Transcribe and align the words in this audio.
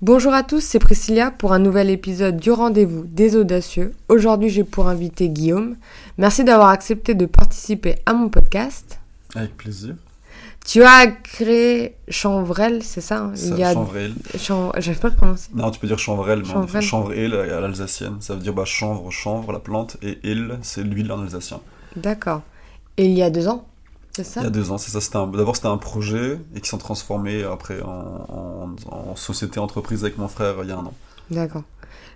Bonjour 0.00 0.32
à 0.32 0.44
tous, 0.44 0.60
c'est 0.60 0.78
Priscilla 0.78 1.30
pour 1.32 1.52
un 1.52 1.58
nouvel 1.58 1.90
épisode 1.90 2.36
du 2.36 2.52
rendez-vous 2.52 3.04
des 3.04 3.34
audacieux. 3.36 3.94
Aujourd'hui, 4.08 4.48
j'ai 4.48 4.62
pour 4.62 4.88
invité 4.88 5.28
Guillaume. 5.28 5.76
Merci 6.18 6.44
d'avoir 6.44 6.68
accepté 6.68 7.14
de 7.14 7.26
participer 7.26 7.96
à 8.06 8.12
mon 8.12 8.28
podcast. 8.28 9.00
Avec 9.34 9.56
plaisir. 9.56 9.96
Tu 10.64 10.84
as 10.84 11.08
créé 11.08 11.96
Chanvrel, 12.08 12.82
c'est 12.84 13.00
ça, 13.00 13.22
hein? 13.22 13.32
Ça, 13.34 13.46
Il 13.48 13.58
y 13.58 13.64
a... 13.64 13.72
Chanvrel. 13.72 14.12
Chan- 14.38 14.70
J'arrive 14.78 15.00
pas 15.00 15.08
à 15.08 15.10
le 15.10 15.16
prononcer. 15.16 15.48
Non, 15.54 15.70
tu 15.72 15.80
peux 15.80 15.86
dire 15.88 15.98
chanvrel, 15.98 16.42
mais 16.46 16.54
on 16.54 16.60
dit 16.60 16.66
Chanvrel. 16.80 17.32
chanvrel 17.32 17.34
à 17.52 17.60
l'alsacienne. 17.60 18.16
Ça 18.20 18.34
veut 18.34 18.40
dire 18.40 18.52
bah, 18.52 18.64
chanvre, 18.66 19.10
chanvre, 19.10 19.52
la 19.52 19.58
plante, 19.58 19.96
et 20.02 20.18
il, 20.22 20.58
c'est 20.62 20.84
l'huile 20.84 21.10
en 21.10 21.22
alsacien. 21.22 21.60
D'accord. 21.96 22.42
Et 22.98 23.06
il 23.06 23.12
y 23.12 23.22
a 23.22 23.30
deux 23.30 23.48
ans, 23.48 23.66
c'est 24.24 24.24
ça 24.24 24.40
Il 24.40 24.44
y 24.44 24.46
a 24.46 24.50
deux 24.50 24.70
ans, 24.70 24.78
c'est 24.78 24.90
ça. 24.90 25.00
C'était 25.00 25.18
D'abord, 25.18 25.56
c'était 25.56 25.68
un 25.68 25.76
projet 25.78 26.38
et 26.54 26.60
qui 26.60 26.68
s'est 26.68 26.78
transformé 26.78 27.42
après 27.44 27.80
en, 27.82 28.26
en- 28.28 28.70
en 28.90 29.16
société 29.16 29.60
entreprise 29.60 30.04
avec 30.04 30.18
mon 30.18 30.28
frère 30.28 30.56
il 30.62 30.68
y 30.68 30.72
a 30.72 30.76
un 30.78 30.84
an. 30.86 30.94
D'accord. 31.30 31.62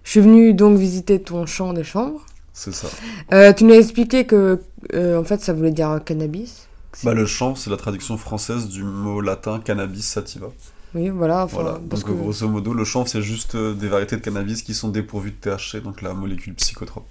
Je 0.05 0.11
suis 0.11 0.21
venue 0.21 0.53
donc 0.55 0.77
visiter 0.79 1.21
ton 1.21 1.47
champ 1.47 1.73
des 1.73 1.85
chambres. 1.85 2.21
C'est 2.53 2.75
ça. 2.75 2.89
Euh, 3.33 3.53
tu 3.53 3.65
nous 3.65 3.73
as 3.75 3.79
expliqué 3.79 4.27
que, 4.27 4.61
euh, 4.95 5.19
en 5.21 5.25
fait, 5.25 5.41
ça 5.41 5.53
voulait 5.53 5.71
dire 5.71 6.01
cannabis. 6.05 6.67
Bah, 7.05 7.15
le 7.15 7.25
chanvre, 7.25 7.57
c'est 7.57 7.71
la 7.71 7.77
traduction 7.79 8.19
française 8.19 8.69
du 8.69 8.83
mot 8.85 9.21
latin 9.23 9.61
cannabis 9.61 10.05
sativa. 10.07 10.49
Oui, 10.95 11.09
voilà. 11.09 11.45
Enfin, 11.45 11.63
Voilà. 11.63 11.81
parce 11.89 12.03
Donc, 12.05 12.11
que... 12.11 12.17
grosso 12.21 12.47
modo, 12.49 12.75
le 12.75 12.85
chanvre, 12.85 13.09
c'est 13.09 13.23
juste 13.23 13.55
euh, 13.55 13.73
des 13.75 13.89
variétés 13.89 14.17
de 14.17 14.21
cannabis 14.21 14.63
qui 14.63 14.75
sont 14.75 14.89
dépourvues 14.91 15.31
de 15.31 15.37
THC, 15.51 15.83
donc 15.83 16.03
la 16.03 16.13
molécule 16.13 16.55
psychotrope. 16.55 17.07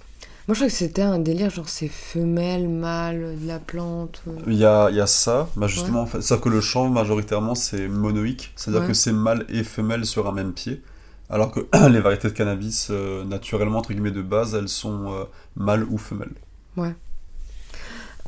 Moi, 0.48 0.54
je 0.54 0.60
crois 0.60 0.66
que 0.68 0.74
c'était 0.74 1.02
un 1.02 1.20
délire, 1.20 1.50
genre 1.50 1.68
c'est 1.68 1.86
femelle, 1.88 2.68
mâle, 2.68 3.38
de 3.40 3.46
la 3.46 3.60
plante. 3.60 4.22
euh. 4.26 4.32
Il 4.48 4.54
y 4.54 4.64
a, 4.64 4.90
il 4.90 4.96
y 4.96 5.00
a 5.00 5.06
ça, 5.06 5.48
bah 5.56 5.68
justement, 5.68 6.02
en 6.02 6.06
fait, 6.06 6.20
c'est-à-dire 6.20 6.42
que 6.44 6.48
le 6.48 6.60
chanvre, 6.60 6.90
majoritairement, 6.90 7.54
c'est 7.54 7.86
monoïque, 7.88 8.52
c'est-à-dire 8.56 8.82
Ouais. 8.82 8.88
que 8.88 8.94
c'est 8.94 9.12
mâle 9.12 9.46
et 9.48 9.62
femelle 9.62 10.04
sur 10.04 10.26
un 10.26 10.32
même 10.32 10.52
pied, 10.52 10.82
alors 11.30 11.52
que 11.52 11.60
les 11.88 12.00
variétés 12.00 12.28
de 12.28 12.32
cannabis, 12.34 12.88
euh, 12.90 13.24
naturellement, 13.24 13.78
entre 13.78 13.92
guillemets, 13.92 14.10
de 14.10 14.22
base, 14.22 14.54
elles 14.56 14.68
sont 14.68 15.12
euh, 15.12 15.24
mâles 15.54 15.84
ou 15.88 15.96
femelles. 15.96 16.34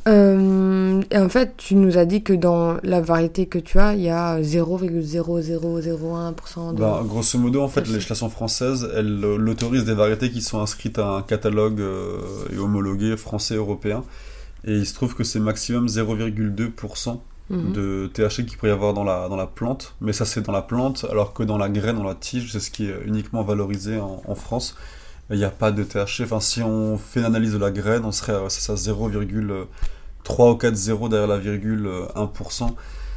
Euh, 0.07 1.01
en 1.15 1.29
fait, 1.29 1.57
tu 1.57 1.73
nous 1.75 1.97
as 1.97 2.05
dit 2.05 2.21
que 2.21 2.33
dans 2.33 2.77
la 2.83 3.01
variété 3.01 3.47
que 3.47 3.57
tu 3.57 3.79
as, 3.79 3.95
il 3.95 4.01
y 4.01 4.09
a 4.09 4.39
0,0001% 4.39 6.75
de... 6.75 6.79
Bah, 6.79 7.01
grosso 7.03 7.39
modo, 7.39 7.63
en 7.63 7.67
fait, 7.67 7.89
Merci. 7.89 8.13
française, 8.29 8.87
elle 8.95 9.19
euh, 9.23 9.35
l'autorise 9.37 9.83
des 9.83 9.95
variétés 9.95 10.29
qui 10.29 10.43
sont 10.43 10.59
inscrites 10.59 10.99
à 10.99 11.07
un 11.07 11.23
catalogue 11.23 11.81
euh, 11.81 12.19
et 12.53 12.59
homologué 12.59 13.17
français 13.17 13.55
européen. 13.55 14.03
Et 14.63 14.73
il 14.73 14.85
se 14.85 14.93
trouve 14.93 15.15
que 15.15 15.23
c'est 15.23 15.39
maximum 15.39 15.87
0,2% 15.87 17.17
mhm. 17.49 17.73
de 17.73 18.07
THC 18.13 18.45
qu'il 18.45 18.57
pourrait 18.57 18.69
y 18.69 18.73
avoir 18.73 18.93
dans 18.93 19.03
la, 19.03 19.27
dans 19.27 19.37
la 19.37 19.47
plante. 19.47 19.95
Mais 20.01 20.13
ça, 20.13 20.25
c'est 20.25 20.41
dans 20.41 20.51
la 20.51 20.61
plante, 20.61 21.07
alors 21.09 21.33
que 21.33 21.41
dans 21.41 21.57
la 21.57 21.69
graine, 21.69 21.95
dans 21.95 22.03
la 22.03 22.13
tige, 22.13 22.51
c'est 22.51 22.59
ce 22.59 22.69
qui 22.69 22.85
est 22.85 22.95
uniquement 23.05 23.41
valorisé 23.43 23.99
en, 23.99 24.35
France 24.35 24.75
il 25.31 25.37
n'y 25.37 25.43
a 25.43 25.49
pas 25.49 25.71
de 25.71 25.83
THC. 25.83 26.21
Enfin, 26.21 26.39
si 26.39 26.61
on 26.61 26.99
fait 26.99 27.21
une 27.21 27.25
analyse 27.25 27.53
de 27.53 27.57
la 27.57 27.71
graine, 27.71 28.05
on 28.05 28.11
serait 28.11 28.35
à, 28.35 28.47
ça, 28.47 28.75
0,1 28.75 29.65
3 30.25 30.51
ou 30.51 30.55
4 30.55 30.75
zéros 30.75 31.07
derrière 31.07 31.27
la 31.27 31.37
virgule, 31.37 31.87
euh, 31.87 32.07
1%. 32.15 32.75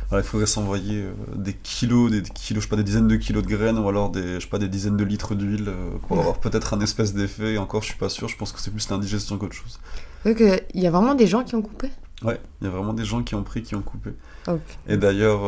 Voilà, 0.09 0.25
il 0.25 0.29
faudrait 0.29 0.47
s'envoyer 0.47 1.03
euh, 1.03 1.13
des 1.35 1.53
kilos, 1.53 2.11
des 2.11 2.23
kilos, 2.23 2.63
je 2.63 2.69
sais 2.69 2.71
pas, 2.71 2.77
des 2.77 2.85
dizaines 2.85 3.09
de 3.09 3.17
kilos 3.17 3.43
de 3.43 3.49
graines 3.49 3.79
ou 3.79 3.89
alors 3.89 4.11
des, 4.11 4.37
je 4.37 4.41
sais 4.41 4.49
pas, 4.49 4.59
des 4.59 4.69
dizaines 4.69 4.97
de 4.97 5.05
litres 5.05 5.35
d'huile 5.35 5.69
euh, 5.69 5.99
pour 6.07 6.19
avoir 6.21 6.39
peut-être 6.39 6.75
un 6.75 6.81
espèce 6.81 7.13
d'effet. 7.13 7.55
Et 7.55 7.59
encore, 7.59 7.83
je 7.83 7.89
suis 7.89 7.99
pas 7.99 8.09
sûr. 8.09 8.29
Je 8.29 8.37
pense 8.37 8.53
que 8.53 8.61
c'est 8.61 8.71
plus 8.71 8.89
l'indigestion 8.89 9.37
qu'autre 9.37 9.57
chose. 9.57 9.81
Il 10.25 10.81
y 10.81 10.87
a 10.87 10.91
vraiment 10.91 11.15
des 11.15 11.27
gens 11.27 11.43
qui 11.43 11.57
ont 11.57 11.63
coupé? 11.63 11.91
Ouais, 12.23 12.41
il 12.61 12.65
y 12.65 12.67
a 12.67 12.71
vraiment 12.71 12.95
des 12.95 13.05
gens 13.05 13.23
qui 13.23 13.37
ont 13.37 13.45
pris, 13.45 13.63
qui 13.63 13.77
ont 13.77 13.83
coupé. 13.83 14.11
Et 14.89 14.97
d'ailleurs, 14.97 15.43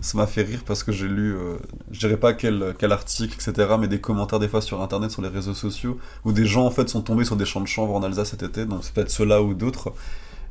ça 0.00 0.16
m'a 0.16 0.26
fait 0.26 0.42
rire 0.42 0.62
parce 0.64 0.82
que 0.82 0.92
j'ai 0.92 1.08
lu, 1.08 1.34
euh, 1.34 1.56
je 1.90 1.98
dirais 1.98 2.16
pas 2.16 2.32
quel, 2.32 2.74
quel 2.78 2.92
article, 2.92 3.34
etc., 3.34 3.74
mais 3.78 3.88
des 3.88 4.00
commentaires 4.00 4.38
des 4.38 4.48
fois 4.48 4.62
sur 4.62 4.80
Internet, 4.80 5.10
sur 5.10 5.22
les 5.22 5.28
réseaux 5.28 5.54
sociaux, 5.54 5.98
où 6.24 6.32
des 6.32 6.46
gens 6.46 6.64
en 6.64 6.70
fait 6.70 6.88
sont 6.88 7.02
tombés 7.02 7.24
sur 7.24 7.36
des 7.36 7.44
champs 7.44 7.60
de 7.60 7.66
chanvre 7.66 7.94
en 7.94 8.02
Alsace 8.02 8.30
cet 8.30 8.42
été, 8.42 8.64
donc 8.64 8.84
c'est 8.84 8.94
peut-être 8.94 9.10
ceux-là 9.10 9.42
ou 9.42 9.52
d'autres, 9.54 9.92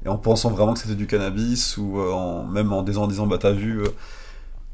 et 0.06 0.10
en 0.10 0.18
pensant 0.18 0.50
vraiment 0.50 0.74
que 0.74 0.80
c'était 0.80 0.96
du 0.96 1.08
cannabis, 1.08 1.78
ou 1.78 2.00
euh, 2.00 2.12
en, 2.12 2.46
même 2.46 2.72
en 2.74 2.84
disant, 2.84 3.04
en 3.04 3.08
disant 3.08 3.28
bah 3.28 3.38
t'as 3.40 3.52
vu, 3.52 3.82
euh, 3.82 3.88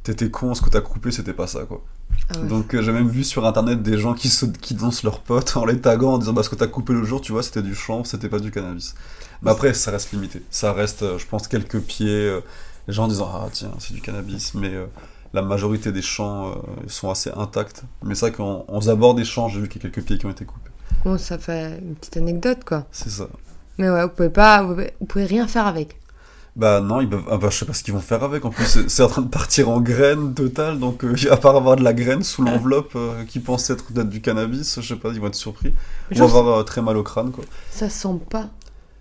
t'étais 0.04 0.30
con, 0.30 0.54
ce 0.54 0.62
que 0.62 0.70
t'as 0.70 0.82
coupé 0.82 1.12
c'était 1.12 1.34
pas 1.34 1.48
ça 1.48 1.64
quoi. 1.66 1.84
Ah 2.30 2.40
ouais. 2.40 2.48
Donc 2.48 2.74
euh, 2.74 2.82
j'ai 2.82 2.92
même 2.92 3.10
vu 3.10 3.24
sur 3.24 3.46
internet 3.46 3.82
des 3.82 3.98
gens 3.98 4.14
qui, 4.14 4.30
se, 4.30 4.46
qui 4.46 4.74
dansent 4.74 5.04
leurs 5.04 5.20
potes 5.20 5.58
en 5.58 5.66
les 5.66 5.80
taguant 5.80 6.14
en 6.14 6.18
disant 6.18 6.34
bah 6.34 6.44
ce 6.44 6.50
que 6.50 6.56
t'as 6.56 6.68
coupé 6.68 6.94
le 6.94 7.04
jour, 7.04 7.22
tu 7.22 7.32
vois, 7.32 7.44
c'était 7.44 7.62
du 7.62 7.76
chanvre, 7.76 8.06
c'était 8.06 8.30
pas 8.30 8.40
du 8.40 8.52
cannabis. 8.52 8.96
Mais 9.42 9.52
après, 9.52 9.74
ça 9.76 9.92
reste 9.92 10.12
limité. 10.14 10.42
Ça 10.50 10.74
reste, 10.74 11.18
je 11.18 11.26
pense, 11.28 11.48
quelques 11.48 11.80
pieds. 11.80 12.40
les 12.88 12.94
gens 12.94 13.04
en 13.04 13.08
disant 13.08 13.30
ah 13.32 13.48
tiens, 13.52 13.72
c'est 13.78 13.94
du 13.94 14.02
cannabis, 14.02 14.56
mais 14.56 14.74
euh, 14.74 14.88
la 15.34 15.42
majorité 15.42 15.92
des 15.92 16.02
champs 16.02 16.50
euh, 16.50 16.54
sont 16.88 17.10
assez 17.10 17.32
intacts. 17.32 17.84
Mais 18.04 18.16
c'est 18.16 18.28
vrai 18.28 18.32
qu'en 18.32 18.66
en 18.68 18.88
abord 18.88 19.16
des 19.16 19.26
champs, 19.26 19.48
j'ai 19.50 19.60
vu 19.60 19.68
qu'il 19.68 19.84
y 19.84 19.86
a 19.86 19.90
quelques 19.90 20.06
pieds 20.06 20.18
qui 20.18 20.26
ont 20.26 20.32
été 20.32 20.46
coupés. 20.46 20.72
Bon, 21.04 21.18
ça 21.18 21.38
fait 21.38 21.80
une 21.80 21.96
petite 21.96 22.18
anecdote, 22.18 22.64
quoi. 22.66 22.86
C'est 22.92 23.10
ça. 23.10 23.28
Mais 23.78 23.90
ouais, 23.90 24.04
vous 24.04 24.10
pouvez 24.10 24.30
pas... 24.30 24.64
Vous 24.64 25.06
pouvez, 25.08 25.26
rien 25.26 25.48
faire 25.48 25.68
avec. 25.68 26.00
Bah 26.56 26.82
non, 26.82 27.02
ils 27.02 27.08
peuvent, 27.10 27.24
ah 27.30 27.38
bah, 27.38 27.50
je 27.52 27.58
sais 27.58 27.66
pas 27.66 27.74
ce 27.74 27.84
qu'ils 27.84 27.94
vont 27.94 28.00
faire 28.00 28.24
avec. 28.24 28.44
En 28.44 28.50
plus, 28.50 28.66
c'est- 28.88 29.04
en 29.04 29.08
train 29.08 29.22
de 29.22 29.28
partir 29.30 29.70
en 29.70 29.80
graines 29.80 30.34
totale. 30.34 30.80
Donc, 30.80 31.04
euh, 31.04 31.16
à 31.32 31.38
part 31.38 31.56
avoir 31.56 31.76
de 31.76 31.84
la 31.84 31.94
graine 31.94 32.24
sous 32.24 32.42
l'enveloppe 32.42 32.94
euh, 32.96 33.24
qui 33.26 33.40
pense 33.40 33.70
être 33.70 33.92
d'être 33.94 34.10
du 34.10 34.22
cannabis, 34.22 34.80
je 34.82 34.88
sais 34.88 35.00
pas, 35.00 35.10
ils 35.10 35.20
vont 35.22 35.28
être 35.28 35.36
surpris. 35.36 35.74
Ils 36.12 36.18
vont 36.18 36.26
avoir 36.26 36.60
euh, 36.60 36.64
très 36.64 36.82
mal 36.82 36.98
au 36.98 37.04
crâne, 37.04 37.32
quoi. 37.32 37.44
ça 37.70 37.90
sent 37.90 38.20
pas 38.32 38.48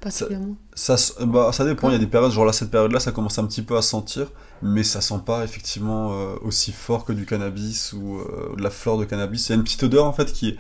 particulièrement. 0.03 0.55
Ça, 0.75 0.95
s- 0.95 1.15
bah, 1.23 1.51
ça 1.53 1.65
dépend, 1.65 1.89
il 1.89 1.93
y 1.93 1.97
a 1.97 1.99
des 1.99 2.07
périodes, 2.07 2.31
genre 2.31 2.45
là, 2.45 2.53
cette 2.53 2.71
période-là, 2.71 3.01
ça 3.01 3.11
commence 3.13 3.39
un 3.39 3.47
petit 3.47 3.63
peu 3.63 3.77
à 3.79 3.83
sentir, 3.83 4.27
mais 4.63 4.83
ça 4.85 5.01
sent 5.01 5.21
pas 5.25 5.43
effectivement 5.43 6.11
aussi 6.43 6.73
fort 6.73 7.07
que 7.07 7.15
du 7.15 7.25
cannabis 7.25 7.95
ou 7.95 8.21
de 8.57 8.63
la 8.63 8.71
fleur 8.71 8.99
de 8.99 9.05
cannabis. 9.07 9.49
Il 9.49 9.53
y 9.53 9.53
a 9.55 9.57
une 9.57 9.65
petite 9.65 9.83
odeur 9.83 10.05
en 10.05 10.13
fait 10.13 10.31
qui 10.33 10.51
est, 10.51 10.57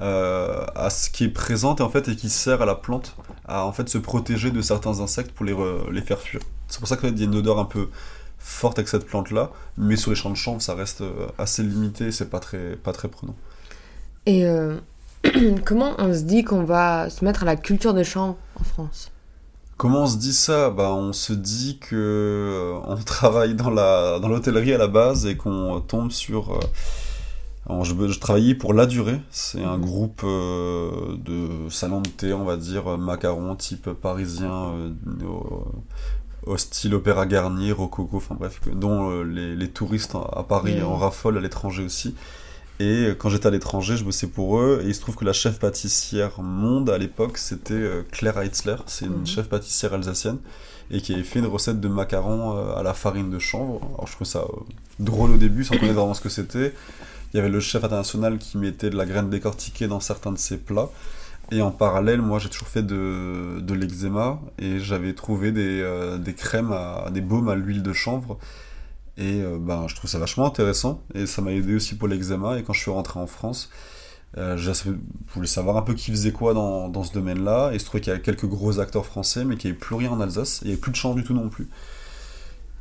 euh, 0.00 0.64
à 0.74 0.90
ce 0.90 1.10
qui 1.10 1.24
est 1.24 1.28
présente 1.28 1.80
et, 1.80 1.82
en 1.82 1.90
fait, 1.90 2.08
et 2.08 2.16
qui 2.16 2.30
sert 2.30 2.62
à 2.62 2.66
la 2.66 2.74
plante 2.74 3.16
à 3.46 3.64
en 3.64 3.72
fait 3.72 3.88
se 3.88 3.98
protéger 3.98 4.50
de 4.50 4.62
certains 4.62 5.00
insectes 5.00 5.32
pour 5.32 5.44
les, 5.44 5.52
re- 5.52 5.90
les 5.90 6.02
faire 6.02 6.18
fuir. 6.20 6.40
C'est 6.68 6.78
pour 6.78 6.88
ça 6.88 6.96
qu'il 6.96 7.18
y 7.18 7.22
a 7.22 7.24
une 7.24 7.34
odeur 7.34 7.58
un 7.58 7.64
peu 7.64 7.88
forte 8.38 8.78
avec 8.78 8.88
cette 8.88 9.06
plante-là, 9.06 9.50
mais 9.76 9.96
sur 9.96 10.10
les 10.10 10.16
champs 10.16 10.30
de 10.30 10.36
chanvre, 10.36 10.62
ça 10.62 10.74
reste 10.74 11.02
euh, 11.02 11.26
assez 11.38 11.62
limité, 11.62 12.12
c'est 12.12 12.30
pas 12.30 12.40
très, 12.40 12.76
pas 12.76 12.92
très 12.92 13.08
prenant. 13.08 13.34
Et 14.26 14.46
euh, 14.46 14.76
comment 15.64 15.94
on 15.98 16.12
se 16.14 16.20
dit 16.20 16.44
qu'on 16.44 16.64
va 16.64 17.10
se 17.10 17.24
mettre 17.24 17.42
à 17.42 17.46
la 17.46 17.56
culture 17.56 17.94
de 17.94 18.02
chanvre 18.02 18.36
en 18.58 18.64
France? 18.64 19.10
Comment 19.76 20.02
on 20.02 20.06
se 20.06 20.16
dit 20.18 20.34
ça? 20.34 20.70
Bah, 20.70 20.90
On 20.92 21.12
se 21.12 21.32
dit 21.32 21.78
que 21.80 22.72
on 22.84 22.96
travaille 23.04 23.54
dans 23.54 23.70
la 23.70 24.18
dans 24.20 24.28
l'hôtellerie 24.28 24.74
à 24.74 24.78
la 24.78 24.88
base 24.88 25.26
et 25.26 25.36
qu'on 25.36 25.80
tombe 25.80 26.10
sur... 26.12 26.58
alors, 27.70 27.84
je, 27.84 28.08
je 28.08 28.18
travaillais 28.20 28.54
pour 28.54 28.74
La 28.74 28.86
Durée, 28.86 29.20
c'est 29.30 29.62
un 29.64 29.78
groupe 29.78 30.22
euh, 30.24 31.16
de 31.16 31.68
salon 31.70 32.00
de 32.00 32.08
thé, 32.08 32.32
on 32.32 32.44
va 32.44 32.56
dire, 32.56 32.86
euh, 32.92 32.96
macaron 32.96 33.54
type 33.56 33.90
parisien, 33.90 34.72
euh, 34.74 34.90
au, 36.46 36.56
style 36.56 36.94
opéra 36.94 37.26
Garnier, 37.26 37.72
rococo, 37.72 38.16
enfin 38.16 38.36
bref, 38.38 38.60
que- 38.64 38.70
dont 38.70 39.22
les, 39.22 39.54
les 39.56 39.68
touristes 39.68 40.14
à 40.14 40.42
Paris 40.42 40.82
en 40.82 40.96
raffolent 40.96 41.38
à 41.38 41.40
l'étranger 41.40 41.84
aussi. 41.84 42.14
Et 42.82 43.08
quand 43.18 43.28
j'étais 43.28 43.46
à 43.46 43.50
l'étranger, 43.50 43.96
je 43.98 44.04
bossais 44.04 44.26
pour 44.26 44.58
eux, 44.58 44.80
et 44.82 44.86
il 44.88 44.94
se 44.94 45.00
trouve 45.02 45.14
que 45.16 45.24
la 45.26 45.34
chef 45.34 45.58
pâtissière 45.58 46.40
monde 46.40 46.88
à 46.88 46.96
l'époque, 46.96 47.36
c'était 47.36 47.78
Claire 48.10 48.38
Heitzler, 48.38 48.76
c'est 48.86 49.04
une 49.04 49.18
Mhm. 49.20 49.26
chef 49.26 49.48
pâtissière 49.50 49.92
alsacienne, 49.92 50.38
et 50.90 51.02
qui 51.02 51.12
avait 51.12 51.22
fait 51.24 51.40
une 51.40 51.46
recette 51.46 51.78
de 51.78 51.88
macarons 51.88 52.74
à 52.74 52.82
la 52.82 52.94
farine 52.94 53.28
de 53.30 53.38
chanvre. 53.38 53.80
Alors 53.94 54.06
je 54.06 54.12
trouvais 54.12 54.30
ça 54.30 54.44
drôle 54.98 55.32
au 55.32 55.36
début, 55.36 55.62
sans 55.62 55.76
connaître 55.76 55.98
vraiment 55.98 56.14
ce 56.14 56.22
que 56.22 56.30
c'était. 56.30 56.72
Il 57.32 57.36
y 57.36 57.40
avait 57.40 57.48
le 57.48 57.60
chef 57.60 57.84
international 57.84 58.38
qui 58.38 58.58
mettait 58.58 58.90
de 58.90 58.96
la 58.96 59.06
graine 59.06 59.30
décortiquée 59.30 59.86
dans 59.86 60.00
certains 60.00 60.32
de 60.32 60.38
ses 60.38 60.58
plats. 60.58 60.90
Et 61.52 61.62
en 61.62 61.70
parallèle, 61.72 62.22
moi 62.22 62.38
j'ai 62.38 62.48
toujours 62.48 62.68
fait 62.68 62.82
de, 62.82 63.60
de 63.60 63.74
l'eczéma, 63.74 64.40
et 64.58 64.78
j'avais 64.78 65.14
trouvé 65.14 65.50
des, 65.50 65.80
euh, 65.80 66.16
des 66.16 66.34
crèmes, 66.34 66.72
à, 66.72 67.10
des 67.10 67.20
baumes 67.20 67.48
à 67.48 67.56
l'huile 67.56 67.82
de 67.82 67.92
chanvre. 67.92 68.38
Et 69.16 69.42
euh, 69.42 69.58
ben, 69.60 69.86
je 69.88 69.96
trouve 69.96 70.08
ça 70.08 70.18
vachement 70.18 70.46
intéressant, 70.46 71.02
et 71.14 71.26
ça 71.26 71.42
m'a 71.42 71.52
aidé 71.52 71.74
aussi 71.74 71.96
pour 71.96 72.08
l'eczéma. 72.08 72.58
Et 72.58 72.62
quand 72.62 72.72
je 72.72 72.80
suis 72.80 72.90
rentré 72.90 73.18
en 73.18 73.26
France, 73.26 73.70
euh, 74.38 74.56
je 74.56 74.70
voulais 75.34 75.48
savoir 75.48 75.76
un 75.76 75.82
peu 75.82 75.94
qui 75.94 76.12
faisait 76.12 76.30
quoi 76.30 76.54
dans, 76.54 76.88
dans 76.88 77.02
ce 77.02 77.12
domaine-là, 77.12 77.72
et 77.72 77.78
je 77.80 77.84
trouvais 77.84 78.00
qu'il 78.00 78.12
y 78.12 78.14
avait 78.14 78.22
quelques 78.22 78.46
gros 78.46 78.78
acteurs 78.78 79.04
français, 79.04 79.44
mais 79.44 79.56
qu'il 79.56 79.70
n'y 79.70 79.76
avait 79.76 79.80
plus 79.80 79.96
rien 79.96 80.10
en 80.12 80.20
Alsace, 80.20 80.60
il 80.62 80.68
n'y 80.68 80.72
avait 80.72 80.80
plus 80.80 80.92
de 80.92 80.96
chant 80.96 81.14
du 81.14 81.24
tout 81.24 81.34
non 81.34 81.48
plus. 81.48 81.68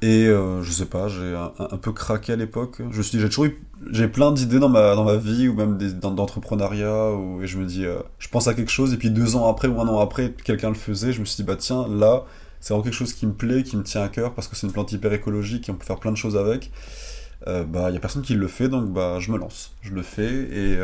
Et 0.01 0.27
euh, 0.27 0.63
je 0.63 0.71
sais 0.71 0.85
pas, 0.85 1.09
j'ai 1.09 1.35
un, 1.35 1.77
peu 1.77 1.91
craqué 1.91 2.31
à 2.31 2.35
l'époque. 2.37 2.81
Je 2.91 2.97
me 2.97 3.03
suis 3.03 3.17
dit, 3.17 3.21
j'ai 3.21 3.27
toujours 3.27 3.45
eu, 3.45 3.61
j'ai 3.91 4.07
plein 4.07 4.31
d'idées 4.31 4.59
dans 4.59 4.69
ma, 4.69 4.95
dans 4.95 5.03
ma 5.03 5.17
vie, 5.17 5.49
ou 5.49 5.53
même 5.55 5.77
des, 5.77 5.91
dans, 5.91 6.11
d'entrepreneuriat, 6.11 7.11
et 7.41 7.47
je 7.47 7.57
me 7.57 7.65
dis, 7.65 7.85
euh, 7.85 7.99
je 8.17 8.29
pense 8.29 8.47
à 8.47 8.53
quelque 8.53 8.71
chose, 8.71 8.93
et 8.93 8.97
puis 8.97 9.09
deux 9.09 9.35
ans 9.35 9.49
après, 9.49 9.67
ou 9.67 9.79
un 9.81 9.87
an 9.87 9.99
après, 9.99 10.33
quelqu'un 10.43 10.69
le 10.69 10.75
faisait, 10.75 11.11
je 11.11 11.19
me 11.19 11.25
suis 11.25 11.35
dit, 11.35 11.43
bah 11.43 11.57
tiens, 11.57 11.85
là, 11.89 12.23
c'est 12.61 12.73
vraiment 12.73 12.83
quelque 12.83 12.93
chose 12.93 13.13
qui 13.13 13.25
me 13.25 13.33
plaît, 13.33 13.63
qui 13.63 13.75
me 13.75 13.83
tient 13.83 14.01
à 14.01 14.07
cœur, 14.07 14.33
parce 14.33 14.47
que 14.47 14.55
c'est 14.55 14.67
une 14.67 14.73
plante 14.73 14.91
hyper 14.93 15.11
écologique, 15.11 15.67
et 15.67 15.71
on 15.73 15.75
peut 15.75 15.85
faire 15.85 15.99
plein 15.99 16.11
de 16.11 16.17
choses 16.17 16.37
avec. 16.37 16.71
Euh, 17.47 17.65
bah, 17.65 17.89
il 17.89 17.93
y 17.93 17.97
a 17.97 17.99
personne 17.99 18.21
qui 18.21 18.35
le 18.35 18.47
fait, 18.47 18.69
donc 18.69 18.93
bah, 18.93 19.17
je 19.19 19.31
me 19.33 19.37
lance. 19.37 19.73
Je 19.81 19.93
le 19.93 20.01
fais, 20.01 20.31
et 20.31 20.79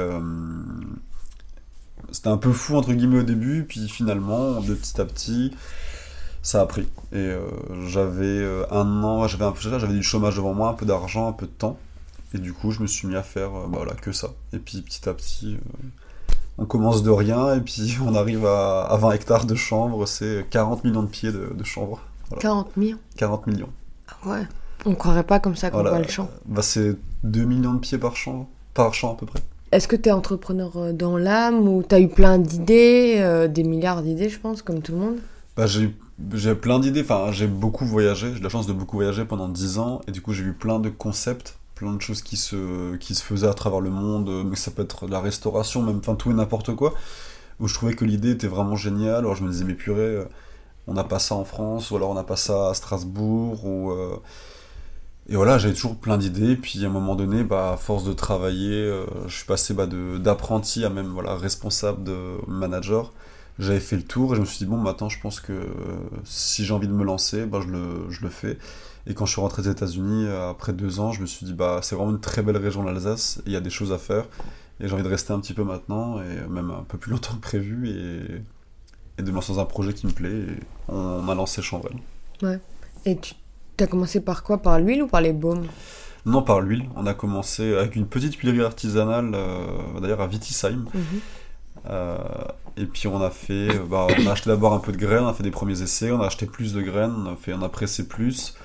c'était 2.11 2.27
un 2.29 2.37
peu 2.37 2.51
fou, 2.51 2.75
entre 2.75 2.91
guillemets, 2.91 3.19
au 3.19 3.23
début, 3.23 3.63
puis 3.63 3.87
finalement, 3.87 4.59
de 4.59 4.73
petit 4.73 4.99
à 4.99 5.05
petit, 5.05 5.51
ça 6.45 6.61
a 6.61 6.65
pris. 6.67 6.83
Et 7.11 7.15
euh, 7.17 7.39
j'avais 7.87 8.23
euh, 8.25 8.63
un 8.71 9.03
an, 9.03 9.27
j'avais 9.27 9.45
un 9.45 9.51
peu, 9.51 9.59
j'avais 9.61 9.93
du 9.93 10.03
chômage 10.03 10.35
devant 10.35 10.53
moi, 10.53 10.69
un 10.69 10.73
peu 10.73 10.85
d'argent, 10.85 11.27
un 11.27 11.31
peu 11.33 11.47
de 11.47 11.51
temps. 11.51 11.77
Et 12.33 12.37
du 12.37 12.53
coup, 12.53 12.71
je 12.71 12.81
me 12.81 12.87
suis 12.87 13.07
mis 13.07 13.15
à 13.15 13.23
faire 13.23 13.47
euh, 13.55 13.61
bah, 13.67 13.77
voilà, 13.77 13.93
que 13.93 14.11
ça. 14.11 14.29
Et 14.53 14.59
puis 14.59 14.81
petit 14.81 15.07
à 15.09 15.13
petit, 15.13 15.57
on 16.57 16.65
commence 16.65 17.01
de 17.03 17.09
rien 17.09 17.53
et 17.55 17.61
puis 17.61 17.97
on 18.05 18.13
arrive 18.15 18.45
à, 18.45 18.83
à 18.83 18.97
20 18.97 19.11
hectares 19.13 19.45
de 19.45 19.55
chanvre. 19.55 20.05
C'est 20.05 20.45
40 20.49 20.83
millions 20.83 21.03
de 21.03 21.07
pieds 21.09 21.31
de, 21.31 21.51
de 21.53 21.63
chanvre. 21.63 21.99
Voilà. 22.29 22.41
40 22.41 22.77
millions 22.77 22.97
40 23.17 23.47
millions. 23.47 23.69
Ah 24.09 24.29
Ouais. 24.29 24.47
On 24.85 24.93
croirait 24.93 25.23
pas 25.23 25.39
comme 25.39 25.55
ça 25.55 25.69
qu'on 25.71 25.77
Voilà. 25.77 25.91
voit 25.91 25.99
le 25.99 26.07
champ. 26.07 26.29
Bah, 26.45 26.61
c'est 26.61 26.95
2 27.23 27.43
millions 27.45 27.73
de 27.73 27.79
pieds 27.79 27.97
par 27.97 28.15
champ, 28.15 28.47
par 28.75 28.93
champ 28.93 29.13
à 29.13 29.17
peu 29.17 29.25
près. 29.25 29.39
Est-ce 29.71 29.87
que 29.87 29.95
tu 29.95 30.09
es 30.09 30.11
entrepreneur 30.11 30.93
dans 30.93 31.17
l'âme 31.17 31.67
ou 31.67 31.81
tu 31.81 31.95
as 31.95 31.99
eu 31.99 32.07
plein 32.07 32.37
d'idées, 32.37 33.15
euh, 33.17 33.47
des 33.47 33.63
milliards 33.63 34.03
d'idées, 34.03 34.29
je 34.29 34.39
pense, 34.39 34.61
comme 34.61 34.81
tout 34.81 34.91
le 34.91 34.99
monde? 34.99 35.15
Bah, 35.57 35.65
j'ai 35.65 35.81
eu- 35.83 35.95
j'ai 36.33 36.55
plein 36.55 36.79
d'idées, 36.79 37.01
enfin 37.01 37.31
j'ai 37.31 37.47
beaucoup 37.47 37.85
voyagé, 37.85 38.31
j'ai 38.33 38.39
eu 38.39 38.43
la 38.43 38.49
chance 38.49 38.67
de 38.67 38.73
beaucoup 38.73 38.97
voyager 38.97 39.25
pendant 39.25 39.49
10 39.49 39.79
ans 39.79 40.01
et 40.07 40.11
du 40.11 40.21
coup 40.21 40.33
j'ai 40.33 40.43
vu 40.43 40.53
plein 40.53 40.79
de 40.79 40.89
concepts, 40.89 41.57
plein 41.75 41.93
de 41.93 42.01
choses 42.01 42.21
qui 42.21 42.37
se, 42.37 42.95
qui 42.97 43.15
se 43.15 43.23
faisaient 43.23 43.47
à 43.47 43.53
travers 43.53 43.81
le 43.81 43.89
monde, 43.89 44.29
euh, 44.29 44.43
mais 44.43 44.55
ça 44.55 44.71
peut 44.71 44.83
être 44.83 45.07
la 45.07 45.19
restauration, 45.19 45.81
même 45.83 45.97
enfin 45.99 46.15
tout 46.15 46.31
et 46.31 46.33
n'importe 46.33 46.73
quoi, 46.75 46.93
où 47.59 47.67
je 47.67 47.73
trouvais 47.73 47.93
que 47.95 48.05
l'idée 48.05 48.31
était 48.31 48.47
vraiment 48.47 48.75
géniale, 48.77 49.17
alors 49.19 49.35
je 49.35 49.43
me 49.43 49.51
disais 49.51 49.65
mais 49.65 49.75
purée, 49.75 50.01
euh, 50.01 50.25
on 50.87 50.93
n'a 50.93 51.03
pas 51.03 51.19
ça 51.19 51.35
en 51.35 51.45
France, 51.45 51.91
ou 51.91 51.97
alors 51.97 52.11
on 52.11 52.15
n'a 52.15 52.23
pas 52.23 52.37
ça 52.37 52.69
à 52.69 52.73
Strasbourg, 52.73 53.65
ou... 53.65 53.91
euh, 53.91 54.17
Et 55.27 55.35
voilà, 55.35 55.57
j'avais 55.57 55.73
toujours 55.73 55.95
plein 55.97 56.17
d'idées, 56.17 56.55
puis 56.55 56.83
à 56.85 56.87
un 56.87 56.91
moment 56.91 57.15
donné, 57.15 57.43
bah, 57.43 57.73
à 57.73 57.77
force 57.77 58.03
de 58.03 58.13
travailler, 58.13 59.03
je 59.27 59.35
suis 59.35 59.45
passé 59.45 59.73
bah, 59.73 59.87
d'apprenti 59.87 60.85
à 60.85 60.89
même 60.89 61.07
voilà, 61.07 61.35
responsable 61.35 62.03
de 62.03 62.15
manager. 62.47 63.11
J'avais 63.57 63.79
fait 63.79 63.95
le 63.95 64.03
tour 64.03 64.33
et 64.33 64.35
je 64.35 64.41
me 64.41 64.45
suis 64.45 64.57
dit, 64.57 64.65
bon, 64.65 64.77
maintenant 64.77 65.09
je 65.09 65.19
pense 65.19 65.39
que 65.39 65.53
euh, 65.53 65.65
si 66.25 66.65
j'ai 66.65 66.73
envie 66.73 66.87
de 66.87 66.93
me 66.93 67.03
lancer, 67.03 67.45
bah, 67.45 67.59
je, 67.63 67.71
le, 67.71 68.09
je 68.09 68.21
le 68.21 68.29
fais. 68.29 68.57
Et 69.07 69.13
quand 69.13 69.25
je 69.25 69.31
suis 69.31 69.41
rentré 69.41 69.61
des 69.61 69.69
États-Unis, 69.69 70.25
euh, 70.25 70.49
après 70.49 70.73
deux 70.73 70.99
ans, 70.99 71.11
je 71.11 71.21
me 71.21 71.25
suis 71.25 71.45
dit, 71.45 71.53
bah, 71.53 71.79
c'est 71.81 71.95
vraiment 71.95 72.11
une 72.11 72.19
très 72.19 72.41
belle 72.41 72.57
région 72.57 72.83
l'Alsace, 72.83 73.41
il 73.45 73.53
y 73.53 73.55
a 73.55 73.61
des 73.61 73.69
choses 73.69 73.93
à 73.93 73.97
faire. 73.97 74.25
Et 74.79 74.87
j'ai 74.87 74.93
envie 74.93 75.03
de 75.03 75.07
rester 75.07 75.31
un 75.31 75.39
petit 75.39 75.53
peu 75.53 75.63
maintenant, 75.63 76.19
et 76.19 76.47
même 76.49 76.69
un 76.71 76.83
peu 76.85 76.97
plus 76.97 77.11
longtemps 77.11 77.35
que 77.35 77.41
prévu, 77.41 77.87
et, 77.89 78.41
et 79.17 79.23
de 79.23 79.29
me 79.29 79.35
lancer 79.35 79.53
dans 79.53 79.61
un 79.61 79.65
projet 79.65 79.93
qui 79.93 80.05
me 80.05 80.11
plaît. 80.11 80.29
Et 80.29 80.59
on, 80.89 81.29
a 81.29 81.35
lancé 81.35 81.61
Chambrel. 81.61 81.95
Et 83.05 83.17
tu 83.17 83.35
as 83.79 83.87
commencé 83.87 84.19
par 84.19 84.43
quoi? 84.43 84.57
Par 84.57 84.79
l'huile 84.79 85.03
ou 85.03 85.07
par 85.07 85.21
les 85.21 85.31
baumes? 85.31 85.65
Non, 86.25 86.41
par 86.41 86.59
l'huile. 86.59 86.89
On 86.95 87.05
a 87.05 87.13
commencé 87.13 87.75
avec 87.75 87.95
une 87.95 88.07
petite 88.07 88.35
huilerie 88.35 88.63
artisanale, 88.63 89.31
euh, 89.33 89.99
d'ailleurs 90.01 90.21
à 90.21 90.27
Vitisheim. 90.27 90.85
Mhm. 90.93 91.21
Et 92.77 92.85
puis 92.85 93.07
on 93.07 93.21
a 93.21 93.29
fait, 93.29 93.69
euh, 93.69 93.85
bah, 93.89 94.07
on 94.17 94.27
a 94.27 94.31
acheté 94.31 94.49
d'abord 94.49 94.73
un 94.73 94.79
peu 94.79 94.91
de 94.91 94.97
graines, 94.97 95.23
on 95.23 95.27
a 95.27 95.33
fait 95.33 95.43
des 95.43 95.51
premiers 95.51 95.81
essais, 95.81 96.11
on 96.11 96.21
a 96.21 96.25
acheté 96.25 96.45
plus 96.45 96.73
de 96.73 96.81
graines, 96.81 97.13
on 97.17 97.33
a, 97.33 97.35
fait, 97.35 97.53
on 97.53 97.61
a 97.61 97.69
pressé 97.69 98.07
plus. 98.07 98.55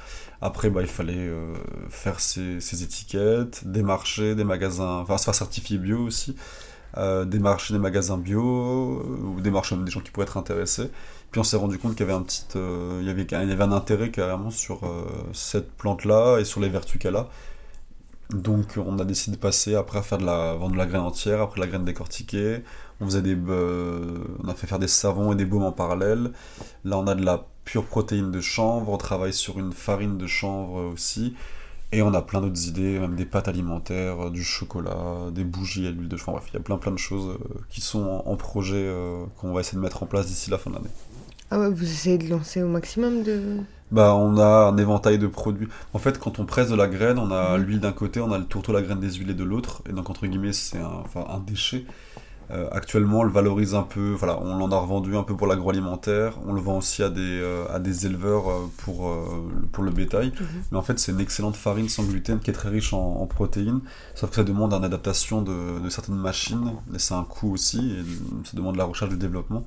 Après, 0.40 0.70
bah, 0.70 0.80
il 0.82 0.88
fallait 0.88 1.14
euh, 1.16 1.54
faire 1.90 2.18
ses, 2.18 2.82
étiquettes, 2.82 3.66
démarcher 3.66 4.34
des 4.34 4.44
magasins, 4.44 5.00
enfin 5.00 5.18
se 5.18 5.24
faire 5.24 5.34
certifier 5.34 5.78
bio 5.78 5.98
aussi, 5.98 6.34
euh, 6.96 7.24
démarcher 7.24 7.74
des 7.74 7.80
magasins 7.80 8.16
bio, 8.18 8.42
euh, 8.42 9.36
ou 9.36 9.40
démarcher 9.40 9.76
même 9.76 9.84
des 9.84 9.90
gens 9.90 10.00
qui 10.00 10.10
pourraient 10.10 10.26
être 10.26 10.38
intéressés. 10.38 10.90
Puis 11.30 11.40
on 11.40 11.44
s'est 11.44 11.56
rendu 11.56 11.78
compte 11.78 11.92
qu'il 11.92 12.00
y 12.06 12.10
avait 12.10 12.18
un 12.18 12.22
petit, 12.22 12.44
euh, 12.56 12.98
il 13.00 13.06
y 13.06 13.10
avait, 13.10 13.22
il 13.22 13.48
y 13.48 13.52
avait 13.52 13.62
un 13.62 13.72
intérêt 13.72 14.10
carrément 14.10 14.50
sur 14.50 14.84
euh, 14.84 15.04
cette 15.32 15.70
plante-là 15.76 16.38
et 16.40 16.44
sur 16.44 16.60
les 16.60 16.68
vertus 16.68 17.00
qu'elle 17.00 17.16
a. 17.16 17.28
Donc 18.30 18.76
on 18.76 18.98
a 18.98 19.04
décidé 19.04 19.36
de 19.36 19.40
passer 19.40 19.74
après 19.74 19.98
à 19.98 20.02
faire 20.02 20.18
de 20.18 20.24
la 20.24 20.54
vendre 20.54 20.72
de 20.72 20.78
la 20.78 20.86
graine 20.86 21.02
entière, 21.02 21.40
après 21.40 21.60
la 21.60 21.66
graine 21.66 21.84
décortiquée. 21.84 22.62
On 23.00 23.06
faisait 23.06 23.22
des, 23.22 23.36
euh, 23.48 24.18
on 24.44 24.48
a 24.48 24.54
fait 24.54 24.66
faire 24.66 24.78
des 24.78 24.88
savons 24.88 25.32
et 25.32 25.36
des 25.36 25.46
baumes 25.46 25.64
en 25.64 25.72
parallèle. 25.72 26.32
Là 26.84 26.98
on 26.98 27.06
a 27.06 27.14
de 27.14 27.24
la 27.24 27.46
pure 27.64 27.84
protéine 27.86 28.30
de 28.30 28.40
chanvre. 28.40 28.90
On 28.90 28.98
travaille 28.98 29.32
sur 29.32 29.58
une 29.58 29.72
farine 29.72 30.18
de 30.18 30.26
chanvre 30.26 30.92
aussi. 30.92 31.34
Et 31.92 32.02
on 32.02 32.14
a 32.14 32.22
plein 32.22 32.40
d'autres 32.40 32.68
idées, 32.68 32.98
même 33.00 33.16
des 33.16 33.24
pâtes 33.26 33.48
alimentaires, 33.48 34.26
euh, 34.26 34.30
du 34.30 34.44
chocolat, 34.44 35.30
des 35.32 35.44
bougies 35.44 35.86
à 35.88 35.90
l'huile 35.90 36.08
de 36.08 36.16
chanvre. 36.16 36.38
Bref, 36.38 36.50
il 36.52 36.54
y 36.54 36.58
a 36.58 36.62
plein 36.62 36.78
plein 36.78 36.92
de 36.92 36.98
choses 36.98 37.30
euh, 37.30 37.38
qui 37.68 37.80
sont 37.80 38.02
en, 38.04 38.30
en 38.30 38.36
projet 38.36 38.76
euh, 38.76 39.24
qu'on 39.36 39.52
va 39.52 39.60
essayer 39.60 39.76
de 39.76 39.82
mettre 39.82 40.02
en 40.02 40.06
place 40.06 40.26
d'ici 40.26 40.50
la 40.50 40.58
fin 40.58 40.70
de 40.70 40.76
l'année. 40.76 40.90
Ah 41.50 41.60
ouais, 41.60 41.70
vous 41.70 41.84
essayez 41.84 42.18
de 42.18 42.28
lancer 42.28 42.62
au 42.62 42.68
maximum 42.68 43.22
de... 43.22 43.64
Bah, 43.90 44.14
on 44.14 44.38
a 44.38 44.68
un 44.68 44.76
éventail 44.78 45.18
de 45.18 45.26
produits. 45.26 45.68
En 45.92 45.98
fait, 45.98 46.18
quand 46.18 46.38
on 46.38 46.46
presse 46.46 46.68
de 46.68 46.76
la 46.76 46.86
graine, 46.86 47.18
on 47.18 47.32
a 47.32 47.58
Mhm. 47.58 47.58
l'huile 47.58 47.80
d'un 47.80 47.90
côté, 47.92 48.20
on 48.20 48.30
a 48.32 48.38
le 48.38 48.44
tourteau, 48.46 48.72
la 48.72 48.82
graine 48.82 49.00
des 49.00 49.14
huilés 49.14 49.34
de 49.34 49.42
l'autre. 49.42 49.82
Et 49.88 49.92
donc, 49.92 50.08
entre 50.10 50.26
guillemets, 50.28 50.52
c'est 50.52 50.78
un, 50.78 51.02
enfin, 51.04 51.26
un 51.28 51.40
déchet. 51.40 51.86
Euh, 52.50 52.68
actuellement, 52.72 53.20
on 53.20 53.22
le 53.22 53.30
valorise 53.30 53.74
un 53.74 53.82
peu. 53.82 54.12
Voilà, 54.12 54.40
on 54.40 54.56
l'en 54.56 54.70
a 54.72 54.76
revendu 54.78 55.16
un 55.16 55.22
peu 55.22 55.36
pour 55.36 55.46
l'agroalimentaire. 55.46 56.38
On 56.46 56.52
le 56.52 56.60
vend 56.60 56.78
aussi 56.78 57.02
à 57.02 57.08
des, 57.08 57.20
euh, 57.20 57.64
à 57.72 57.78
des 57.78 58.06
éleveurs 58.06 58.50
euh, 58.50 58.66
pour, 58.78 59.12
pour 59.72 59.84
le 59.84 59.90
bétail. 59.90 60.28
Mhm. 60.38 60.46
Mais 60.72 60.78
en 60.78 60.82
fait, 60.82 60.98
c'est 60.98 61.12
une 61.12 61.20
excellente 61.20 61.56
farine 61.56 61.88
sans 61.88 62.04
gluten 62.04 62.40
qui 62.40 62.50
est 62.50 62.54
très 62.54 62.68
riche 62.68 62.92
en, 62.92 62.98
en 63.20 63.26
protéines. 63.26 63.80
Sauf 64.14 64.30
que 64.30 64.36
ça 64.36 64.44
demande 64.44 64.72
une 64.74 64.84
adaptation 64.84 65.42
de, 65.42 65.78
de 65.78 65.88
certaines 65.88 66.16
machines. 66.16 66.72
Et 66.94 66.98
c'est 66.98 67.14
un 67.14 67.24
coût 67.24 67.52
aussi. 67.52 67.78
Et 67.92 68.46
ça 68.46 68.56
demande 68.56 68.74
de 68.74 68.78
la 68.78 68.84
recherche 68.84 69.10
du 69.10 69.16
développement. 69.18 69.64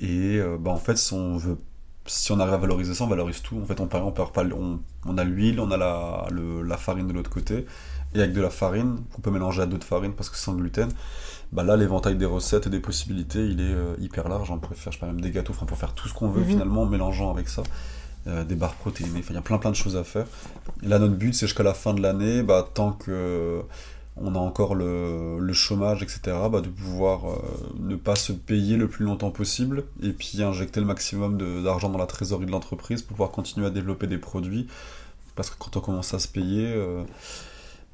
Et 0.00 0.40
bah, 0.60 0.70
en 0.70 0.76
fait, 0.76 0.96
si 0.96 1.12
on 1.12 1.36
veut 1.36 1.58
si 2.06 2.32
on 2.32 2.40
arrive 2.40 2.54
à 2.54 2.58
valoriser 2.58 2.94
ça, 2.94 3.04
on 3.04 3.08
valorise 3.08 3.42
tout. 3.42 3.60
En 3.62 3.66
fait, 3.66 3.78
on, 3.80 3.88
on, 3.92 4.12
perd 4.12 4.32
pas, 4.32 4.42
on, 4.44 4.80
on 5.04 5.18
a 5.18 5.24
l'huile, 5.24 5.60
on 5.60 5.70
a 5.70 5.76
la, 5.76 6.26
le- 6.30 6.62
la 6.62 6.78
farine 6.78 7.06
de 7.06 7.12
l'autre 7.12 7.28
côté, 7.28 7.66
et 8.14 8.18
avec 8.20 8.32
de 8.32 8.40
la 8.40 8.48
farine 8.48 9.00
qu'on 9.12 9.20
peut 9.20 9.30
mélanger 9.30 9.60
à 9.60 9.66
d'autres 9.66 9.86
farines 9.86 10.14
parce 10.14 10.30
que 10.30 10.36
c'est 10.36 10.44
sans 10.44 10.54
gluten. 10.54 10.88
Bah 11.52 11.62
là, 11.64 11.76
l'éventail 11.76 12.16
des 12.16 12.26
recettes 12.26 12.66
et 12.66 12.70
des 12.70 12.80
possibilités, 12.80 13.46
il 13.46 13.60
est 13.60 13.64
euh, 13.72 13.94
hyper 14.00 14.28
large. 14.28 14.50
On 14.50 14.58
pourrait 14.58 14.74
faire, 14.74 14.92
je 14.92 14.98
sais 14.98 15.00
pas, 15.00 15.06
même 15.06 15.20
des 15.20 15.30
gâteaux, 15.30 15.52
enfin, 15.54 15.64
pour 15.66 15.78
faire 15.78 15.94
tout 15.94 16.06
ce 16.08 16.14
qu'on 16.14 16.28
veut 16.28 16.42
Mhm. 16.42 16.48
finalement 16.48 16.82
en 16.82 16.86
mélangeant 16.86 17.30
avec 17.30 17.48
ça. 17.48 17.62
Euh, 18.26 18.44
des 18.44 18.54
barres 18.56 18.74
protéinées, 18.74 19.22
il 19.26 19.34
y 19.34 19.38
a 19.38 19.40
plein 19.40 19.56
plein 19.58 19.70
de 19.70 19.76
choses 19.76 19.96
à 19.96 20.04
faire. 20.04 20.26
Et 20.82 20.88
là, 20.88 20.98
notre 20.98 21.14
but, 21.14 21.32
c'est 21.34 21.46
jusqu'à 21.46 21.62
la 21.62 21.72
fin 21.72 21.94
de 21.94 22.02
l'année, 22.02 22.42
bah, 22.42 22.68
tant 22.74 22.92
que 22.92 23.62
on 24.20 24.34
a 24.34 24.38
encore 24.38 24.74
le, 24.74 25.38
le 25.38 25.52
chômage, 25.52 26.02
etc., 26.02 26.20
bah, 26.50 26.60
de 26.60 26.68
pouvoir 26.68 27.30
euh, 27.30 27.36
ne 27.78 27.94
pas 27.94 28.16
se 28.16 28.32
payer 28.32 28.76
le 28.76 28.88
plus 28.88 29.04
longtemps 29.04 29.30
possible 29.30 29.84
et 30.02 30.10
puis 30.10 30.42
injecter 30.42 30.80
le 30.80 30.86
maximum 30.86 31.38
d'argent 31.62 31.88
dans 31.88 31.98
la 31.98 32.06
trésorerie 32.06 32.46
de 32.46 32.50
l'entreprise 32.50 33.00
pour 33.00 33.14
pouvoir 33.14 33.30
continuer 33.30 33.66
à 33.66 33.70
développer 33.70 34.08
des 34.08 34.18
produits. 34.18 34.66
Parce 35.36 35.50
que 35.50 35.54
quand 35.56 35.76
on 35.76 35.80
commence 35.80 36.12
à 36.14 36.18
se 36.18 36.26
payer, 36.26 36.66
euh, 36.66 37.04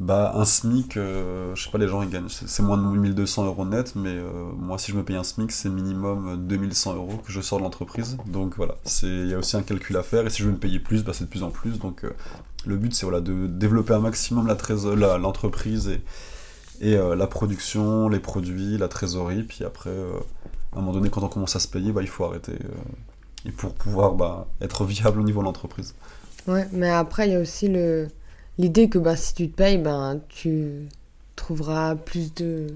bah, 0.00 0.32
un 0.35 0.44
SMIC, 0.44 0.96
euh, 0.96 1.55
je 1.55 1.64
sais 1.64 1.70
pas, 1.70 1.79
les 1.79 1.87
gens 1.88 2.02
ils 2.02 2.11
gagnent, 2.11 2.29
c'est 2.29 2.62
moins 2.62 2.76
de 2.76 2.82
1200 2.82 3.46
euros 3.46 3.64
net, 3.64 3.94
mais 3.94 4.11
euh, 4.11 4.31
moi 4.58 4.76
si 4.79 4.91
je 4.93 4.96
me 4.96 5.05
paye 5.05 5.17
un 5.17 5.23
SMIC, 5.25 5.52
c'est 5.52 5.69
minimum 5.69 6.46
2100 6.46 6.94
euros 6.96 7.19
que 7.25 7.31
je 7.31 7.41
sors 7.41 7.58
de 7.58 7.64
l'entreprise. 7.64 8.17
Donc 8.26 8.56
voilà, 8.56 8.75
il 9.02 9.29
y 9.29 9.35
a 9.35 9.38
aussi 9.38 9.56
un 9.56 9.62
calcul 9.62 9.96
à 9.96 10.02
faire 10.02 10.26
et 10.26 10.31
si 10.31 10.38
je 10.43 10.46
veux 10.46 10.52
me 10.52 10.58
payer 10.58 10.81
plus, 10.81 11.05
bah, 11.05 11.12
c'est 11.14 11.25
de 11.25 11.31
plus 11.31 11.43
en 11.44 11.50
plus. 11.50 11.79
Donc 11.79 12.05
euh, 12.05 12.11
le 12.67 12.76
but 12.76 12.94
c'est 12.94 13.06
voilà, 13.06 13.20
de 13.20 13.46
développer 13.46 13.94
un 13.94 14.00
maximum 14.00 14.46
la 14.49 15.19
l'entreprise 15.19 15.88
et, 15.88 16.02
et 16.81 16.97
euh, 16.97 17.14
la 17.14 17.26
production, 17.26 18.08
les 18.08 18.20
produits, 18.20 18.76
la 18.78 18.88
trésorerie. 18.88 19.45
Puis 19.45 19.64
après, 19.64 19.90
euh, 19.90 20.12
à 20.73 20.78
un 20.78 20.80
moment 20.80 20.92
donné, 20.92 21.11
quand 21.11 21.23
on 21.23 21.28
commence 21.28 21.57
à 21.57 21.61
se 21.61 21.68
payer, 21.68 21.92
bah, 21.92 22.02
il 22.02 22.09
faut 22.09 22.25
arrêter. 22.25 22.52
euh, 22.52 22.68
et 23.47 23.52
pour 23.52 23.75
pouvoir 23.75 24.14
bah, 24.14 24.47
être 24.61 24.85
viable 24.85 25.21
au 25.21 25.23
niveau 25.23 25.40
de 25.40 25.45
l'entreprise. 25.45 25.95
Ouais, 26.47 26.66
mais 26.73 26.90
après, 26.90 27.28
il 27.28 27.33
y 27.33 27.37
a 27.37 27.40
aussi 27.40 27.68
le 27.68 28.09
l'idée 28.58 28.88
que 28.88 28.99
bah, 28.99 29.16
si 29.16 29.34
tu 29.34 29.49
te 29.50 29.56
payes, 29.56 29.78
ben, 29.78 30.20
tu 30.28 30.88
trouveras 31.37 31.94
plus 31.96 32.32
de... 32.34 32.68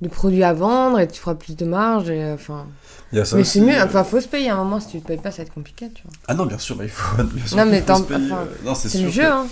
de 0.00 0.08
produits 0.08 0.44
à 0.44 0.52
vendre 0.52 0.98
et 1.00 1.08
tu 1.08 1.20
feras 1.20 1.34
plus 1.34 1.56
de 1.56 1.64
marge. 1.64 2.10
Et, 2.10 2.32
enfin... 2.32 2.66
A 3.12 3.24
ça 3.24 3.36
Mais 3.36 3.44
c'est 3.44 3.60
mieux, 3.60 3.78
euh, 3.78 3.84
enfin, 3.84 4.04
faut 4.04 4.20
se 4.20 4.28
payer 4.28 4.50
à 4.50 4.56
un 4.56 4.64
moment. 4.64 4.80
Si 4.80 4.88
tu 4.88 5.00
te 5.00 5.06
payes 5.06 5.16
pas, 5.18 5.30
ça 5.30 5.38
va 5.38 5.42
être 5.44 5.54
compliqué, 5.54 5.90
tu 5.94 6.02
vois. 6.02 6.12
Ah 6.26 6.34
non, 6.34 6.46
bien 6.46 6.58
sûr, 6.58 6.76
bah, 6.76 6.84
il 6.84 6.90
faut. 6.90 7.22
bien 7.24 7.46
sûr 7.46 7.56
Non, 7.56 7.64
mais 7.66 7.80
faut 7.80 7.96
se 7.96 8.02
payer, 8.02 8.24
enfin, 8.32 8.42
euh, 8.42 8.64
non, 8.64 8.74
c'est 8.74 8.98
le 9.00 9.10
jeu, 9.10 9.22
que- 9.22 9.26
hein. 9.26 9.46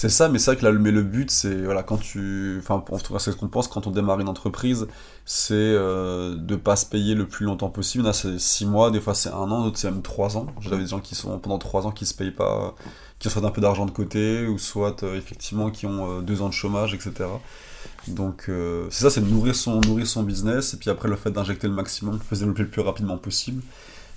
C'est 0.00 0.10
ça, 0.10 0.28
mais 0.28 0.38
c'est 0.38 0.52
vrai 0.52 0.60
que 0.60 0.64
là, 0.64 0.70
le- 0.70 1.02
but, 1.02 1.28
c'est 1.28 1.62
voilà, 1.64 1.82
quand 1.82 1.96
tu, 1.98 2.58
enfin, 2.60 2.76
en 2.88 2.98
tout 2.98 3.12
cas, 3.12 3.18
c'est 3.18 3.32
ce 3.32 3.36
qu'on 3.36 3.48
pense 3.48 3.66
quand 3.66 3.88
on 3.88 3.90
démarre 3.90 4.20
une 4.20 4.28
entreprise, 4.28 4.86
c'est 5.24 5.54
euh, 5.54 6.36
de 6.36 6.54
pas 6.54 6.76
se 6.76 6.86
payer 6.86 7.16
le 7.16 7.26
plus 7.26 7.46
longtemps 7.46 7.68
possible. 7.68 8.04
Là, 8.04 8.12
c'est 8.12 8.38
six 8.38 8.64
mois, 8.64 8.92
des 8.92 9.00
fois 9.00 9.14
c'est 9.14 9.30
un 9.30 9.50
an, 9.50 9.64
d'autres 9.64 9.76
c'est 9.78 9.90
même 9.90 10.02
trois 10.02 10.36
ans. 10.36 10.46
J'avais 10.60 10.78
des 10.78 10.86
gens 10.86 11.00
qui 11.00 11.16
sont 11.16 11.36
pendant 11.40 11.58
trois 11.58 11.84
ans 11.84 11.90
qui 11.90 12.06
se 12.06 12.14
payent 12.14 12.30
pas, 12.30 12.76
qui 13.18 13.26
ont 13.26 13.30
soit 13.32 13.44
un 13.44 13.50
peu 13.50 13.60
d'argent 13.60 13.86
de 13.86 13.90
côté, 13.90 14.46
ou 14.46 14.56
soit 14.58 15.02
euh, 15.02 15.16
effectivement 15.18 15.68
qui 15.70 15.86
ont 15.86 16.18
euh, 16.18 16.22
deux 16.22 16.42
ans 16.42 16.48
de 16.48 16.54
chômage, 16.54 16.94
etc. 16.94 17.40
Donc 18.06 18.46
euh, 18.48 18.86
c'est 18.90 19.02
ça, 19.02 19.10
c'est 19.10 19.20
de 19.20 19.26
nourrir 19.30 19.56
son, 19.56 19.80
nourrir 19.80 20.06
son 20.06 20.22
business, 20.22 20.74
et 20.74 20.76
puis 20.76 20.90
après 20.90 21.08
le 21.08 21.16
fait 21.16 21.30
d'injecter 21.32 21.66
le 21.66 21.74
maximum, 21.74 22.18
de 22.18 22.22
se 22.36 22.40
développer 22.40 22.62
le 22.62 22.68
plus 22.70 22.82
rapidement 22.82 23.18
possible. 23.18 23.62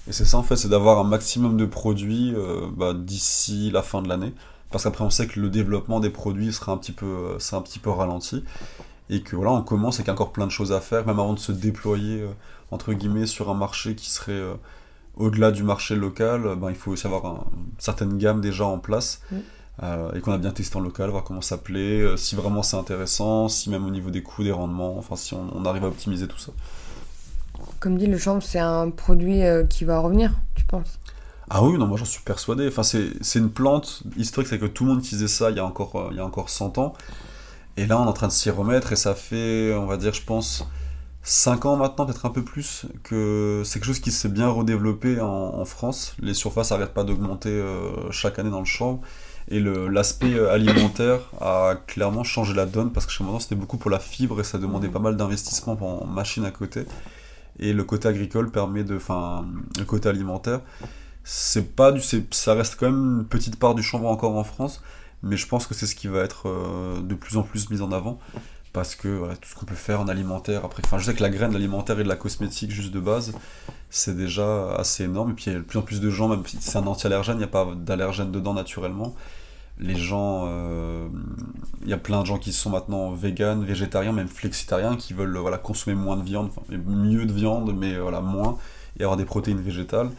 Et 0.07 0.13
c'est 0.13 0.25
ça 0.25 0.37
en 0.37 0.43
fait, 0.43 0.55
c'est 0.55 0.69
d'avoir 0.69 0.99
un 0.99 1.03
maximum 1.03 1.57
de 1.57 1.65
produits 1.65 2.33
euh, 2.35 2.67
bah, 2.75 2.93
d'ici 2.93 3.69
la 3.71 3.83
fin 3.83 4.01
de 4.01 4.09
l'année 4.09 4.33
parce 4.71 4.83
qu'après 4.85 5.03
on 5.03 5.09
sait 5.09 5.27
que 5.27 5.39
le 5.39 5.49
développement 5.49 5.99
des 5.99 6.09
produits 6.09 6.51
sera 6.53 6.71
un 6.73 6.77
petit 6.77 6.91
peu, 6.93 7.05
euh, 7.05 7.37
un 7.57 7.61
petit 7.61 7.79
peu 7.79 7.89
ralenti. 7.89 8.43
Et 9.09 9.21
que 9.21 9.35
voilà 9.35 9.51
on 9.51 9.61
commence 9.61 9.99
et 9.99 10.03
qu'il 10.03 10.07
y 10.07 10.11
a 10.11 10.13
encore 10.13 10.31
plein 10.31 10.45
de 10.47 10.51
choses 10.51 10.71
à 10.71 10.79
faire 10.79 11.05
même 11.05 11.19
avant 11.19 11.33
de 11.33 11.39
se 11.39 11.51
déployer 11.51 12.21
euh, 12.21 12.29
entre 12.71 12.93
guillemets 12.93 13.25
sur 13.25 13.49
un 13.49 13.53
marché 13.55 13.95
qui 13.95 14.09
serait 14.09 14.31
euh, 14.31 14.53
au-delà 15.17 15.51
du 15.51 15.63
marché 15.63 15.95
local 15.95 16.45
euh, 16.45 16.55
ben, 16.55 16.69
il 16.69 16.75
faut 16.75 16.91
aussi 16.91 17.07
avoir 17.07 17.25
un- 17.25 17.45
une 17.53 17.65
certaine 17.77 18.17
gamme 18.17 18.39
déjà 18.41 18.65
en 18.65 18.79
place. 18.79 19.21
Et 20.15 20.19
qu'on 20.21 20.31
a 20.31 20.37
bien 20.37 20.51
testé 20.51 20.77
en 20.77 20.79
local 20.81 21.09
voir 21.09 21.23
comment 21.23 21.41
ça 21.41 21.57
plaît 21.57 22.05
si 22.15 22.35
vraiment 22.35 22.61
c'est 22.61 22.77
intéressant 22.77 23.47
si 23.49 23.71
même 23.71 23.83
au 23.85 23.89
niveau 23.89 24.11
des 24.11 24.21
coûts 24.21 24.43
des 24.43 24.51
rendements 24.51 24.95
enfin 24.99 25.15
si 25.15 25.33
on, 25.33 25.47
on 25.55 25.65
arrive 25.65 25.83
à 25.85 25.87
optimiser 25.87 26.27
tout 26.27 26.37
ça. 26.37 26.51
Comme 27.79 27.97
dit, 27.97 28.05
le 28.05 28.17
chanvre, 28.19 28.43
c'est 28.43 28.59
un 28.59 28.91
produit 28.91 29.41
qui 29.69 29.85
va 29.85 29.97
revenir, 29.99 30.33
tu 30.55 30.65
penses? 30.65 30.99
Ah 31.53 31.61
oui, 31.63 31.77
non, 31.77 31.85
moi 31.85 31.97
j'en 31.97 32.05
suis 32.05 32.21
persuadé. 32.21 32.65
Enfin, 32.69 32.81
c'est 32.81 33.39
une 33.39 33.51
plante 33.51 34.03
historique, 34.15 34.47
c'est 34.47 34.57
que 34.57 34.65
tout 34.65 34.85
le 34.85 34.91
monde 34.91 34.99
utilisait 34.99 35.27
ça 35.27 35.49
il 35.49 35.57
y 35.57 35.59
a 35.59 35.65
encore, 35.65 35.97
euh, 35.97 36.07
il 36.11 36.15
y 36.15 36.21
a 36.21 36.25
encore 36.25 36.49
100 36.49 36.77
ans. 36.77 36.93
Et 37.75 37.87
là, 37.87 37.99
on 37.99 38.05
est 38.05 38.07
en 38.07 38.13
train 38.13 38.27
de 38.27 38.31
s'y 38.31 38.49
remettre 38.49 38.93
et 38.93 38.95
ça 38.95 39.15
fait, 39.15 39.73
on 39.75 39.85
va 39.85 39.97
dire, 39.97 40.13
je 40.13 40.23
pense, 40.23 40.65
5 41.23 41.65
ans 41.65 41.75
maintenant, 41.75 42.05
peut-être 42.05 42.25
un 42.25 42.29
peu 42.29 42.41
plus, 42.41 42.85
que 43.03 43.63
c'est 43.65 43.79
quelque 43.79 43.87
chose 43.87 43.99
qui 43.99 44.11
s'est 44.11 44.29
bien 44.29 44.47
redéveloppé 44.47 45.19
en, 45.19 45.65
France. 45.65 46.15
Les 46.21 46.33
surfaces 46.33 46.71
n'arrêtent 46.71 46.93
pas 46.93 47.03
d'augmenter 47.03 47.49
euh, 47.49 48.09
chaque 48.11 48.39
année 48.39 48.49
dans 48.49 48.59
le 48.59 48.65
champ. 48.65 49.01
Et 49.49 49.59
l'aspect 49.59 50.33
euh, 50.33 50.53
alimentaire 50.53 51.19
a 51.41 51.75
clairement 51.85 52.23
changé 52.23 52.53
la 52.53 52.65
donne 52.65 52.93
parce 52.93 53.05
que 53.05 53.11
chez 53.11 53.25
moi, 53.25 53.37
c'était 53.41 53.55
beaucoup 53.55 53.77
pour 53.77 53.91
la 53.91 53.99
fibre 53.99 54.39
et 54.39 54.45
ça 54.45 54.57
demandait 54.57 54.87
pas 54.87 54.99
mal 54.99 55.17
d'investissement 55.17 55.77
en 55.81 56.05
machines 56.05 56.45
à 56.45 56.51
côté. 56.51 56.85
Et 57.59 57.73
le 57.73 57.83
côté 57.83 58.07
agricole 58.07 58.51
permet 58.51 58.85
de. 58.85 58.95
Enfin, 58.95 59.45
le 59.77 59.83
côté 59.83 60.07
alimentaire, 60.07 60.61
c'est 61.23 61.75
pas 61.75 61.91
du. 61.91 62.01
Ça 62.31 62.53
reste 62.53 62.75
quand 62.79 62.87
même 62.87 63.19
une 63.19 63.25
petite 63.25 63.57
part 63.57 63.75
du 63.75 63.83
chanvre 63.83 64.07
encore 64.07 64.35
en 64.35 64.43
France, 64.43 64.81
mais 65.23 65.37
je 65.37 65.47
pense 65.47 65.67
que 65.67 65.73
c'est 65.73 65.85
ce 65.87 65.95
qui 65.95 66.07
va 66.07 66.19
être 66.21 66.47
euh, 66.47 67.01
de 67.01 67.15
plus 67.15 67.37
en 67.37 67.43
plus 67.43 67.69
mis 67.69 67.81
en 67.81 67.91
avant 67.91 68.19
parce 68.73 68.95
que 68.95 69.33
tout 69.35 69.49
ce 69.49 69.55
qu'on 69.55 69.65
peut 69.65 69.75
faire 69.75 69.99
en 69.99 70.07
alimentaire 70.07 70.63
après 70.63 70.81
enfin 70.85 70.97
je 70.97 71.05
sais 71.05 71.13
que 71.13 71.21
la 71.21 71.29
graine 71.29 71.51
l'alimentaire 71.51 71.99
et 71.99 72.03
de 72.03 72.07
la 72.07 72.15
cosmétique 72.15 72.71
juste 72.71 72.91
de 72.91 72.99
base 72.99 73.33
c'est 73.89 74.15
déjà 74.15 74.75
assez 74.75 75.03
énorme 75.03 75.31
et 75.31 75.33
puis 75.33 75.45
il 75.47 75.53
y 75.53 75.55
a 75.55 75.59
de 75.59 75.63
plus 75.63 75.77
en 75.79 75.81
plus 75.81 75.99
de 75.99 76.09
gens 76.09 76.29
même 76.29 76.45
si 76.45 76.57
c'est 76.61 76.77
un 76.77 76.87
anti-allergène 76.87 77.35
il 77.35 77.39
n'y 77.39 77.43
a 77.43 77.47
pas 77.47 77.67
d'allergène 77.75 78.31
dedans 78.31 78.53
naturellement 78.53 79.13
les 79.79 79.95
gens 79.95 80.45
euh, 80.47 81.07
il 81.81 81.89
y 81.89 81.93
a 81.93 81.97
plein 81.97 82.21
de 82.21 82.25
gens 82.25 82.37
qui 82.37 82.53
sont 82.53 82.69
maintenant 82.69 83.11
vegan 83.11 83.65
végétariens 83.65 84.13
même 84.13 84.29
flexitariens 84.29 84.95
qui 84.95 85.13
veulent 85.13 85.37
voilà 85.37 85.57
consommer 85.57 85.95
moins 85.95 86.15
de 86.15 86.23
viande 86.23 86.51
mieux 86.69 87.25
de 87.25 87.33
viande 87.33 87.75
mais 87.75 87.97
voilà 87.97 88.21
moins 88.21 88.57
et 88.99 89.03
avoir 89.03 89.17
des 89.17 89.25
protéines 89.25 89.61
végétales 89.61 90.09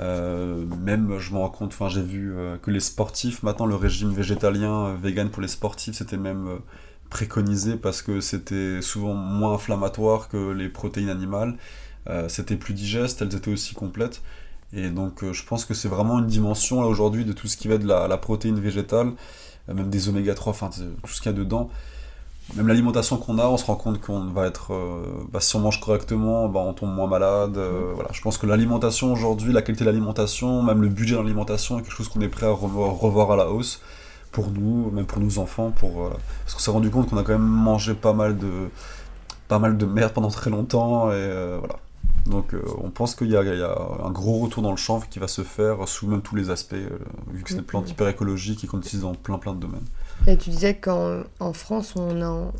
euh, 0.00 0.64
même 0.82 1.18
je 1.18 1.32
me 1.32 1.38
rends 1.38 1.50
compte 1.50 1.72
enfin 1.72 1.88
j'ai 1.88 2.02
vu 2.02 2.32
euh, 2.34 2.56
que 2.56 2.70
les 2.70 2.80
sportifs 2.80 3.42
maintenant 3.42 3.66
le 3.66 3.74
régime 3.74 4.10
végétalien 4.10 4.94
vegan 4.94 5.28
pour 5.28 5.42
les 5.42 5.48
sportifs 5.48 5.94
c'était 5.94 6.16
même 6.16 6.60
préconisé 7.10 7.76
parce 7.76 8.00
que 8.00 8.20
c'était 8.20 8.80
souvent 8.80 9.14
moins 9.14 9.54
inflammatoire 9.54 10.28
que 10.28 10.52
les 10.52 10.68
protéines 10.68 11.10
animales. 11.10 11.56
Euh, 12.08 12.28
c'était 12.28 12.56
plus 12.56 12.72
digeste, 12.72 13.20
elles 13.20 13.34
étaient 13.34 13.50
aussi 13.50 13.74
complètes. 13.74 14.22
Et 14.72 14.88
donc 14.88 15.24
euh, 15.24 15.32
je 15.32 15.44
pense 15.44 15.64
que 15.64 15.74
c'est 15.74 15.88
vraiment 15.88 16.20
une 16.20 16.28
dimension 16.28 16.80
là 16.80 16.86
aujourd'hui 16.86 17.24
de 17.24 17.32
tout 17.32 17.48
ce 17.48 17.56
qui 17.56 17.68
va 17.68 17.76
de 17.76 17.86
la, 17.86 18.16
protéine 18.16 18.58
végétale, 18.60 19.12
euh, 19.68 19.74
même 19.74 19.90
des 19.90 20.08
oméga 20.08 20.34
3, 20.34 20.52
enfin 20.52 20.70
tout 20.70 21.12
ce 21.12 21.20
qu'il 21.20 21.30
y 21.30 21.34
a 21.34 21.38
dedans. 21.38 21.68
Même 22.56 22.66
l'alimentation 22.66 23.16
qu'on 23.16 23.38
a, 23.38 23.46
on 23.46 23.56
se 23.56 23.64
rend 23.64 23.76
compte 23.76 24.00
qu'on 24.00 24.26
va 24.26 24.46
être, 24.46 24.72
bah, 25.32 25.40
si 25.40 25.54
on 25.54 25.60
mange 25.60 25.80
correctement, 25.80 26.48
bah, 26.48 26.60
on 26.60 26.72
tombe 26.72 26.92
moins 26.92 27.06
malade. 27.06 27.56
Mmh. 27.56 27.94
voilà, 27.94 28.10
je 28.12 28.20
pense 28.20 28.38
que 28.38 28.46
l'alimentation 28.46 29.12
aujourd'hui, 29.12 29.52
la 29.52 29.62
qualité 29.62 29.84
de 29.84 29.90
l'alimentation, 29.90 30.62
même 30.62 30.82
le 30.82 30.88
budget 30.88 31.14
de 31.14 31.20
l'alimentation 31.20 31.78
est 31.78 31.82
quelque 31.82 31.94
chose 31.94 32.08
qu'on 32.08 32.20
est 32.20 32.28
prêt 32.28 32.46
à 32.46 32.50
revoir 32.50 33.30
à 33.30 33.36
la 33.36 33.50
hausse 33.50 33.80
pour 34.32 34.50
nous, 34.50 34.90
même 34.90 35.06
pour 35.06 35.20
nos 35.20 35.38
enfants, 35.38 35.70
pour, 35.70 36.06
euh, 36.06 36.10
parce 36.44 36.54
qu'on 36.54 36.60
s'est 36.60 36.70
rendu 36.70 36.90
compte 36.90 37.08
qu'on 37.08 37.18
a 37.18 37.22
quand 37.22 37.32
même 37.32 37.42
mangé 37.42 37.94
pas 37.94 38.12
mal 38.12 38.38
de, 38.38 38.70
pas 39.48 39.58
mal 39.58 39.76
de 39.76 39.86
merde 39.86 40.12
pendant 40.12 40.28
très 40.28 40.50
longtemps, 40.50 41.10
et 41.10 41.14
euh, 41.14 41.56
voilà. 41.58 41.76
Donc 42.26 42.54
euh, 42.54 42.62
on 42.82 42.90
pense 42.90 43.14
qu'il 43.14 43.30
y, 43.30 43.36
a 43.36 43.40
un 43.40 44.10
gros 44.10 44.40
retour 44.40 44.62
dans 44.62 44.70
le 44.70 44.76
chanvre 44.76 45.08
qui 45.08 45.18
va 45.18 45.26
se 45.26 45.42
faire 45.42 45.88
sous 45.88 46.06
même 46.06 46.20
tous 46.20 46.36
les 46.36 46.50
aspects, 46.50 46.76
vu 47.32 47.42
que 47.42 47.48
c'est 47.48 47.56
des 47.56 47.62
plantes 47.62 47.90
hyper 47.90 48.08
écologiques 48.08 48.62
et 48.62 48.66
qu'on 48.66 48.78
utilise 48.78 49.02
dans 49.02 49.14
plein 49.14 49.38
plein 49.38 49.54
de 49.54 49.60
domaines. 49.60 49.86
Et 50.26 50.36
tu 50.36 50.50
disais 50.50 50.74
qu'en 50.74 51.52
France, 51.52 51.94
on 51.96 52.22
a, 52.22 52.52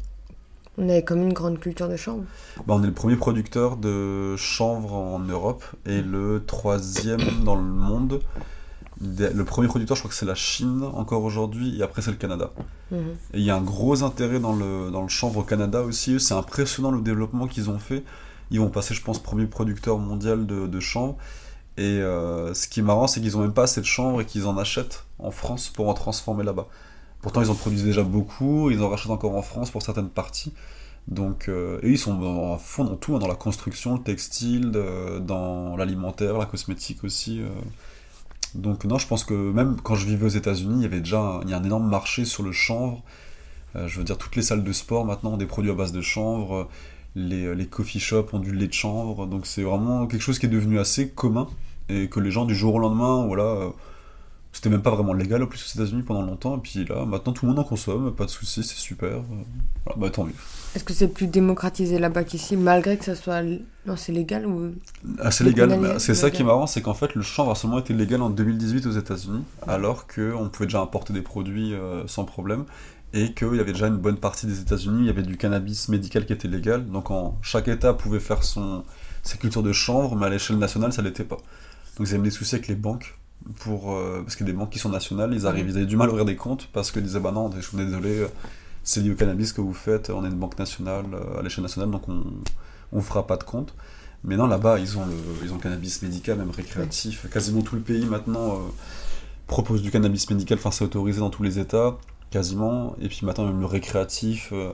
on 0.79 0.89
avait 0.89 1.03
comme 1.03 1.23
une 1.23 1.33
grande 1.33 1.59
culture 1.59 1.89
de 1.89 1.97
chanvre 1.97 2.25
bah, 2.67 2.75
On 2.75 2.83
est 2.83 2.87
le 2.87 2.93
premier 2.93 3.17
producteur 3.17 3.77
de 3.77 4.37
chanvre 4.37 4.95
en 4.95 5.19
Europe 5.19 5.65
et 5.87 6.03
le 6.03 6.43
troisième 6.47 7.45
dans 7.45 7.57
le 7.57 7.63
monde 7.63 8.21
le 9.01 9.45
premier 9.45 9.67
producteur, 9.67 9.97
je 9.97 10.03
crois 10.03 10.11
que 10.11 10.17
c'est 10.17 10.27
la 10.27 10.35
Chine 10.35 10.83
encore 10.83 11.25
aujourd'hui, 11.25 11.79
et 11.79 11.83
après 11.83 12.03
c'est 12.03 12.11
le 12.11 12.17
Canada. 12.17 12.51
Mhm. 12.91 12.99
Et 13.33 13.39
il 13.39 13.45
y 13.45 13.51
a 13.51 13.57
un 13.57 13.63
gros 13.63 14.03
intérêt 14.03 14.41
dans 14.41 14.53
le, 14.55 14.91
dans 14.91 15.03
le 15.03 15.09
chanvre 15.09 15.39
au 15.39 15.43
Canada 15.43 15.83
aussi. 15.83 16.21
C'est 16.21 16.35
impressionnant 16.35 16.91
le 16.91 17.01
développement 17.01 17.47
qu'ils 17.47 17.71
ont 17.71 17.79
fait. 17.79 18.05
Ils 18.51 18.61
vont 18.61 18.69
passer, 18.69 18.95
je 18.95 19.03
pense, 19.03 19.19
premier 19.19 19.47
producteur 19.47 19.99
mondial 19.99 20.47
de, 20.47 20.67
de 20.67 20.81
chanvre. 20.81 21.17
Et 21.79 21.83
euh, 21.83 22.53
ce 22.53 22.69
qui 22.69 22.81
est 22.81 22.83
marrant, 22.83 23.07
c'est 23.07 23.21
qu'ils 23.21 23.33
n'ont 23.33 23.43
même 23.43 23.55
pas 23.55 23.63
assez 23.63 23.81
de 23.81 23.87
chanvre 23.87 24.21
et 24.21 24.27
qu'ils 24.27 24.47
en 24.47 24.59
achètent 24.59 25.05
en 25.19 25.31
France 25.31 25.71
pour 25.71 25.89
en 25.89 25.95
transformer 25.95 26.45
là-bas. 26.45 26.67
Pourtant, 27.23 27.43
ils 27.43 27.51
en 27.51 27.55
produisent 27.55 27.85
déjà 27.85 28.03
beaucoup, 28.03 28.71
ils 28.71 28.83
en 28.83 28.89
rachètent 28.89 29.11
encore 29.11 29.35
en 29.35 29.43
France 29.43 29.71
pour 29.71 29.83
certaines 29.83 30.09
parties. 30.09 30.53
Donc, 31.09 31.49
euh, 31.49 31.81
et 31.83 31.91
ils 31.91 31.99
sont 31.99 32.23
en 32.23 32.57
fond 32.59 32.85
dans 32.85 32.97
tout, 32.97 33.17
hein, 33.17 33.19
dans 33.19 33.29
la 33.29 33.35
construction, 33.35 33.97
le 33.97 34.03
textile, 34.03 34.71
dans 34.71 35.77
l'alimentaire, 35.77 36.39
la 36.39 36.47
cosmétique 36.47 37.05
aussi. 37.05 37.41
Euh. 37.41 37.49
Donc 38.55 38.85
non, 38.85 38.99
je 38.99 39.07
pense 39.07 39.25
que 39.25 39.35
même 39.35 39.77
quand 39.83 39.95
je 39.95 40.07
vivais 40.07 40.27
aux 40.27 40.29
États-Unis, 40.29 40.75
il 40.79 40.83
y 40.83 40.87
avait 40.87 41.01
déjà 41.01 41.21
un, 41.21 41.41
il 41.43 41.51
y 41.51 41.53
a 41.53 41.59
un 41.59 41.65
énorme 41.65 41.89
marché 41.89 42.25
sur 42.25 42.43
le 42.43 42.53
chanvre. 42.53 43.03
Euh, 43.77 43.87
je 43.87 43.99
veux 43.99 44.05
dire, 44.05 44.19
toutes 44.19 44.37
les 44.37 44.43
salles 44.43 44.65
de 44.65 44.73
sport 44.73 45.05
maintenant 45.05 45.35
ont 45.35 45.37
des 45.37 45.47
produits 45.47 45.71
à 45.71 45.75
base 45.75 45.93
de 45.93 46.01
chanvre. 46.01 46.69
Les, 47.15 47.55
les 47.55 47.67
coffee 47.67 48.01
shops 48.01 48.33
ont 48.33 48.39
du 48.39 48.53
lait 48.53 48.69
de 48.69 48.73
chanvre. 48.73 49.27
Donc 49.27 49.47
c'est 49.47 49.63
vraiment 49.63 50.07
quelque 50.07 50.23
chose 50.23 50.39
qui 50.39 50.47
est 50.47 50.51
devenu 50.51 50.79
assez 50.79 51.11
commun 51.11 51.49
et 51.91 52.09
que 52.09 52.21
les 52.21 52.31
gens 52.31 52.45
du 52.45 52.55
jour 52.55 52.75
au 52.75 52.79
lendemain, 52.79 53.27
voilà, 53.27 53.43
euh, 53.43 53.71
c'était 54.53 54.69
même 54.69 54.83
pas 54.83 54.91
vraiment 54.91 55.13
légal 55.13 55.43
en 55.43 55.47
plus 55.47 55.65
aux 55.65 55.81
États-Unis 55.81 56.03
pendant 56.03 56.23
longtemps. 56.23 56.57
Et 56.57 56.61
puis 56.61 56.85
là, 56.85 57.05
maintenant 57.05 57.33
tout 57.33 57.47
le 57.47 57.51
monde 57.51 57.61
en 57.61 57.65
consomme, 57.65 58.13
pas 58.15 58.25
de 58.25 58.31
soucis, 58.31 58.65
c'est 58.65 58.77
super. 58.77 59.23
Voilà, 59.85 60.01
bah 60.01 60.11
tant 60.11 60.25
mieux. 60.25 60.35
Est-ce 60.75 60.85
que 60.85 60.93
c'est 60.93 61.09
plus 61.09 61.29
démocratisé 61.29 61.99
là-bas 61.99 62.25
qu'ici, 62.25 62.57
malgré 62.57 62.97
que 62.97 63.05
ça 63.05 63.15
soit. 63.15 63.43
Non, 63.43 63.97
c'est 63.97 64.13
légal 64.13 64.47
ou? 64.47 64.73
Ah, 65.19 65.31
c'est 65.31 65.45
légal, 65.45 65.99
c'est 65.99 66.15
ça 66.15 66.31
qui 66.31 66.43
est 66.43 66.45
marrant, 66.45 66.67
c'est 66.67 66.83
qu'en 66.83 66.95
fait, 66.95 67.15
le 67.15 67.23
chanvre 67.23 67.53
a 67.53 67.55
seulement 67.55 67.79
été 67.79 67.95
légal 67.95 68.23
en 68.23 68.31
2018 68.31 68.87
aux 68.87 68.93
États-Unis, 68.93 69.43
alors 69.67 70.07
qu'on 70.07 70.49
pouvait 70.49 70.67
déjà 70.67 70.81
importer 70.81 71.13
des 71.13 71.23
produits 71.23 71.75
euh, 71.75 72.07
sans 72.07 72.25
problème, 72.25 72.65
et 73.15 73.33
qu'il 73.33 73.55
y 73.55 73.61
avait 73.61 73.73
déjà 73.73 73.87
une 73.87 73.97
bonne 73.97 74.19
partie 74.19 74.47
des 74.47 74.61
États-Unis, 74.61 74.99
il 75.01 75.07
y 75.07 75.11
avait 75.11 75.23
du 75.23 75.37
cannabis 75.37 75.89
médical 75.89 76.27
qui 76.27 76.33
était 76.33 76.49
légal, 76.49 76.87
donc 76.87 77.11
en, 77.11 77.39
chaque 77.43 77.69
État 77.69 77.95
pouvait 77.95 78.21
faire 78.21 78.45
son, 78.45 78.85
sa 79.23 79.37
culture 79.37 79.63
de 79.63 79.73
chanvre, 79.73 80.15
mais 80.15 80.27
à 80.27 80.29
l'échelle 80.29 80.59
nationale, 80.59 80.93
ça 80.93 81.03
l'était 81.03 81.25
pas. 81.25 81.39
Donc 81.97 82.09
ils 82.09 82.15
avaient 82.15 82.23
des 82.23 82.31
soucis 82.31 82.57
avec 82.57 82.69
les 82.69 82.75
banques, 82.75 83.19
pour, 83.61 83.93
euh, 83.93 84.23
parce 84.23 84.37
qu'il 84.37 84.47
y 84.47 84.51
a 84.51 84.53
des 84.53 84.59
banques 84.59 84.71
qui 84.71 84.79
sont 84.79 84.91
nationales, 84.91 85.33
ils, 85.35 85.47
arrivent, 85.47 85.69
ils 85.69 85.77
avaient 85.77 85.87
du 85.87 85.97
mal 85.97 86.09
à 86.09 86.13
ouvrir 86.13 86.25
des 86.25 86.37
comptes, 86.37 86.69
parce 86.73 86.91
qu'ils 86.91 87.03
disaient, 87.03 87.21
bah 87.21 87.33
non, 87.33 87.51
je 87.55 87.61
suis 87.61 87.77
désolé 87.77 88.27
c'est 88.83 89.01
lié 89.01 89.11
au 89.11 89.15
cannabis 89.15 89.53
que 89.53 89.61
vous 89.61 89.75
faites, 89.75 90.11
on 90.11 90.25
est 90.25 90.29
une 90.29 90.39
banque 90.39 90.59
nationale, 90.59 91.07
euh, 91.13 91.39
à 91.39 91.43
l'échelle 91.43 91.63
nationale, 91.63 91.91
donc 91.91 92.09
on 92.09 92.97
ne 92.97 93.01
fera 93.01 93.27
pas 93.27 93.37
de 93.37 93.45
compte. 93.45 93.75
Mais 94.25 94.37
non, 94.37 94.47
là-bas, 94.47 94.79
ils, 94.79 94.99
ont 94.99 95.07
le, 95.07 95.15
ils 95.45 95.53
ont 95.53 95.57
le 95.57 95.63
cannabis 95.63 96.03
médical, 96.03 96.39
même 96.39 96.51
récréatif. 96.51 97.27
Quasiment 97.31 97.63
tout 97.63 97.75
le 97.75 97.81
pays 97.81 98.05
maintenant 98.05 98.55
euh, 98.55 98.59
propose 99.47 99.83
du 99.83 99.91
cannabis 99.91 100.29
médical, 100.29 100.59
enfin 100.59 100.71
c'est 100.71 100.85
autorisé 100.85 101.21
dans 101.21 101.31
tous 101.31 101.43
les 101.43 101.59
États, 101.59 101.97
quasiment. 102.31 102.95
Et 103.01 103.09
puis 103.09 103.21
maintenant, 103.25 103.47
même 103.47 103.61
le 103.61 103.67
récréatif. 103.67 104.51
Euh. 104.53 104.73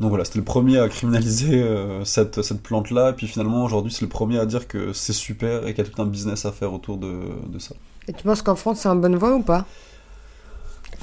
Donc 0.00 0.08
voilà, 0.08 0.24
c'était 0.24 0.38
le 0.38 0.44
premier 0.44 0.78
à 0.78 0.88
criminaliser 0.88 1.62
cette, 2.04 2.42
cette 2.42 2.62
plante-là. 2.62 3.10
Et 3.10 3.12
puis 3.12 3.26
finalement, 3.26 3.64
aujourd'hui, 3.64 3.92
c'est 3.92 4.02
le 4.02 4.08
premier 4.08 4.38
à 4.38 4.46
dire 4.46 4.66
que 4.66 4.92
c'est 4.94 5.12
super 5.12 5.66
et 5.66 5.74
qu'il 5.74 5.84
y 5.84 5.86
a 5.86 5.90
tout 5.90 6.00
un 6.00 6.06
business 6.06 6.46
à 6.46 6.52
faire 6.52 6.72
autour 6.72 6.96
de, 6.96 7.12
de 7.48 7.58
ça. 7.58 7.74
Et 8.08 8.12
tu 8.14 8.24
penses 8.24 8.40
qu'en 8.42 8.56
France, 8.56 8.80
c'est 8.80 8.88
un 8.88 8.96
bonne 8.96 9.16
voie 9.16 9.34
ou 9.34 9.42
pas? 9.42 9.66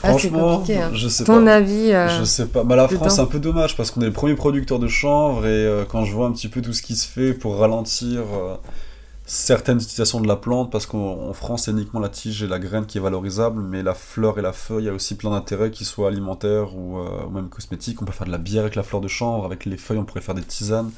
Ah, 0.03 0.09
Franchement, 0.09 0.63
hein. 0.69 0.89
je 0.93 1.07
sais 1.07 1.23
Ton 1.23 1.45
pas. 1.45 1.55
avis 1.55 1.91
euh, 1.91 2.19
Je 2.19 2.23
sais 2.23 2.45
pas. 2.47 2.63
Bah, 2.63 2.75
la 2.75 2.87
France, 2.87 3.15
c'est 3.15 3.21
un 3.21 3.25
peu 3.25 3.39
dommage 3.39 3.75
parce 3.75 3.89
qu'on 3.89 4.01
est 4.01 4.05
le 4.07 4.11
premier 4.13 4.35
producteur 4.35 4.77
de 4.77 4.87
chanvre 4.87 5.45
et 5.45 5.49
euh, 5.49 5.85
quand 5.85 6.05
je 6.05 6.13
vois 6.13 6.27
un 6.27 6.31
petit 6.31 6.49
peu 6.49 6.61
tout 6.61 6.73
ce 6.73 6.81
qui 6.83 6.95
se 6.95 7.07
fait 7.07 7.33
pour 7.33 7.57
ralentir 7.57 8.19
euh, 8.19 8.55
certaines 9.27 9.77
utilisations 9.77 10.19
de 10.21 10.27
la 10.27 10.35
plante, 10.35 10.71
parce 10.71 10.87
qu'en 10.87 11.33
France, 11.33 11.65
c'est 11.65 11.71
uniquement 11.71 11.99
la 11.99 12.09
tige 12.09 12.41
et 12.41 12.47
la 12.47 12.57
graine 12.57 12.85
qui 12.85 12.97
est 12.97 13.01
valorisable, 13.01 13.61
mais 13.61 13.83
la 13.83 13.93
fleur 13.93 14.39
et 14.39 14.41
la 14.41 14.53
feuille, 14.53 14.83
il 14.83 14.87
y 14.87 14.89
a 14.89 14.93
aussi 14.93 15.15
plein 15.15 15.29
d'intérêts, 15.29 15.69
qui 15.69 15.85
soient 15.85 16.07
alimentaires 16.07 16.75
ou, 16.75 16.97
même 17.29 17.49
cosmétiques. 17.49 18.01
On 18.01 18.05
peut 18.05 18.13
faire 18.13 18.27
de 18.27 18.31
la 18.31 18.37
bière 18.37 18.63
avec 18.63 18.75
la 18.75 18.83
fleur 18.83 19.01
de 19.01 19.07
chanvre, 19.07 19.45
avec 19.45 19.65
les 19.65 19.77
feuilles, 19.77 19.99
on 19.99 20.05
pourrait 20.05 20.21
faire 20.21 20.35
des 20.35 20.43
tisanes. 20.43 20.91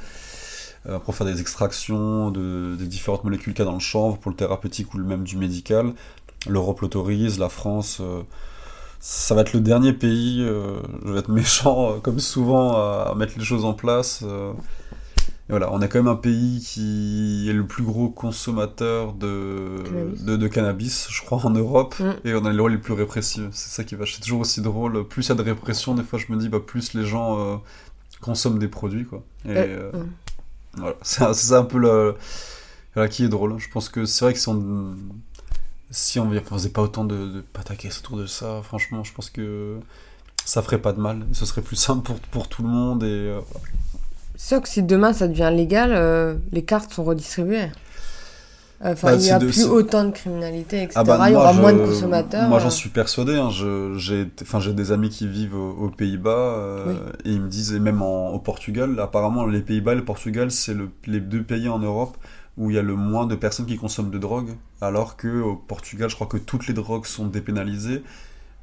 pour 1.06 1.16
faire 1.16 1.28
des 1.28 1.42
extractions 1.42 2.32
de, 2.32 2.76
des 2.78 2.88
différentes 2.88 3.24
molécules 3.24 3.54
qu'il 3.54 3.66
y 3.66 3.68
a 3.68 3.72
dans 3.72 3.74
le 3.74 3.80
chanvre, 3.80 4.18
pour 4.18 4.32
le 4.32 4.38
thérapeutique 4.38 4.94
ou 4.94 5.00
même 5.00 5.24
du 5.24 5.36
médical. 5.36 5.94
L'Europe 6.48 6.82
l'autorise, 6.82 7.40
la 7.40 7.50
France 7.50 8.02
ça 9.00 9.34
va 9.34 9.42
être 9.42 9.54
le 9.54 9.62
dernier 9.62 9.94
pays, 9.94 10.42
euh, 10.42 10.80
je 11.06 11.14
vais 11.14 11.20
être 11.20 11.30
méchant 11.30 11.92
euh, 11.92 12.00
comme 12.00 12.20
souvent 12.20 12.74
à, 12.74 13.14
mettre 13.16 13.34
les 13.38 13.46
choses 13.46 13.66
en 13.66 13.74
place. 13.74 14.24
Euh. 15.50 15.56
et 15.56 15.58
voilà, 15.58 15.72
on 15.74 15.82
a 15.82 15.88
quand 15.88 16.00
même 16.00 16.08
un 16.08 16.16
pays 16.16 16.60
qui 16.62 17.48
est 17.50 17.54
le 17.54 17.66
plus 17.66 17.84
gros 17.84 18.10
consommateur 18.10 19.14
de 19.14 19.84
cannabis, 19.86 20.24
de, 20.24 20.48
cannabis 20.48 21.08
je 21.10 21.22
crois, 21.22 21.46
en 21.46 21.50
Europe, 21.50 21.96
mm. 22.00 22.28
et 22.28 22.34
on 22.36 22.46
a 22.46 22.52
les 22.52 22.58
lois 22.58 22.70
les 22.70 22.78
plus 22.78 22.94
répressives. 22.94 23.50
C'est 23.52 23.70
ça 23.70 23.84
qui 23.84 23.96
va, 23.96 24.06
c'est 24.06 24.22
toujours 24.22 24.42
aussi 24.42 24.62
drôle. 24.62 25.08
Plus 25.08 25.28
il 25.28 25.30
y 25.30 25.32
a 25.32 25.36
de 25.36 25.42
répression, 25.42 25.96
des 25.96 26.04
fois 26.04 26.20
je 26.20 26.32
me 26.32 26.38
dis, 26.38 26.50
bah, 26.50 26.60
plus 26.66 26.94
les 26.94 27.06
gens 27.06 27.62
consomment 28.22 28.60
des 28.60 28.68
produits, 28.68 29.06
quoi. 29.06 29.24
Et 29.46 29.68
mm. 29.68 30.10
voilà, 30.78 30.96
c'est 31.02 31.34
ça 31.34 31.60
un 31.60 31.66
peu 31.66 31.78
le, 31.78 32.16
voilà, 32.94 33.10
qui 33.10 33.24
est 33.24 33.30
drôle. 33.30 33.58
Je 33.58 33.70
pense 33.70 33.90
que 33.90 34.06
c'est 34.06 34.26
vrai 34.26 34.34
que 34.34 34.40
si 34.40 34.50
on 34.50 34.96
si 35.92 36.20
on 36.20 36.32
faisait 36.42 36.70
pas 36.70 36.82
autant 36.82 37.04
de, 37.04 37.28
de 37.28 37.42
pataquès 37.42 37.98
autour 38.00 38.18
de 38.18 38.26
ça, 38.26 38.62
franchement, 38.64 39.04
je 39.04 39.14
pense 39.14 39.30
que 39.30 39.80
ça 40.46 40.62
ferait 40.62 40.82
pas 40.82 40.94
de 40.94 41.00
mal. 41.00 41.26
Ce 41.34 41.46
serait 41.46 41.62
plus 41.62 41.76
simple 41.76 42.04
pour, 42.04 42.20
pour 42.20 42.48
tout 42.48 42.64
le 42.64 42.70
monde. 42.70 43.04
Et, 43.04 43.08
euh, 43.08 43.42
Sauf 44.42 44.64
que 44.64 44.70
si 44.70 44.84
demain 44.84 45.12
ça 45.12 45.28
devient 45.28 45.52
légal, 45.54 45.92
euh, 45.94 46.36
les 46.54 46.64
cartes 46.64 46.94
sont 46.94 47.04
redistribuées. 47.04 47.68
Enfin, 48.82 49.08
Bah, 49.10 49.14
il 49.16 49.18
n'y 49.18 49.24
c'est 49.26 49.32
a 49.32 49.40
de- 49.40 49.46
plus 49.48 49.54
c'est- 49.64 49.68
autant 49.68 50.06
de 50.06 50.12
criminalité, 50.12 50.78
etc. 50.84 50.94
Ah 50.96 51.04
bah, 51.04 51.18
il 51.28 51.32
y 51.32 51.34
moi, 51.34 51.42
aura 51.42 51.54
je- 51.54 51.60
moins 51.60 51.74
de 51.74 51.80
consommateurs. 51.86 52.48
Moi, 52.48 52.60
j'en 52.60 52.70
suis 52.70 52.90
persuadé. 52.90 53.36
hein. 53.36 53.50
J'ai 53.52 54.74
des 54.74 54.92
amis 54.94 55.10
qui 55.10 55.28
vivent 55.28 55.56
aux, 55.56 55.72
aux 55.72 55.90
Pays-Bas 55.90 56.30
euh, 56.32 56.86
Oui. 56.88 56.96
et 57.26 57.34
ils 57.34 57.42
me 57.42 57.50
disent, 57.50 57.74
et 57.74 57.80
même 57.82 58.02
en- 58.02 58.30
au 58.30 58.40
Portugal, 58.40 58.98
apparemment, 59.02 59.46
les 59.46 59.60
Pays-Bas 59.60 59.92
et 59.92 59.96
le 59.96 60.06
Portugal, 60.06 60.50
c'est 60.52 60.74
le- 60.74 60.90
les 61.06 61.20
deux 61.20 61.44
pays 61.44 61.68
en 61.68 61.80
Europe 61.80 62.16
où 62.58 62.70
il 62.72 62.78
y 62.78 62.80
a 62.80 62.82
le 62.82 62.96
moins 62.96 63.26
de 63.28 63.36
personnes 63.36 63.66
qui 63.66 63.76
consomment 63.76 64.12
de 64.12 64.18
drogue, 64.18 64.52
alors 64.80 65.18
que 65.18 65.42
au 65.42 65.58
Portugal, 65.58 66.10
je 66.10 66.16
crois 66.16 66.28
que 66.28 66.38
toutes 66.38 66.68
les 66.68 66.74
drogues 66.74 67.06
sont 67.06 67.26
dépénalisées 67.28 68.02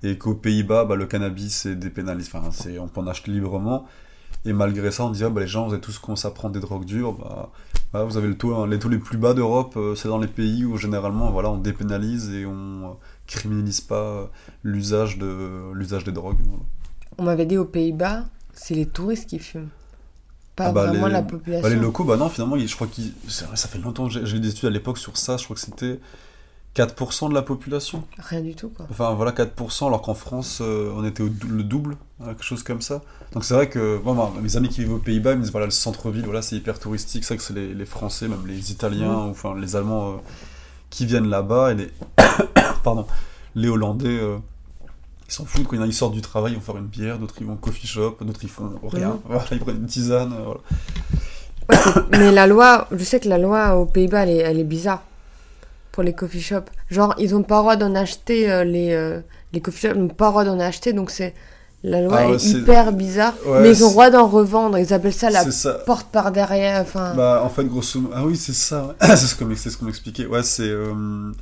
et 0.02 0.16
qu'aux 0.16 0.34
Pays-Bas, 0.34 0.86
bah, 0.86 0.96
le 0.96 1.04
cannabis 1.04 1.66
est 1.66 1.74
dépénalisé. 1.76 2.30
Enfin, 2.32 2.48
c'est, 2.52 2.78
on 2.78 2.88
peut 2.88 3.00
en 3.02 3.06
acheter 3.06 3.30
librement. 3.30 3.84
Et 4.46 4.52
malgré 4.52 4.90
ça, 4.90 5.04
on 5.04 5.10
dit, 5.10 5.24
ah, 5.24 5.28
bah, 5.28 5.40
les 5.42 5.46
gens, 5.46 5.66
vous 5.66 5.72
avez 5.72 5.80
tous 5.82 5.98
commencé 5.98 6.26
à 6.26 6.30
prendre 6.30 6.54
des 6.54 6.60
drogues 6.60 6.84
dures. 6.84 7.12
Bah, 7.14 7.50
bah, 7.92 8.04
vous 8.04 8.16
avez 8.16 8.28
le 8.28 8.36
taux, 8.36 8.54
hein, 8.54 8.66
les 8.66 8.78
taux 8.78 8.88
les 8.88 8.98
plus 8.98 9.18
bas 9.18 9.34
d'Europe, 9.34 9.74
euh, 9.76 9.94
c'est 9.94 10.08
dans 10.08 10.18
les 10.18 10.26
pays 10.28 10.64
où 10.64 10.76
généralement, 10.76 11.30
voilà, 11.30 11.50
on 11.50 11.58
dépénalise 11.58 12.30
et 12.32 12.46
on 12.46 12.52
euh, 12.52 12.94
criminalise 13.26 13.80
pas 13.80 13.96
euh, 14.00 14.24
l'usage 14.62 15.18
de 15.18 15.72
l'usage 15.74 16.04
des 16.04 16.12
drogues. 16.12 16.38
voilà. 16.44 16.62
On 17.18 17.24
m'avait 17.24 17.46
dit 17.46 17.58
aux 17.58 17.64
Pays-Bas, 17.64 18.24
c'est 18.52 18.74
les 18.74 18.86
touristes 18.86 19.28
qui 19.28 19.38
fument. 19.38 19.68
Pas 20.54 20.66
Ah 20.68 20.72
bah, 20.72 20.86
vraiment 20.86 21.06
les- 21.08 21.12
la 21.12 21.22
Bah, 21.22 21.28
population. 21.30 21.68
les 21.68 21.76
locaux, 21.76 22.04
bah 22.04 22.16
non, 22.16 22.28
finalement, 22.28 22.56
je 22.58 22.74
crois 22.74 22.86
vrai, 23.44 23.56
ça 23.56 23.68
fait 23.68 23.78
longtemps 23.78 24.08
que 24.08 24.24
j'ai 24.24 24.36
eu 24.36 24.40
des 24.40 24.50
études 24.50 24.66
à 24.66 24.70
l'époque 24.70 24.98
sur 24.98 25.16
ça. 25.16 25.36
Je 25.36 25.44
crois 25.44 25.54
que 25.54 25.60
c'était 25.60 25.98
4% 26.76 27.30
de 27.30 27.34
la 27.34 27.40
population. 27.42 28.04
Rien 28.18 28.42
du 28.42 28.54
tout, 28.54 28.68
quoi. 28.68 28.86
Enfin 28.90 29.14
voilà 29.14 29.32
4%, 29.32 29.86
alors 29.86 30.02
qu'en 30.02 30.14
France 30.14 30.58
euh, 30.60 30.92
on 30.94 31.04
était 31.04 31.22
au 31.22 31.28
dou- 31.30 31.48
le 31.48 31.62
double, 31.62 31.96
hein, 32.20 32.26
quelque 32.26 32.44
chose 32.44 32.62
comme 32.62 32.82
ça. 32.82 33.00
Donc 33.32 33.44
c'est 33.44 33.54
vrai 33.54 33.68
que 33.68 33.98
bon, 33.98 34.14
bah, 34.14 34.30
mes 34.42 34.56
amis 34.56 34.68
qui 34.68 34.80
vivent 34.82 34.92
aux 34.94 34.98
Pays-Bas 34.98 35.32
ils 35.32 35.38
me 35.38 35.42
disent 35.42 35.52
voilà 35.52 35.66
le 35.66 35.72
centre-ville, 35.72 36.24
voilà 36.24 36.42
c'est 36.42 36.56
hyper 36.56 36.78
touristique, 36.78 37.24
c'est 37.24 37.34
vrai 37.34 37.38
que 37.38 37.42
c'est 37.44 37.54
les, 37.54 37.72
les 37.74 37.86
Français, 37.86 38.28
même 38.28 38.46
les 38.46 38.70
Italiens, 38.72 39.14
ou, 39.26 39.30
enfin 39.30 39.54
les 39.58 39.74
Allemands 39.74 40.10
euh, 40.10 40.16
qui 40.90 41.06
viennent 41.06 41.28
là-bas 41.28 41.72
et 41.72 41.74
les 41.76 41.90
pardon 42.84 43.06
les 43.54 43.68
Hollandais 43.68 44.08
euh, 44.08 44.36
ils 45.28 45.32
s'en 45.32 45.44
foutent 45.46 45.66
quand 45.66 45.82
ils 45.82 45.92
sortent 45.94 46.12
du 46.14 46.20
travail, 46.20 46.52
ils 46.52 46.56
vont 46.56 46.60
faire 46.60 46.76
une 46.76 46.86
bière, 46.86 47.18
d'autres 47.18 47.34
ils 47.40 47.46
vont 47.46 47.54
au 47.54 47.56
coffee 47.56 47.86
shop, 47.86 48.18
d'autres 48.20 48.40
ils 48.44 48.48
font 48.50 48.70
rien, 48.92 49.08
Mhm. 49.14 49.18
voilà, 49.24 49.44
ils 49.50 49.58
prennent 49.60 49.76
une 49.78 49.86
tisane, 49.86 50.34
voilà. 50.44 50.60
Ouais, 51.68 52.02
mais 52.12 52.30
la 52.32 52.46
loi, 52.46 52.86
je 52.92 53.02
sais 53.02 53.18
que 53.18 53.28
la 53.28 53.38
loi 53.38 53.74
aux 53.76 53.86
Pays-Bas, 53.86 54.26
elle 54.26 54.58
est 54.60 54.64
bizarre 54.64 55.02
pour 55.96 56.02
les 56.04 56.12
coffee 56.12 56.42
shops. 56.42 56.68
Genre, 56.90 57.14
ils 57.18 57.34
ont 57.34 57.42
pas 57.42 57.56
le 57.56 57.60
droit 57.62 57.76
d'en 57.76 57.94
acheter, 57.94 58.50
euh, 58.52 58.64
les, 58.64 58.92
euh, 58.92 59.20
les 59.54 59.62
coffee 59.62 59.88
shops 59.88 59.96
n'ont 59.96 60.08
pas 60.08 60.26
le 60.26 60.30
droit 60.32 60.44
d'en 60.44 60.60
acheter, 60.60 60.92
donc 60.92 61.10
c'est. 61.10 61.32
La 61.82 62.02
loi 62.02 62.16
Ah 62.20 62.28
est 62.30 62.38
c'est- 62.38 62.58
hyper 62.58 62.92
bizarre, 62.92 63.32
Ouais, 63.46 63.60
mais 63.62 63.70
ils 63.70 63.82
ont 63.84 63.90
droit 63.90 64.10
d'en 64.10 64.26
revendre. 64.26 64.76
Ils 64.78 64.92
appellent 64.92 65.12
ça 65.12 65.30
la 65.30 65.50
ça. 65.50 65.74
porte 65.86 66.08
par 66.10 66.32
derrière. 66.32 66.80
Enfin, 66.82 67.14
Bah 67.14 67.42
en 67.44 67.48
fait 67.48 67.64
grosso 67.64 68.00
modo, 68.00 68.12
ah 68.16 68.24
oui 68.26 68.36
c'est 68.36 68.54
ça, 68.54 68.94
c'est 69.00 69.16
ce 69.16 69.34
qu'on 69.36 69.54
ce 69.54 69.84
m'expliquait, 69.84 70.26
ouais 70.26 70.42
c'est... 70.42 70.68
euh, 70.68 71.32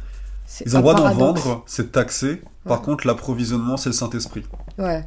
Ils 0.67 0.77
ont 0.77 0.81
droit 0.81 0.95
d'en 0.95 1.11
vendre, 1.15 1.63
c'est 1.67 1.91
taxé. 1.93 2.43
Par 2.65 2.79
Ouais. 2.81 2.85
contre, 2.85 3.07
l'approvisionnement, 3.07 3.77
c'est 3.77 3.89
le 3.89 3.95
Saint-Esprit. 3.95 4.45
Ouais. 4.79 5.05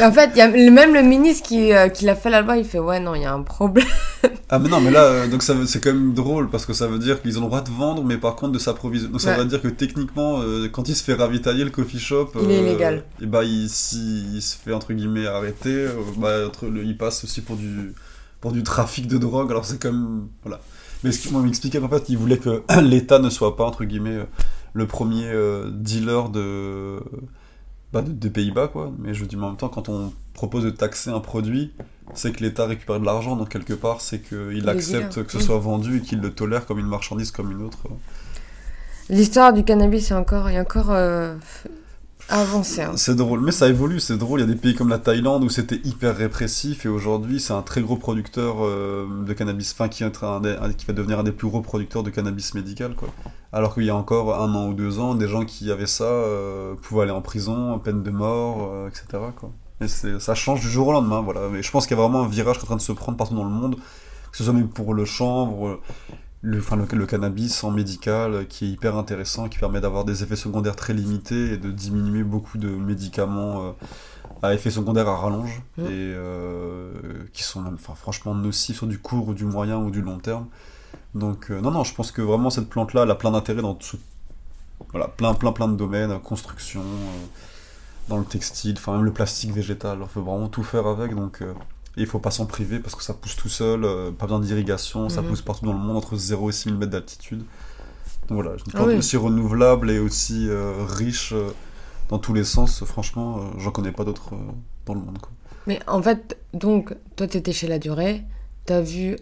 Et 0.00 0.04
en 0.04 0.12
fait, 0.12 0.36
y 0.36 0.40
a 0.40 0.48
même 0.48 0.94
le 0.94 1.02
ministre 1.02 1.48
qui, 1.48 1.72
euh, 1.72 1.88
qui 1.88 2.04
l'a 2.04 2.14
fait 2.14 2.30
la 2.30 2.40
loi, 2.42 2.56
il 2.56 2.64
fait 2.64 2.78
Ouais, 2.78 3.00
non, 3.00 3.14
il 3.14 3.22
y 3.22 3.24
a 3.24 3.32
un 3.32 3.42
problème. 3.42 3.86
Ah, 4.54 4.58
mais 4.58 4.68
non, 4.68 4.82
mais 4.82 4.90
là, 4.90 5.04
euh, 5.04 5.28
donc 5.28 5.42
ça 5.42 5.54
c'est 5.66 5.82
quand 5.82 5.94
même 5.94 6.12
drôle 6.12 6.50
parce 6.50 6.66
que 6.66 6.74
ça 6.74 6.86
veut 6.86 6.98
dire 6.98 7.22
qu'ils 7.22 7.38
ont 7.38 7.40
le 7.40 7.46
droit 7.46 7.62
de 7.62 7.70
vendre, 7.70 8.04
mais 8.04 8.18
par 8.18 8.36
contre 8.36 8.52
de 8.52 8.58
s'approvisionner. 8.58 9.10
Donc 9.10 9.22
ça 9.22 9.30
Ouais. 9.30 9.38
veut 9.38 9.46
dire 9.46 9.62
que 9.62 9.68
techniquement, 9.68 10.40
euh, 10.42 10.68
quand 10.70 10.90
il 10.90 10.94
se 10.94 11.02
fait 11.02 11.14
ravitailler 11.14 11.64
le 11.64 11.70
coffee 11.70 11.98
shop, 11.98 12.32
Il 12.38 12.50
est 12.50 12.60
illégal. 12.60 13.04
Et 13.22 13.26
bah, 13.26 13.44
il, 13.44 13.70
si 13.70 14.26
il 14.34 14.42
se 14.42 14.56
fait 14.58 14.74
entre 14.74 14.92
guillemets 14.92 15.26
arrêter, 15.26 15.86
bah, 16.18 16.46
entre 16.46 16.66
le- 16.66 16.84
il 16.84 16.98
passe 16.98 17.24
aussi 17.24 17.40
pour 17.40 17.56
du, 17.56 17.94
pour 18.42 18.52
du 18.52 18.62
trafic 18.62 19.06
de 19.06 19.16
drogue. 19.16 19.50
Alors 19.50 19.64
c'est 19.64 19.80
comme. 19.80 20.28
Voilà. 20.44 20.60
Mais 21.02 21.12
ce 21.12 21.26
qu'il 21.26 21.36
m'expliquait 21.38 21.78
en 21.82 21.88
fait, 21.88 22.10
il 22.10 22.18
voulait 22.18 22.36
que 22.38 22.62
l'État 22.82 23.18
ne 23.20 23.30
soit 23.30 23.56
pas, 23.56 23.64
entre 23.64 23.84
guillemets, 23.84 24.18
le 24.74 24.86
premier 24.86 25.32
dealer 25.72 26.28
de, 26.28 26.98
bah, 27.92 28.02
de- 28.02 28.10
des 28.12 28.30
Pays-Bas, 28.30 28.68
quoi. 28.68 28.92
Mais 28.98 29.14
je 29.14 29.24
dis, 29.24 29.36
mais 29.36 29.44
en 29.44 29.48
même 29.48 29.56
temps, 29.56 29.68
quand 29.68 29.88
on 29.88 30.12
propose 30.34 30.64
de 30.64 30.70
taxer 30.70 31.10
un 31.10 31.20
produit, 31.20 31.72
c'est 32.14 32.32
que 32.32 32.42
l'État 32.42 32.66
récupère 32.66 32.98
de 33.00 33.04
l'argent, 33.06 33.36
donc 33.36 33.48
quelque 33.50 33.74
part, 33.74 34.00
c'est 34.00 34.20
qu'il 34.20 34.68
accepte 34.68 35.22
que 35.24 35.32
ce 35.32 35.38
soit 35.40 35.58
vendu 35.58 35.98
et 35.98 36.00
qu'il 36.00 36.20
le 36.20 36.30
tolère 36.32 36.66
comme 36.66 36.78
une 36.78 36.86
marchandise, 36.86 37.30
comme 37.30 37.50
une 37.52 37.62
autre. 37.62 37.78
L'histoire 39.08 39.52
du 39.52 39.64
cannabis 39.64 40.10
est 40.10 40.14
encore, 40.14 40.48
est 40.48 40.58
encore 40.60 40.90
euh, 40.90 41.34
avancée. 42.28 42.82
hein. 42.82 42.92
C'est 42.96 43.14
drôle, 43.14 43.40
mais 43.40 43.52
ça 43.52 43.68
évolue, 43.68 44.00
c'est 44.00 44.16
drôle. 44.16 44.40
Il 44.40 44.48
y 44.48 44.50
a 44.50 44.52
des 44.52 44.58
pays 44.58 44.74
comme 44.74 44.88
la 44.88 44.98
Thaïlande 44.98 45.44
où 45.44 45.48
c'était 45.48 45.80
hyper 45.84 46.16
répressif 46.16 46.86
et 46.86 46.88
aujourd'hui 46.88 47.40
c'est 47.40 47.52
un 47.52 47.62
très 47.62 47.80
gros 47.80 47.96
producteur 47.96 48.64
euh, 48.64 49.06
de 49.24 49.32
cannabis, 49.32 49.72
enfin 49.72 49.88
qui, 49.88 50.02
va 50.04 50.10
devenir 50.10 51.18
un 51.18 51.22
des 51.22 51.32
plus 51.32 51.48
gros 51.48 51.60
producteurs 51.60 52.02
de 52.02 52.10
cannabis 52.10 52.54
médical. 52.54 52.94
Quoi. 52.94 53.08
Alors 53.52 53.74
qu'il 53.74 53.84
y 53.84 53.90
a 53.90 53.96
encore 53.96 54.40
un 54.40 54.54
an 54.54 54.68
ou 54.68 54.74
deux 54.74 54.98
ans, 54.98 55.14
des 55.14 55.28
gens 55.28 55.44
qui 55.44 55.70
avaient 55.70 55.86
ça 55.86 56.04
euh, 56.04 56.74
pouvaient 56.80 57.02
aller 57.02 57.12
en 57.12 57.22
prison, 57.22 57.78
peine 57.78 58.02
de 58.02 58.10
mort, 58.10 58.70
euh, 58.72 58.88
etc. 58.88 59.06
Quoi. 59.36 59.50
Et 59.80 59.88
ça 59.88 60.34
change 60.34 60.60
du 60.60 60.68
jour 60.68 60.88
au 60.88 60.92
lendemain, 60.92 61.20
voilà. 61.20 61.48
Mais 61.50 61.62
je 61.62 61.70
pense 61.70 61.86
qu'il 61.86 61.96
y 61.96 62.00
a 62.00 62.02
vraiment 62.02 62.22
un 62.22 62.28
virage 62.28 62.58
qui 62.58 62.60
est 62.60 62.64
en 62.64 62.66
train 62.66 62.76
de 62.76 62.80
se 62.80 62.92
prendre 62.92 63.18
partout 63.18 63.34
dans 63.34 63.44
le 63.44 63.50
monde, 63.50 63.76
que 64.30 64.36
ce 64.36 64.44
soit 64.44 64.52
même 64.52 64.68
pour 64.68 64.94
le 64.94 65.04
chanvre, 65.04 65.80
le, 66.42 66.58
enfin, 66.58 66.76
le, 66.76 66.84
le 66.92 67.06
cannabis 67.06 67.62
en 67.64 67.70
médical, 67.70 68.34
euh, 68.34 68.44
qui 68.44 68.64
est 68.66 68.68
hyper 68.68 68.96
intéressant, 68.96 69.48
qui 69.48 69.58
permet 69.58 69.80
d'avoir 69.80 70.04
des 70.04 70.22
effets 70.22 70.36
secondaires 70.36 70.76
très 70.76 70.92
limités 70.92 71.52
et 71.52 71.56
de 71.56 71.70
diminuer 71.70 72.24
beaucoup 72.24 72.58
de 72.58 72.68
médicaments 72.68 73.62
euh, 73.68 73.72
à 74.42 74.52
effets 74.54 74.70
secondaires 74.70 75.08
à 75.08 75.16
rallonge, 75.16 75.62
Mm. 75.78 75.82
et 75.82 75.88
euh, 75.90 76.92
qui 77.32 77.42
sont 77.44 77.64
enfin, 77.74 77.94
franchement 77.94 78.34
nocifs 78.34 78.76
sur 78.78 78.86
du 78.86 78.98
court 78.98 79.28
ou 79.28 79.34
du 79.34 79.44
moyen 79.44 79.78
ou 79.78 79.90
du 79.90 80.02
long 80.02 80.18
terme. 80.18 80.46
Donc 81.14 81.50
euh, 81.50 81.60
non, 81.60 81.70
non, 81.70 81.84
je 81.84 81.94
pense 81.94 82.10
que 82.10 82.22
vraiment 82.22 82.50
cette 82.50 82.68
plante-là, 82.68 83.02
elle 83.04 83.10
a 83.10 83.14
plein 83.14 83.30
d'intérêt 83.30 83.62
dans 83.62 83.74
tout- 83.74 83.98
voilà, 84.90 85.06
plein, 85.08 85.34
plein, 85.34 85.52
plein 85.52 85.68
de 85.68 85.76
domaines, 85.76 86.18
construction, 86.20 86.82
dans 88.08 88.18
le 88.18 88.24
textile, 88.24 88.74
enfin 88.78 88.94
même 88.96 89.04
le 89.04 89.12
plastique 89.12 89.52
végétal, 89.52 90.02
on 90.02 90.06
peut 90.06 90.20
vraiment 90.20 90.48
tout 90.48 90.64
faire 90.64 90.86
avec, 90.88 91.14
donc 91.14 91.40
et 91.96 92.00
il 92.02 92.06
faut 92.06 92.18
pas 92.18 92.30
s'en 92.30 92.46
priver 92.46 92.78
parce 92.78 92.94
que 92.94 93.02
ça 93.02 93.14
pousse 93.14 93.36
tout 93.36 93.48
seul, 93.48 93.84
euh, 93.84 94.10
pas 94.10 94.26
besoin 94.26 94.40
d'irrigation, 94.40 95.08
ça 95.08 95.22
Mhm. 95.22 95.28
pousse 95.28 95.42
partout 95.42 95.66
dans 95.66 95.72
le 95.72 95.78
monde 95.78 95.96
entre 95.96 96.16
0 96.16 96.50
et 96.50 96.52
6000 96.52 96.78
mètres 96.78 96.92
d'altitude. 96.92 97.40
Donc 98.28 98.42
voilà, 98.42 98.52
une 98.52 98.58
Ah 98.68 98.76
plante 98.78 98.88
oui. 98.88 98.96
aussi 98.96 99.16
renouvelable 99.16 99.90
et 99.90 99.98
aussi 99.98 100.48
euh, 100.48 100.72
riche 100.88 101.32
euh, 101.32 101.48
dans 102.08 102.18
tous 102.18 102.34
les 102.34 102.44
sens, 102.44 102.84
franchement, 102.84 103.40
j'en 103.58 103.70
connais 103.70 103.92
pas 103.92 104.04
d'autres 104.04 104.32
dans 104.86 104.94
le 104.94 105.00
monde. 105.00 105.18
Quoi. 105.18 105.30
Mais 105.66 105.80
en 105.86 106.02
fait, 106.02 106.36
donc, 106.54 106.94
toi, 107.16 107.26
t'étais 107.26 107.52
chez 107.52 107.66
La 107.68 107.78
Durée, 107.78 108.22
t'as 108.66 108.80
vu 108.80 109.16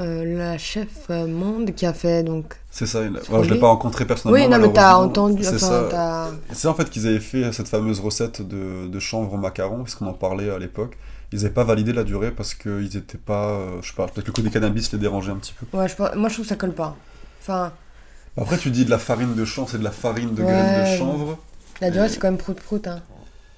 euh, 0.00 0.24
la 0.38 0.58
chef 0.58 1.08
monde 1.08 1.74
qui 1.74 1.84
a 1.86 1.92
fait 1.92 2.22
donc. 2.22 2.54
C'est 2.70 2.86
ça, 2.86 3.00
C'est 3.22 3.30
alors, 3.30 3.44
je 3.44 3.52
l'ai 3.52 3.58
pas 3.60 3.68
rencontré 3.68 4.04
personnellement. 4.06 4.44
Oui, 4.44 4.50
non, 4.50 4.58
mais 4.64 4.72
t'as 4.72 4.94
entendu. 4.96 5.42
C'est 5.42 5.58
ça. 5.58 6.30
C'est 6.52 6.68
en 6.68 6.74
fait 6.74 6.88
qu'ils 6.90 7.06
avaient 7.06 7.18
fait 7.20 7.50
cette 7.52 7.68
fameuse 7.68 7.98
recette 8.00 8.42
de, 8.42 8.86
de 8.86 8.98
chanvre 9.00 9.32
au 9.34 9.36
macaron, 9.38 9.78
parce 9.78 9.94
qu'on 9.94 10.06
en 10.06 10.12
parlait 10.12 10.50
à 10.50 10.58
l'époque. 10.58 10.96
Ils 11.32 11.36
n'avaient 11.42 11.50
pas 11.54 11.64
validé 11.64 11.92
la 11.92 12.04
durée 12.04 12.30
parce 12.30 12.54
qu'ils 12.54 12.96
étaient 12.96 13.18
pas. 13.18 13.50
euh, 13.50 13.82
je 13.82 13.88
sais 13.88 13.94
pas, 13.94 14.06
peut-être 14.06 14.26
le 14.26 14.32
côté 14.32 14.50
cannabis 14.50 14.90
les 14.92 14.98
dérangeait 14.98 15.32
un 15.32 15.36
petit 15.36 15.52
peu. 15.52 15.76
Ouais, 15.76 15.88
je, 15.88 15.94
pense- 15.94 16.14
moi, 16.16 16.28
je 16.28 16.34
trouve 16.34 16.44
que 16.46 16.48
ça 16.48 16.56
colle 16.56 16.72
pas. 16.72 16.96
Enfin, 17.42 17.72
Après, 18.36 18.56
tu 18.56 18.70
dis 18.70 18.84
de 18.84 18.90
la 18.90 18.98
farine 18.98 19.34
de 19.34 19.44
chanvre, 19.44 19.68
c'est 19.70 19.78
de 19.78 19.84
la 19.84 19.90
farine 19.90 20.34
de 20.34 20.42
Ouais. 20.42 20.48
graines 20.50 20.92
de 20.92 20.96
chanvre. 20.98 21.38
la 21.80 21.90
durée, 21.90 22.06
Et- 22.06 22.08
c'est 22.08 22.18
quand 22.18 22.28
même 22.28 22.38
prout-prout. 22.38 22.86
Hein. 22.86 23.00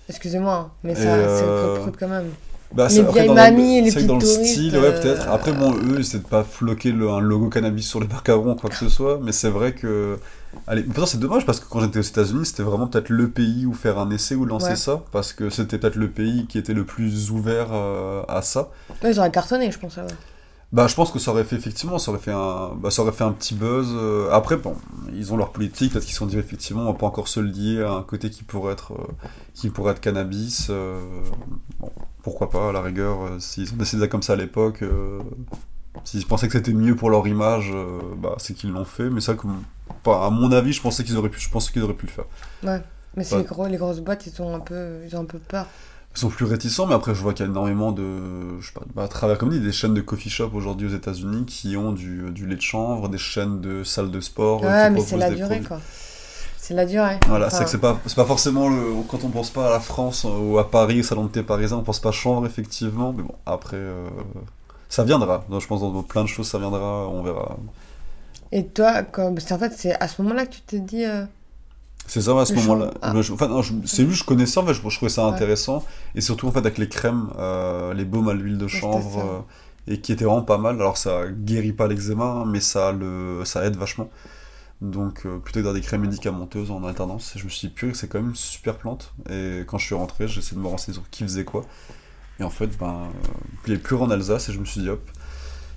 Excusez-moi, 0.09 0.54
hein, 0.54 0.70
mais 0.83 0.94
ça, 0.94 1.02
c'est 1.02 1.09
euh, 1.44 1.74
prout-prout 1.76 1.96
quand 2.00 2.09
même. 2.09 2.30
Bah, 2.72 2.87
Les 2.88 2.94
c'est- 2.96 3.00
après, 3.02 3.26
dans 3.26 3.35
le- 3.35 3.40
mamies 3.40 3.78
et 3.78 3.83
les 3.83 3.90
c'est 3.90 4.00
vrai 4.00 4.02
que 4.02 4.09
dans 4.09 4.18
le 4.18 4.24
style, 4.24 4.76
ouais, 4.78 4.85
euh, 4.85 5.00
peut-être. 5.00 5.28
Après, 5.28 5.52
bon, 5.52 5.74
eux, 5.76 6.02
c'est 6.02 6.18
de 6.18 6.26
pas 6.26 6.44
floquer 6.44 6.92
le, 6.92 7.09
un 7.11 7.20
logo 7.20 7.48
cannabis 7.48 7.87
sur 7.88 8.00
les 8.00 8.06
macarons 8.09 8.52
ou 8.52 8.54
quoi 8.56 8.70
que 8.70 8.76
ce 8.76 8.88
soit, 8.88 9.18
mais 9.22 9.33
c'est 9.33 9.48
vrai 9.50 9.72
que. 9.74 10.18
Allez, 10.66 10.82
pourtant, 10.82 11.06
c'est 11.06 11.18
dommage 11.18 11.46
parce 11.46 11.60
que 11.60 11.66
quand 11.68 11.80
j'étais 11.80 11.98
aux 11.98 12.02
États-Unis, 12.02 12.46
c'était 12.46 12.62
vraiment 12.62 12.86
peut-être 12.86 13.08
le 13.08 13.28
pays 13.30 13.66
où 13.66 13.72
faire 13.72 13.98
un 13.98 14.10
essai 14.10 14.34
ou 14.34 14.44
lancer 14.44 14.70
Ouais. 14.70 14.76
ça, 14.76 15.02
parce 15.12 15.32
que 15.32 15.48
c'était 15.50 15.78
peut-être 15.78 15.96
le 15.96 16.10
pays 16.10 16.46
qui 16.46 16.58
était 16.58 16.74
le 16.74 16.84
plus 16.84 17.30
ouvert 17.30 17.68
euh, 17.72 18.22
à 18.28 18.42
ça. 18.42 18.70
Ouais, 19.02 19.10
ils 19.12 19.18
auraient 19.18 19.30
cartonné, 19.30 19.70
je 19.70 19.78
pense. 19.78 19.96
ouais. 19.96 20.02
Bah, 20.72 20.86
je 20.86 20.94
pense 20.94 21.10
que 21.10 21.18
ça 21.18 21.32
aurait 21.32 21.42
fait 21.42 21.56
effectivement, 21.56 21.98
ça 21.98 22.12
aurait 22.12 22.20
fait 22.20 22.30
un, 22.30 22.70
bah, 22.76 22.90
ça 22.92 23.02
aurait 23.02 23.10
fait 23.10 23.24
un 23.24 23.32
petit 23.32 23.54
buzz. 23.56 23.88
euh, 23.92 24.30
Après, 24.30 24.56
bon, 24.56 24.76
ils 25.12 25.32
ont 25.32 25.36
leur 25.36 25.50
politique, 25.50 25.92
peut-être 25.92 26.04
qu'ils 26.04 26.12
se 26.12 26.18
sont 26.18 26.26
dit 26.26 26.38
effectivement, 26.38 26.82
on 26.82 26.92
va 26.92 26.94
pas 26.98 27.06
encore 27.06 27.26
se 27.26 27.40
lier 27.40 27.82
à 27.82 27.92
un 27.92 28.02
côté 28.02 28.30
qui 28.30 28.44
pourrait 28.44 28.72
être, 28.74 28.92
euh, 28.92 29.12
qui 29.54 29.68
pourrait 29.70 29.92
être 29.92 30.00
cannabis. 30.00 30.68
euh, 30.70 31.00
bon, 31.80 31.90
pourquoi 32.22 32.50
pas, 32.50 32.68
à 32.68 32.72
la 32.72 32.82
rigueur, 32.82 33.18
s'ils 33.40 33.72
ont 33.72 33.76
décidé 33.76 34.08
comme 34.08 34.22
ça 34.22 34.34
à 34.34 34.36
l'époque, 34.36 34.84
s'ils 36.05 36.26
pensaient 36.26 36.46
que 36.46 36.53
c'était 36.55 36.72
mieux 36.72 36.94
pour 36.96 37.11
leur 37.11 37.26
image, 37.26 37.70
euh, 37.74 37.98
bah, 38.16 38.35
c'est 38.38 38.55
qu'ils 38.55 38.70
l'ont 38.70 38.85
fait. 38.85 39.11
Mais 39.11 39.20
ça, 39.20 39.35
comme, 39.35 39.62
pas, 40.03 40.26
à 40.26 40.31
mon 40.31 40.50
avis, 40.53 40.72
je 40.72 40.81
pensais 40.83 41.05
qu'ils 41.05 41.16
auraient 41.16 41.29
pu, 41.29 41.40
je 41.40 41.50
pensais 41.50 41.72
qu'ils 41.72 41.83
auraient 41.83 41.94
pu 41.94 42.07
le 42.07 42.12
faire. 42.12 42.24
Ouais. 42.62 42.81
Mais 43.16 43.24
c'est 43.24 43.35
Ouais. 43.35 43.42
les, 43.42 43.46
gros, 43.48 43.66
les 43.66 43.76
grosses 43.76 44.00
boîtes, 44.00 44.26
ils 44.26 44.40
ont 44.42 44.55
un 44.55 44.61
peu, 44.61 44.98
ils 45.05 45.16
ont 45.16 45.20
un 45.20 45.24
peu 45.24 45.38
peur. 45.38 45.66
Ils 46.14 46.18
sont 46.18 46.29
plus 46.29 46.44
réticents, 46.44 46.87
mais 46.87 46.94
après, 46.94 47.14
je 47.14 47.20
vois 47.22 47.33
qu'il 47.35 47.44
y 47.44 47.48
a 47.48 47.50
énormément 47.50 47.92
de, 47.92 48.59
je 48.61 48.66
sais 48.66 48.72
pas, 48.72 48.83
bah, 48.94 49.05
à 49.05 49.09
travers, 49.09 49.38
comme 49.38 49.50
dit, 49.50 49.61
des 49.61 49.72
chaînes 49.72 49.94
de 49.94 50.00
coffee 50.00 50.31
shop 50.31 50.50
aujourd'hui 50.55 50.87
aux 50.88 50.94
États-Unis 50.96 51.44
qui 51.46 51.76
ont 51.76 51.92
du, 51.92 52.31
du 52.31 52.46
lait 52.46 52.57
de 52.57 52.61
chanvre, 52.61 53.09
des 53.09 53.18
chaînes 53.18 53.61
de 53.61 53.85
salles 53.85 54.11
de 54.11 54.20
sport. 54.20 54.62
euh, 54.64 54.68
Ouais, 54.68 54.88
qui 54.88 54.94
mais 54.94 55.00
c'est 55.03 55.16
la 55.16 55.31
durée, 55.31 55.48
produits. 55.48 55.66
quoi. 55.66 55.81
C'est 56.57 56.74
la 56.74 56.87
durée. 56.87 57.18
Voilà, 57.26 57.46
Enfin, 57.46 57.57
c'est 57.59 57.64
que 57.64 57.70
c'est 57.70 57.79
pas, 57.79 57.98
pas 58.16 58.24
forcément 58.24 58.68
le, 58.68 59.03
quand 59.09 59.24
on 59.24 59.29
pense 59.29 59.50
pas 59.50 59.68
à 59.68 59.70
la 59.70 59.81
France 59.81 60.24
euh, 60.24 60.29
ou 60.53 60.59
à 60.59 60.70
Paris, 60.70 61.00
au 61.00 61.03
salon 61.03 61.24
de 61.24 61.31
thé 61.31 61.42
parisien, 61.42 61.76
on 61.79 61.83
pense 61.83 62.00
pas 62.00 62.12
chanvre 62.12 62.44
effectivement, 62.46 63.12
mais 63.12 63.22
bon, 63.24 63.35
après, 63.46 63.76
euh, 63.76 64.09
ça 64.90 65.05
viendra. 65.05 65.46
Donc, 65.50 65.62
je 65.62 65.66
pense 65.68 65.81
dans 65.81 66.03
plein 66.05 66.24
de 66.24 66.29
choses, 66.29 66.48
ça 66.48 66.59
viendra, 66.59 67.09
on 67.09 67.22
verra. 67.22 67.57
Et 68.53 68.66
toi, 68.66 69.03
comme... 69.05 69.38
qu'en 69.40 69.59
fait, 69.59 69.72
c'est 69.76 69.94
à 70.00 70.09
ce 70.09 70.20
moment-là 70.22 70.46
que 70.46 70.55
tu 70.55 70.61
t'es 70.62 70.81
dit. 70.81 71.05
euh, 71.05 71.24
C'est 72.07 72.22
ça, 72.22 72.38
à 72.40 72.44
ce 72.44 72.55
moment-là. 72.55 72.92
Ah. 73.03 73.14
Enfin, 73.33 73.62
c'est 73.87 74.05
juste, 74.07 74.20
je 74.20 74.24
connaissais, 74.24 74.59
en 74.59 74.66
fait, 74.66 74.74
je, 74.74 74.83
je 74.88 74.96
trouvais 74.96 75.11
ça 75.11 75.26
Ouais. 75.26 75.31
intéressant. 75.35 75.85
Et 76.14 76.20
surtout, 76.20 76.48
en 76.48 76.53
fait, 76.53 76.59
avec 76.61 76.79
les 76.79 76.88
crèmes, 76.88 77.31
euh, 77.38 77.94
les 77.94 78.05
baumes 78.05 78.29
à 78.29 78.35
l'huile 78.35 78.59
de 78.59 78.66
chanvre, 78.68 79.20
euh, 79.20 79.92
et 79.92 80.00
qui 80.00 80.12
étaient 80.12 80.24
vraiment 80.24 80.42
pas 80.42 80.59
mal. 80.59 80.76
Alors, 80.76 80.96
ça 80.96 81.29
guérit 81.31 81.72
pas 81.72 81.87
l'eczéma, 81.88 82.24
hein, 82.24 82.44
mais 82.46 82.61
ça, 82.61 82.92
le, 82.92 83.42
ça 83.44 83.64
aide 83.64 83.76
vachement. 83.76 84.11
Donc, 84.83 85.26
euh, 85.26 85.38
plutôt 85.38 85.61
que 85.61 85.64
d'avoir 85.64 85.74
des 85.74 85.83
crèmes 85.83 86.03
médicamenteuses 86.03 86.70
en 86.70 86.85
alternance, 86.85 87.35
je 87.37 87.44
me 87.44 87.50
suis 87.50 87.68
dit, 87.68 87.74
purée, 87.74 87.94
c'est 87.94 88.09
quand 88.09 88.18
même 88.20 88.31
une 88.31 88.35
super 88.37 88.76
plante. 88.79 89.14
Et 89.31 89.61
quand 89.66 89.79
je 89.79 89.87
suis 89.87 89.94
rentré, 89.94 90.29
j'ai 90.29 90.40
essayé 90.40 90.57
de 90.57 90.62
me 90.62 90.68
renseigner 90.68 90.94
sur 90.94 91.09
qui 91.11 91.22
faisait 91.24 91.44
quoi. 91.44 91.66
Et 92.40 92.42
en 92.42 92.50
fait, 92.50 92.76
ben, 92.79 92.87
euh, 92.87 93.29
il 93.66 93.70
n'y 93.70 93.74
avait 93.74 93.83
plus 93.83 93.96
en 93.96 94.11
Alsace, 94.11 94.48
et 94.48 94.53
je 94.53 94.59
me 94.59 94.64
suis 94.64 94.81
dit, 94.81 94.88
hop, 94.88 95.03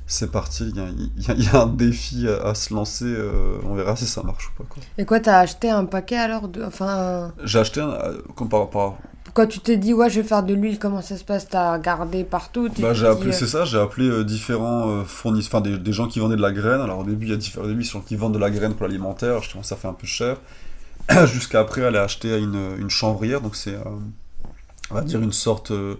c'est 0.08 0.32
parti, 0.32 0.70
il 0.70 0.76
y 0.78 1.30
a, 1.30 1.34
y 1.34 1.44
y 1.44 1.50
un 1.56 1.68
défi 1.68 2.28
à, 2.28 2.48
à 2.50 2.56
se 2.56 2.74
lancer, 2.74 3.06
euh, 3.06 3.58
on 3.66 3.76
verra 3.76 3.96
si 3.96 4.06
ça 4.06 4.24
marche 4.24 4.50
ou 4.50 4.64
pas. 4.64 4.70
Quoi. 4.70 4.82
Et 4.98 5.06
quoi, 5.06 5.20
t'as 5.20 5.40
acheté 5.40 5.70
un 5.70 5.86
paquet 5.86 6.18
alors 6.18 6.48
de... 6.48 6.64
Enfin, 6.64 6.88
un- 6.88 7.34
J'ai 7.44 7.60
acheté 7.60 7.82
un, 7.82 7.90
euh, 7.90 8.18
comme 8.36 8.50
par 8.50 8.62
rapport 8.62 8.98
quand 9.34 9.48
tu 9.48 9.60
t'es 9.62 9.78
dit, 9.78 9.94
ouais, 9.96 10.12
je 10.12 10.22
vais 10.22 10.28
faire 10.28 10.44
de 10.44 10.54
l'huile, 10.54 10.78
comment 10.78 11.02
ça 11.02 11.18
se 11.18 11.24
passe? 11.24 11.48
T'as 11.50 11.74
regardé 11.74 12.24
partout 12.24 12.70
Bah, 12.78 12.94
j'ai 12.94 13.08
appelé, 13.08 13.30
euh, 13.32 13.34
c'est 13.34 13.48
ça, 13.48 13.66
j'ai 13.66 13.80
appelé 13.80 14.08
euh, 14.08 14.24
différents 14.24 14.90
euh, 14.90 15.04
fournisseurs, 15.06 15.56
enfin 15.56 15.62
des, 15.62 15.80
des 15.80 15.92
gens 15.94 16.08
qui 16.08 16.20
vendaient 16.20 16.36
de 16.36 16.42
la 16.42 16.52
graine. 16.52 16.82
Alors 16.82 17.00
au 17.00 17.04
début, 17.04 17.26
il 17.26 17.32
y 17.32 17.34
a 17.34 17.38
différents, 17.38 17.66
début, 17.66 17.82
des 17.82 17.90
gens 17.90 18.02
qui 18.02 18.16
vendent 18.16 18.36
de 18.36 18.38
la 18.40 18.52
graine 18.52 18.76
pour 18.76 18.86
l'alimentaire, 18.86 19.42
je 19.42 19.50
trouve 19.50 19.64
ça 19.64 19.76
fait 19.76 19.88
un 19.88 19.94
peu 19.94 20.06
cher. 20.06 20.38
Jusqu'à 21.26 21.62
après, 21.62 21.84
aller 21.84 21.98
acheter 21.98 22.32
à 22.32 22.38
une, 22.38 22.76
une 22.78 22.92
chanvrière, 22.92 23.42
donc 23.42 23.56
c'est, 23.56 23.74
euh, 23.74 23.80
on 24.92 24.96
va 24.96 25.02
dire, 25.02 25.20
une 25.20 25.34
sorte 25.34 25.72
euh, 25.72 25.96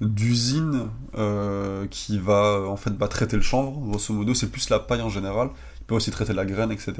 d'usine 0.00 0.88
euh, 1.16 1.86
qui 1.88 2.18
va 2.18 2.62
en 2.68 2.76
fait 2.76 2.90
bah, 2.90 3.08
traiter 3.08 3.36
le 3.36 3.42
chanvre, 3.42 3.80
grosso 3.80 4.12
modo, 4.12 4.34
c'est 4.34 4.50
plus 4.50 4.68
la 4.68 4.78
paille 4.78 5.02
en 5.02 5.08
général. 5.08 5.50
Il 5.80 5.84
peut 5.86 5.94
aussi 5.94 6.10
traiter 6.10 6.32
la 6.32 6.44
graine, 6.44 6.70
etc. 6.70 6.94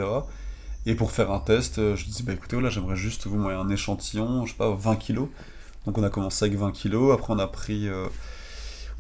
Et 0.87 0.94
pour 0.94 1.11
faire 1.11 1.30
un 1.30 1.40
test, 1.40 1.78
euh, 1.78 1.96
je 1.96 2.06
dis, 2.06 2.22
bah 2.22 2.32
écoutez, 2.32 2.56
voilà, 2.56 2.70
j'aimerais 2.70 2.96
juste 2.96 3.26
vous 3.26 3.37
moyen 3.37 3.61
un 3.61 3.68
échantillon, 3.68 4.46
je 4.46 4.52
sais 4.52 4.56
pas, 4.56 4.70
20 4.70 4.96
kilos. 4.96 5.28
Donc 5.85 5.98
on 5.98 6.02
a 6.02 6.11
commencé 6.11 6.44
avec 6.44 6.59
20 6.59 6.72
kilos, 6.72 7.12
après 7.12 7.32
on 7.32 7.38
a 7.38 7.46
pris, 7.46 7.88
euh, 7.88 8.06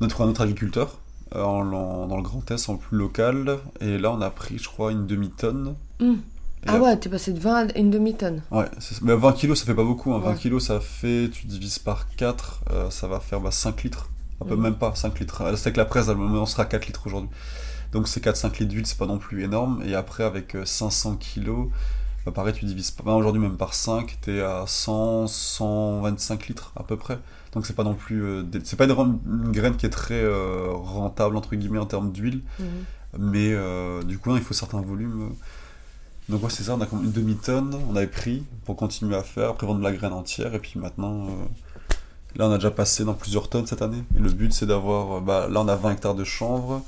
on 0.00 0.06
a 0.06 0.08
trouvé 0.08 0.28
un 0.28 0.30
autre 0.30 0.42
agriculteur 0.42 0.98
dans 1.32 1.62
le 1.62 2.22
Grand 2.22 2.48
Est, 2.50 2.68
en 2.68 2.76
plus 2.76 2.96
local, 2.96 3.58
et 3.80 3.98
là 3.98 4.12
on 4.12 4.20
a 4.20 4.30
pris, 4.30 4.58
je 4.58 4.68
crois, 4.68 4.92
une 4.92 5.06
demi-tonne. 5.06 5.74
hum. 6.00 6.20
Et 6.66 6.70
Ah 6.70 6.80
ouais, 6.80 6.96
t'es 6.96 7.08
passé 7.08 7.32
de 7.32 7.38
20 7.40 7.70
à 7.74 7.78
une 7.78 7.90
demi-tonne. 7.90 8.42
Ouais, 8.50 8.66
mais 9.02 9.14
20 9.14 9.32
kilos 9.34 9.60
ça 9.60 9.66
fait 9.66 9.74
pas 9.74 9.84
beaucoup, 9.84 10.12
hein. 10.12 10.18
20 10.18 10.30
Ouais. 10.30 10.36
kilos 10.36 10.64
ça 10.66 10.80
fait, 10.80 11.30
tu 11.32 11.46
divises 11.46 11.78
par 11.78 12.08
4, 12.16 12.62
euh, 12.72 12.90
ça 12.90 13.06
va 13.06 13.20
faire 13.20 13.40
bah, 13.40 13.50
5 13.52 13.82
litres. 13.84 14.08
Un 14.42 14.46
peu 14.46 14.56
Mhm. 14.56 14.62
même 14.62 14.74
pas, 14.74 14.94
5 14.94 15.18
litres. 15.20 15.42
Euh, 15.42 15.56
C'est 15.56 15.72
que 15.72 15.78
la 15.78 15.84
presse, 15.86 16.08
elle, 16.08 16.16
on 16.18 16.44
sera 16.46 16.64
4 16.66 16.86
litres 16.86 17.06
aujourd'hui. 17.06 17.30
Donc 17.92 18.08
c'est 18.08 18.20
4-5 18.20 18.58
litres 18.58 18.70
d'huile, 18.72 18.86
c'est 18.86 18.98
pas 18.98 19.06
non 19.06 19.18
plus 19.18 19.44
énorme. 19.44 19.80
Et 19.86 19.94
après, 19.94 20.24
avec 20.24 20.56
euh, 20.56 20.64
500 20.64 21.16
kilos, 21.16 21.68
bah, 22.26 22.32
pareil, 22.32 22.52
tu 22.52 22.64
divises 22.64 22.90
pas. 22.90 23.04
bah, 23.04 23.12
aujourd'hui, 23.14 23.40
même 23.40 23.56
par 23.56 23.72
5, 23.72 24.18
t'es 24.20 24.40
à 24.42 24.64
100, 24.66 25.28
125 25.28 26.48
litres 26.48 26.72
à 26.76 26.82
peu 26.82 26.96
près. 26.96 27.18
Donc 27.52 27.64
c'est 27.64 27.74
pas 27.76 27.84
non 27.84 27.94
plus. 27.94 28.22
euh, 28.22 28.42
c'est 28.64 28.76
pas 28.76 28.84
une, 28.86 29.18
une 29.26 29.52
graine 29.52 29.76
qui 29.76 29.86
est 29.86 29.90
très 29.90 30.20
euh, 30.20 30.66
rentable, 30.72 31.36
entre 31.36 31.54
guillemets, 31.54 31.78
en 31.78 31.86
termes 31.86 32.10
d'huile. 32.12 32.42
Mhm. 32.58 32.66
Mais 33.18 33.52
euh, 33.54 34.02
du 34.02 34.18
coup, 34.18 34.34
il 34.36 34.42
faut 34.42 34.52
certains 34.52 34.82
volumes. 34.82 35.30
Donc 36.28 36.42
ouais, 36.42 36.50
c'est 36.50 36.64
ça, 36.64 36.74
on 36.74 36.80
a 36.80 36.86
comme 36.86 37.04
une 37.04 37.12
demi-tonne, 37.12 37.78
on 37.88 37.94
avait 37.94 38.06
pris 38.08 38.44
pour 38.64 38.76
continuer 38.76 39.14
à 39.14 39.22
faire, 39.22 39.50
après 39.50 39.66
vendre 39.66 39.82
la 39.82 39.92
graine 39.92 40.12
entière, 40.12 40.54
et 40.54 40.58
puis 40.58 40.78
maintenant, 40.80 41.26
euh, 41.26 41.30
là 42.36 42.48
on 42.48 42.52
a 42.52 42.56
déjà 42.56 42.72
passé 42.72 43.04
dans 43.04 43.14
plusieurs 43.14 43.48
tonnes 43.48 43.66
cette 43.66 43.82
année. 43.82 44.02
Et 44.16 44.20
le 44.20 44.30
but 44.30 44.52
c'est 44.52 44.66
d'avoir, 44.66 45.18
euh, 45.18 45.20
bah, 45.20 45.48
là 45.48 45.60
on 45.60 45.68
a 45.68 45.76
20 45.76 45.92
hectares 45.92 46.16
de 46.16 46.24
chanvre, 46.24 46.82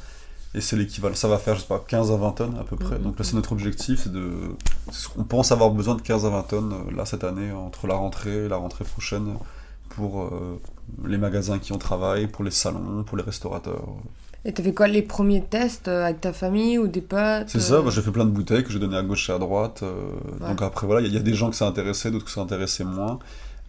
et 0.54 0.60
c'est 0.60 0.76
l'équivalent, 0.76 1.14
ça 1.14 1.28
va 1.28 1.38
faire, 1.38 1.54
je 1.54 1.60
sais 1.60 1.66
pas, 1.66 1.82
15 1.86 2.10
à 2.10 2.16
20 2.16 2.30
tonnes 2.32 2.58
à 2.58 2.64
peu 2.64 2.76
près. 2.76 2.96
Mhm. 2.96 3.04
Donc 3.04 3.18
là 3.18 3.24
c'est 3.24 3.34
notre 3.34 3.52
objectif, 3.52 4.00
c'est 4.02 4.12
de... 4.12 4.32
On 5.16 5.24
pense 5.24 5.52
avoir 5.52 5.70
besoin 5.70 5.94
de 5.94 6.02
15 6.02 6.26
à 6.26 6.30
20 6.30 6.42
tonnes 6.42 6.72
euh, 6.72 6.96
là 6.96 7.04
cette 7.04 7.22
année, 7.22 7.52
entre 7.52 7.86
la 7.86 7.94
rentrée 7.94 8.46
et 8.46 8.48
la 8.48 8.56
rentrée 8.56 8.84
prochaine, 8.84 9.36
pour 9.90 10.22
euh, 10.22 10.60
les 11.06 11.18
magasins 11.18 11.58
qui 11.58 11.72
ont 11.72 11.78
travaillé, 11.78 12.26
pour 12.26 12.44
les 12.44 12.50
salons, 12.50 13.04
pour 13.04 13.16
les 13.16 13.22
restaurateurs. 13.22 13.84
Et 14.48 14.52
t'as 14.54 14.62
fait 14.62 14.72
quoi 14.72 14.88
Les 14.88 15.02
premiers 15.02 15.44
tests 15.44 15.88
euh, 15.88 16.04
avec 16.06 16.22
ta 16.22 16.32
famille 16.32 16.78
ou 16.78 16.88
des 16.88 17.02
potes 17.02 17.48
C'est 17.48 17.60
ça, 17.60 17.82
bah, 17.82 17.90
j'ai 17.92 18.00
fait 18.00 18.10
plein 18.10 18.24
de 18.24 18.30
bouteilles 18.30 18.64
que 18.64 18.70
j'ai 18.72 18.78
données 18.78 18.96
à 18.96 19.02
gauche 19.02 19.28
et 19.28 19.32
à 19.34 19.38
droite. 19.38 19.82
euh, 19.82 19.92
Ouais. 20.40 20.48
Donc 20.48 20.62
après, 20.62 20.86
voilà, 20.86 21.02
il 21.02 21.04
y, 21.04 21.08
a- 21.08 21.10
il 21.10 21.14
y 21.14 21.18
a 21.18 21.22
des 21.22 21.34
gens 21.34 21.50
que 21.50 21.56
ça 21.56 21.66
intéressait, 21.66 22.10
d'autres 22.10 22.24
que 22.24 22.30
ça 22.30 22.40
intéressait 22.40 22.84
moins. 22.84 23.18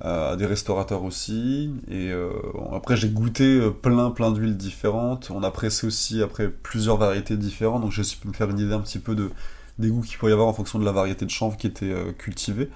à 0.02 0.38
des 0.38 0.46
restaurateurs 0.46 1.04
aussi. 1.04 1.74
Et 1.90 2.10
euh, 2.14 2.30
après, 2.74 2.96
j'ai 2.96 3.10
goûté 3.10 3.60
plein, 3.82 4.12
plein 4.12 4.32
d'huiles 4.32 4.56
différentes. 4.56 5.30
On 5.36 5.44
a 5.44 5.52
pressé 5.52 5.86
aussi 5.86 6.22
après 6.24 6.48
plusieurs 6.48 6.96
variétés 6.96 7.36
différentes. 7.36 7.82
Donc 7.82 7.92
j'ai 7.92 8.06
su 8.06 8.16
me 8.26 8.32
faire 8.32 8.50
une 8.50 8.60
idée 8.60 8.72
un 8.74 8.80
petit 8.80 9.00
peu 9.00 9.14
de, 9.14 9.30
des 9.78 9.90
goûts 9.90 10.00
qu'il 10.00 10.18
pourrait 10.18 10.32
y 10.32 10.34
avoir 10.34 10.48
en 10.48 10.54
fonction 10.54 10.80
de 10.80 10.86
la 10.86 10.94
variété 10.94 11.26
de 11.26 11.30
chanvre 11.30 11.58
qui 11.58 11.68
était 11.68 11.92
euh, 11.92 12.14
cultivée. 12.18 12.70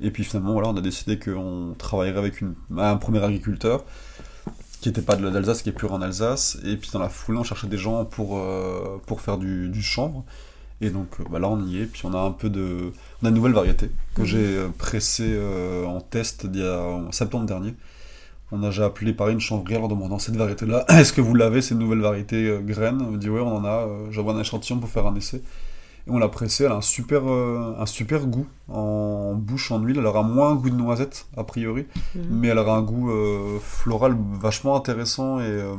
Et 0.00 0.10
puis 0.10 0.24
finalement, 0.24 0.52
voilà, 0.54 0.66
on 0.70 0.76
a 0.76 0.80
décidé 0.80 1.16
qu'on 1.20 1.76
travaillerait 1.78 2.18
avec 2.18 2.40
une, 2.40 2.54
un 2.76 2.96
premier 2.96 3.22
agriculteur 3.22 3.84
qui 4.84 4.90
n'était 4.90 5.00
pas 5.00 5.16
de 5.16 5.26
l'Alsace, 5.26 5.62
qui 5.62 5.70
est 5.70 5.72
plus 5.72 5.88
en 5.88 6.02
Alsace. 6.02 6.58
Et 6.62 6.76
puis 6.76 6.90
dans 6.92 6.98
la 6.98 7.08
foulée, 7.08 7.38
on 7.38 7.42
cherchait 7.42 7.68
des 7.68 7.78
gens 7.78 8.04
pour, 8.04 8.36
euh, 8.38 9.00
pour 9.06 9.22
faire 9.22 9.38
du, 9.38 9.70
du 9.70 9.80
chanvre. 9.82 10.24
Et 10.82 10.90
donc 10.90 11.08
euh, 11.20 11.24
bah 11.30 11.38
là, 11.38 11.48
on 11.48 11.64
y 11.66 11.78
est. 11.80 11.86
Puis 11.86 12.02
on 12.04 12.12
a 12.12 12.18
un 12.18 12.32
peu 12.32 12.50
de. 12.50 12.92
On 13.22 13.26
a 13.26 13.30
une 13.30 13.34
nouvelle 13.34 13.54
variété 13.54 13.90
que 14.14 14.20
Mhm. 14.20 14.26
j'ai 14.26 14.44
euh, 14.58 14.68
pressée 14.76 15.32
euh, 15.34 15.86
en 15.86 16.02
test 16.02 16.46
il 16.52 16.60
y 16.60 16.62
a, 16.62 16.82
en 16.82 17.12
septembre 17.12 17.46
dernier. 17.46 17.74
On 18.52 18.62
a 18.62 18.66
déjà 18.66 18.84
appelé 18.84 19.14
pareil 19.14 19.32
une 19.32 19.40
chanvrière 19.40 19.78
en 19.78 19.82
leur 19.84 19.88
demandant 19.88 20.18
cette 20.18 20.36
variété-là. 20.36 20.84
Est-ce 20.90 21.14
que 21.14 21.22
vous 21.22 21.34
l'avez, 21.34 21.62
cette 21.62 21.78
nouvelle 21.78 22.00
variété 22.00 22.46
euh, 22.46 22.60
graine? 22.60 23.00
On 23.00 23.16
dit 23.16 23.30
ouais, 23.30 23.40
on 23.40 23.56
en 23.56 23.64
a. 23.64 23.88
J'envoie 24.10 24.34
un 24.34 24.40
échantillon 24.40 24.80
pour 24.80 24.90
faire 24.90 25.06
un 25.06 25.14
essai. 25.14 25.40
Et 26.06 26.10
on 26.10 26.18
l'a 26.18 26.28
pressée. 26.28 26.64
Elle 26.64 26.72
a 26.72 26.76
un 26.76 26.80
super, 26.80 27.22
euh, 27.30 27.74
un 27.78 27.86
super 27.86 28.26
goût 28.26 28.46
en 28.68 29.34
bouche, 29.34 29.70
en 29.72 29.78
huile. 29.80 29.96
Elle 29.98 30.06
aura 30.06 30.22
moins 30.22 30.50
un 30.50 30.54
goût 30.56 30.70
de 30.70 30.74
noisette, 30.76 31.26
a 31.36 31.44
priori 31.44 31.86
Mhm. 32.14 32.22
mais 32.30 32.48
elle 32.48 32.58
aura 32.58 32.76
un 32.76 32.82
goût 32.82 33.10
euh, 33.10 33.58
floral 33.60 34.16
vachement 34.40 34.76
intéressant 34.76 35.40
et 35.40 35.44
euh, 35.44 35.74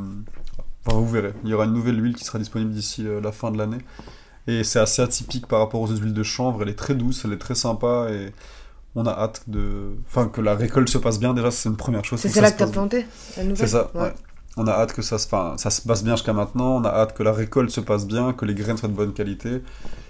enfin, 0.86 0.98
vous 0.98 1.08
verrez. 1.08 1.34
Il 1.44 1.50
y 1.50 1.54
aura 1.54 1.66
une 1.66 1.74
nouvelle 1.74 2.02
huile 2.04 2.16
qui 2.16 2.24
sera 2.24 2.40
disponible 2.40 2.72
d'ici 2.72 3.06
la 3.22 3.32
fin 3.32 3.52
de 3.52 3.58
l'année. 3.58 3.78
Et 4.48 4.64
c'est 4.64 4.80
assez 4.80 5.02
atypique 5.02 5.48
par 5.48 5.60
rapport 5.60 5.82
aux 5.82 5.90
autres 5.92 6.02
huiles 6.04 6.14
de 6.14 6.24
chanvre. 6.24 6.62
Elle 6.64 6.70
est 6.70 6.76
très 6.76 6.94
douce, 6.96 7.24
elle 7.26 7.34
est 7.34 7.38
très 7.40 7.56
sympa 7.56 8.08
et 8.12 8.32
on 8.96 9.06
a 9.08 9.12
hâte 9.12 9.44
de, 9.48 9.96
enfin 10.08 10.28
que 10.28 10.40
la 10.42 10.56
récolte 10.56 10.88
se 10.90 10.98
passe 11.00 11.20
bien. 11.20 11.34
Déjà, 11.34 11.52
c'est 11.52 11.68
une 11.70 11.78
première 11.78 12.06
chose. 12.06 12.20
C'est 12.20 12.30
celle-là 12.30 12.50
que 12.52 12.54
se 12.54 12.60
t'as 12.60 12.66
passe 12.66 12.74
planté 12.74 13.06
la 13.38 13.44
nouvelle 13.44 13.58
c'est 13.58 13.68
ça, 13.68 13.92
ouais. 13.96 14.14
On 14.58 14.68
a 14.68 14.72
hâte 14.72 14.94
que 14.94 15.02
ça 15.02 15.18
se, 15.18 15.26
enfin, 15.26 15.56
ça 15.58 15.70
se 15.70 15.82
passe 15.82 16.04
bien 16.04 16.16
jusqu'à 16.16 16.32
maintenant. 16.32 16.78
On 16.78 16.84
a 16.86 16.90
hâte 16.90 17.14
que 17.14 17.24
la 17.24 17.34
récolte 17.34 17.72
se 17.72 17.82
passe 17.82 18.06
bien, 18.08 18.32
que 18.34 18.46
les 18.46 18.54
graines 18.56 18.78
soient 18.78 18.88
de 18.88 18.94
bonne 18.94 19.12
qualité. 19.14 19.62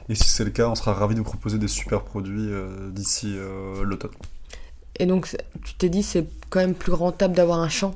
Et 0.09 0.15
si 0.15 0.25
c'est 0.29 0.43
le 0.45 0.51
cas, 0.51 0.69
on 0.69 0.75
sera 0.75 0.93
ravis 0.93 1.15
de 1.15 1.19
vous 1.19 1.25
proposer 1.25 1.57
des 1.57 1.67
super 1.67 2.03
produits 2.03 2.49
euh, 2.51 2.89
d'ici 2.91 3.33
euh, 3.37 3.83
l'automne. 3.83 4.11
Et 4.99 5.05
donc, 5.05 5.35
tu 5.63 5.73
t'es 5.75 5.89
dit, 5.89 6.03
c'est 6.03 6.27
quand 6.49 6.59
même 6.59 6.75
plus 6.75 6.93
rentable 6.93 7.35
d'avoir 7.35 7.59
un 7.59 7.69
champ? 7.69 7.95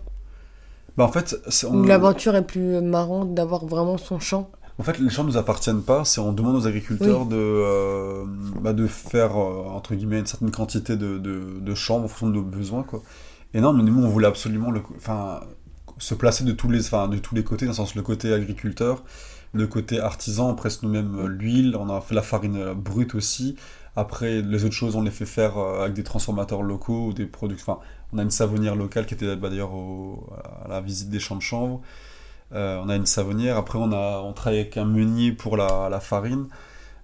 Bah 0.98 1.06
en 1.06 1.12
fait, 1.12 1.36
on- 1.68 1.78
Ou 1.80 1.84
l'aventure 1.84 2.36
est 2.36 2.46
plus 2.46 2.82
marrante 2.82 3.34
d'avoir 3.34 3.66
vraiment 3.66 3.98
son 3.98 4.20
champ? 4.20 4.50
En 4.78 4.84
fait, 4.84 4.98
les 4.98 5.10
champs 5.10 5.24
ne 5.24 5.30
nous 5.30 5.38
appartiennent 5.38 5.82
pas, 5.82 6.06
c'est 6.06 6.22
on 6.22 6.32
demande 6.32 6.56
aux 6.56 6.66
agriculteurs 6.68 7.26
de, 7.26 7.36
euh, 7.38 8.24
bah, 8.62 8.72
de 8.72 8.88
faire, 8.88 9.36
entre 9.36 9.94
guillemets, 9.94 10.20
une 10.20 10.26
certaine 10.26 10.52
quantité 10.52 10.96
de, 10.96 11.18
de, 11.18 11.60
de 11.60 11.76
champs 11.76 11.98
en 11.98 12.08
fonction 12.08 12.28
de 12.28 12.34
nos 12.36 12.42
besoins, 12.44 12.84
quoi. 12.84 13.04
Et 13.54 13.60
non, 13.62 13.74
mais 13.74 13.84
nous, 13.84 14.02
on 14.02 14.08
voulait 14.08 14.28
absolument 14.28 14.72
le, 14.72 14.82
enfin, 14.96 15.42
se 15.98 16.14
placer 16.16 16.46
de 16.46 16.54
tous 16.54 16.70
les, 16.70 16.86
enfin, 16.86 17.10
de 17.10 17.18
tous 17.18 17.36
les 17.36 17.44
côtés, 17.44 17.66
dans 17.66 17.72
le 17.72 17.76
sens 17.76 17.96
le 17.96 18.04
côté 18.04 18.32
agriculteur, 18.34 19.04
le 19.54 19.68
côté 19.68 20.00
artisan, 20.00 20.50
on 20.50 20.56
presse 20.56 20.84
nous-mêmes 20.84 21.18
euh, 21.20 21.28
l'huile, 21.28 21.76
on 21.76 21.90
a 21.90 22.02
fait 22.02 22.16
la 22.16 22.22
farine 22.22 22.58
euh, 22.58 22.74
brute 22.74 23.16
aussi. 23.16 23.56
Après, 23.96 24.42
les 24.42 24.64
autres 24.64 24.76
choses, 24.76 24.96
on 24.96 25.02
les 25.02 25.12
fait 25.12 25.26
faire 25.26 25.58
euh, 25.58 25.82
avec 25.82 25.94
des 25.94 26.04
transformateurs 26.04 26.62
locaux 26.62 27.08
ou 27.08 27.14
des 27.14 27.26
produits. 27.26 27.58
Enfin, 27.60 27.80
on 28.14 28.20
a 28.20 28.24
une 28.24 28.32
savonnière 28.32 28.76
locale 28.76 29.06
qui 29.06 29.16
était 29.16 29.36
d'ailleurs 29.36 29.72
à 30.66 30.68
la 30.68 30.82
visite 30.82 31.10
des 31.10 31.20
champs 31.20 31.36
de 31.36 31.42
chanvre. 31.42 31.82
On 32.52 32.90
a 32.90 32.96
une 32.96 33.06
savonnière. 33.06 33.58
Après, 33.58 33.78
on, 33.78 33.92
a, 33.92 34.22
on 34.22 34.34
travaille 34.34 34.62
avec 34.62 34.78
un 34.78 34.86
meunier 34.86 35.32
pour 35.32 35.58
la, 35.58 36.00
farine. 36.00 36.48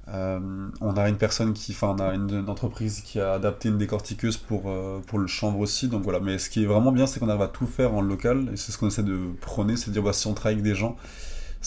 On 0.07 0.97
a 0.97 1.09
une 1.09 1.17
personne 1.17 1.53
qui, 1.53 1.73
enfin, 1.73 1.95
on 1.95 2.01
a 2.01 2.15
une, 2.15 2.49
entreprise 2.49 3.01
qui 3.01 3.19
a 3.19 3.33
adapté 3.33 3.69
une 3.69 3.77
décortiqueuse 3.77 4.37
pour, 4.37 4.73
pour 5.05 5.19
le 5.19 5.27
chanvre 5.27 5.59
aussi. 5.59 5.87
Donc 5.87 6.01
voilà. 6.01 6.19
Mais 6.19 6.39
ce 6.39 6.49
qui 6.49 6.63
est 6.63 6.65
vraiment 6.65 6.91
bien, 6.91 7.05
c'est 7.05 7.19
qu'on 7.19 7.29
arrive 7.29 7.43
à 7.43 7.47
tout 7.47 7.67
faire 7.67 7.93
en 7.93 8.01
local. 8.01 8.49
Et 8.51 8.57
c'est 8.57 8.71
ce 8.71 8.79
qu'on 8.79 8.87
essaie 8.87 9.03
de 9.03 9.19
prôner, 9.41 9.77
c'est 9.77 9.89
de 9.89 9.93
dire, 9.93 10.01
bah, 10.03 10.13
si 10.13 10.25
on 10.25 10.33
travaille 10.33 10.53
avec 10.53 10.63
des 10.63 10.75
gens, 10.75 10.95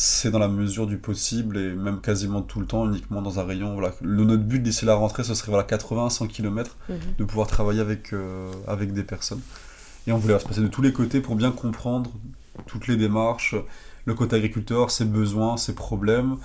c'est 0.00 0.30
dans 0.30 0.38
la 0.38 0.46
mesure 0.46 0.86
du 0.86 0.96
possible 0.96 1.58
et 1.58 1.74
même 1.74 2.00
quasiment 2.00 2.40
tout 2.40 2.60
le 2.60 2.66
temps, 2.66 2.86
uniquement 2.86 3.20
dans 3.20 3.40
un 3.40 3.44
rayon. 3.44 3.74
Voilà. 3.74 3.92
Le, 4.00 4.22
notre 4.24 4.44
but 4.44 4.60
d'ici 4.62 4.84
la 4.84 4.94
rentrée, 4.94 5.24
ce 5.24 5.34
serait 5.34 5.50
voilà, 5.50 5.64
80-100 5.66 6.28
km 6.28 6.76
Mhm. 6.88 6.98
de 7.18 7.24
pouvoir 7.24 7.48
travailler 7.48 7.80
avec, 7.80 8.12
euh, 8.12 8.48
avec 8.68 8.92
des 8.92 9.02
personnes. 9.02 9.40
Et 10.06 10.12
on 10.12 10.18
voulait 10.18 10.38
se 10.38 10.44
passer 10.46 10.60
de 10.60 10.68
tous 10.68 10.82
les 10.82 10.92
côtés 10.92 11.20
pour 11.20 11.34
bien 11.34 11.50
comprendre 11.50 12.12
toutes 12.66 12.86
les 12.86 12.96
démarches, 12.96 13.56
le 14.04 14.14
côté 14.14 14.36
agriculteur, 14.36 14.92
ses 14.92 15.04
besoins, 15.04 15.56
ses 15.56 15.74
problèmes, 15.74 16.36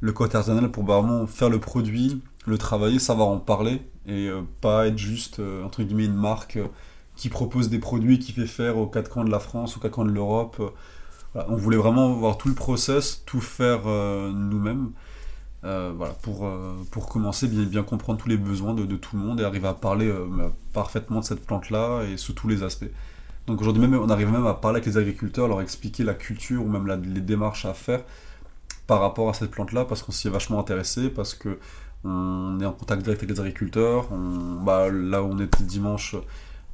le 0.00 0.12
côté 0.12 0.36
artisanal 0.36 0.70
pour 0.70 0.84
vraiment 0.84 1.26
faire 1.26 1.50
le 1.50 1.60
produit, 1.60 2.22
le 2.46 2.56
travailler, 2.56 2.98
savoir 2.98 3.28
en 3.28 3.38
parler 3.38 3.82
et 4.06 4.28
euh, 4.28 4.40
pas 4.62 4.86
être 4.86 4.98
juste, 4.98 5.40
euh, 5.40 5.62
entre 5.62 5.82
guillemets, 5.82 6.06
une 6.06 6.14
marque 6.14 6.58
qui 7.16 7.28
propose 7.28 7.68
des 7.68 7.78
produits, 7.78 8.18
qui 8.18 8.32
fait 8.32 8.46
faire 8.46 8.78
aux 8.78 8.86
quatre 8.86 9.10
coins 9.10 9.24
de 9.26 9.30
la 9.30 9.40
France, 9.40 9.76
aux 9.76 9.80
quatre 9.80 9.92
coins 9.92 10.06
de 10.06 10.10
l'Europe. 10.10 10.60
On 11.34 11.56
voulait 11.56 11.76
vraiment 11.76 12.12
voir 12.12 12.38
tout 12.38 12.48
le 12.48 12.54
process, 12.54 13.22
tout 13.26 13.40
faire 13.40 13.82
euh, 13.86 14.30
nous-mêmes. 14.32 14.90
Euh, 15.64 15.92
voilà, 15.96 16.12
pour, 16.12 16.46
euh, 16.46 16.76
pour 16.90 17.08
commencer, 17.08 17.48
bien, 17.48 17.64
bien 17.64 17.82
comprendre 17.82 18.20
tous 18.20 18.28
les 18.28 18.36
besoins 18.36 18.74
de, 18.74 18.84
tout 18.96 19.16
le 19.16 19.22
monde 19.22 19.40
et 19.40 19.44
arriver 19.44 19.66
à 19.66 19.72
parler 19.72 20.12
bah, 20.30 20.52
parfaitement 20.72 21.20
de 21.20 21.24
cette 21.24 21.44
plante-là 21.44 22.02
et 22.04 22.18
sous 22.18 22.34
tous 22.34 22.48
les 22.48 22.62
aspects. 22.62 22.90
Donc 23.46 23.60
aujourd'hui 23.60 23.86
même, 23.86 23.94
on 23.94 24.10
arrive 24.10 24.30
même 24.30 24.46
à 24.46 24.54
parler 24.54 24.76
avec 24.76 24.86
les 24.86 24.98
agriculteurs, 24.98 25.48
leur 25.48 25.60
expliquer 25.60 26.04
la 26.04 26.14
culture 26.14 26.62
ou 26.62 26.68
même 26.68 26.86
les 26.86 27.20
démarches 27.20 27.64
à 27.64 27.74
faire 27.74 28.02
par 28.86 29.00
rapport 29.00 29.30
à 29.30 29.34
cette 29.34 29.50
plante-là, 29.50 29.86
parce 29.86 30.02
qu'on 30.02 30.12
s'y 30.12 30.28
est 30.28 30.30
vachement 30.30 30.60
intéressé, 30.60 31.08
parce 31.08 31.34
que 31.34 31.58
on 32.04 32.58
est 32.60 32.66
en 32.66 32.72
contact 32.72 33.02
direct 33.02 33.22
avec 33.22 33.34
les 33.34 33.40
agriculteurs. 33.40 34.12
On, 34.12 34.62
bah, 34.62 34.90
là 34.90 35.22
où 35.22 35.26
on 35.32 35.38
était 35.38 35.64
dimanche, 35.64 36.16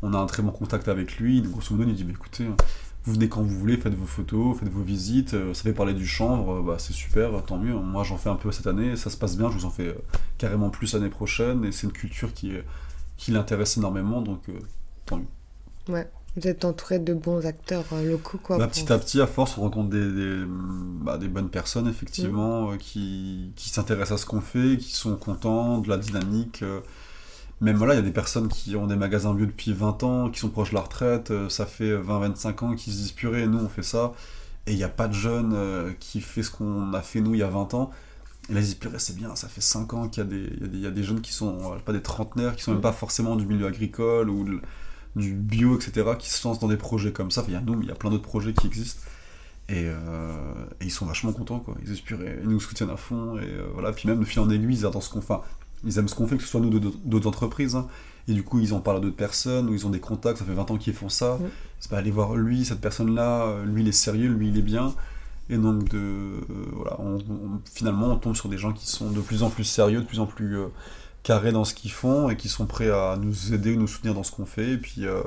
on 0.03 0.12
a 0.14 0.18
un 0.18 0.27
très 0.27 0.42
bon 0.42 0.51
contact 0.51 0.88
avec 0.88 1.18
lui. 1.18 1.40
Grosso 1.42 1.75
modo, 1.75 1.88
il 1.88 1.94
dit 1.94 2.05
bah, 2.05 2.12
écoutez, 2.12 2.46
vous 3.05 3.15
venez 3.15 3.29
quand 3.29 3.43
vous 3.43 3.59
voulez, 3.59 3.77
faites 3.77 3.95
vos 3.95 4.07
photos, 4.07 4.59
faites 4.59 4.69
vos 4.69 4.83
visites, 4.83 5.35
euh, 5.35 5.55
ça 5.55 5.63
fait 5.63 5.73
parler 5.73 5.95
du 5.95 6.07
chanvre, 6.07 6.59
euh, 6.59 6.63
bah, 6.63 6.77
c'est 6.79 6.93
super, 6.93 7.43
tant 7.45 7.59
mieux. 7.59 7.75
Moi 7.75 8.05
j'en 8.05 8.17
fais 8.19 8.29
un 8.29 8.37
peu 8.37 8.53
cette 8.53 8.67
année, 8.67 8.97
ça 8.97 9.11
se 9.11 9.17
passe 9.17 9.37
bien, 9.37 9.51
je 9.51 9.57
vous 9.57 9.65
en 9.65 9.71
fais 9.71 9.89
euh, 9.89 9.95
carrément 10.39 10.71
plus 10.71 10.93
l'année 10.95 11.09
prochaine, 11.09 11.65
et 11.65 11.73
c'est 11.73 11.87
une 11.87 11.93
culture 11.93 12.33
qui, 12.35 12.53
qui 13.17 13.31
l'intéresse 13.33 13.77
énormément, 13.77 14.21
donc 14.23 14.49
euh, 14.49 14.59
tant 15.07 15.17
mieux. 15.17 15.95
Ouais. 15.95 16.11
Vous 16.37 16.47
êtes 16.47 16.65
entouré 16.65 17.01
de 17.01 17.13
bons 17.13 17.45
acteurs 17.45 17.85
locaux, 18.05 18.39
quoi. 18.41 18.57
Bah, 18.57 18.69
petit 18.69 18.93
à 18.93 18.99
petit, 18.99 19.21
à 19.21 19.27
force, 19.27 19.59
on 19.59 19.63
rencontre 19.63 19.91
des, 19.91 20.13
des, 20.13 20.45
bah, 20.47 21.19
des 21.19 21.27
bonnes 21.27 21.49
personnes, 21.49 21.89
effectivement, 21.89 22.71
euh, 22.71 22.77
qui, 22.77 23.51
qui 23.57 23.69
s'intéressent 23.69 24.21
à 24.21 24.23
ce 24.23 24.27
qu'on 24.27 24.41
fait, 24.41 24.77
qui 24.79 24.93
sont 24.95 25.17
contents 25.17 25.79
de 25.79 25.89
la 25.89 25.97
dynamique. 25.97 26.63
euh. 26.63 26.81
Même 27.61 27.77
voilà, 27.77 27.94
il 27.94 27.96
y 27.96 28.01
a 28.01 28.03
des 28.03 28.11
personnes 28.12 28.49
qui 28.49 28.75
ont 28.77 28.87
des 28.87 28.96
magasins 28.96 29.35
bio 29.35 29.44
depuis 29.46 29.73
20 29.73 30.03
ans, 30.03 30.31
qui 30.31 30.40
sont 30.40 30.49
proches 30.49 30.70
de 30.70 30.75
la 30.77 30.81
retraite, 30.81 31.31
euh, 31.31 31.49
ça 31.51 31.66
fait 31.66 31.94
20-25 31.96 32.64
ans 32.64 32.75
qu'ils 32.75 32.92
se 32.94 32.99
disent 32.99 33.12
purée, 33.12 33.46
nous 33.46 33.59
on 33.59 33.68
fait 33.68 33.83
ça, 33.83 34.14
et 34.66 34.73
il 34.73 34.77
n'y 34.79 34.85
a 34.85 34.88
pas 34.88 35.09
de 35.09 35.12
jeune 35.14 35.53
euh, 35.55 35.92
qui 36.01 36.20
fait 36.23 36.42
ce 36.42 36.51
qu'on 36.51 36.94
a 36.94 37.03
fait 37.03 37.20
nous 37.20 37.35
il 37.35 37.38
y 37.40 37.42
a 37.42 37.49
20 37.51 37.75
ans. 37.75 37.90
Et 38.49 38.55
là 38.55 38.61
ils 38.61 38.62
se 38.64 38.68
disent 38.70 38.79
purée, 38.79 38.99
c'est 38.99 39.14
bien, 39.16 39.37
ça 39.37 39.49
fait 39.49 39.61
5 39.61 39.92
ans 39.94 40.09
qu'il 40.09 40.23
y, 40.23 40.27
a 40.27 40.31
des- 40.31 40.77
y 40.79 40.81
y 40.81 40.87
a 40.87 41.03
jeunes 41.03 41.20
qui 41.20 41.33
sont, 41.35 41.77
pas 41.85 41.92
des 41.92 42.03
trentenaires, 42.03 42.57
qui 42.57 42.62
sont 42.62 42.73
même 42.73 42.81
pas 42.81 42.92
forcément 42.92 43.37
du 43.37 43.46
milieu 43.46 43.66
agricole 43.66 44.31
ou 44.31 44.44
de- 44.44 44.61
du 45.16 45.35
bio, 45.35 45.77
etc., 45.79 46.11
qui 46.18 46.31
se 46.31 46.46
lancent 46.46 46.61
dans 46.61 46.68
des 46.68 46.77
projets 46.79 47.12
comme 47.12 47.31
ça. 47.31 47.42
Enfin, 47.42 47.51
il 47.51 47.55
y 47.55 47.57
a 47.57 47.61
nous, 47.61 47.75
mais 47.75 47.85
il 47.85 47.88
y 47.88 47.92
a 47.92 47.94
plein 47.96 48.11
d'autres 48.11 48.23
projets 48.29 48.53
qui 48.55 48.66
existent. 48.68 49.03
Et, 49.68 49.85
euh, 49.87 50.35
et 50.81 50.87
ils 50.87 50.90
sont 50.90 51.07
vachement 51.07 51.33
contents, 51.33 51.61
quoi. 51.61 51.75
Ils, 51.85 51.92
aspirent- 51.92 52.18
ils 52.42 52.49
nous 52.49 52.61
soutiennent 52.61 52.90
à 52.90 52.96
fond. 52.96 53.37
Et 53.38 53.42
euh, 53.44 53.68
voilà. 53.73 53.92
Puis 53.92 54.09
même, 54.09 54.20
de 54.20 54.25
fil 54.25 54.40
en 54.40 54.51
aiguille, 54.51 54.77
ils 54.79 54.87
adorent 54.87 55.03
ce 55.03 55.11
qu'on 55.11 55.20
fait. 55.20 55.35
Ils 55.85 55.99
aiment 55.99 56.09
ce 56.09 56.14
qu'on 56.14 56.27
fait, 56.27 56.37
que 56.37 56.43
ce 56.43 56.49
soit 56.49 56.61
nous 56.61 56.79
d'autres 56.79 57.27
entreprises. 57.29 57.75
hein. 57.77 57.87
Et 58.29 58.33
du 58.35 58.43
coup, 58.45 58.59
ils 58.61 58.75
en 58.75 58.81
parlent 58.81 58.99
à 58.99 59.01
d'autres 59.01 59.16
personnes, 59.16 59.69
ou 59.71 59.75
ils 59.75 59.87
ont 59.87 59.90
des 59.90 59.99
contacts, 60.01 60.38
ça 60.38 60.45
fait 60.45 60.53
20 60.53 60.71
ans 60.71 60.77
qu'ils 60.77 60.93
font 60.95 61.09
ça. 61.09 61.35
Mm. 61.40 61.49
C'est 61.81 61.90
pas 61.90 61.99
aller 61.99 62.11
voir 62.11 62.35
lui, 62.37 62.64
cette 62.64 62.81
personne-là, 62.81 63.45
euh, 63.47 63.64
lui 63.64 63.83
il 63.83 63.88
est 63.88 63.93
sérieux, 63.93 64.29
lui 64.29 64.49
il 64.49 64.59
est 64.59 64.62
bien. 64.62 64.93
Et 65.49 65.57
donc, 65.57 65.88
de, 65.88 65.97
euh, 65.99 66.40
voilà, 66.73 66.97
on- 67.01 67.16
on- 67.16 67.61
finalement, 67.75 68.09
on 68.09 68.16
tombe 68.16 68.37
sur 68.37 68.49
des 68.49 68.59
gens 68.59 68.73
qui 68.73 68.87
sont 68.87 69.11
de 69.11 69.21
plus 69.21 69.43
en 69.43 69.49
plus 69.51 69.64
sérieux, 69.64 70.01
de 70.01 70.07
plus 70.07 70.21
en 70.21 70.27
plus 70.27 70.57
euh, 70.59 70.66
carrés 71.23 71.51
dans 71.53 71.64
ce 71.64 71.75
qu'ils 71.75 71.90
font, 71.90 72.31
et 72.31 72.37
qui 72.37 72.49
sont 72.49 72.66
prêts 72.66 72.90
à 72.90 73.16
nous 73.21 73.53
aider 73.55 73.75
ou 73.75 73.81
nous 73.81 73.88
soutenir 73.88 74.14
dans 74.14 74.23
ce 74.23 74.31
qu'on 74.33 74.47
fait. 74.47 74.73
Et 74.73 74.77
puis, 74.77 75.07
euh, 75.07 75.23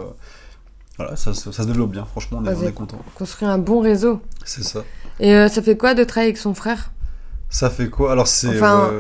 voilà, 0.98 1.16
ça, 1.16 1.34
se- 1.34 1.52
ça 1.52 1.64
se 1.64 1.68
développe 1.68 1.92
bien, 1.92 2.06
franchement, 2.06 2.38
on 2.42 2.46
est, 2.46 2.50
on 2.50 2.68
est 2.70 2.74
content. 2.74 3.00
Construire 3.16 3.52
un 3.52 3.58
bon 3.58 3.82
réseau. 3.82 4.22
C'est 4.46 4.64
ça. 4.64 4.84
Et 5.20 5.50
ça 5.50 5.62
fait 5.62 5.76
quoi 5.76 5.94
de 5.96 6.04
travailler 6.04 6.30
avec 6.30 6.38
son 6.38 6.54
frère? 6.54 6.92
Ça 7.50 7.70
fait 7.70 7.90
quoi? 7.90 8.12
Alors, 8.12 8.28
c'est. 8.28 8.48
Enfin, 8.56 8.92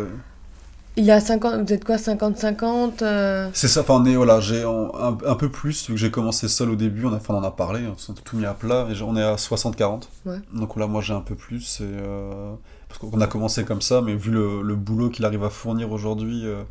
Il 0.95 1.09
a 1.09 1.19
50... 1.19 1.65
Vous 1.65 1.73
êtes 1.73 1.85
quoi 1.85 1.95
50-50 1.95 3.01
euh, 3.01 3.49
C'est 3.53 3.67
ça, 3.67 3.81
enfin 3.81 3.95
on 3.95 4.05
est, 4.05 4.15
voilà, 4.15 4.39
j'ai 4.39 4.63
un, 4.63 5.17
un 5.25 5.35
peu 5.35 5.49
plus, 5.49 5.87
vu 5.87 5.95
que 5.95 5.99
j'ai 5.99 6.11
commencé 6.11 6.47
seul 6.47 6.69
au 6.69 6.75
début, 6.75 7.05
on, 7.05 7.13
a, 7.13 7.15
enfin, 7.15 7.33
on 7.33 7.37
en 7.37 7.43
a 7.43 7.51
parlé, 7.51 7.81
on 7.87 8.11
a 8.11 8.15
tout 8.23 8.37
mis 8.37 8.45
à 8.45 8.53
plat, 8.53 8.87
et 8.91 9.01
on 9.01 9.15
est 9.17 9.23
à 9.23 9.35
60-40. 9.35 10.03
Ouais. 10.25 10.37
Donc 10.53 10.75
là, 10.77 10.85
moi 10.85 11.01
j'ai 11.01 11.13
un 11.13 11.21
peu 11.21 11.35
plus, 11.35 11.81
et, 11.81 11.85
euh, 11.85 12.53
parce 12.87 12.99
qu'on 12.99 13.21
a 13.21 13.27
commencé 13.27 13.65
comme 13.65 13.81
ça, 13.81 14.01
mais 14.01 14.15
vu 14.15 14.29
le, 14.29 14.61
le 14.61 14.75
boulot 14.75 15.09
qu'il 15.09 15.25
arrive 15.25 15.43
à 15.43 15.49
fournir 15.49 15.91
aujourd'hui, 15.91 16.45
euh, 16.45 16.61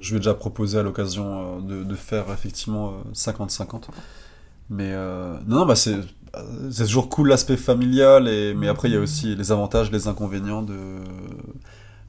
je 0.00 0.12
vais 0.12 0.20
déjà 0.20 0.34
proposer 0.34 0.78
à 0.78 0.82
l'occasion 0.82 1.60
de, 1.60 1.82
de 1.82 1.94
faire 1.94 2.26
effectivement 2.32 2.90
euh, 2.90 3.14
50-50. 3.14 3.84
Mais 4.68 4.92
non, 5.46 5.60
non, 5.60 5.66
bah 5.66 5.76
c'est 5.76 5.94
c'est 6.70 6.84
toujours 6.84 7.08
cool 7.08 7.28
l'aspect 7.28 7.56
familial, 7.56 8.28
et, 8.28 8.52
mais 8.52 8.68
après 8.68 8.88
il 8.90 8.94
y 8.94 8.96
a 8.96 9.00
aussi 9.00 9.34
les 9.34 9.52
avantages, 9.52 9.90
les 9.90 10.08
inconvénients 10.08 10.60
de 10.60 10.74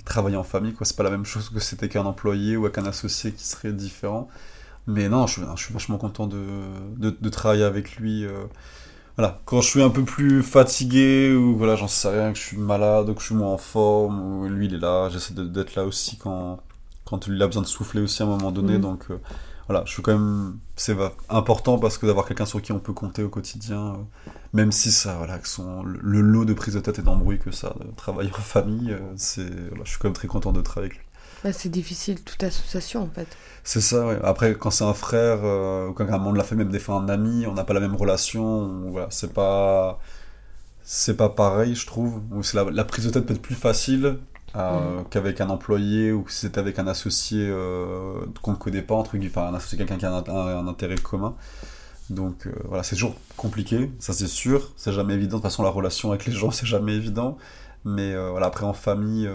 travailler 0.07 0.37
en 0.37 0.43
famille, 0.43 0.73
quoi. 0.73 0.85
C'est 0.85 0.97
pas 0.97 1.03
la 1.03 1.11
même 1.11 1.25
chose 1.25 1.49
que 1.49 1.59
c'était 1.59 1.89
qu'un 1.89 2.05
employé 2.05 2.57
ou 2.57 2.65
avec 2.65 2.77
un 2.79 2.85
associé 2.85 3.33
qui 3.33 3.45
serait 3.45 3.73
différent. 3.73 4.27
Mais 4.87 5.09
non, 5.09 5.27
je, 5.27 5.33
suis- 5.33 5.43
je 5.57 5.63
suis 5.63 5.73
vachement 5.73 5.97
content 5.97 6.27
de, 6.27 6.43
de, 6.97 7.11
de 7.19 7.29
travailler 7.29 7.63
avec 7.65 7.97
lui. 7.97 8.25
euh. 8.25 8.45
Voilà, 9.17 9.41
quand 9.45 9.61
je 9.61 9.67
suis 9.69 9.81
un 9.81 9.89
peu 9.89 10.03
plus 10.05 10.43
fatigué 10.43 11.33
ou 11.35 11.57
voilà, 11.57 11.75
j'en 11.75 11.87
sais 11.87 12.09
rien, 12.09 12.31
que 12.33 12.37
je 12.37 12.43
suis 12.43 12.57
malade 12.57 13.09
ou 13.09 13.13
que 13.15 13.21
je 13.21 13.27
suis 13.27 13.35
moins 13.35 13.53
en 13.53 13.57
forme, 13.57 14.21
ou 14.21 14.47
lui 14.47 14.67
il 14.67 14.75
est 14.75 14.79
là, 14.79 15.09
j'essaie 15.09 15.33
d'être 15.33 15.75
là 15.75 15.85
aussi 15.85 16.17
quand, 16.17 16.59
quand 17.05 17.27
il 17.27 17.41
a 17.41 17.47
besoin 17.47 17.63
de 17.63 17.67
souffler 17.67 18.01
aussi 18.01 18.21
à 18.21 18.25
un 18.25 18.29
moment 18.29 18.51
donné. 18.51 18.77
Mhm. 18.77 18.81
Donc 18.81 19.05
euh, 19.09 19.17
voilà, 19.67 19.83
je 19.85 19.91
suis 19.91 20.01
quand 20.01 20.13
même. 20.13 20.59
C'est 20.75 20.95
important 21.29 21.79
parce 21.79 21.97
que 21.97 22.05
d'avoir 22.05 22.25
quelqu'un 22.27 22.45
sur 22.45 22.61
qui 22.61 22.71
on 22.71 22.79
peut 22.79 22.93
compter 22.93 23.23
au 23.23 23.29
quotidien, 23.29 23.95
euh, 23.95 24.31
même 24.53 24.71
si 24.71 24.91
ça, 24.91 25.15
voilà, 25.17 25.39
que 25.39 25.47
son, 25.47 25.83
le, 25.83 26.21
lot 26.21 26.45
de 26.45 26.53
prise 26.53 26.75
de 26.75 26.79
tête 26.79 26.99
et 26.99 27.01
d'embrouille 27.03 27.39
que 27.39 27.51
ça, 27.51 27.75
de 27.79 27.91
travailler 27.95 28.31
en 28.33 28.41
famille, 28.41 28.91
euh, 28.93 28.99
c'est, 29.17 29.49
voilà, 29.69 29.83
je 29.85 29.89
suis 29.91 29.99
quand 29.99 30.07
même 30.09 30.13
très 30.15 30.27
content 30.27 30.51
de 30.53 30.61
travailler 30.61 30.91
avec 30.91 30.99
lui. 30.99 31.07
bah, 31.43 31.51
C'est 31.53 31.69
difficile, 31.69 32.23
toute 32.23 32.43
association 32.43 33.01
en 33.03 33.09
fait. 33.09 33.39
C'est 33.63 33.81
ça, 33.81 34.07
ouais. 34.07 34.19
Après, 34.23 34.55
quand 34.57 34.71
c'est 34.71 34.83
un 34.85 34.93
frère, 34.93 35.39
euh, 35.43 35.89
ou 35.89 35.93
quand 35.93 36.07
un 36.07 36.17
membre 36.17 36.33
de 36.33 36.37
la 36.37 36.43
famille, 36.43 36.63
même 36.65 36.71
des 36.71 36.79
fois 36.79 36.95
un 36.95 37.09
ami, 37.09 37.45
on 37.47 37.53
n'a 37.53 37.63
pas 37.65 37.73
la 37.73 37.79
même 37.81 37.95
relation, 37.95 38.43
on- 38.45 38.91
voilà, 38.91 39.07
c'est 39.11 39.33
pas. 39.33 39.99
C'est 40.83 41.17
pas 41.17 41.29
pareil, 41.29 41.75
je 41.75 41.85
trouve. 41.87 42.21
Ou 42.31 42.41
la, 42.53 42.65
la 42.65 42.85
prise 42.85 43.05
de 43.05 43.11
tête 43.11 43.25
peut 43.25 43.33
être 43.35 43.41
plus 43.41 43.55
facile 43.55 44.19
euh, 44.57 45.03
qu'avec 45.09 45.41
un 45.41 45.49
employé 45.49 46.11
ou 46.11 46.25
si 46.29 46.39
c'était 46.41 46.59
avec 46.59 46.79
un 46.79 46.87
associé 46.87 47.45
euh, 47.47 48.15
qu'on 48.41 48.51
ne 48.51 48.57
connaît 48.57 48.81
pas, 48.81 48.95
entre 48.95 49.17
guillemets, 49.17 49.31
enfin 49.35 49.47
un 49.47 49.55
associé, 49.55 49.77
quelqu'un 49.77 49.97
qui 49.97 50.05
a 50.05 50.11
un, 50.13 50.23
un- 50.27 50.59
un 50.59 50.67
intérêt 50.67 50.95
commun. 50.97 51.35
Donc 52.09 52.47
euh, 52.47 52.53
voilà, 52.65 52.83
c'est 52.83 52.95
toujours 52.95 53.15
compliqué, 53.37 53.91
ça 53.99 54.13
c'est 54.13 54.27
sûr, 54.27 54.71
c'est 54.77 54.93
jamais 54.93 55.15
évident. 55.15 55.37
De 55.37 55.41
toute 55.41 55.51
façon, 55.51 55.63
la 55.63 55.69
relation 55.69 56.11
avec 56.11 56.25
les 56.25 56.33
gens, 56.33 56.51
c'est 56.57 56.65
jamais 56.67 56.95
évident. 56.95 57.37
Mais 57.85 58.15
voilà, 58.31 58.47
après 58.47 58.65
en 58.65 58.73
famille, 58.73 59.29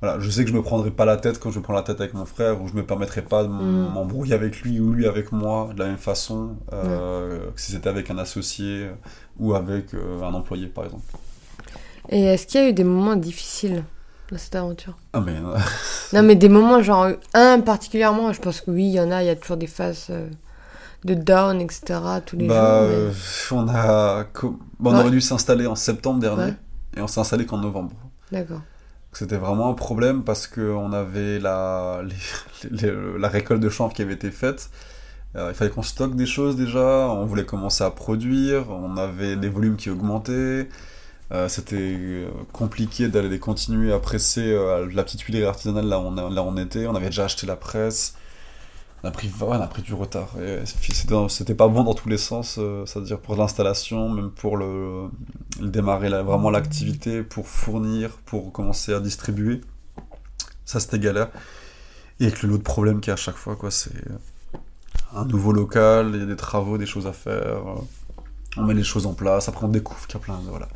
voilà, 0.00 0.18
je 0.20 0.30
sais 0.30 0.44
que 0.44 0.50
je 0.50 0.54
me 0.56 0.62
prendrai 0.62 0.90
pas 0.90 1.04
la 1.04 1.16
tête 1.18 1.38
quand 1.40 1.50
je 1.50 1.58
me 1.58 1.62
prends 1.64 1.74
la 1.74 1.82
tête 1.82 2.00
avec 2.00 2.14
mon 2.14 2.24
frère, 2.24 2.62
ou 2.62 2.68
je 2.68 2.74
me 2.74 2.84
permettrai 2.86 3.22
pas 3.22 3.44
de 3.44 3.48
Mm. 3.48 3.92
m'embrouiller 3.94 4.34
avec 4.34 4.62
lui 4.62 4.80
ou 4.80 4.92
lui 4.92 5.06
avec 5.06 5.30
moi 5.32 5.70
de 5.74 5.78
la 5.80 5.86
même 5.88 5.98
façon 5.98 6.56
que 6.70 7.52
si 7.56 7.72
c'était 7.72 7.88
avec 7.90 8.10
un 8.10 8.18
associé 8.18 8.88
ou 9.38 9.54
avec 9.54 9.94
un 9.94 10.34
employé 10.34 10.66
par 10.68 10.84
exemple. 10.86 11.04
Et 12.08 12.24
est-ce 12.24 12.46
qu'il 12.46 12.60
y 12.60 12.64
a 12.64 12.68
eu 12.68 12.72
des 12.72 12.84
moments 12.84 13.16
difficiles? 13.16 13.84
Dans 14.30 14.38
cette 14.38 14.54
aventure 14.54 14.96
Ah 15.12 15.20
mais 15.20 15.36
euh, 15.36 15.56
Non, 16.12 16.22
mais 16.22 16.36
des 16.36 16.48
moments, 16.48 16.82
genre 16.82 17.08
un 17.34 17.60
particulièrement, 17.60 18.32
je 18.32 18.40
pense 18.40 18.60
que 18.60 18.70
oui, 18.70 18.84
il 18.84 18.92
y 18.92 19.00
en 19.00 19.10
a, 19.10 19.22
il 19.22 19.26
y 19.26 19.30
a 19.30 19.36
toujours 19.36 19.56
des 19.56 19.66
phases 19.66 20.06
euh, 20.10 20.28
de 21.04 21.14
down, 21.14 21.60
etc. 21.60 21.98
tous 22.26 22.36
les 22.36 22.46
bah, 22.46 22.80
jours. 22.82 22.88
mais- 22.88 22.94
euh, 22.94 23.10
on 23.52 23.68
a 23.68 24.24
bon, 24.34 24.58
on 24.90 24.94
Ouais. 24.94 25.00
aurait 25.00 25.10
dû 25.10 25.20
s'installer 25.20 25.66
en 25.66 25.74
septembre 25.74 26.20
dernier 26.20 26.44
Ouais. 26.44 26.54
et 26.96 27.00
on 27.00 27.06
s'est 27.06 27.20
installé 27.20 27.46
qu'en 27.46 27.58
novembre. 27.58 27.92
D'accord. 28.32 28.60
C'était 29.12 29.36
vraiment 29.38 29.68
un 29.70 29.74
problème 29.74 30.22
parce 30.22 30.46
qu'on 30.46 30.92
avait 30.92 31.38
la, 31.40 32.00
les- 32.62 32.70
les- 32.70 33.18
la 33.18 33.28
récolte 33.28 33.60
de 33.60 33.68
chanvre 33.68 33.92
qui 33.92 34.02
avait 34.02 34.14
été 34.14 34.30
faite. 34.30 34.70
Euh, 35.36 35.50
il 35.50 35.54
fallait 35.54 35.70
qu'on 35.70 35.82
stocke 35.82 36.16
des 36.16 36.26
choses 36.26 36.56
déjà, 36.56 36.80
on 37.08 37.24
voulait 37.24 37.44
commencer 37.46 37.84
à 37.84 37.90
produire, 37.90 38.68
on 38.70 38.96
avait 38.96 39.36
des 39.36 39.48
volumes 39.48 39.76
qui 39.76 39.88
augmentaient. 39.90 40.68
Euh, 41.32 41.48
C'était 41.48 41.76
euh, 41.76 42.30
compliqué 42.52 43.08
d'aller 43.08 43.38
continuer 43.38 43.92
à 43.92 44.00
presser 44.00 44.52
euh, 44.52 44.90
la 44.92 45.04
petite 45.04 45.22
huilerie 45.22 45.44
artisanale 45.44 45.86
là 45.86 46.00
on, 46.00 46.10
là 46.12 46.42
on 46.42 46.56
était. 46.56 46.86
On 46.86 46.94
avait 46.94 47.06
déjà 47.06 47.24
acheté 47.24 47.46
la 47.46 47.56
presse. 47.56 48.14
On 49.02 49.08
a 49.08 49.10
pris, 49.12 49.30
on 49.40 49.52
a 49.52 49.66
pris 49.66 49.82
du 49.82 49.94
retard. 49.94 50.28
Et 50.42 50.60
C'était 51.28 51.54
pas 51.54 51.68
bon 51.68 51.84
dans 51.84 51.94
tous 51.94 52.08
les 52.10 52.18
sens, 52.18 52.56
euh, 52.58 52.84
c'est-à-dire 52.84 53.18
pour 53.18 53.34
l'installation, 53.34 54.10
même 54.10 54.30
pour 54.30 54.58
le, 54.58 55.08
démarrer 55.60 56.10
vraiment 56.10 56.50
l'activité, 56.50 57.22
pour 57.22 57.48
fournir, 57.48 58.10
pour 58.26 58.52
commencer 58.52 58.92
à 58.92 59.00
distribuer. 59.00 59.62
Ça, 60.66 60.80
c'était 60.80 60.98
galère. 60.98 61.30
Et 62.20 62.24
avec 62.26 62.42
le 62.42 62.50
lot 62.50 62.58
de 62.58 62.62
problèmes 62.62 63.00
qu'il 63.00 63.08
y 63.08 63.12
a 63.12 63.14
à 63.14 63.16
chaque 63.16 63.36
fois, 63.36 63.56
quoi, 63.56 63.70
c'est 63.70 63.92
un 65.14 65.24
nouveau 65.24 65.52
local, 65.52 66.10
il 66.14 66.20
y 66.20 66.22
a 66.22 66.26
des 66.26 66.36
travaux, 66.36 66.76
des 66.76 66.86
choses 66.86 67.06
à 67.06 67.14
faire. 67.14 67.62
On 68.58 68.64
met 68.64 68.74
les 68.74 68.84
choses 68.84 69.06
en 69.06 69.14
place, 69.14 69.48
après 69.48 69.64
on 69.64 69.68
découvre 69.68 70.06
qu'il 70.06 70.18
y 70.18 70.22
a 70.22 70.24
plein 70.24 70.38
de. 70.38 70.50
Voilà. 70.50 70.68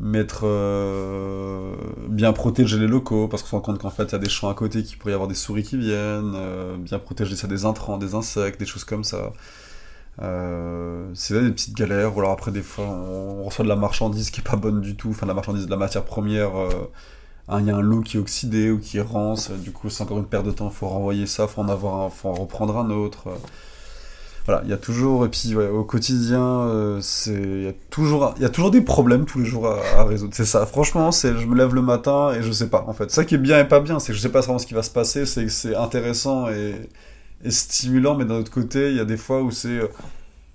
Mettre. 0.00 0.42
euh, 0.44 1.74
bien 2.08 2.32
protéger 2.32 2.78
les 2.78 2.86
locaux, 2.86 3.28
parce 3.28 3.42
qu'on 3.42 3.48
se 3.48 3.54
rend 3.54 3.60
compte 3.60 3.78
qu'en 3.78 3.90
fait, 3.90 4.04
il 4.04 4.12
y 4.12 4.14
a 4.14 4.18
des 4.18 4.30
champs 4.30 4.48
à 4.48 4.54
côté 4.54 4.82
qui 4.82 4.96
pourrait 4.96 5.12
y 5.12 5.14
avoir 5.14 5.28
des 5.28 5.34
souris 5.34 5.62
qui 5.62 5.76
viennent, 5.76 6.32
euh, 6.34 6.76
bien 6.78 6.98
protéger 6.98 7.36
ça 7.36 7.46
des 7.46 7.64
intrants, 7.66 7.98
des 7.98 8.14
insectes, 8.14 8.58
des 8.58 8.66
choses 8.66 8.84
comme 8.84 9.04
ça. 9.04 9.32
Euh, 10.22 11.10
c'est 11.14 11.34
là 11.34 11.42
des 11.42 11.50
petites 11.52 11.76
galères, 11.76 12.16
ou 12.16 12.20
alors 12.20 12.32
après, 12.32 12.50
des 12.52 12.62
fois, 12.62 12.84
on 12.86 13.44
reçoit 13.44 13.64
de 13.64 13.68
la 13.68 13.76
marchandise 13.76 14.30
qui 14.30 14.40
est 14.40 14.44
pas 14.44 14.56
bonne 14.56 14.80
du 14.80 14.96
tout, 14.96 15.10
enfin, 15.10 15.26
de 15.26 15.30
la 15.30 15.34
marchandise, 15.34 15.66
de 15.66 15.70
la 15.70 15.76
matière 15.76 16.04
première. 16.04 16.50
il 17.58 17.66
y 17.66 17.70
a 17.70 17.76
un 17.76 17.80
lot 17.82 18.00
qui 18.02 18.16
est 18.16 18.20
oxydé 18.20 18.70
ou 18.70 18.78
qui 18.78 19.00
rance, 19.00 19.50
du 19.50 19.72
coup 19.72 19.90
c'est 19.90 20.02
encore 20.04 20.18
une 20.18 20.26
perte 20.26 20.46
de 20.46 20.52
temps, 20.52 20.70
faut 20.70 20.88
renvoyer 20.88 21.26
ça, 21.26 21.46
faut 21.48 21.60
en 21.62 21.68
avoir 21.68 22.12
faut 22.12 22.28
en 22.28 22.34
reprendre 22.34 22.76
un 22.78 22.90
autre. 22.90 23.28
Voilà, 24.46 24.62
il 24.64 24.70
y 24.70 24.72
a 24.72 24.76
toujours, 24.78 25.24
et 25.24 25.28
puis 25.28 25.54
ouais, 25.54 25.68
au 25.68 25.84
quotidien, 25.84 26.42
euh, 26.42 26.98
c'est, 27.02 27.32
il 27.32 27.62
y 27.64 27.68
a 27.68 27.72
toujours, 27.90 28.32
il 28.36 28.42
y 28.42 28.44
a 28.44 28.48
toujours 28.48 28.70
des 28.70 28.80
problèmes 28.80 29.24
tous 29.26 29.38
les 29.38 29.44
jours 29.44 29.66
à, 29.68 29.78
à 30.00 30.04
résoudre. 30.04 30.32
C'est 30.34 30.44
ça. 30.44 30.66
Franchement, 30.66 31.12
c'est, 31.12 31.36
je 31.38 31.46
me 31.46 31.54
lève 31.54 31.74
le 31.74 31.82
matin 31.82 32.32
et 32.32 32.42
je 32.42 32.50
sais 32.50 32.68
pas. 32.68 32.84
En 32.88 32.92
fait, 32.92 33.10
ça 33.10 33.24
qui 33.24 33.34
est 33.34 33.38
bien 33.38 33.58
et 33.60 33.68
pas 33.68 33.80
bien, 33.80 33.98
c'est 33.98 34.08
que 34.12 34.14
je 34.14 34.20
sais 34.22 34.30
pas 34.30 34.40
vraiment 34.40 34.58
ce 34.58 34.66
qui 34.66 34.74
va 34.74 34.82
se 34.82 34.90
passer. 34.90 35.26
C'est 35.26 35.44
que 35.44 35.50
c'est 35.50 35.76
intéressant 35.76 36.48
et, 36.48 36.74
et 37.44 37.50
stimulant, 37.50 38.16
mais 38.16 38.24
d'un 38.24 38.36
autre 38.36 38.50
côté, 38.50 38.90
il 38.90 38.96
y 38.96 39.00
a 39.00 39.04
des 39.04 39.16
fois 39.18 39.42
où 39.42 39.50
c'est 39.50 39.68
euh, 39.68 39.88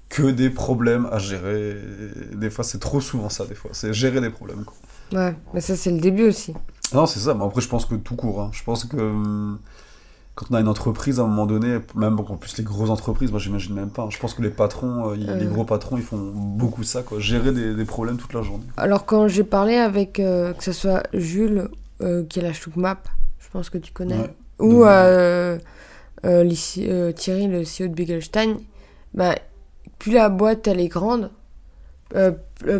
que 0.10 0.24
des 0.24 0.50
problèmes 0.50 1.08
à 1.12 1.19
gérer. 1.19 1.78
Et 2.32 2.36
des 2.36 2.50
fois, 2.50 2.63
c'est 2.63 2.80
trop 2.80 3.02
souvent 3.02 3.30
ça. 3.30 3.45
Des 3.45 3.56
fois, 3.56 3.71
c'est 3.74 3.93
gérer 3.93 4.19
des 4.21 4.30
problèmes. 4.30 4.63
Quoi. 4.65 4.76
Ouais, 5.19 5.36
mais 5.54 5.62
ça, 5.62 5.76
c'est 5.76 5.91
le 5.91 6.00
début 6.00 6.28
aussi. 6.28 6.54
Non, 6.93 7.06
c'est 7.06 7.19
ça. 7.19 7.34
Mais 7.34 7.43
après, 7.43 7.62
je 7.62 7.67
pense 7.69 7.86
que 7.86 7.95
tout 7.95 8.15
court. 8.15 8.41
hein. 8.41 8.50
Je 8.52 8.63
pense 8.63 8.86
que 8.86 8.98
hum, 8.98 9.60
quand 10.36 10.48
on 10.52 10.56
a 10.56 10.60
une 10.60 10.67
entreprise, 10.67 11.19
à 11.19 11.24
un 11.24 11.28
moment 11.28 11.45
donné, 11.45 11.80
même 11.95 12.19
en 12.19 12.36
plus 12.36 12.58
les 12.58 12.63
grosses 12.65 12.89
entreprises, 12.89 13.32
moi 13.32 13.39
j'imagine 13.39 13.74
même 13.74 13.89
pas. 13.89 14.04
hein. 14.04 14.10
Je 14.10 14.19
pense 14.19 14.34
que 14.34 14.41
les 14.41 14.50
patrons, 14.50 15.12
euh, 15.12 15.15
ils- 15.17 15.30
Euh. 15.30 15.36
les 15.38 15.45
gros 15.45 15.63
patrons, 15.63 15.95
ils 15.98 16.04
font 16.04 16.17
beaucoup 16.17 16.84
ça, 16.84 17.04
quoi. 17.04 17.19
Gérer 17.19 17.54
des, 17.54 17.74
des 17.74 17.86
problèmes 17.86 18.17
toute 18.17 18.34
la 18.34 18.41
journée. 18.41 18.65
Alors, 18.78 19.06
quand 19.06 19.28
j'ai 19.30 19.45
parlé 19.45 19.76
avec, 19.76 20.19
euh, 20.19 20.52
que 20.54 20.63
ce 20.63 20.74
soit 20.74 21.04
Jules, 21.13 21.69
qui 22.30 22.39
est 22.39 22.43
la 22.43 22.52
Choukmap, 22.52 23.08
je 23.39 23.48
pense 23.50 23.69
que 23.69 23.78
tu 23.78 23.93
connais, 23.93 24.17
Ouais. 24.17 24.30
ou 24.60 24.84
Thierry, 27.15 27.48
le 27.48 27.63
CEO 27.63 27.88
de 27.88 27.93
Begelstein, 27.93 28.58
bah, 29.13 29.36
plus 30.00 30.12
la 30.13 30.30
boîte 30.30 30.67
elle 30.67 30.80
est 30.80 30.88
grande, 30.89 31.32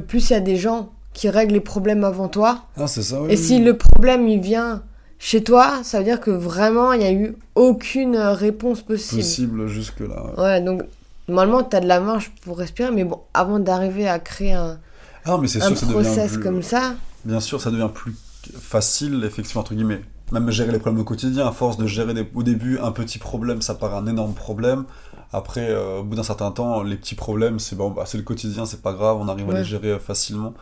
plus 0.08 0.30
il 0.30 0.34
y 0.34 0.36
a 0.36 0.40
des 0.42 0.58
gens 0.58 0.92
qui 1.14 1.30
règlent 1.30 1.54
les 1.54 1.62
problèmes 1.62 2.04
avant 2.04 2.28
toi. 2.28 2.66
Ah, 2.76 2.88
c'est 2.88 3.02
ça, 3.04 3.22
oui. 3.22 3.32
Et 3.32 3.38
si 3.38 3.60
le 3.64 3.78
problème 3.78 4.28
il 4.28 4.42
vient 4.42 4.84
chez 5.28 5.44
toi, 5.44 5.80
ça 5.84 5.98
veut 5.98 6.04
dire 6.04 6.22
que 6.22 6.30
vraiment 6.30 6.94
il 6.94 7.00
n'y 7.00 7.06
a 7.06 7.12
eu 7.12 7.36
aucune 7.56 8.16
euh, 8.16 8.34
réponse 8.34 8.84
possible. 8.84 9.22
possible 9.22 9.68
jusque-là. 9.68 10.24
ouais. 10.38 10.44
Ouais, 10.44 10.62
donc 10.62 10.84
normalement 11.28 11.64
tu 11.64 11.76
as 11.76 11.80
de 11.80 11.88
la 11.88 12.00
marge 12.00 12.32
pour 12.44 12.60
respirer, 12.60 12.92
mais 12.92 13.04
bon, 13.06 13.20
avant 13.34 13.58
d'arriver 13.58 14.08
à 14.08 14.20
créer 14.20 14.54
un, 14.54 14.78
Ah, 15.26 15.38
mais 15.42 15.48
un 15.48 15.60
sûr, 15.68 15.78
ça 15.78 15.86
devient 15.88 15.94
process 16.04 16.34
plus... 16.34 16.44
comme 16.44 16.62
ça, 16.62 16.94
Bien 17.24 17.40
sûr, 17.40 17.60
ça 17.60 17.72
devient 17.72 17.90
plus 17.92 18.14
facile, 18.60 19.24
effectivement, 19.26 19.62
entre 19.62 19.74
guillemets. 19.74 20.02
Même 20.32 20.52
gérer 20.52 20.72
les 20.72 20.78
problèmes 20.80 21.02
au 21.02 21.06
quotidien, 21.06 21.48
à 21.48 21.52
force 21.52 21.78
de 21.78 21.88
gérer 21.88 22.14
des- 22.14 22.28
au 22.36 22.44
début 22.44 22.78
un 22.80 22.92
petit 22.92 23.18
problème, 23.18 23.64
ça 23.64 23.74
paraît 23.74 23.96
un 23.98 24.06
énorme 24.06 24.34
problème. 24.36 24.86
Après, 25.34 25.68
euh, 25.72 26.00
au 26.02 26.04
bout 26.04 26.16
d'un 26.16 26.24
certain 26.24 26.52
temps, 26.52 26.84
les 26.84 26.98
petits 26.98 27.16
problèmes, 27.16 27.58
c'est 27.58 27.76
bon, 27.76 27.90
bah, 27.90 28.04
c'est 28.06 28.18
le 28.20 28.24
quotidien, 28.24 28.66
c'est 28.68 28.82
pas 28.84 28.94
grave, 28.94 29.18
on 29.20 29.28
arrive 29.28 29.50
à 29.50 29.54
les 29.58 29.64
gérer 29.64 29.90
euh, 29.94 30.00
facilement. 30.00 30.54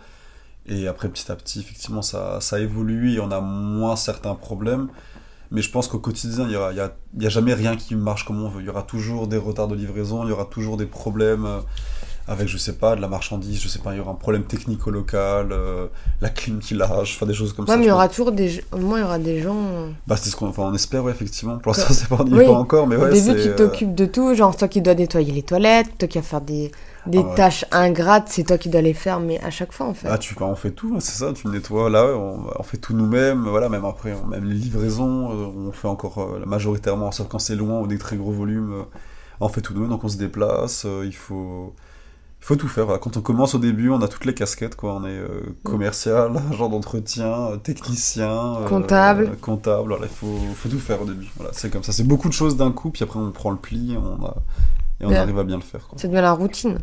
Et 0.67 0.87
après, 0.87 1.09
petit 1.09 1.31
à 1.31 1.35
petit, 1.35 1.59
effectivement, 1.59 2.01
ça, 2.01 2.39
ça 2.41 2.59
évolue 2.59 3.13
et 3.13 3.19
on 3.19 3.31
a 3.31 3.41
moins 3.41 3.95
certains 3.95 4.35
problèmes. 4.35 4.87
Mais 5.51 5.61
je 5.61 5.71
pense 5.71 5.87
qu'au 5.87 5.99
quotidien, 5.99 6.45
il 6.45 6.49
n'y 6.49 6.55
a, 6.55 6.71
y 6.73 6.79
a, 6.79 6.93
il 7.17 7.23
y 7.23 7.25
a 7.27 7.29
jamais 7.29 7.53
rien 7.53 7.75
qui 7.75 7.95
marche 7.95 8.25
comme 8.25 8.43
on 8.43 8.49
veut. 8.49 8.61
Il 8.61 8.65
y 8.65 8.69
aura 8.69 8.83
toujours 8.83 9.27
des 9.27 9.37
retards 9.37 9.67
de 9.67 9.75
livraison, 9.75 10.23
il 10.25 10.29
y 10.29 10.31
aura 10.31 10.45
toujours 10.45 10.77
des 10.77 10.87
problèmes 10.87 11.45
euh, 11.45 11.59
avec, 12.27 12.47
je 12.47 12.57
sais 12.57 12.73
pas, 12.73 12.95
de 12.95 13.01
la 13.01 13.07
marchandise, 13.07 13.61
je 13.61 13.67
sais 13.67 13.79
pas, 13.79 13.93
il 13.93 13.97
y 13.97 13.99
aura 13.99 14.11
un 14.11 14.15
problème 14.15 14.45
technique 14.45 14.87
au 14.87 14.91
local, 14.91 15.49
euh, 15.51 15.87
la 16.21 16.29
clim 16.29 16.59
qui 16.59 16.73
lâche, 16.73 17.15
enfin 17.15 17.25
des 17.25 17.33
choses 17.33 17.53
comme 17.53 17.65
ouais, 17.65 17.71
ça. 17.71 17.77
mais 17.77 17.85
il 17.85 17.89
y 17.89 17.91
aura 17.91 18.07
toujours 18.09 18.31
des, 18.31 18.63
au 18.71 18.77
moins 18.77 18.99
il 18.99 19.01
y 19.01 19.05
aura 19.05 19.19
des 19.19 19.41
gens. 19.41 19.57
euh, 19.57 19.89
Bah, 20.07 20.15
c'est 20.17 20.29
ce 20.29 20.35
qu'on 20.35 20.47
enfin, 20.47 20.63
on 20.63 20.73
espère, 20.73 21.03
ouais, 21.03 21.11
effectivement. 21.11 21.57
Pour 21.59 21.73
l'instant, 21.73 21.93
c'est 21.93 22.07
pas, 22.07 22.17
on 22.19 22.31
Oui. 22.31 22.45
pas 22.45 22.51
encore, 22.53 22.87
mais 22.87 22.95
ouais, 22.95 23.09
Au 23.09 23.13
début, 23.13 23.41
tu 23.41 23.55
t'occupes 23.55 23.93
de 23.95 24.05
tout, 24.05 24.33
genre 24.35 24.55
toi 24.55 24.67
qui 24.67 24.81
dois 24.81 24.95
nettoyer 24.95 25.31
les 25.33 25.43
toilettes, 25.43 25.97
toi 25.97 26.07
qui 26.07 26.17
vas 26.17 26.23
faire 26.23 26.41
des, 26.41 26.71
des 27.07 27.19
Ah 27.19 27.35
tâches 27.35 27.65
ingrates, 27.71 28.29
c'est 28.29 28.43
toi 28.43 28.57
qui 28.57 28.69
dois 28.69 28.81
les 28.81 28.93
faire, 28.93 29.19
mais 29.19 29.39
à 29.41 29.49
chaque 29.49 29.71
fois 29.73 29.87
en 29.87 29.93
fait. 29.93 30.07
Ah, 30.09 30.17
tu, 30.17 30.35
on 30.39 30.55
fait 30.55 30.71
tout, 30.71 30.93
hein, 30.95 30.99
c'est 30.99 31.17
ça, 31.17 31.33
tu 31.33 31.47
nettoies, 31.47 31.89
là, 31.89 32.05
on, 32.15 32.45
on 32.57 32.63
fait 32.63 32.77
tout 32.77 32.93
nous-mêmes, 32.93 33.43
voilà, 33.47 33.69
même 33.69 33.85
après, 33.85 34.13
on- 34.23 34.27
même 34.27 34.45
les 34.45 34.55
livraisons, 34.55 35.31
euh, 35.31 35.67
on 35.67 35.71
fait 35.71 35.87
encore 35.87 36.19
euh, 36.19 36.43
majoritairement, 36.45 37.11
sauf 37.11 37.27
quand 37.27 37.39
c'est 37.39 37.55
loin 37.55 37.79
ou 37.81 37.87
des 37.87 37.97
très 37.97 38.15
gros 38.15 38.31
volumes, 38.31 38.71
euh, 38.73 38.83
on 39.39 39.49
fait 39.49 39.61
tout 39.61 39.73
nous-mêmes, 39.73 39.89
donc 39.89 40.03
on 40.03 40.09
se 40.09 40.17
déplace, 40.17 40.85
il 41.03 41.15
faut... 41.15 41.73
Il 42.41 42.45
faut 42.45 42.55
tout 42.57 42.67
faire. 42.67 42.83
voilà. 42.83 42.99
Quand 42.99 43.15
on 43.15 43.21
commence 43.21 43.55
au 43.55 43.57
début, 43.57 43.89
on 43.89 44.01
a 44.01 44.09
toutes 44.09 44.25
les 44.25 44.33
casquettes. 44.33 44.75
Quoi. 44.75 44.95
On 44.95 45.05
est 45.05 45.11
euh, 45.17 45.55
commercial, 45.63 46.29
agent 46.51 46.67
d'entretien, 46.67 47.57
technicien, 47.63 48.57
Comptable. 48.67 49.29
euh, 49.31 49.35
comptable. 49.39 49.87
Voilà, 49.87 50.07
il 50.07 50.09
faut, 50.13 50.37
faut 50.53 50.67
tout 50.67 50.77
faire 50.77 51.01
au 51.01 51.05
début. 51.05 51.27
Voilà, 51.37 51.53
c'est 51.53 51.69
comme 51.71 51.83
ça. 51.83 51.93
C'est 51.93 52.03
beaucoup 52.03 52.27
de 52.27 52.33
choses 52.33 52.57
d'un 52.57 52.73
coup, 52.73 52.89
puis 52.89 53.01
après 53.01 53.17
on 53.17 53.31
prend 53.31 53.49
le 53.49 53.55
pli 53.55 53.95
on 53.97 54.25
a- 54.25 54.35
et 55.03 55.05
on 55.05 55.09
Bien. 55.09 55.21
arrive 55.21 55.37
à 55.39 55.43
bien 55.43 55.57
le 55.57 55.61
faire. 55.61 55.87
quoi. 55.87 55.99
Ça 55.99 56.07
devient 56.07 56.21
la 56.21 56.31
routine. 56.33 56.79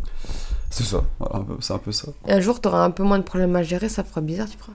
C'est 0.71 0.85
ça. 0.85 1.03
Voilà, 1.19 1.45
c'est 1.61 1.73
un 1.73 1.79
peu 1.79 1.91
ça. 1.93 2.09
Et 2.29 2.33
un 2.33 2.41
jour, 2.41 2.61
tu 2.61 2.69
auras 2.69 2.85
un 2.85 2.91
peu 2.93 3.03
moins 3.03 3.19
de 3.19 3.25
problèmes 3.25 3.57
à 3.57 3.63
gérer, 3.65 3.89
ça 3.89 4.05
fera 4.05 4.21
bizarre, 4.21 4.49
tu 4.49 4.57
crois 4.57 4.75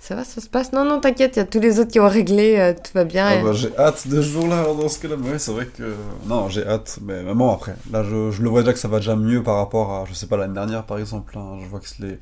Ça 0.00 0.14
va, 0.14 0.24
ça 0.24 0.40
se 0.40 0.48
passe 0.48 0.72
Non, 0.72 0.84
non, 0.86 1.00
t'inquiète, 1.00 1.36
il 1.36 1.40
y 1.40 1.42
a 1.42 1.44
tous 1.44 1.60
les 1.60 1.78
autres 1.80 1.90
qui 1.90 2.00
ont 2.00 2.08
réglé, 2.08 2.56
euh, 2.58 2.72
tout 2.72 2.92
va 2.94 3.04
bien. 3.04 3.26
Ah 3.26 3.34
et- 3.36 3.42
bah, 3.42 3.52
j'ai 3.52 3.76
hâte 3.76 4.08
de 4.08 4.22
ce 4.22 4.28
jour-là 4.28 4.64
dans 4.64 4.88
ce 4.88 4.98
cas-là. 5.00 5.16
Mais 5.18 5.32
ouais, 5.32 5.38
c'est 5.38 5.52
vrai 5.52 5.66
que. 5.66 5.94
Non, 6.26 6.48
j'ai 6.48 6.66
hâte. 6.66 6.98
Mais 7.02 7.22
bon, 7.34 7.52
après. 7.52 7.74
Là, 7.92 8.02
je, 8.04 8.30
je 8.30 8.42
le 8.42 8.48
vois 8.48 8.60
déjà 8.62 8.72
que 8.72 8.78
ça 8.78 8.88
va 8.88 8.98
déjà 8.98 9.16
mieux 9.16 9.42
par 9.42 9.56
rapport 9.56 9.92
à, 9.92 10.04
je 10.06 10.14
sais 10.14 10.26
pas, 10.26 10.36
l'année 10.38 10.54
dernière 10.54 10.84
par 10.84 10.98
exemple. 10.98 11.36
hein. 11.36 11.58
Je 11.62 11.68
vois 11.68 11.80
que 11.80 11.86
les... 12.00 12.18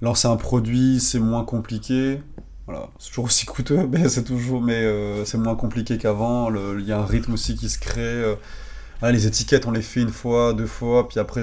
lancer 0.00 0.28
un 0.28 0.36
produit, 0.36 1.00
c'est 1.00 1.18
moins 1.20 1.44
compliqué. 1.44 2.20
Voilà, 2.66 2.88
c'est 2.98 3.08
toujours 3.10 3.26
aussi 3.26 3.44
coûteux, 3.44 3.86
mais 3.92 4.08
c'est 4.08 4.24
toujours, 4.24 4.62
mais 4.62 4.82
euh, 4.84 5.26
c'est 5.26 5.36
moins 5.36 5.54
compliqué 5.54 5.98
qu'avant. 5.98 6.48
Le- 6.48 6.78
Il 6.80 6.86
y 6.86 6.92
a 6.92 6.98
un 6.98 7.04
rythme 7.04 7.34
aussi 7.34 7.56
qui 7.56 7.68
se 7.68 7.78
crée. 7.78 8.00
euh. 8.00 8.36
Voilà, 9.04 9.18
les 9.18 9.26
étiquettes, 9.26 9.66
on 9.66 9.70
les 9.70 9.82
fait 9.82 10.00
une 10.00 10.08
fois, 10.08 10.54
deux 10.54 10.64
fois, 10.64 11.06
puis 11.06 11.20
après, 11.20 11.42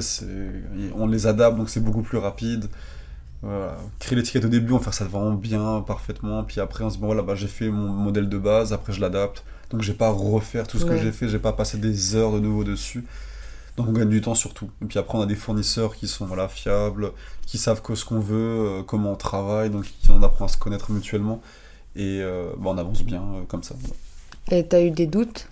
on 0.95 1.05
les 1.05 1.27
adapte, 1.27 1.59
donc 1.59 1.69
c'est 1.69 1.79
beaucoup 1.79 2.01
plus 2.01 2.17
rapide. 2.17 2.65
Voilà. 3.43 3.77
Créer 3.99 4.15
l'étiquette 4.15 4.45
au 4.45 4.47
début, 4.47 4.73
on 4.73 4.79
fait 4.79 4.91
ça 4.91 5.05
vraiment 5.05 5.33
bien, 5.33 5.81
parfaitement, 5.85 6.43
puis 6.43 6.59
après, 6.59 6.83
on 6.83 6.89
se 6.89 6.95
dit, 6.95 7.01
bon, 7.01 7.05
voilà, 7.05 7.21
bah, 7.21 7.35
j'ai 7.35 7.45
fait 7.45 7.69
mon 7.69 7.89
modèle 7.89 8.29
de 8.29 8.39
base, 8.39 8.73
après, 8.73 8.93
je 8.93 8.99
l'adapte. 8.99 9.43
Donc, 9.69 9.83
j'ai 9.83 9.93
pas 9.93 10.07
à 10.07 10.09
refaire 10.09 10.65
tout 10.65 10.79
ce 10.79 10.85
que 10.85 10.97
j'ai 10.97 11.11
fait, 11.11 11.29
j'ai 11.29 11.37
pas 11.37 11.49
à 11.49 11.53
passer 11.53 11.77
des 11.77 12.15
heures 12.15 12.31
de 12.31 12.39
nouveau 12.39 12.63
dessus. 12.63 13.05
Donc, 13.77 13.89
on 13.89 13.91
gagne 13.91 14.09
du 14.09 14.21
temps 14.21 14.33
surtout. 14.33 14.71
Et 14.81 14.85
puis 14.85 14.97
après, 14.97 15.19
on 15.19 15.21
a 15.21 15.27
des 15.27 15.35
fournisseurs 15.35 15.95
qui 15.95 16.07
sont 16.07 16.25
voilà, 16.25 16.47
fiables, 16.47 17.11
qui 17.45 17.59
savent 17.59 17.83
que 17.83 17.93
ce 17.93 18.05
qu'on 18.05 18.21
veut, 18.21 18.79
euh, 18.79 18.81
comment 18.81 19.11
on 19.11 19.15
travaille, 19.15 19.69
donc 19.69 19.85
on 20.09 20.23
apprend 20.23 20.45
à 20.45 20.47
se 20.47 20.57
connaître 20.57 20.91
mutuellement. 20.91 21.43
Et 21.95 22.21
euh, 22.23 22.53
bah, 22.57 22.71
on 22.71 22.77
avance 22.79 23.03
bien 23.03 23.21
euh, 23.21 23.41
comme 23.47 23.61
ça. 23.61 23.75
Et 24.49 24.65
t'as 24.65 24.81
eu 24.81 24.89
des 24.89 25.05
doutes? 25.05 25.47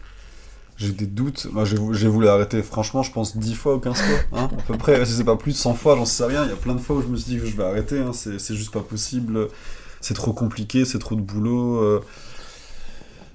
J'ai 0.80 0.92
des 0.94 1.08
doutes. 1.08 1.48
Moi, 1.52 1.66
j'ai 1.66 1.76
vou- 1.76 1.94
j'ai 1.94 2.08
voulu 2.08 2.28
arrêter, 2.30 2.64
franchement, 2.64 3.04
je 3.04 3.12
pense 3.12 3.36
10 3.38 3.54
fois 3.54 3.76
ou 3.76 3.80
15 3.80 3.98
fois. 4.02 4.18
Hein, 4.40 4.50
à 4.58 4.62
peu 4.62 4.78
près, 4.78 5.06
si 5.06 5.12
c'est 5.14 5.24
pas 5.26 5.36
plus 5.36 5.52
de 5.52 5.58
100 5.58 5.74
fois, 5.74 5.96
j'en 5.98 6.06
sais 6.06 6.24
rien. 6.26 6.44
Il 6.46 6.50
y 6.50 6.54
a 6.54 6.56
plein 6.56 6.74
de 6.74 6.80
fois 6.80 6.96
où 6.96 7.02
je 7.02 7.08
me 7.08 7.18
suis 7.18 7.34
dit 7.34 7.40
que 7.40 7.46
je 7.46 7.56
vais 7.58 7.64
arrêter. 7.66 8.00
Hein, 8.00 8.12
c'est 8.14 8.40
juste 8.56 8.72
pas 8.72 8.80
possible. 8.82 9.50
C'est 10.00 10.14
trop 10.14 10.32
compliqué, 10.32 10.86
c'est 10.86 11.00
trop 11.00 11.16
de 11.16 11.22
boulot. 11.22 11.76
euh. 11.84 12.02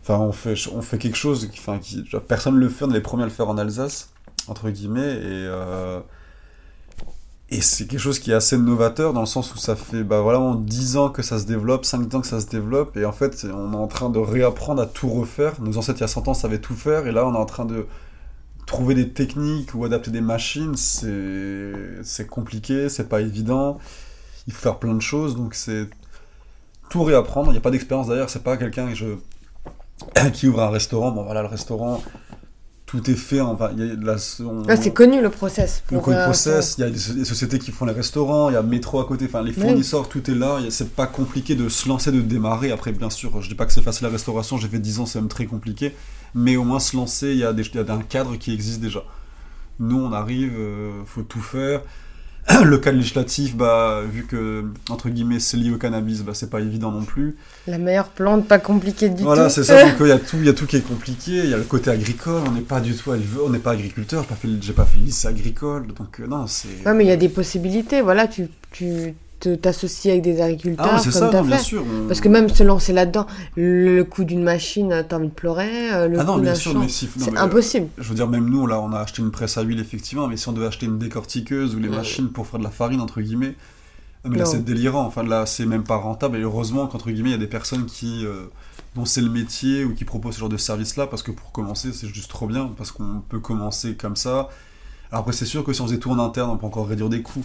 Enfin, 0.02 0.18
on 0.18 0.33
fait, 0.33 0.54
on 0.74 0.80
fait 0.83 0.96
quelque 0.98 1.16
chose. 1.16 1.48
qui- 1.52 1.61
Enfin, 1.61 1.78
qui, 1.78 2.02
personne 2.28 2.54
ne 2.54 2.61
le 2.61 2.68
fait. 2.70 2.87
On 2.87 2.90
est 2.90 2.94
les 2.94 3.00
premiers 3.00 3.24
à 3.24 3.26
le 3.26 3.33
faire 3.33 3.48
en 3.48 3.59
Alsace, 3.59 4.09
entre 4.48 4.70
guillemets. 4.70 5.12
Et. 5.16 5.20
euh, 5.24 6.00
et 7.50 7.61
c'est 7.61 7.87
quelque 7.87 8.00
chose 8.00 8.18
qui 8.18 8.30
est 8.30 8.35
assez 8.35 8.57
novateur 8.57 9.12
dans 9.12 9.20
le 9.20 9.26
sens 9.26 9.54
où 9.54 9.59
ça 9.59 9.76
fait 9.76 10.02
bah, 10.02 10.22
vraiment 10.22 10.54
10 10.54 10.96
ans 10.96 11.11
que 11.11 11.22
ça 11.22 11.38
se 11.38 11.44
développe, 11.44 11.85
5 11.85 12.14
ans 12.14 12.20
que 12.20 12.26
ça 12.26 12.40
se 12.40 12.46
développe, 12.46 12.96
et 12.96 13.04
en 13.04 13.12
fait 13.12 13.46
on 13.52 13.72
est 13.72 13.76
en 13.76 13.87
train 13.87 14.11
de 14.11 14.18
réapprendre 14.18 14.80
à 14.80 14.87
tout 14.87 15.09
refaire. 15.09 15.61
Nos 15.61 15.76
ancêtres 15.76 15.98
il 15.98 16.02
y 16.02 16.04
a 16.04 16.09
100 16.09 16.28
ans 16.28 16.35
savaient 16.35 16.61
tout 16.61 16.74
faire, 16.74 17.07
et 17.07 17.12
là 17.12 17.26
on 17.26 17.35
est 17.35 17.38
en 17.38 17.46
train 17.46 17.66
de 17.66 17.87
trouver 18.66 18.94
des 18.94 19.11
techniques 19.11 19.74
ou 19.74 19.85
adapter 19.85 20.11
des 20.11 20.22
machines, 20.22 20.74
c'est 20.76 22.26
compliqué, 22.26 22.88
c'est 22.88 23.09
pas 23.09 23.20
évident, 23.20 23.78
il 24.46 24.52
faut 24.52 24.62
faire 24.62 24.78
plein 24.78 24.94
de 24.94 25.02
choses, 25.02 25.37
donc 25.37 25.54
c'est 25.54 25.88
tout 26.88 27.02
réapprendre. 27.02 27.50
Il 27.50 27.52
n'y 27.52 27.59
a 27.59 27.62
pas 27.62 27.70
d'expérience 27.70 28.09
d'ailleurs, 28.09 28.30
c'est 28.30 28.42
pas 28.42 28.57
quelqu'un 28.57 28.88
qui 30.33 30.48
ouvre 30.48 30.62
un 30.62 30.70
restaurant, 30.70 31.11
bon 31.11 31.24
voilà 31.24 31.42
le 31.42 31.48
restaurant, 31.48 32.02
tout 32.94 33.11
est 33.11 33.14
fait, 33.16 33.40
enfin, 33.40 33.70
il 33.76 33.85
y 33.87 33.90
a 33.90 33.96
de 33.96 34.07
la, 34.07 34.16
on- 34.44 34.62
Ah, 34.68 34.76
C'est 34.76 34.92
connu 34.92 35.20
le 35.20 35.28
process. 35.30 35.83
le 35.90 35.98
pour, 35.98 36.09
euh, 36.11 36.24
process, 36.24 36.76
il 36.78 36.83
y 36.83 36.85
a 36.85 36.90
des, 36.90 37.14
des 37.14 37.24
sociétés 37.24 37.59
qui 37.59 37.72
font 37.72 37.85
les 37.87 37.92
restaurants, 37.92 38.50
il 38.50 38.52
y 38.52 38.57
a 38.57 38.62
métro 38.62 39.00
à 39.00 39.04
côté, 39.07 39.24
enfin 39.26 39.42
les 39.42 39.52
Oui. 39.52 39.61
fournisseurs, 39.62 40.09
tout 40.09 40.30
est 40.30 40.35
là, 40.35 40.59
c'est 40.70 40.90
pas 40.94 41.07
compliqué 41.09 41.57
de 41.57 41.68
se 41.68 41.88
lancer, 41.88 42.12
de 42.12 42.20
démarrer. 42.20 42.70
Après, 42.70 42.92
bien 42.92 43.11
sûr, 43.11 43.42
je 43.42 43.48
dis 43.48 43.54
pas 43.57 43.66
que 43.66 43.72
c'est 43.72 43.83
facile 43.83 44.04
la 44.07 44.12
restauration, 44.12 44.59
j'ai 44.59 44.68
fait 44.68 44.78
10 44.78 45.00
ans, 45.00 45.07
c'est 45.07 45.18
même 45.20 45.28
très 45.28 45.46
compliqué, 45.46 45.94
mais 46.35 46.57
au 46.57 46.62
moins 46.64 46.78
se 46.78 46.96
lancer, 46.96 47.30
il 47.33 47.38
y 47.38 47.44
a, 47.44 47.52
des, 47.52 47.62
il 47.64 47.74
y 47.74 47.78
a 47.78 47.92
un 47.92 47.98
cadre 48.02 48.37
qui 48.37 48.52
existe 48.52 48.80
déjà. 48.80 49.02
Nous, 49.80 49.98
on 49.98 50.12
arrive, 50.12 50.52
euh, 50.57 51.02
faut 51.04 51.22
tout 51.22 51.40
faire. 51.42 51.80
Le 52.64 52.78
cadre 52.78 52.98
législatif, 52.98 53.57
bah, 53.57 54.02
vu 54.11 54.24
que, 54.24 54.64
entre 54.90 55.09
guillemets, 55.09 55.40
c'est 55.40 55.57
lié 55.57 55.70
au 55.70 55.78
cannabis, 55.78 56.22
bah, 56.22 56.33
c'est 56.35 56.50
pas 56.50 56.61
évident 56.61 56.90
non 56.90 57.04
plus. 57.04 57.37
La 57.66 57.78
meilleure 57.78 58.09
plante, 58.11 58.46
pas 58.46 58.59
compliquée 58.59 59.09
du 59.09 59.22
Voilà, 59.22 59.44
tout. 59.44 59.50
c'est 59.54 59.64
ça. 59.64 59.83
Donc 59.83 59.94
il 60.00 60.09
y 60.09 60.12
a 60.12 60.18
tout, 60.18 60.37
il 60.38 60.44
y 60.46 60.48
a 60.48 60.52
tout 60.52 60.66
qui 60.66 60.76
est 60.76 60.87
compliqué. 60.87 61.33
Il 61.33 61.50
y 61.50 61.54
a 61.54 61.57
le 61.57 61.62
côté 61.64 61.90
agricole. 61.90 62.42
On 62.46 62.52
n'est 62.52 62.61
pas 62.61 62.80
du 62.80 62.94
tout 62.94 63.11
on 63.45 63.49
n'est 63.49 63.59
pas 63.59 63.70
agriculteur. 63.72 64.22
J'ai 64.22 64.28
pas 64.28 64.34
fait, 64.34 64.72
pas 64.72 64.84
fait 64.84 64.99
le 64.99 65.05
lycée 65.05 65.28
agricole. 65.28 65.86
Donc 65.86 66.20
euh, 66.20 66.26
non, 66.26 66.47
c'est. 66.47 66.68
Mais 66.95 67.05
il 67.05 67.09
y 67.09 67.12
a 67.12 67.16
des 67.16 67.30
possibilités. 67.30 68.03
Voilà, 68.03 68.28
tu, 68.28 68.49
tu 68.72 69.14
t'associes 69.51 70.11
avec 70.11 70.22
des 70.22 70.40
agriculteurs 70.40 70.86
Ah, 70.99 71.01
comme 71.03 71.12
ça, 71.12 71.30
non, 71.30 71.42
bien 71.42 71.59
sûr. 71.59 71.82
on- 71.84 72.07
Parce 72.09 72.20
que 72.20 72.28
même 72.28 72.49
se 72.49 72.62
lancer 72.62 72.92
là-dedans, 72.92 73.26
le 73.57 74.03
coût 74.03 74.24
d'une 74.24 74.42
machine, 74.42 75.05
t'as 75.09 75.16
envie 75.16 75.28
de 75.28 75.32
pleurer. 75.32 75.92
euh, 75.92 76.09
Le 76.09 76.18
Ah 76.20 76.24
non, 76.24 76.38
bien 76.38 76.55
sûr, 76.55 76.72
champ, 76.72 76.78
mais 76.80 76.88
si. 76.88 77.09
non, 77.18 77.26
c'est 77.26 77.36
euh, 77.36 77.40
impossible. 77.40 77.88
Je 77.99 78.09
veux 78.09 78.14
dire, 78.14 78.28
même 78.28 78.49
nous, 78.49 78.66
là, 78.66 78.80
on 78.80 78.92
a 78.92 78.99
acheté 79.01 79.22
une 79.22 79.30
presse 79.30 79.57
à 79.59 79.62
huile, 79.62 79.80
effectivement, 79.80 80.26
mais 80.28 80.36
si 80.36 80.49
on 80.49 80.53
devait 80.53 80.66
acheter 80.66 80.86
une 80.86 80.99
décortiqueuse 80.99 81.74
ou 81.74 81.78
les 81.78 81.88
Ouais. 81.88 81.97
machines 81.97 82.28
pour 82.30 82.47
faire 82.47 82.59
de 82.59 82.64
la 82.64 82.70
farine, 82.70 83.01
entre 83.01 83.20
guillemets, 83.20 83.55
euh, 84.26 84.28
mais 84.30 84.38
là, 84.38 84.45
c'est 84.47 84.64
délirant. 84.64 85.05
Enfin, 85.05 85.22
là, 85.22 85.47
c'est 85.47 85.66
même 85.66 85.84
pas 85.84 85.97
rentable. 85.97 86.36
Et 86.38 86.40
heureusement 86.42 86.86
qu'entre 86.86 87.11
guillemets, 87.11 87.30
il 87.30 87.32
y 87.32 87.36
a 87.36 87.38
des 87.38 87.47
personnes 87.47 87.86
qui. 87.86 88.24
euh, 88.24 88.45
dont 88.97 89.05
c'est 89.05 89.20
le 89.22 89.28
métier 89.28 89.84
ou 89.84 89.92
qui 89.92 90.05
proposent 90.05 90.34
ce 90.36 90.40
genre 90.40 90.49
de 90.49 90.57
service-là, 90.57 91.09
parce 91.09 91.24
que 91.24 91.32
pour 91.32 91.51
commencer, 91.51 91.92
c'est 91.92 92.07
juste 92.07 92.30
trop 92.30 92.47
bien, 92.47 92.70
parce 92.78 92.92
qu'on 92.92 93.22
peut 93.28 93.40
commencer 93.40 93.97
comme 93.97 94.14
ça. 94.14 94.49
Alors 95.11 95.22
après, 95.22 95.32
c'est 95.32 95.47
sûr 95.47 95.64
que 95.64 95.72
si 95.72 95.80
on 95.80 95.86
faisait 95.88 95.99
tout 95.99 96.12
en 96.12 96.18
interne, 96.20 96.49
on 96.51 96.57
peut 96.57 96.66
encore 96.66 96.86
réduire 96.86 97.09
des 97.09 97.20
coûts. 97.20 97.45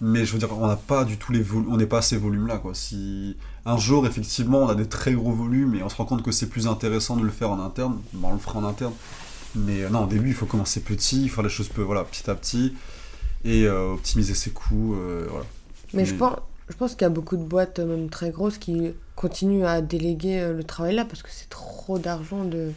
Mais 0.00 0.24
je 0.26 0.32
veux 0.32 0.38
dire, 0.38 0.48
on 0.52 0.66
n'a 0.66 0.76
pas 0.76 1.04
du 1.04 1.16
tout 1.16 1.32
les 1.32 1.42
volumes, 1.42 1.72
on 1.72 1.76
n'est 1.76 1.86
pas 1.86 1.98
à 1.98 2.02
ces 2.02 2.18
volumes-là, 2.18 2.58
quoi. 2.58 2.74
Si 2.74 3.36
un 3.64 3.78
jour, 3.78 4.06
effectivement, 4.06 4.58
on 4.58 4.68
a 4.68 4.74
des 4.74 4.88
très 4.88 5.12
gros 5.12 5.32
volumes 5.32 5.74
et 5.74 5.82
on 5.82 5.88
se 5.88 5.96
rend 5.96 6.04
compte 6.04 6.22
que 6.22 6.32
c'est 6.32 6.48
plus 6.48 6.66
intéressant 6.66 7.16
de 7.16 7.22
le 7.22 7.30
faire 7.30 7.50
en 7.50 7.60
interne, 7.60 7.98
ben, 8.12 8.28
on 8.28 8.32
le 8.34 8.38
fera 8.38 8.58
en 8.58 8.64
interne. 8.64 8.92
Mais 9.54 9.84
euh, 9.84 9.88
non, 9.88 10.04
au 10.04 10.06
début, 10.06 10.28
il 10.28 10.34
faut 10.34 10.46
commencer 10.46 10.80
petit, 10.80 11.22
il 11.22 11.28
faut 11.28 11.36
faire 11.36 11.44
les 11.44 11.50
choses 11.50 11.68
peu, 11.68 11.82
voilà, 11.82 12.04
petit 12.04 12.28
à 12.30 12.34
petit 12.34 12.74
et 13.44 13.64
euh, 13.64 13.94
optimiser 13.94 14.34
ses 14.34 14.50
coûts, 14.50 14.94
euh, 14.94 15.26
voilà. 15.30 15.46
Mais 15.94 16.04
je 16.04 16.14
pense, 16.14 16.36
je 16.68 16.74
pense 16.74 16.92
qu'il 16.92 17.02
y 17.02 17.04
a 17.04 17.10
beaucoup 17.10 17.36
de 17.36 17.44
boîtes, 17.44 17.78
même 17.78 18.10
très 18.10 18.30
grosses, 18.30 18.58
qui 18.58 18.92
continuent 19.14 19.64
à 19.64 19.80
déléguer 19.80 20.52
le 20.52 20.64
travail 20.64 20.94
là 20.94 21.04
parce 21.04 21.22
que 21.22 21.28
c'est 21.30 21.48
trop 21.48 21.98
d'argent 21.98 22.44
de 22.44 22.72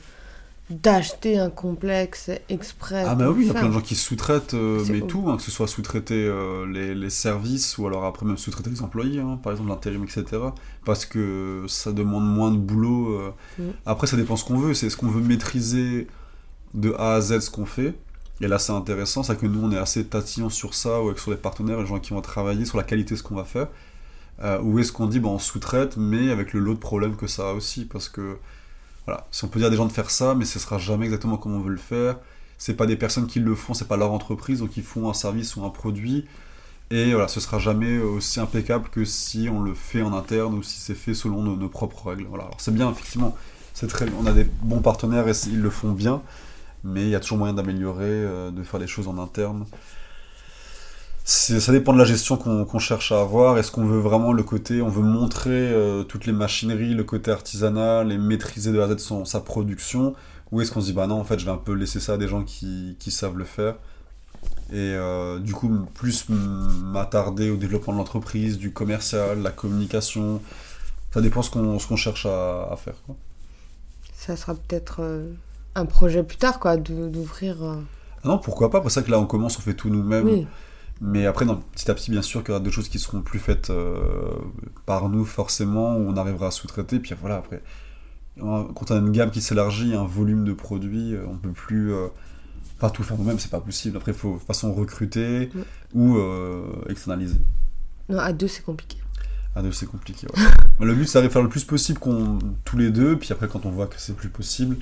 d'acheter 0.69 1.39
un 1.39 1.49
complexe 1.49 2.29
exprès. 2.47 3.03
Ah 3.07 3.15
bah 3.15 3.31
oui, 3.31 3.45
il 3.45 3.47
y 3.47 3.49
a 3.49 3.53
plein 3.53 3.69
de 3.69 3.73
gens 3.73 3.81
qui 3.81 3.95
sous-traitent, 3.95 4.53
euh, 4.53 4.83
mais 4.89 5.01
tout, 5.01 5.25
hein, 5.27 5.37
que 5.37 5.41
ce 5.41 5.49
soit 5.49 5.67
sous-traiter 5.67 6.23
euh, 6.27 6.67
les, 6.67 6.93
les 6.93 7.09
services 7.09 7.79
ou 7.79 7.87
alors 7.87 8.05
après 8.05 8.25
même 8.25 8.37
sous-traiter 8.37 8.69
les 8.69 8.83
employés, 8.83 9.19
hein, 9.19 9.39
par 9.41 9.51
exemple 9.51 9.69
l'intérim, 9.69 10.03
etc. 10.03 10.25
Parce 10.85 11.05
que 11.05 11.65
ça 11.67 11.91
demande 11.91 12.25
moins 12.31 12.51
de 12.51 12.57
boulot. 12.57 13.13
euh. 13.13 13.31
Mm. 13.57 13.71
Après, 13.87 14.05
ça 14.05 14.15
dépend 14.15 14.35
ce 14.35 14.45
qu'on 14.45 14.59
veut. 14.59 14.75
C'est 14.75 14.87
est-ce 14.87 14.97
qu'on 14.97 15.07
veut 15.07 15.21
maîtriser 15.21 16.07
de 16.75 16.93
A 16.99 17.15
à 17.15 17.21
Z 17.21 17.39
ce 17.39 17.49
qu'on 17.49 17.65
fait 17.65 17.95
Et 18.39 18.47
là, 18.47 18.59
c'est 18.59 18.71
intéressant, 18.73 19.23
c'est 19.23 19.37
que 19.39 19.47
nous, 19.47 19.63
on 19.63 19.71
est 19.71 19.77
assez 19.77 20.05
tatillons 20.05 20.51
sur 20.51 20.75
ça, 20.75 21.01
ou 21.01 21.07
avec 21.07 21.17
sur 21.17 21.31
les 21.31 21.37
partenaires, 21.37 21.79
les 21.79 21.87
gens 21.87 21.99
qui 21.99 22.13
vont 22.13 22.21
travailler 22.21 22.65
sur 22.65 22.77
la 22.77 22.83
qualité 22.83 23.15
de 23.15 23.19
ce 23.19 23.23
qu'on 23.23 23.35
va 23.35 23.43
faire. 23.43 23.69
Ou 24.63 24.79
est-ce 24.79 24.91
qu'on 24.93 25.07
dit, 25.07 25.19
bon, 25.19 25.33
on 25.33 25.39
sous-traite, 25.39 25.97
mais 25.97 26.29
avec 26.31 26.53
le 26.53 26.59
lot 26.61 26.75
de 26.75 26.79
problèmes 26.79 27.15
que 27.17 27.27
ça 27.27 27.49
a 27.49 27.53
aussi 27.53 27.85
Parce 27.85 28.07
que, 28.07 28.37
si 29.31 29.43
on 29.45 29.47
peut 29.47 29.59
dire 29.59 29.67
à 29.67 29.71
des 29.71 29.77
gens 29.77 29.85
de 29.85 29.91
faire 29.91 30.09
ça, 30.09 30.35
mais 30.35 30.45
ce 30.45 30.59
sera 30.59 30.77
jamais 30.77 31.05
exactement 31.05 31.37
comme 31.37 31.53
on 31.53 31.61
veut 31.61 31.71
le 31.71 31.77
faire. 31.77 32.17
C'est 32.57 32.75
pas 32.75 32.85
des 32.85 32.95
personnes 32.95 33.27
qui 33.27 33.39
le 33.39 33.55
font, 33.55 33.73
c'est 33.73 33.87
pas 33.87 33.97
leur 33.97 34.11
entreprise, 34.11 34.59
donc 34.59 34.75
ils 34.77 34.83
font 34.83 35.09
un 35.09 35.13
service 35.13 35.55
ou 35.55 35.63
un 35.65 35.69
produit. 35.69 36.25
Et 36.91 37.11
voilà, 37.11 37.27
ce 37.27 37.39
sera 37.39 37.59
jamais 37.59 37.99
aussi 37.99 38.39
impeccable 38.39 38.89
que 38.89 39.05
si 39.05 39.47
on 39.51 39.61
le 39.61 39.73
fait 39.73 40.01
en 40.01 40.13
interne 40.13 40.55
ou 40.55 40.63
si 40.63 40.79
c'est 40.79 40.95
fait 40.95 41.13
selon 41.13 41.43
nos, 41.43 41.55
nos 41.55 41.69
propres 41.69 42.09
règles. 42.09 42.25
Voilà. 42.27 42.45
Alors 42.45 42.59
c'est 42.59 42.73
bien, 42.73 42.89
effectivement, 42.91 43.35
c'est 43.73 43.87
très, 43.87 44.07
on 44.19 44.25
a 44.25 44.31
des 44.31 44.43
bons 44.43 44.81
partenaires 44.81 45.27
et 45.27 45.33
ils 45.47 45.61
le 45.61 45.69
font 45.69 45.91
bien, 45.91 46.21
mais 46.83 47.03
il 47.03 47.09
y 47.09 47.15
a 47.15 47.19
toujours 47.19 47.37
moyen 47.37 47.53
d'améliorer, 47.53 48.05
euh, 48.05 48.51
de 48.51 48.63
faire 48.63 48.79
des 48.79 48.87
choses 48.87 49.07
en 49.07 49.17
interne. 49.19 49.65
Ça 51.31 51.71
dépend 51.71 51.93
de 51.93 51.99
la 51.99 52.05
gestion 52.05 52.37
qu'on 52.37 52.79
cherche 52.79 53.11
à 53.11 53.21
avoir. 53.21 53.59
Est-ce 53.59 53.69
qu'on 53.71 53.85
veut 53.85 53.99
vraiment 53.99 54.33
le 54.33 54.41
côté, 54.41 54.81
on 54.81 54.89
veut 54.89 55.03
montrer 55.03 55.51
euh, 55.71 56.01
toutes 56.03 56.25
les 56.25 56.31
machineries, 56.33 56.95
le 56.95 57.03
côté 57.03 57.29
artisanal 57.29 58.11
et 58.11 58.17
maîtriser 58.17 58.71
de 58.71 58.79
A 58.79 58.85
à 58.85 58.87
Z 58.87 58.97
son- 58.97 59.25
sa 59.25 59.39
production? 59.39 60.15
Ou 60.51 60.61
est-ce 60.61 60.71
qu'on 60.71 60.81
se 60.81 60.87
dit, 60.87 60.93
bah 60.93 61.05
non, 61.05 61.19
en 61.19 61.23
fait, 61.23 61.37
je 61.37 61.45
vais 61.45 61.51
un 61.51 61.57
peu 61.57 61.73
laisser 61.73 61.99
ça 61.99 62.13
à 62.13 62.17
des 62.17 62.27
gens 62.27 62.43
qui, 62.43 62.95
qui 62.97 63.11
savent 63.11 63.37
le 63.37 63.43
faire? 63.45 63.75
Et 64.71 64.77
euh, 64.95 65.37
du 65.37 65.53
coup, 65.53 65.69
plus 65.93 66.25
m'attarder 66.29 67.51
au 67.51 67.57
développement 67.57 67.93
de 67.93 67.99
l'entreprise, 67.99 68.57
du 68.57 68.73
commercial, 68.73 69.43
la 69.43 69.51
communication. 69.51 70.41
Ça 71.13 71.21
dépend 71.21 71.43
ce 71.43 71.51
qu'on 71.51 71.77
ce 71.77 71.87
qu'on 71.87 71.95
cherche 71.95 72.25
à, 72.25 72.69
à 72.71 72.75
faire. 72.75 72.95
Quoi. 73.05 73.15
Ça 74.13 74.35
sera 74.35 74.55
peut-être 74.55 75.01
euh, 75.01 75.31
un 75.75 75.85
projet 75.85 76.23
plus 76.23 76.37
tard, 76.37 76.59
quoi, 76.59 76.77
d'ouvrir. 76.77 77.57
Ah 77.61 78.27
non, 78.27 78.39
pourquoi 78.39 78.71
pas 78.71 78.81
C'est 78.85 78.89
ça 78.89 79.01
que 79.03 79.11
là, 79.11 79.19
on 79.19 79.27
commence, 79.27 79.59
on 79.59 79.61
fait 79.61 79.75
tout 79.75 79.89
nous-mêmes. 79.89 80.25
Oui, 80.25 80.47
Mais 81.01 81.25
après, 81.25 81.45
non, 81.45 81.61
petit 81.73 81.89
à 81.89 81.93
petit, 81.93 82.11
bien 82.11 82.21
sûr 82.21 82.41
qu'il 82.43 82.49
y 82.49 82.55
aura 82.55 82.63
des 82.63 82.71
choses 82.71 82.89
qui 82.89 82.99
seront 82.99 83.21
plus 83.21 83.39
faites 83.39 83.69
euh, 83.69 84.33
par 84.85 85.07
nous, 85.09 85.23
forcément, 85.23 85.95
où 85.95 86.09
on 86.09 86.17
arrivera 86.17 86.47
à 86.47 86.51
sous-traiter. 86.51 86.99
Puis 86.99 87.15
voilà, 87.19 87.37
après, 87.37 87.61
quand 88.39 88.91
on 88.91 88.95
a 88.95 88.99
une 88.99 89.11
gamme 89.11 89.31
qui 89.31 89.41
s'élargit, 89.41 89.95
un 89.95 90.05
volume 90.05 90.45
de 90.45 90.53
produits, 90.53 91.13
euh, 91.13 91.25
on 91.27 91.37
peut 91.37 91.51
plus 91.51 91.93
euh, 91.93 92.07
pas 92.79 92.89
tout 92.89 93.03
faire 93.03 93.17
nous-mêmes, 93.17 93.39
c'est 93.39 93.51
pas 93.51 93.61
possible. 93.61 93.97
Après, 93.97 94.11
il 94.11 94.17
faut 94.17 94.33
de 94.33 94.37
toute 94.37 94.47
façon 94.47 94.73
recruter 94.73 95.49
ou 95.93 96.17
euh, 96.17 96.63
externaliser. 96.89 97.39
non, 98.07 98.19
à 98.19 98.33
deux, 98.33 98.47
c'est 98.47 98.63
compliqué. 98.63 98.97
À 99.55 99.61
deux, 99.61 99.71
c'est 99.71 99.87
compliqué. 99.87 100.27
ouais. 100.27 100.43
Le 100.85 100.95
but, 100.95 101.05
c'est 101.05 101.15
d'arriver 101.15 101.31
à 101.31 101.33
faire 101.33 101.41
le 101.43 101.49
plus 101.49 101.63
possible 101.63 101.99
qu'on 101.99 102.39
tous 102.63 102.77
les 102.77 102.91
deux. 102.91 103.17
Puis 103.17 103.31
après, 103.31 103.47
quand 103.47 103.65
on 103.65 103.71
voit 103.71 103.87
que 103.87 103.95
c'est 103.97 104.15
plus 104.15 104.29
possible, 104.29 104.77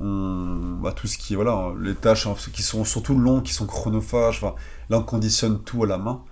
on 0.00 0.78
bah, 0.82 0.92
tout 0.92 1.06
ce 1.06 1.16
qui 1.18 1.34
voilà, 1.34 1.72
les 1.80 1.94
tâches 1.94 2.26
hein, 2.26 2.34
qui 2.52 2.62
sont 2.62 2.84
surtout 2.84 3.18
longues, 3.18 3.42
qui 3.42 3.52
sont 3.52 3.66
chronophages. 3.66 4.42
Enfin, 4.42 4.54
là, 4.90 4.98
on 4.98 5.02
conditionne 5.02 5.60
tout 5.62 5.84
à 5.84 5.86
la 5.86 5.98
main. 5.98 6.22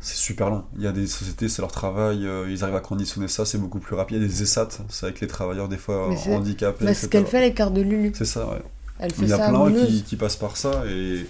C'est 0.00 0.16
super 0.16 0.50
long. 0.50 0.64
Il 0.76 0.82
y 0.82 0.86
a 0.86 0.92
des 0.92 1.06
sociétés, 1.06 1.48
c'est 1.48 1.62
leur 1.62 1.72
travail, 1.72 2.26
euh, 2.26 2.50
ils 2.50 2.62
arrivent 2.62 2.76
à 2.76 2.80
conditionner 2.80 3.26
ça, 3.26 3.46
c'est 3.46 3.56
beaucoup 3.56 3.78
plus 3.78 3.94
rapide. 3.96 4.18
Il 4.18 4.22
y 4.22 4.24
a 4.24 4.28
des 4.28 4.42
ESAT, 4.42 4.68
c'est 4.90 5.06
avec 5.06 5.20
les 5.20 5.26
travailleurs 5.26 5.68
des 5.68 5.78
fois 5.78 6.08
Mais 6.10 6.16
c'est- 6.16 6.34
handicapés. 6.34 6.84
Etc. 6.84 6.94
ce 7.00 7.06
qu'elle 7.06 7.26
fait, 7.26 7.40
les 7.40 7.54
cartes 7.54 7.72
de 7.72 7.80
Lulu. 7.80 8.12
C'est 8.14 8.26
ça, 8.26 8.46
ouais. 8.50 8.62
Elle 8.98 9.12
fait 9.12 9.22
Il 9.22 9.28
y 9.28 9.32
a 9.32 9.38
ça 9.38 9.48
plein 9.48 9.72
qui, 9.86 10.02
qui 10.02 10.16
passent 10.16 10.36
par 10.36 10.56
ça 10.58 10.84
et, 10.86 11.26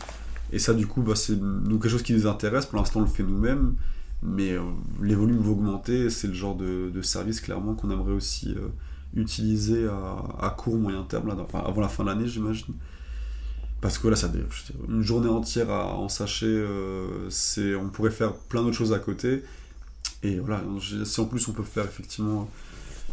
et 0.52 0.58
ça 0.58 0.74
du 0.74 0.86
coup 0.86 1.00
bah, 1.02 1.14
c'est 1.14 1.38
quelque 1.70 1.88
chose 1.88 2.02
qui 2.02 2.12
nous 2.14 2.26
intéresse. 2.26 2.66
Pour 2.66 2.78
l'instant 2.78 2.98
on 3.00 3.02
le 3.04 3.08
fait 3.08 3.22
nous-mêmes, 3.22 3.74
mais 4.22 4.50
euh, 4.52 4.60
les 5.02 5.14
volumes 5.14 5.38
vont 5.38 5.52
augmenter. 5.52 6.10
C'est 6.10 6.26
le 6.26 6.34
genre 6.34 6.56
de, 6.56 6.90
de 6.92 7.02
service 7.02 7.40
clairement 7.40 7.74
qu'on 7.74 7.90
aimerait 7.90 8.12
aussi 8.12 8.54
euh, 8.58 8.68
utiliser 9.16 9.86
à, 10.40 10.50
court 10.50 10.76
moyen 10.76 11.02
terme 11.02 11.30
avant 11.52 11.80
la 11.80 11.88
fin 11.88 12.04
de 12.04 12.08
l'année 12.08 12.26
j'imagine. 12.26 12.74
Parce 13.80 13.98
que 13.98 14.08
là 14.08 14.16
ça 14.16 14.30
une 14.88 15.02
journée 15.02 15.28
entière 15.28 15.70
à 15.70 15.94
en 15.94 16.08
sachet, 16.08 16.46
euh, 16.46 17.28
c'est 17.30 17.74
on 17.74 17.88
pourrait 17.88 18.10
faire 18.10 18.32
plein 18.34 18.62
d'autres 18.62 18.76
choses 18.76 18.92
à 18.92 18.98
côté. 18.98 19.42
Et 20.22 20.38
voilà, 20.38 20.62
si 21.04 21.20
en 21.20 21.26
plus 21.26 21.46
on 21.48 21.52
peut 21.52 21.62
faire 21.62 21.84
effectivement 21.84 22.48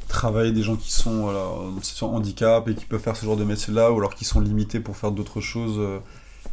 travailler 0.08 0.52
des 0.52 0.64
gens 0.64 0.76
qui 0.76 0.92
sont 0.92 1.24
voilà, 1.24 1.46
en 1.46 1.82
situation 1.82 2.16
handicap 2.16 2.68
et 2.68 2.76
qui 2.76 2.86
peuvent 2.86 3.02
faire 3.02 3.16
ce 3.16 3.26
genre 3.26 3.38
de 3.38 3.44
métier-là, 3.44 3.92
ou 3.92 3.98
alors 3.98 4.16
qui 4.16 4.26
sont 4.26 4.40
limités 4.40 4.80
pour 4.80 4.96
faire 4.96 5.12
d'autres 5.12 5.42
choses 5.42 5.76
euh, 5.78 6.00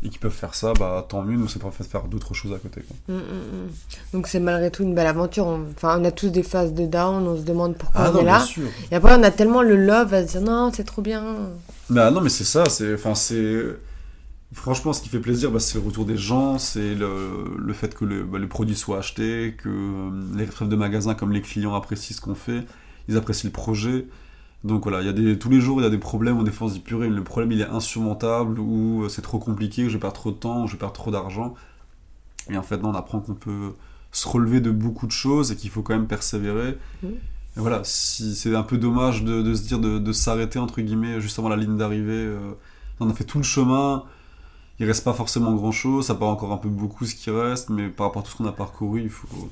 et 0.02 0.08
qui 0.10 0.18
peuvent 0.18 0.30
faire 0.32 0.54
ça, 0.54 0.72
bah 0.78 1.04
tant 1.08 1.22
mieux, 1.22 1.36
nous 1.36 1.48
c'est 1.48 1.58
pour 1.58 1.74
faire 1.74 2.02
d'autres 2.04 2.32
choses 2.34 2.52
à 2.52 2.58
côté. 2.58 2.82
Quoi. 2.82 2.96
Mm, 3.16 3.18
mm, 3.18 3.22
mm. 3.22 3.68
Donc 4.12 4.26
c'est 4.28 4.40
malgré 4.40 4.70
tout 4.70 4.82
une 4.84 4.94
belle 4.94 5.06
aventure. 5.08 5.46
On- 5.46 5.66
Enfin, 5.74 6.00
on 6.00 6.04
a 6.04 6.10
tous 6.12 6.28
des 6.30 6.42
phases 6.42 6.72
de 6.72 6.86
down, 6.86 7.26
on 7.26 7.36
se 7.36 7.42
demande 7.42 7.76
pourquoi 7.76 8.00
Ah 8.04 8.10
on 8.10 8.14
non, 8.14 8.20
est 8.20 8.24
là. 8.24 8.40
sûr. 8.40 8.68
Et 8.90 8.94
après, 8.94 9.14
on 9.18 9.22
a 9.22 9.30
tellement 9.30 9.62
le 9.62 9.76
love 9.76 10.14
à 10.14 10.24
se 10.26 10.32
dire 10.32 10.40
non, 10.42 10.70
c'est 10.72 10.84
trop 10.84 11.02
bien. 11.02 11.24
Mais 11.90 12.00
ah 12.00 12.10
non, 12.10 12.20
mais 12.20 12.28
c'est 12.28 12.44
ça, 12.44 12.64
c'est, 12.68 12.94
enfin 12.94 13.14
c'est, 13.14 13.60
franchement, 14.52 14.92
ce 14.92 15.02
qui 15.02 15.08
fait 15.08 15.18
plaisir, 15.20 15.50
bah, 15.50 15.60
c'est 15.60 15.78
le 15.78 15.84
retour 15.84 16.04
des 16.04 16.16
gens, 16.16 16.58
c'est 16.58 16.94
le, 16.94 17.54
le 17.58 17.72
fait 17.72 17.94
que 17.94 18.04
le, 18.04 18.22
bah, 18.24 18.38
le 18.38 18.48
produit 18.48 18.76
soit 18.76 18.98
acheté, 18.98 19.56
que 19.62 19.68
euh, 19.68 20.10
les 20.36 20.46
chefs 20.46 20.68
de 20.68 20.76
magasin 20.76 21.14
comme 21.14 21.32
les 21.32 21.42
clients 21.42 21.74
apprécient 21.74 22.14
ce 22.16 22.20
qu'on 22.20 22.34
fait, 22.34 22.64
ils 23.08 23.16
apprécient 23.16 23.48
le 23.48 23.52
projet. 23.52 24.06
Donc 24.64 24.82
voilà, 24.82 25.00
il 25.02 25.06
y 25.06 25.08
a 25.08 25.12
des, 25.12 25.38
tous 25.38 25.48
les 25.50 25.60
jours 25.60 25.80
il 25.80 25.84
y 25.84 25.86
a 25.86 25.90
des 25.90 25.98
problèmes 25.98 26.38
où 26.38 26.42
des 26.42 26.50
fois 26.50 26.66
on 26.66 26.70
se 26.70 26.74
dit 26.74 26.80
purée, 26.80 27.08
le 27.08 27.22
problème 27.22 27.52
il 27.52 27.60
est 27.60 27.68
insurmontable, 27.68 28.58
ou 28.58 29.04
euh, 29.04 29.08
c'est 29.08 29.22
trop 29.22 29.38
compliqué, 29.38 29.88
je 29.88 29.98
perds 29.98 30.12
trop 30.14 30.30
de 30.32 30.36
temps, 30.36 30.66
je 30.66 30.76
perds 30.76 30.92
trop 30.92 31.10
d'argent. 31.10 31.54
Et 32.50 32.56
en 32.56 32.62
fait, 32.62 32.78
non, 32.78 32.90
on 32.90 32.94
apprend 32.94 33.20
qu'on 33.20 33.34
peut 33.34 33.74
se 34.10 34.26
relever 34.26 34.60
de 34.60 34.70
beaucoup 34.70 35.06
de 35.06 35.12
choses 35.12 35.52
et 35.52 35.56
qu'il 35.56 35.70
faut 35.70 35.82
quand 35.82 35.94
même 35.94 36.06
persévérer. 36.08 36.76
Et 37.04 37.60
voilà, 37.60 37.80
si, 37.84 38.34
c'est 38.34 38.54
un 38.56 38.62
peu 38.62 38.78
dommage 38.78 39.22
de, 39.22 39.42
de 39.42 39.54
se 39.54 39.62
dire 39.62 39.78
de, 39.78 39.98
de 39.98 40.12
s'arrêter 40.12 40.58
entre 40.58 40.80
guillemets 40.80 41.20
juste 41.20 41.38
avant 41.38 41.48
la 41.48 41.56
ligne 41.56 41.76
d'arrivée. 41.76 42.12
euh. 42.26 42.52
on 43.00 43.08
a 43.10 43.14
fait 43.14 43.24
tout 43.24 43.38
le 43.38 43.44
chemin, 43.44 44.04
il 44.80 44.86
reste 44.86 45.04
pas 45.04 45.12
forcément 45.12 45.52
grand 45.54 45.72
chose, 45.72 46.06
ça 46.06 46.14
part 46.14 46.28
encore 46.28 46.52
un 46.52 46.56
peu 46.56 46.68
beaucoup 46.68 47.04
ce 47.04 47.14
qui 47.14 47.30
reste, 47.30 47.68
mais 47.70 47.88
par 47.88 48.06
rapport 48.06 48.22
à 48.22 48.24
tout 48.24 48.30
ce 48.32 48.36
qu'on 48.36 48.46
a 48.46 48.52
parcouru, 48.52 49.02
il 49.02 49.10
faut, 49.10 49.48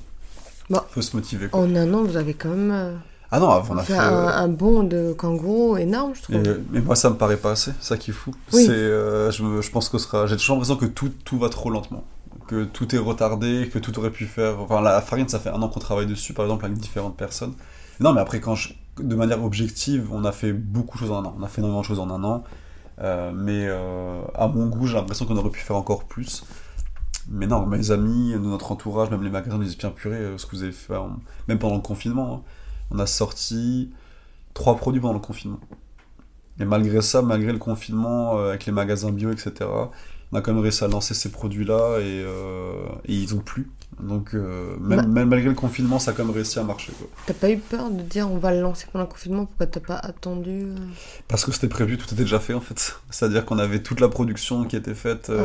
Bon. 0.69 0.81
faut 0.89 1.01
se 1.01 1.15
motiver. 1.15 1.47
quoi. 1.49 1.61
En 1.61 1.75
un 1.75 1.93
an, 1.93 2.03
vous 2.03 2.17
avez 2.17 2.33
quand 2.33 2.49
même 2.49 2.71
euh, 2.71 2.95
Ah 3.31 3.39
non, 3.39 3.47
on 3.69 3.77
a 3.77 3.81
fait 3.83 3.93
fait. 3.93 3.99
un, 3.99 4.13
euh, 4.13 4.27
un 4.29 4.47
bond 4.47 4.83
de 4.83 5.13
kangourou 5.13 5.75
énorme, 5.77 6.13
je 6.15 6.21
trouve. 6.23 6.35
et- 6.37 6.55
mais 6.71 6.79
moi, 6.81 6.95
ça 6.95 7.09
me 7.09 7.15
paraît 7.15 7.35
pas 7.37 7.51
assez, 7.51 7.71
ça 7.81 7.97
qui 7.97 8.11
est 8.11 8.13
fou. 8.13 8.31
Oui. 8.53 8.65
C'est, 8.65 8.71
euh, 8.71 9.31
je, 9.31 9.69
pense 9.71 9.89
que 9.89 9.97
ce 9.97 10.05
sera. 10.05 10.27
J'ai 10.27 10.37
toujours 10.37 10.55
l'impression 10.55 10.77
que 10.77 10.85
tout, 10.85 11.11
tout 11.25 11.37
va 11.37 11.49
trop 11.49 11.69
lentement. 11.69 12.03
Que 12.47 12.63
tout 12.63 12.95
est 12.95 12.99
retardé, 12.99 13.69
que 13.73 13.79
tout 13.79 13.97
aurait 13.99 14.11
pu 14.11 14.25
faire. 14.25 14.59
Enfin, 14.61 14.79
la 14.81 15.01
farine, 15.01 15.27
ça 15.27 15.39
fait 15.39 15.49
un 15.49 15.61
an 15.61 15.67
qu'on 15.67 15.81
travaille 15.81 16.05
dessus, 16.05 16.33
par 16.33 16.45
exemple, 16.45 16.63
avec 16.65 16.77
différentes 16.77 17.17
personnes. 17.17 17.53
Non, 17.99 18.13
mais 18.13 18.21
après, 18.21 18.39
quand 18.39 18.55
je- 18.55 18.73
de 18.99 19.15
manière 19.15 19.43
objective, 19.43 20.07
on 20.13 20.23
a 20.23 20.31
fait 20.31 20.53
beaucoup 20.53 20.97
de 20.97 21.03
choses 21.03 21.11
en 21.11 21.21
un 21.21 21.25
an. 21.25 21.35
On 21.37 21.43
a 21.43 21.47
fait 21.49 21.59
énormément 21.59 21.81
de 21.81 21.85
choses 21.85 21.99
en 21.99 22.09
un 22.09 22.23
an. 22.23 22.43
Euh, 23.01 23.31
mais 23.35 23.65
euh, 23.67 24.21
à 24.35 24.47
mon 24.47 24.67
goût, 24.67 24.87
j'ai 24.87 24.95
l'impression 24.95 25.25
qu'on 25.25 25.35
aurait 25.37 25.49
pu 25.49 25.59
faire 25.59 25.75
encore 25.75 26.05
plus. 26.05 26.45
Mais 27.29 27.45
non, 27.45 27.65
mes 27.65 27.91
amis, 27.91 28.35
notre 28.39 28.71
entourage, 28.71 29.09
même 29.11 29.21
les 29.21 29.29
magasins 29.29 29.57
nous 29.57 29.63
disent 29.65 29.77
bien 29.77 29.89
purée, 29.89 30.33
ce 30.37 30.45
que 30.45 30.51
vous 30.55 30.63
avez 30.63 30.71
fait, 30.71 30.93
même 31.49 31.59
pendant 31.59 31.75
le 31.75 31.81
confinement, 31.81 32.35
hein. 32.35 32.41
On 32.91 32.99
a 32.99 33.05
sorti 33.05 33.91
trois 34.53 34.75
produits 34.75 35.01
pendant 35.01 35.13
le 35.13 35.19
confinement. 35.19 35.59
Et 36.59 36.65
malgré 36.65 37.01
ça, 37.01 37.21
malgré 37.21 37.51
le 37.51 37.59
confinement, 37.59 38.39
euh, 38.39 38.49
avec 38.49 38.65
les 38.65 38.71
magasins 38.71 39.11
bio, 39.11 39.31
etc., 39.31 39.53
on 40.31 40.37
a 40.37 40.41
quand 40.41 40.51
même 40.53 40.61
réussi 40.61 40.83
à 40.83 40.87
lancer 40.87 41.13
ces 41.13 41.29
produits-là 41.29 41.99
et, 41.99 42.23
euh, 42.25 42.73
et 43.05 43.13
ils 43.13 43.33
ont 43.35 43.39
plu. 43.39 43.69
Donc, 44.01 44.33
euh, 44.33 44.75
même, 44.79 44.99
Bah. 45.01 45.07
même 45.07 45.29
malgré 45.29 45.47
le 45.49 45.55
confinement, 45.55 45.99
ça 45.99 46.11
a 46.11 46.13
quand 46.13 46.25
même 46.25 46.33
réussi 46.33 46.59
à 46.59 46.63
marcher. 46.63 46.91
T'as 47.25 47.33
pas 47.33 47.49
eu 47.49 47.57
peur 47.57 47.89
de 47.89 48.01
dire 48.01 48.29
on 48.29 48.37
va 48.37 48.51
le 48.51 48.61
lancer 48.61 48.87
pendant 48.91 49.05
le 49.05 49.09
confinement 49.09 49.45
Pourquoi 49.45 49.67
t'as 49.67 49.79
pas 49.79 49.95
attendu 49.95 50.67
Parce 51.27 51.45
que 51.45 51.51
c'était 51.51 51.69
prévu, 51.69 51.97
tout 51.97 52.05
était 52.05 52.15
déjà 52.23 52.39
fait 52.39 52.53
en 52.53 52.59
fait. 52.59 52.99
C'est-à-dire 53.09 53.45
qu'on 53.45 53.57
avait 53.59 53.81
toute 53.81 53.99
la 54.01 54.09
production 54.09 54.65
qui 54.65 54.75
était 54.75 54.93
faite, 54.95 55.31
Ah 55.31 55.41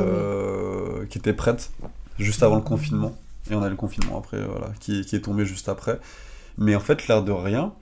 oui. 1.00 1.08
qui 1.08 1.18
était 1.18 1.32
prête, 1.34 1.70
juste 2.18 2.42
avant 2.42 2.56
le 2.56 2.62
confinement. 2.62 3.14
Et 3.50 3.54
on 3.54 3.62
a 3.62 3.66
eu 3.68 3.70
le 3.70 3.76
confinement 3.76 4.18
après, 4.18 4.42
voilà, 4.44 4.72
qui, 4.80 5.04
qui 5.04 5.16
est 5.16 5.20
tombé 5.20 5.44
juste 5.46 5.68
après. 5.68 6.00
Mais 6.58 6.74
en 6.74 6.80
fait, 6.80 7.08
l'air 7.08 7.22
de 7.22 7.32
rien, 7.32 7.72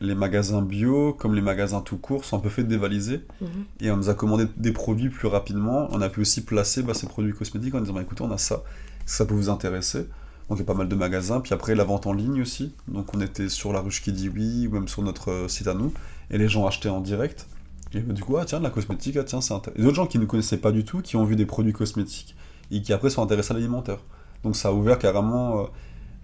les 0.00 0.14
magasins 0.14 0.62
bio, 0.62 1.12
comme 1.12 1.34
les 1.34 1.40
magasins 1.40 1.80
tout 1.80 1.96
court, 1.96 2.24
sont 2.24 2.36
un 2.36 2.40
peu 2.40 2.48
fait 2.48 2.64
dévaliser. 2.64 3.24
Mhm. 3.40 3.48
Et 3.80 3.90
on 3.90 3.96
nous 3.96 4.10
a 4.10 4.14
commandé 4.14 4.46
des 4.56 4.72
produits 4.72 5.08
plus 5.08 5.28
rapidement. 5.28 5.88
On 5.92 6.00
a 6.00 6.08
pu 6.08 6.20
aussi 6.20 6.44
placer 6.44 6.82
bah, 6.82 6.94
ces 6.94 7.06
produits 7.06 7.32
cosmétiques 7.32 7.74
en 7.74 7.80
disant 7.80 7.94
bah, 7.94 8.02
écoutez, 8.02 8.22
on 8.22 8.30
a 8.30 8.38
ça, 8.38 8.62
ça 9.06 9.24
peut 9.24 9.34
vous 9.34 9.48
intéresser. 9.48 10.06
Donc 10.48 10.58
il 10.58 10.60
y 10.60 10.62
a 10.62 10.66
pas 10.66 10.74
mal 10.74 10.88
de 10.88 10.94
magasins. 10.94 11.40
Puis 11.40 11.54
après, 11.54 11.74
la 11.74 11.84
vente 11.84 12.06
en 12.06 12.12
ligne 12.12 12.42
aussi. 12.42 12.74
Donc 12.88 13.14
on 13.14 13.20
était 13.20 13.48
sur 13.48 13.72
la 13.72 13.80
ruche 13.80 14.02
qui 14.02 14.12
dit 14.12 14.28
oui, 14.28 14.66
ou 14.66 14.74
même 14.74 14.88
sur 14.88 15.02
notre 15.02 15.30
euh, 15.30 15.48
site 15.48 15.68
à 15.68 15.74
nous. 15.74 15.92
Et 16.30 16.38
les 16.38 16.48
gens 16.48 16.66
achetaient 16.66 16.88
en 16.88 17.00
direct. 17.00 17.46
Et 17.94 18.00
du 18.00 18.22
coup, 18.22 18.36
ah 18.38 18.44
tiens, 18.44 18.58
de 18.58 18.64
la 18.64 18.70
cosmétique, 18.70 19.16
ah 19.18 19.24
tiens, 19.24 19.40
c'est 19.40 19.54
intéressant. 19.54 19.82
D'autres 19.82 19.96
gens 19.96 20.06
qui 20.06 20.18
ne 20.18 20.24
connaissaient 20.24 20.56
pas 20.56 20.72
du 20.72 20.84
tout, 20.84 21.02
qui 21.02 21.16
ont 21.16 21.24
vu 21.24 21.36
des 21.36 21.46
produits 21.46 21.74
cosmétiques 21.74 22.34
et 22.70 22.80
qui 22.80 22.92
après 22.92 23.10
sont 23.10 23.22
intéressés 23.22 23.52
à 23.52 23.54
l'alimentaire. 23.54 23.98
Donc 24.42 24.56
ça 24.56 24.68
a 24.68 24.72
ouvert 24.72 24.98
carrément 24.98 25.60
euh, 25.60 25.64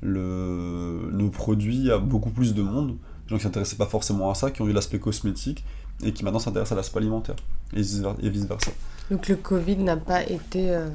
le, 0.03 1.11
nos 1.13 1.31
produits 1.31 1.91
à 1.91 1.99
beaucoup 1.99 2.31
plus 2.31 2.55
de 2.55 2.63
monde. 2.63 2.91
Des 3.25 3.31
gens 3.31 3.37
qui 3.37 3.43
s'intéressaient 3.43 3.77
pas 3.77 3.87
forcément 3.87 4.31
à 4.31 4.35
ça, 4.35 4.51
qui 4.51 4.63
ont 4.63 4.65
vu 4.65 4.73
l'aspect 4.73 4.99
cosmétique 4.99 5.65
et 6.03 6.13
qui 6.13 6.25
maintenant 6.25 6.39
s'intéressent 6.39 6.73
à 6.73 6.77
l'aspect 6.77 6.99
alimentaire. 6.99 7.37
Et 7.75 7.81
vice 7.81 8.47
versa. 8.47 8.71
Donc 9.11 9.29
le 9.29 9.37
Covid 9.37 9.77
n'a 9.79 9.97
pas 9.97 10.23
été. 10.23 10.71
euh, 10.71 10.89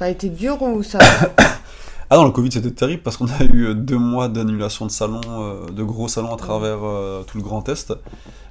a 0.00 0.08
été 0.10 0.28
dur 0.28 0.60
ou 0.62 0.82
ça. 0.82 0.98
Ah 2.10 2.16
non, 2.16 2.24
le 2.24 2.30
Covid 2.30 2.50
c'était 2.50 2.70
terrible 2.70 3.02
parce 3.02 3.18
qu'on 3.18 3.26
a 3.28 3.42
eu 3.44 3.66
euh, 3.66 3.74
deux 3.74 3.98
mois 3.98 4.28
d'annulation 4.28 4.86
de 4.86 4.90
salons, 4.90 5.20
euh, 5.26 5.66
de 5.70 5.82
gros 5.82 6.08
salons 6.08 6.32
à 6.32 6.38
travers 6.38 6.78
euh, 6.82 7.22
tout 7.24 7.36
le 7.36 7.42
Grand 7.44 7.68
Est. 7.68 7.92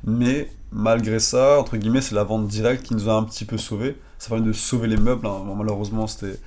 Mais 0.03 0.51
malgré 0.71 1.17
ça, 1.19 1.59
entre 1.59 1.75
guillemets, 1.78 2.01
c'est 2.01 2.13
la 2.13 2.23
vente 2.23 2.47
directe 2.47 2.84
qui 2.86 2.93
nous 2.93 3.09
a 3.09 3.13
un 3.13 3.23
petit 3.23 3.45
peu 3.45 3.57
sauvés. 3.57 3.97
Ça 4.19 4.30
permet 4.30 4.45
de 4.45 4.53
sauver 4.53 4.88
les 4.88 4.97
meubles. 4.97 5.25
hein. 5.25 5.41
Bon, 5.43 5.55
malheureusement, 5.55 6.05
c'était 6.05 6.39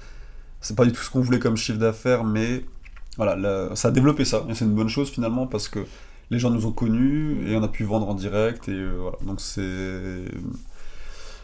c'est 0.60 0.76
pas 0.76 0.84
du 0.84 0.92
tout 0.92 1.02
ce 1.02 1.10
qu'on 1.10 1.20
voulait 1.20 1.40
comme 1.40 1.56
chiffre 1.56 1.78
d'affaires, 1.80 2.22
mais 2.22 2.64
voilà, 3.20 3.76
ça 3.76 3.88
a 3.88 3.90
développé 3.90 4.24
ça. 4.24 4.46
Et 4.48 4.54
c'est 4.54 4.64
une 4.64 4.72
bonne 4.74 4.88
chose 4.88 5.10
finalement 5.10 5.46
parce 5.46 5.68
que 5.68 5.80
les 6.30 6.38
gens 6.38 6.48
nous 6.48 6.64
ont 6.64 6.72
connus 6.72 7.46
et 7.46 7.54
on 7.54 7.62
a 7.62 7.68
pu 7.68 7.84
vendre 7.84 8.08
en 8.08 8.14
direct. 8.14 8.66
Et 8.68 8.72
euh, 8.72 8.96
voilà, 8.98 9.18
donc 9.26 9.42
c'est 9.42 10.24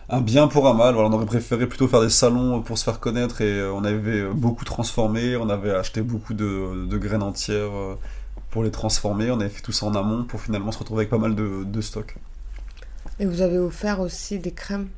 un 0.08 0.22
bien 0.22 0.48
pour 0.48 0.66
un 0.68 0.72
mal. 0.72 0.94
Voilà, 0.94 1.10
on 1.10 1.12
aurait 1.12 1.26
préféré 1.26 1.66
plutôt 1.66 1.86
faire 1.86 2.00
des 2.00 2.08
salons 2.08 2.62
pour 2.62 2.78
se 2.78 2.84
faire 2.84 2.98
connaître 2.98 3.42
et 3.42 3.58
euh, 3.58 3.74
on 3.74 3.84
avait 3.84 4.24
beaucoup 4.24 4.64
transformé. 4.64 5.36
On 5.36 5.50
avait 5.50 5.72
acheté 5.72 6.00
beaucoup 6.00 6.32
de, 6.32 6.86
de 6.86 6.96
graines 6.96 7.22
entières 7.22 7.74
euh, 7.74 7.94
pour 8.48 8.64
les 8.64 8.70
transformer. 8.70 9.30
On 9.30 9.38
avait 9.38 9.50
fait 9.50 9.60
tout 9.60 9.72
ça 9.72 9.84
en 9.84 9.94
amont 9.94 10.24
pour 10.24 10.40
finalement 10.40 10.72
se 10.72 10.78
retrouver 10.78 11.00
avec 11.00 11.10
pas 11.10 11.18
mal 11.18 11.34
de, 11.34 11.64
de 11.64 11.80
stock. 11.82 12.16
Et 13.20 13.26
vous 13.26 13.42
avez 13.42 13.58
offert 13.58 14.00
aussi 14.00 14.38
des 14.38 14.52
crèmes 14.52 14.88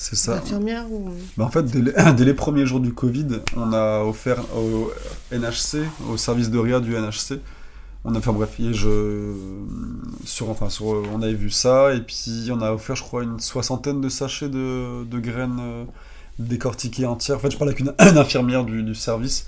C'est 0.00 0.14
ça. 0.16 0.36
infirmières 0.36 0.90
ou... 0.90 1.10
Bah, 1.36 1.44
en 1.44 1.50
fait, 1.50 1.64
dès 1.64 1.80
les, 1.82 2.12
dès 2.16 2.24
les 2.24 2.34
premiers 2.34 2.64
jours 2.66 2.80
du 2.80 2.94
Covid, 2.94 3.26
on 3.56 3.72
a 3.72 4.02
offert 4.04 4.38
au 4.56 4.90
NHC, 5.32 5.82
au 6.10 6.16
service 6.16 6.50
de 6.50 6.58
RIA 6.58 6.78
du 6.80 6.92
NHC. 6.94 7.40
On 8.04 8.14
a, 8.14 8.18
enfin 8.18 8.32
bref, 8.32 8.58
et 8.60 8.72
je, 8.72 9.34
sur, 10.24 10.48
enfin, 10.50 10.70
sur, 10.70 10.86
on 11.12 11.20
avait 11.20 11.34
vu 11.34 11.50
ça, 11.50 11.92
et 11.94 12.00
puis 12.00 12.48
on 12.52 12.60
a 12.62 12.72
offert, 12.72 12.94
je 12.94 13.02
crois, 13.02 13.24
une 13.24 13.40
soixantaine 13.40 14.00
de 14.00 14.08
sachets 14.08 14.48
de, 14.48 15.04
de 15.04 15.18
graines 15.18 15.58
euh, 15.60 15.84
décortiquées 16.38 17.04
entières. 17.06 17.36
En 17.36 17.40
fait, 17.40 17.50
je 17.50 17.58
parlais 17.58 17.72
avec 17.74 17.80
une, 17.80 17.92
une 18.08 18.18
infirmière 18.18 18.64
du, 18.64 18.84
du 18.84 18.94
service 18.94 19.46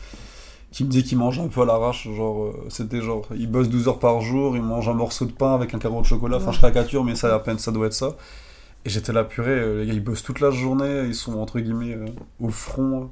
qui 0.73 0.85
me 0.85 0.91
disait 0.91 1.05
qu'il 1.05 1.17
mange 1.19 1.39
un 1.39 1.47
peu 1.47 1.63
à 1.63 1.65
l'arrache. 1.65 2.09
Genre, 2.09 2.43
euh, 2.47 2.67
c'était 2.71 3.01
genre, 3.01 3.23
il 3.37 3.49
bosse 3.49 3.69
12 3.69 3.87
heures 3.87 3.99
par 4.01 4.21
jour, 4.21 4.57
il 4.57 4.63
mange 4.63 4.89
un 4.89 4.95
morceau 4.95 5.27
de 5.27 5.33
pain 5.33 5.55
avec 5.55 5.73
un 5.75 5.79
carreau 5.79 6.01
de 6.03 6.07
chocolat. 6.07 6.39
Enfin, 6.39 6.49
Ouais. 6.49 6.53
je 6.55 6.61
caricature, 6.61 7.05
mais 7.05 7.15
ça, 7.15 7.33
à 7.33 7.39
peine, 7.39 7.59
ça 7.61 7.71
doit 7.71 7.87
être 7.87 7.95
ça. 7.95 8.17
Et 8.85 8.91
j'étais 8.91 9.13
là, 9.13 9.25
purée, 9.25 9.51
euh, 9.51 9.81
les 9.81 9.87
gars, 9.87 9.93
ils 9.93 10.03
bossent 10.03 10.23
toute 10.23 10.41
la 10.41 10.51
journée, 10.51 11.05
ils 11.07 11.15
sont 11.15 11.39
entre 11.39 11.61
guillemets 11.61 11.95
euh, 11.95 12.07
au 12.41 12.49
front, 12.49 13.11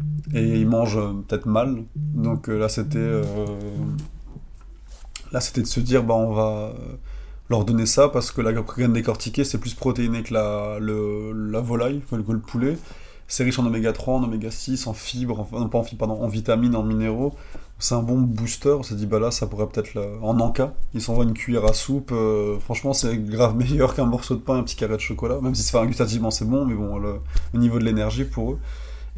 euh, 0.00 0.02
et 0.34 0.60
ils 0.60 0.68
mangent 0.68 0.98
peut-être 1.28 1.46
mal. 1.46 1.84
Donc 1.94 2.48
là, 2.48 2.68
c'était. 2.68 3.22
là, 5.32 5.40
c'était 5.40 5.62
de 5.62 5.66
se 5.66 5.80
dire, 5.80 6.02
bah, 6.02 6.14
on 6.14 6.32
va 6.34 6.74
leur 7.48 7.64
donner 7.64 7.86
ça, 7.86 8.08
parce 8.08 8.32
que 8.32 8.40
la 8.40 8.52
graine 8.52 8.92
décortiquée, 8.92 9.44
c'est 9.44 9.58
plus 9.58 9.74
protéiné 9.74 10.24
que 10.24 10.34
la, 10.34 10.78
le, 10.80 11.32
la 11.50 11.60
volaille, 11.60 12.02
que 12.10 12.16
le 12.16 12.40
poulet. 12.40 12.76
C'est 13.28 13.42
riche 13.44 13.58
en 13.58 13.66
oméga 13.66 13.92
3, 13.92 14.14
en 14.14 14.22
oméga 14.24 14.50
6, 14.50 14.86
en 14.86 14.92
fibres, 14.94 15.40
enfin, 15.40 15.58
non 15.58 15.68
pas 15.68 15.78
en 15.78 15.82
fibres, 15.82 16.06
pardon, 16.06 16.22
en 16.22 16.28
vitamines, 16.28 16.76
en 16.76 16.82
minéraux. 16.84 17.34
C'est 17.78 17.94
un 17.94 18.02
bon 18.02 18.18
booster. 18.20 18.70
On 18.70 18.82
s'est 18.82 18.94
dit, 18.94 19.04
bah 19.06 19.18
là, 19.18 19.30
ça 19.30 19.46
pourrait 19.46 19.66
peut-être. 19.66 19.94
la- 19.94 20.06
En 20.22 20.38
encas, 20.40 20.72
ils 20.94 21.02
s'envoient 21.02 21.24
une 21.24 21.34
cuillère 21.34 21.64
à 21.66 21.72
soupe. 21.74 22.10
euh, 22.12 22.58
franchement, 22.60 22.92
c'est 22.92 23.16
grave 23.18 23.56
meilleur 23.56 23.94
qu'un 23.94 24.06
morceau 24.06 24.34
de 24.36 24.40
pain 24.40 24.56
un 24.58 24.62
petit 24.62 24.76
carré 24.76 24.94
de 24.96 25.00
chocolat. 25.00 25.40
Même 25.42 25.54
si 25.54 25.62
c'est 25.62 25.76
enfin, 25.76 25.86
gustativement, 25.86 26.30
c'est 26.30 26.44
bon, 26.46 26.64
mais 26.64 26.74
bon, 26.74 26.98
le- 26.98 27.20
au 27.54 27.58
niveau 27.58 27.78
de 27.78 27.84
l'énergie 27.84 28.24
pour 28.24 28.52
eux. 28.52 28.58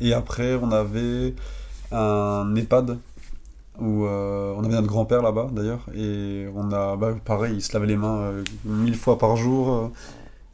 Et 0.00 0.12
après, 0.14 0.54
on 0.62 0.70
avait 0.72 1.34
un 1.92 2.54
EHPAD 2.56 2.98
où 3.80 4.04
euh, 4.06 4.54
on 4.56 4.64
avait 4.64 4.74
notre 4.74 4.88
grand-père 4.88 5.22
là-bas 5.22 5.48
d'ailleurs. 5.52 5.84
Et 5.94 6.46
on 6.56 6.72
a, 6.72 6.96
bah, 6.96 7.14
pareil, 7.24 7.54
il 7.56 7.62
se 7.62 7.72
lavait 7.74 7.86
les 7.86 7.96
mains 7.96 8.16
euh, 8.18 8.44
mille 8.64 8.96
fois 8.96 9.18
par 9.18 9.36
jour. 9.36 9.72
euh, 9.72 9.88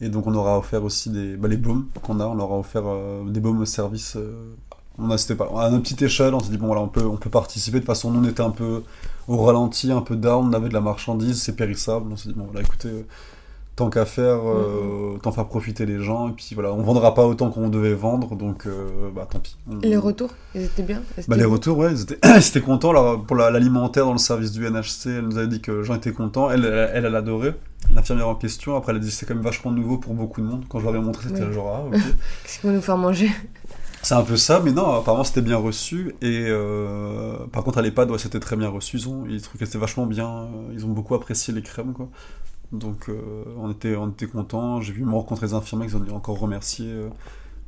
et 0.04 0.10
donc, 0.10 0.26
on 0.26 0.34
aura 0.34 0.58
offert 0.58 0.84
aussi 0.84 1.08
des, 1.08 1.34
bah, 1.36 1.48
les 1.48 1.56
baumes 1.56 1.86
qu'on 2.02 2.20
a. 2.20 2.26
On 2.26 2.34
leur 2.34 2.52
a 2.52 2.58
offert 2.58 2.82
euh, 2.84 3.24
des 3.24 3.40
baumes 3.40 3.60
au 3.60 3.64
service. 3.64 4.16
euh, 4.16 4.54
on 4.98 5.10
a, 5.10 5.16
pas, 5.34 5.48
à 5.62 5.70
notre 5.70 5.82
petite 5.82 6.02
échelle, 6.02 6.34
on 6.34 6.40
s'est 6.40 6.50
dit, 6.50 6.58
bon, 6.58 6.66
voilà, 6.66 6.82
on 6.82 6.88
peut, 6.88 7.06
on 7.06 7.16
peut 7.16 7.30
participer. 7.30 7.78
De 7.78 7.80
toute 7.80 7.86
façon, 7.86 8.10
nous, 8.10 8.20
on 8.20 8.30
était 8.30 8.42
un 8.42 8.50
peu 8.50 8.82
au 9.28 9.38
ralenti, 9.38 9.90
un 9.90 10.02
peu 10.02 10.14
down, 10.14 10.48
on 10.48 10.52
avait 10.52 10.68
de 10.68 10.74
la 10.74 10.82
marchandise, 10.82 11.40
c'est 11.40 11.56
périssable. 11.56 12.12
On 12.12 12.16
s'est 12.16 12.28
dit, 12.28 12.34
bon, 12.34 12.44
voilà, 12.44 12.60
écoutez, 12.60 12.88
euh, 12.88 13.06
tant 13.76 13.90
qu'à 13.90 14.04
faire, 14.04 14.38
euh, 14.48 15.14
autant 15.16 15.32
faire 15.32 15.46
profiter 15.46 15.84
les 15.86 16.00
gens. 16.00 16.28
Et 16.28 16.32
puis 16.32 16.50
voilà, 16.54 16.72
on 16.72 16.82
vendra 16.82 17.12
pas 17.14 17.26
autant 17.26 17.50
qu'on 17.50 17.68
devait 17.68 17.94
vendre, 17.94 18.36
donc 18.36 18.66
euh, 18.66 19.10
bah 19.14 19.26
tant 19.30 19.40
pis. 19.40 19.56
Les 19.82 19.96
retours, 19.96 20.30
ils 20.54 20.62
étaient 20.62 20.82
bien 20.84 21.02
bah, 21.26 21.36
les 21.36 21.44
retours, 21.44 21.78
ouais, 21.78 21.92
ils 21.92 22.02
étaient, 22.02 22.18
ils 22.24 22.46
étaient 22.46 22.60
contents. 22.60 23.18
pour 23.18 23.36
la- 23.36 23.50
l'alimentaire 23.50 24.04
dans 24.06 24.12
le 24.12 24.18
service 24.18 24.52
du 24.52 24.64
NHC, 24.64 25.06
elle 25.18 25.22
nous 25.28 25.38
avait 25.38 25.48
dit 25.48 25.60
que 25.60 25.72
les 25.72 25.84
gens 25.84 25.94
étaient 25.96 26.12
contents. 26.12 26.50
Elle, 26.50 26.64
elle, 26.64 26.90
elle, 26.94 27.04
elle 27.06 27.16
adorait. 27.16 27.54
L'infirmière 27.94 28.28
en 28.28 28.34
question, 28.34 28.76
après, 28.76 28.92
elle 28.92 28.98
a 28.98 29.00
dit 29.00 29.08
que 29.08 29.12
c'est 29.14 29.26
quand 29.26 29.34
même 29.34 29.42
vachement 29.44 29.70
nouveau 29.70 29.98
pour 29.98 30.14
beaucoup 30.14 30.40
de 30.40 30.46
monde. 30.46 30.64
Quand 30.68 30.78
je 30.78 30.84
leur 30.86 30.94
ai 30.96 31.00
montré, 31.00 31.28
c'était 31.28 31.44
Oui. 31.44 31.52
genre, 31.52 31.74
ah, 31.76 31.86
ok. 31.86 31.92
Qu'est-ce 32.44 32.60
qu'ils 32.60 32.70
vont 32.70 32.76
nous 32.76 32.82
faire 32.82 32.96
manger? 32.96 33.30
C'est 34.02 34.14
un 34.14 34.22
peu 34.22 34.36
ça, 34.36 34.60
mais 34.62 34.70
non, 34.72 34.90
apparemment 35.00 35.24
c'était 35.24 35.40
bien 35.40 35.56
reçu. 35.56 36.14
Et 36.20 36.44
euh, 36.48 37.36
par 37.52 37.64
contre, 37.64 37.78
à 37.78 37.82
l'EHPAD, 37.82 38.10
ouais, 38.10 38.18
c'était 38.18 38.38
très 38.40 38.54
bien 38.56 38.68
reçu. 38.68 38.98
Ils, 38.98 39.08
ont, 39.08 39.24
ils 39.28 39.40
trouvent 39.40 39.58
que 39.58 39.64
c'était 39.66 39.78
vachement 39.78 40.04
bien. 40.06 40.46
Ils 40.74 40.84
ont 40.84 40.90
beaucoup 40.90 41.14
apprécié 41.14 41.52
les 41.54 41.62
crèmes, 41.62 41.92
quoi. 41.94 42.08
Donc 42.72 43.08
euh, 43.08 43.44
on 43.56 43.70
était, 43.70 43.96
on 43.96 44.10
était 44.10 44.26
contents. 44.26 44.80
J'ai 44.80 44.92
vu 44.92 45.04
me 45.04 45.12
rencontrer 45.12 45.46
des 45.48 45.54
infirmières 45.54 45.88
qui 45.88 45.94
ont 45.94 46.16
encore 46.16 46.38
remercié 46.38 46.86
euh, 46.88 47.08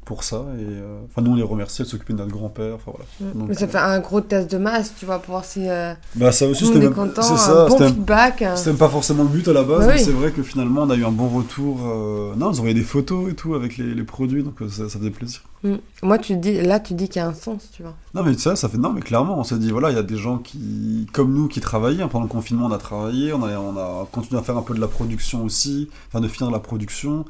pour 0.06 0.24
ça. 0.24 0.36
Et, 0.58 0.62
euh, 0.62 1.00
enfin, 1.10 1.20
nous 1.20 1.32
on 1.32 1.34
les 1.34 1.42
remerciait, 1.42 1.84
elles 1.84 1.90
s'occupaient 1.90 2.14
de 2.14 2.18
notre 2.18 2.30
grand-père. 2.32 2.76
Enfin 2.76 2.92
voilà. 2.96 3.32
Donc, 3.34 3.48
Mais 3.48 3.54
ça 3.54 3.64
euh, 3.64 3.68
fait 3.68 3.76
un 3.78 3.98
gros 3.98 4.22
test 4.22 4.50
de 4.50 4.56
masse, 4.56 4.94
tu 4.98 5.04
vois, 5.04 5.18
pour 5.18 5.32
voir 5.32 5.44
si 5.44 5.68
euh, 5.68 5.92
Bah 6.14 6.32
ça 6.32 6.46
aussi, 6.46 6.64
c'était 6.66 6.78
même- 6.78 6.94
content, 6.94 7.22
un 7.22 7.66
bon 7.68 7.70
c'était- 7.76 7.88
feedback. 7.88 8.44
c'était 8.56 8.70
même 8.70 8.78
pas 8.78 8.88
forcément 8.88 9.24
le 9.24 9.28
but 9.28 9.46
à 9.48 9.52
la 9.52 9.62
base, 9.64 9.80
Bah 9.80 9.86
mais 9.88 9.98
oui. 9.98 10.04
c'est 10.04 10.12
vrai 10.12 10.30
que 10.30 10.42
finalement 10.42 10.82
on 10.84 10.90
a 10.90 10.96
eu 10.96 11.04
un 11.04 11.10
bon 11.10 11.28
retour. 11.28 11.80
euh, 11.84 12.34
Non, 12.36 12.52
ils 12.52 12.58
envoyaient 12.60 12.72
des 12.74 12.82
photos 12.82 13.30
et 13.30 13.34
tout 13.34 13.54
avec 13.54 13.76
les, 13.76 13.94
les 13.94 14.04
produits, 14.04 14.42
donc 14.42 14.54
ça, 14.70 14.88
ça 14.88 14.98
faisait 14.98 15.10
plaisir. 15.10 15.40
Mm. 15.64 15.74
Moi, 16.02 16.18
tu 16.18 16.36
dis, 16.36 16.60
là, 16.62 16.78
tu 16.78 16.94
dis 16.94 17.08
qu'il 17.08 17.20
y 17.20 17.24
a 17.24 17.28
un 17.28 17.34
sens, 17.34 17.68
tu 17.74 17.82
vois. 17.82 17.94
Non 18.14 18.22
mais 18.22 18.34
ça, 18.38 18.54
ça 18.56 18.68
fait 18.68 18.78
non 18.78 18.92
mais 18.92 19.00
clairement, 19.00 19.38
on 19.38 19.44
s'est 19.44 19.58
dit 19.58 19.70
voilà, 19.72 19.90
il 19.90 19.96
y 19.96 19.98
a 19.98 20.02
des 20.04 20.16
gens 20.16 20.38
qui, 20.38 21.06
comme 21.12 21.34
nous, 21.34 21.48
qui 21.48 21.60
travaillaient 21.60 22.02
hein, 22.04 22.08
pendant 22.08 22.24
le 22.24 22.30
confinement, 22.30 22.66
on 22.66 22.72
a 22.72 22.78
travaillé, 22.78 23.32
on 23.32 23.42
a, 23.42 23.58
on 23.58 23.76
a 23.76 24.06
continué 24.12 24.38
à 24.38 24.42
faire 24.44 24.56
un 24.56 24.62
peu 24.62 24.74
de 24.74 24.80
la 24.80 24.86
production 24.86 25.42
aussi, 25.44 25.88
enfin 26.08 26.20
de 26.20 26.28
finir 26.28 26.50
la 26.52 26.60
production, 26.60 27.24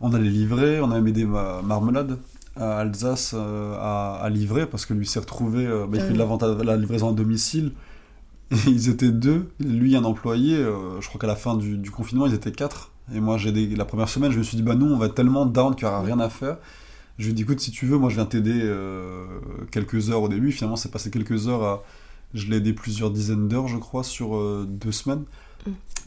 on 0.00 0.12
allait 0.12 0.30
livrer, 0.30 0.80
on 0.80 0.90
a 0.90 0.94
même 0.94 1.06
aidé 1.08 1.24
ma 1.24 1.62
marmelade 1.62 2.18
à 2.56 2.78
Alsace 2.78 3.34
euh, 3.34 3.76
à, 3.78 4.28
livrer 4.30 4.66
parce 4.66 4.86
que 4.86 4.94
lui 4.94 5.06
s'est 5.06 5.20
retrouvé, 5.20 5.66
euh, 5.66 5.86
bah, 5.86 5.98
il 5.98 6.02
fait 6.02 6.12
de 6.12 6.18
la 6.18 6.24
à 6.24 6.64
la 6.64 6.76
livraison 6.76 7.10
à 7.10 7.12
domicile. 7.12 7.72
Et 8.50 8.56
ils 8.66 8.88
étaient 8.88 9.12
deux, 9.12 9.48
lui 9.60 9.94
un 9.94 10.04
employé, 10.04 10.56
euh, 10.56 11.00
je 11.00 11.08
crois 11.08 11.20
qu'à 11.20 11.28
la 11.28 11.36
fin 11.36 11.56
du, 11.56 11.90
confinement 11.90 12.26
ils 12.26 12.34
étaient 12.34 12.52
quatre. 12.52 12.90
Et 13.14 13.20
moi 13.20 13.38
j'ai 13.38 13.52
la 13.52 13.84
première 13.84 14.08
semaine 14.08 14.30
je 14.32 14.38
me 14.38 14.42
suis 14.42 14.56
dit 14.56 14.62
bah 14.62 14.74
nous 14.74 14.86
on 14.86 14.98
va 14.98 15.06
être 15.06 15.14
tellement 15.14 15.46
down 15.46 15.74
qu'il 15.74 15.86
n'y 15.86 15.92
aura 15.92 16.02
rien 16.02 16.18
à 16.20 16.28
faire. 16.28 16.58
Je 17.18 17.26
lui 17.26 17.32
ai 17.32 17.34
dit, 17.34 17.42
écoute, 17.42 17.60
si 17.60 17.70
tu 17.70 17.84
veux, 17.84 17.98
moi 17.98 18.08
je 18.08 18.14
viens 18.14 18.24
t'aider 18.24 18.66
quelques 19.70 20.08
heures 20.08 20.22
au 20.22 20.28
début. 20.30 20.52
Finalement, 20.52 20.76
c'est 20.76 20.90
passé 20.90 21.10
quelques 21.10 21.48
heures 21.48 21.62
à. 21.62 21.84
Je 22.32 22.46
l'ai 22.46 22.56
aidé 22.56 22.72
plusieurs 22.72 23.10
dizaines 23.10 23.46
d'heures, 23.46 23.68
je 23.68 23.76
crois, 23.76 24.04
sur 24.04 24.40
deux 24.66 24.92
semaines. 24.92 25.24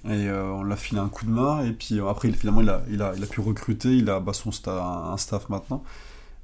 Et 0.06 0.28
euh, 0.28 0.52
on 0.52 0.64
l'a 0.64 0.76
filé 0.76 1.00
un 1.00 1.08
coup 1.08 1.26
de 1.26 1.32
main. 1.32 1.64
Et 1.64 1.72
puis 1.72 2.00
euh, 2.00 2.08
après, 2.08 2.32
finalement, 2.32 2.62
il 2.62 2.70
a, 2.70 2.84
il, 2.90 3.02
a, 3.02 3.14
il 3.16 3.24
a 3.24 3.28
pu 3.28 3.42
recruter. 3.42 3.96
Il 3.96 4.10
a 4.10 4.20
bah, 4.20 4.34
son 4.34 4.52
un 4.68 5.18
staff 5.18 5.50
maintenant. 5.50 5.84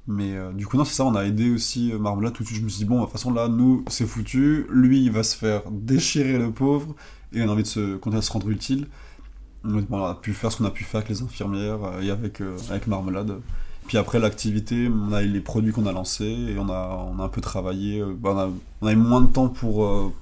Mais 0.06 0.34
euh, 0.34 0.52
du 0.52 0.66
coup, 0.66 0.76
non, 0.76 0.84
c'est 0.84 0.94
ça, 0.94 1.04
on 1.04 1.14
a 1.14 1.24
aidé 1.24 1.50
aussi 1.50 1.92
Marmelade 1.92 2.32
tout 2.32 2.42
de 2.42 2.48
suite. 2.48 2.60
Je 2.60 2.64
me 2.64 2.68
suis 2.68 2.78
dit, 2.80 2.84
bon, 2.86 3.00
de 3.00 3.04
toute 3.04 3.12
façon, 3.12 3.32
là, 3.32 3.48
nous, 3.48 3.84
c'est 3.88 4.06
foutu. 4.06 4.66
Lui, 4.70 5.02
il 5.02 5.12
va 5.12 5.22
se 5.22 5.36
faire 5.36 5.62
déchirer 5.70 6.38
le 6.38 6.50
pauvre. 6.50 6.94
Et 7.32 7.42
on 7.42 7.48
a 7.48 7.52
envie 7.52 7.62
de 7.62 7.68
se, 7.68 7.98
se 7.98 8.32
rendre 8.32 8.50
utile. 8.50 8.86
On 9.62 10.04
a, 10.04 10.14
pu 10.14 10.32
faire 10.32 10.50
ce 10.50 10.56
qu'on 10.56 10.64
a 10.64 10.70
pu 10.70 10.84
faire 10.84 11.00
avec 11.00 11.10
les 11.10 11.22
infirmières 11.22 12.00
et 12.00 12.10
avec, 12.10 12.40
avec 12.70 12.86
Marmelade. 12.86 13.40
Puis 13.86 13.98
après 13.98 14.18
l'activité, 14.18 14.88
on 14.88 15.12
a 15.12 15.22
eu 15.22 15.28
les 15.28 15.40
produits 15.40 15.70
qu'on 15.70 15.84
a 15.84 15.92
lancés 15.92 16.24
et 16.24 16.58
on 16.58 16.70
a, 16.70 17.10
on 17.12 17.20
a 17.20 17.24
un 17.24 17.28
peu 17.28 17.42
travaillé. 17.42 18.02
bah, 18.02 18.48
on, 18.80 18.86
a, 18.86 18.92
eu 18.92 18.96
moins 18.96 19.20
de 19.20 19.30
temps 19.30 19.48
pour, 19.48 20.14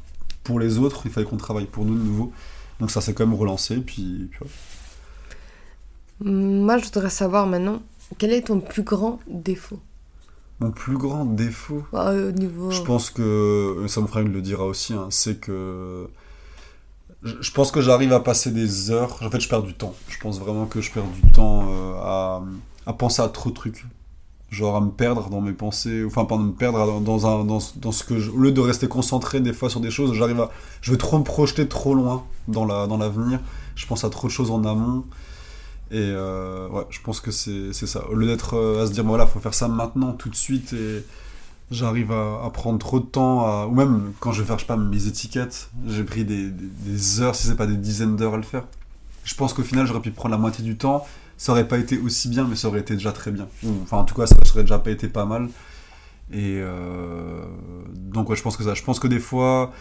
pour 0.42 0.58
les 0.58 0.78
autres, 0.78 1.02
il 1.04 1.12
fallait 1.12 1.24
qu'on 1.24 1.36
travaille 1.36 1.66
pour 1.66 1.84
nous 1.84 1.94
de 1.94 2.02
nouveau. 2.02 2.32
Donc 2.80 2.90
ça 2.90 3.00
s'est 3.00 3.14
quand 3.14 3.26
même 3.26 3.38
relancé. 3.38 3.76
Puis, 3.78 4.30
Moi, 6.20 6.78
je 6.78 6.84
voudrais 6.84 7.10
savoir 7.10 7.46
maintenant, 7.46 7.80
quel 8.18 8.32
est 8.32 8.42
ton 8.42 8.60
plus 8.60 8.82
grand 8.82 9.20
défaut? 9.28 9.78
Mon 10.60 10.72
plus 10.72 10.96
grand 10.96 11.24
défaut, 11.24 11.84
Ah, 11.92 12.12
Au 12.12 12.32
niveau... 12.32 12.70
je 12.72 12.82
pense 12.82 13.10
que, 13.10 13.84
ça 13.86 14.00
mon 14.00 14.08
frère 14.08 14.24
il 14.24 14.32
le 14.32 14.42
dira 14.42 14.64
aussi, 14.66 14.92
hein, 14.92 15.06
c'est 15.10 15.38
que 15.38 16.08
je, 17.22 17.34
je 17.40 17.52
pense 17.52 17.70
que 17.70 17.80
j'arrive 17.80 18.12
à 18.12 18.18
passer 18.20 18.50
des 18.50 18.90
heures. 18.90 19.18
En 19.22 19.30
fait, 19.30 19.38
je 19.40 19.48
perds 19.48 19.62
du 19.62 19.74
temps. 19.74 19.94
Je 20.08 20.18
pense 20.18 20.40
vraiment 20.40 20.66
que 20.66 20.80
je 20.80 20.90
perds 20.90 21.04
du 21.22 21.30
temps 21.32 21.66
euh, 21.68 21.94
à, 22.00 22.42
à 22.86 22.92
penser 22.92 23.22
à 23.22 23.28
trop 23.28 23.50
de 23.50 23.54
trucs. 23.54 23.84
Genre 24.50 24.76
à 24.76 24.80
me 24.80 24.90
perdre 24.90 25.28
dans 25.28 25.42
mes 25.42 25.52
pensées, 25.52 26.04
enfin 26.06 26.24
pas 26.24 26.38
me 26.38 26.52
perdre 26.52 27.00
dans, 27.00 27.26
un, 27.26 27.44
dans, 27.44 27.60
ce 27.60 28.04
que 28.04 28.18
je, 28.18 28.30
au 28.30 28.38
lieu 28.38 28.50
de 28.50 28.60
rester 28.62 28.88
concentré 28.88 29.40
des 29.40 29.52
fois 29.52 29.68
sur 29.68 29.80
des 29.80 29.90
choses, 29.90 30.14
j'arrive 30.14 30.40
à, 30.40 30.50
je 30.80 30.90
vais 30.90 30.96
trop 30.96 31.18
me 31.18 31.24
projeter 31.24 31.68
trop 31.68 31.94
loin 31.94 32.24
dans 32.48 32.64
la, 32.64 32.86
dans 32.86 32.96
l'avenir. 32.96 33.40
Je 33.76 33.86
pense 33.86 34.04
à 34.04 34.10
trop 34.10 34.26
de 34.28 34.32
choses 34.32 34.50
en 34.50 34.64
amont. 34.64 35.04
Et 35.90 35.96
euh, 35.96 36.68
ouais, 36.68 36.84
je 36.90 37.00
pense 37.00 37.20
que 37.20 37.30
c'est, 37.30 37.72
ça. 37.72 38.06
Au 38.08 38.14
lieu 38.14 38.26
d'être 38.26 38.54
euh, 38.54 38.82
à 38.82 38.86
se 38.86 38.92
dire, 38.92 39.04
voilà, 39.04 39.26
faut 39.26 39.40
faire 39.40 39.54
ça 39.54 39.68
maintenant, 39.68 40.12
tout 40.12 40.28
de 40.28 40.34
suite, 40.34 40.72
et 40.72 41.04
j'arrive 41.70 42.12
à, 42.12 42.50
prendre 42.52 42.78
trop 42.78 43.00
de 43.00 43.06
temps, 43.06 43.46
à, 43.46 43.66
ou 43.66 43.74
même 43.74 44.12
quand 44.20 44.32
je 44.32 44.42
vais 44.42 44.58
je 44.58 44.66
pas, 44.66 44.76
mes 44.76 45.06
étiquettes, 45.06 45.70
j'ai 45.86 46.04
pris 46.04 46.24
des, 46.24 46.50
des, 46.50 46.66
des 46.66 47.20
heures, 47.20 47.34
si 47.34 47.46
c'est 47.46 47.56
pas 47.56 47.66
des 47.66 47.76
dizaines 47.76 48.16
d'heures 48.16 48.34
à 48.34 48.38
le 48.38 48.42
faire. 48.42 48.64
Je 49.24 49.34
pense 49.34 49.52
qu'au 49.52 49.62
final, 49.62 49.86
j'aurais 49.86 50.00
pu 50.00 50.10
prendre 50.10 50.34
la 50.34 50.40
moitié 50.40 50.64
du 50.64 50.76
temps 50.76 51.06
ça 51.38 51.52
aurait 51.52 51.68
pas 51.68 51.78
été 51.78 51.98
aussi 51.98 52.28
bien, 52.28 52.44
mais 52.44 52.56
ça 52.56 52.68
aurait 52.68 52.80
été 52.80 52.94
déjà 52.94 53.12
très 53.12 53.30
bien. 53.30 53.46
Enfin, 53.82 53.98
en 53.98 54.04
tout 54.04 54.14
cas, 54.14 54.26
ça 54.26 54.34
aurait 54.52 54.62
déjà 54.62 54.78
pas 54.78 54.90
été 54.90 55.08
pas 55.08 55.24
mal. 55.24 55.48
Et 56.30 56.58
euh, 56.60 57.44
donc, 57.94 58.28
ouais, 58.28 58.36
je 58.36 58.42
pense 58.42 58.56
que 58.56 58.64
ça. 58.64 58.74
Je 58.74 58.82
pense 58.82 58.98
que 58.98 59.06
des 59.06 59.20
fois, 59.20 59.72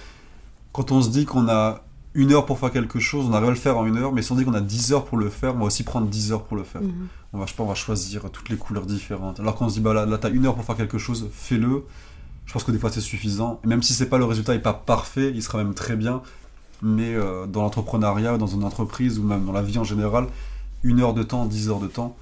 quand 0.72 0.92
on 0.92 1.02
se 1.02 1.10
dit 1.10 1.26
qu'on 1.26 1.50
a 1.50 1.84
une 2.14 2.32
heure 2.32 2.46
pour 2.46 2.60
faire 2.60 2.72
quelque 2.72 3.00
chose, 3.00 3.26
on 3.28 3.34
arrive 3.34 3.48
à 3.48 3.52
le 3.52 3.58
faire 3.58 3.76
en 3.76 3.88
une 3.88 3.98
heure, 3.98 4.14
mais 4.14 4.22
si 4.22 4.32
on 4.32 4.36
dit 4.36 4.46
qu'on 4.46 4.54
a 4.54 4.62
10 4.62 4.94
heures 4.94 5.06
pour 5.06 5.18
le 5.18 5.30
faire, 5.30 5.56
on 5.56 5.60
va 5.60 5.66
aussi 5.66 5.84
prendre 5.84 6.08
10 6.08 6.32
heures 6.32 6.44
pour 6.44 6.58
le 6.58 6.64
faire. 6.64 6.82
Mhm. 6.82 7.08
On 7.34 7.40
va, 7.40 7.46
je 7.46 7.52
sais 7.52 7.58
pas, 7.58 7.64
on 7.64 7.68
va 7.68 7.76
choisir 7.76 8.30
toutes 8.32 8.50
les 8.50 8.58
couleurs 8.58 8.86
différentes. 8.86 9.40
Alors 9.40 9.56
qu'on 9.56 9.68
se 9.68 9.74
dit, 9.76 9.82
bah 9.82 9.94
là, 9.94 10.06
là 10.06 10.18
t'as 10.20 10.30
une 10.30 10.46
heure 10.46 10.56
pour 10.56 10.64
faire 10.64 10.78
quelque 10.78 11.00
chose, 11.00 11.28
fais-le. 11.34 11.84
Je 12.46 12.54
pense 12.54 12.64
que 12.64 12.72
des 12.72 12.80
fois 12.80 12.92
c'est 12.92 13.02
suffisant. 13.02 13.60
Et 13.64 13.68
même 13.68 13.82
si 13.82 13.94
c'est 13.94 14.08
pas 14.08 14.20
le 14.20 14.26
résultat 14.26 14.56
est 14.56 14.60
pas 14.60 14.74
parfait, 14.74 15.32
il 15.34 15.44
sera 15.44 15.58
même 15.58 15.74
très 15.74 15.96
bien. 15.96 16.22
Mais 16.82 17.14
euh, 17.16 17.48
dans 17.48 17.64
l'entrepreneuriat, 17.64 18.38
dans 18.38 18.48
une 18.48 18.64
entreprise 18.64 19.20
ou 19.20 19.24
même 19.24 19.46
dans 19.46 19.52
la 19.52 19.64
vie 19.64 19.80
en 19.80 19.84
général, 19.84 20.28
une 20.84 21.02
heure 21.02 21.14
de 21.14 21.24
temps, 21.24 21.46
10 21.46 21.70
heures 21.70 21.80
de 21.80 21.88
temps, 21.88 22.16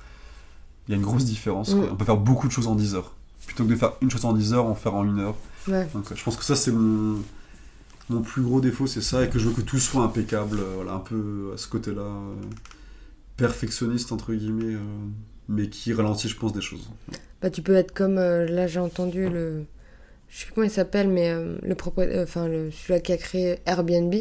il 0.87 0.91
y 0.91 0.93
a 0.93 0.97
une 0.97 1.03
grosse 1.03 1.25
différence. 1.25 1.73
Mm. 1.73 1.87
On 1.91 1.95
peut 1.95 2.05
faire 2.05 2.17
beaucoup 2.17 2.47
de 2.47 2.51
choses 2.51 2.67
en 2.67 2.75
10 2.75 2.95
heures. 2.95 3.13
Plutôt 3.45 3.63
que 3.63 3.69
de 3.69 3.75
faire 3.75 3.93
une 4.01 4.09
chose 4.09 4.25
en 4.25 4.33
10 4.33 4.53
heures, 4.53 4.65
en 4.65 4.75
faire 4.75 4.95
en 4.95 5.05
une 5.05 5.19
heure. 5.19 5.35
Ouais. 5.67 5.87
Donc 5.93 6.05
je 6.13 6.23
pense 6.23 6.35
que 6.35 6.43
ça 6.43 6.55
c'est 6.55 6.71
mon, 6.71 7.21
mon 8.09 8.21
plus 8.21 8.41
gros 8.41 8.61
défaut, 8.61 8.87
c'est 8.87 9.01
ça, 9.01 9.23
et 9.23 9.29
que 9.29 9.39
je 9.39 9.47
veux 9.47 9.53
que 9.53 9.61
tout 9.61 9.79
soit 9.79 10.03
impeccable, 10.03 10.59
euh, 10.59 10.73
voilà, 10.75 10.93
un 10.93 10.99
peu 10.99 11.51
à 11.53 11.57
ce 11.57 11.67
côté-là, 11.67 12.01
euh, 12.01 12.33
perfectionniste 13.37 14.11
entre 14.11 14.33
guillemets, 14.33 14.75
euh, 14.75 14.79
mais 15.49 15.69
qui 15.69 15.93
ralentit, 15.93 16.29
je 16.29 16.37
pense, 16.37 16.53
des 16.53 16.61
choses. 16.61 16.87
Bah, 17.41 17.49
tu 17.49 17.61
peux 17.61 17.75
être 17.75 17.93
comme 17.93 18.15
là 18.15 18.65
j'ai 18.65 18.79
entendu 18.79 19.29
le 19.29 19.65
je 20.29 20.39
sais 20.39 20.45
plus 20.45 20.55
comment 20.55 20.65
il 20.65 20.71
s'appelle 20.71 21.09
mais 21.09 21.31
le 21.61 21.75
propriétaire 21.75 22.23
enfin 22.23 22.47
le 22.47 22.71
celui 22.71 22.99
qui 23.03 23.11
a 23.11 23.17
créé 23.17 23.59
Airbnb 23.67 24.11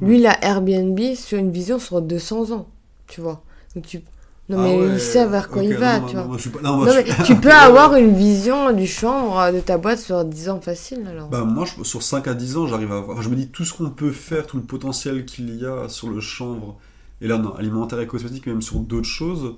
lui 0.00 0.18
il 0.18 0.26
a 0.26 0.42
Airbnb 0.44 0.98
sur 1.14 1.38
une 1.38 1.52
vision 1.52 1.78
sur 1.78 2.02
200 2.02 2.50
ans 2.50 2.68
tu 3.06 3.20
vois 3.20 3.44
donc 3.74 3.86
tu 3.86 4.00
non 4.48 4.58
mais 4.58 4.74
Ah 4.74 4.78
ouais, 4.78 4.94
il 4.94 5.00
sait 5.00 5.26
vers 5.26 5.48
quoi 5.48 5.62
il 5.64 5.74
va 5.74 6.00
non, 6.00 6.06
tu 6.06 6.16
non, 6.16 6.24
vois 6.24 6.36
moi, 6.36 6.36
pas- 6.52 6.62
non, 6.62 6.76
moi, 6.76 6.86
mais 6.94 7.04
tu 7.24 7.34
peux 7.40 7.50
avoir 7.50 7.94
une 7.96 8.14
vision 8.14 8.72
du 8.72 8.86
chanvre 8.86 9.38
euh, 9.38 9.52
de 9.52 9.60
ta 9.60 9.78
boîte 9.78 9.98
sur 10.00 10.24
10 10.24 10.48
ans 10.50 10.60
facile 10.60 11.06
alors 11.06 11.28
Bah, 11.30 11.44
moi, 11.44 11.64
je- 11.64 11.82
sur 11.82 12.02
5 12.02 12.28
à 12.28 12.34
10 12.34 12.56
ans, 12.56 12.66
j'arrive 12.66 12.92
à 12.92 13.00
voir. 13.00 13.16
enfin, 13.16 13.22
je 13.22 13.28
me 13.30 13.36
dis 13.36 13.48
tout 13.48 13.64
ce 13.64 13.72
qu'on 13.72 13.90
peut 13.90 14.10
faire, 14.12 14.46
tout 14.46 14.56
le 14.58 14.62
potentiel 14.62 15.24
qu'il 15.24 15.54
y 15.56 15.64
a 15.66 15.88
sur 15.88 16.10
le 16.10 16.20
chanvre, 16.20 16.76
et 17.20 17.26
là, 17.28 17.38
non, 17.38 17.54
alimentaire 17.54 18.00
et 18.00 18.06
cosmétique, 18.06 18.46
mais 18.46 18.52
même 18.52 18.62
sur 18.62 18.78
d'autres 18.80 19.06
choses. 19.08 19.56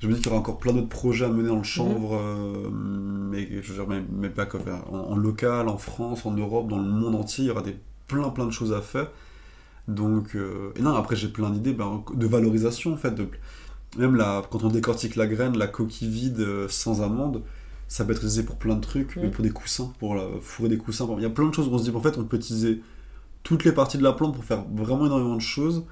Je 0.00 0.08
me 0.08 0.14
dis 0.14 0.20
qu'il 0.20 0.28
y 0.28 0.30
aura 0.30 0.40
encore 0.40 0.58
plein 0.58 0.72
d'autres 0.74 0.88
projets 0.88 1.24
à 1.26 1.28
mener 1.28 1.48
dans 1.48 1.56
le 1.58 1.62
chanvre, 1.64 2.16
euh, 2.16 2.70
mais 2.72 3.48
je 3.62 3.72
veux 3.72 3.84
dire, 3.84 3.88
même 3.88 4.32
pas 4.32 4.46
comme, 4.46 4.62
en, 4.92 4.96
en 5.12 5.16
local, 5.16 5.68
en 5.68 5.78
France, 5.78 6.26
en 6.26 6.32
Europe, 6.32 6.68
dans 6.68 6.78
le 6.78 6.84
monde 6.88 7.14
entier, 7.16 7.44
il 7.44 7.48
y 7.48 7.50
aura 7.50 7.62
des, 7.62 7.76
plein 8.08 8.30
plein 8.30 8.46
de 8.46 8.50
choses 8.52 8.72
à 8.72 8.80
faire. 8.82 9.10
Donc, 9.88 10.34
euh, 10.36 10.70
et 10.76 10.82
non, 10.82 10.94
après 10.94 11.16
j'ai 11.16 11.28
plein 11.28 11.50
d'idées 11.50 11.72
ben, 11.72 12.04
de 12.14 12.26
valorisation 12.26 12.92
en 12.92 12.96
fait. 12.96 13.10
De, 13.14 13.26
même 13.98 14.14
la, 14.16 14.42
quand 14.50 14.62
on 14.64 14.68
décortique 14.68 15.16
la 15.16 15.26
graine, 15.26 15.56
la 15.58 15.66
coquille 15.66 16.08
vide 16.10 16.40
euh, 16.40 16.68
sans 16.68 17.02
amande, 17.02 17.42
ça 17.88 18.04
peut 18.04 18.12
être 18.12 18.18
utilisé 18.18 18.42
pour 18.42 18.56
plein 18.56 18.74
de 18.76 18.82
trucs, 18.82 19.16
Mm. 19.16 19.20
mais 19.22 19.28
pour 19.30 19.42
des 19.42 19.50
coussins, 19.50 19.92
pour 19.98 20.14
la- 20.14 20.28
fourrer 20.42 20.68
des 20.68 20.76
coussins. 20.78 21.08
Il 21.16 21.22
y 21.22 21.26
a 21.26 21.30
plein 21.30 21.48
de 21.48 21.54
choses 21.54 21.68
où 21.68 21.72
on 21.72 21.78
se 21.78 21.84
dit 21.90 21.96
en 21.96 22.00
fait 22.02 22.18
on 22.18 22.24
peut 22.24 22.36
utiliser 22.36 22.82
toutes 23.42 23.64
les 23.64 23.72
parties 23.72 23.96
de 23.98 24.02
la 24.02 24.12
plante 24.12 24.34
pour 24.34 24.44
faire 24.44 24.62
vraiment 24.74 25.06
énormément 25.06 25.36
de 25.36 25.40
choses. 25.40 25.84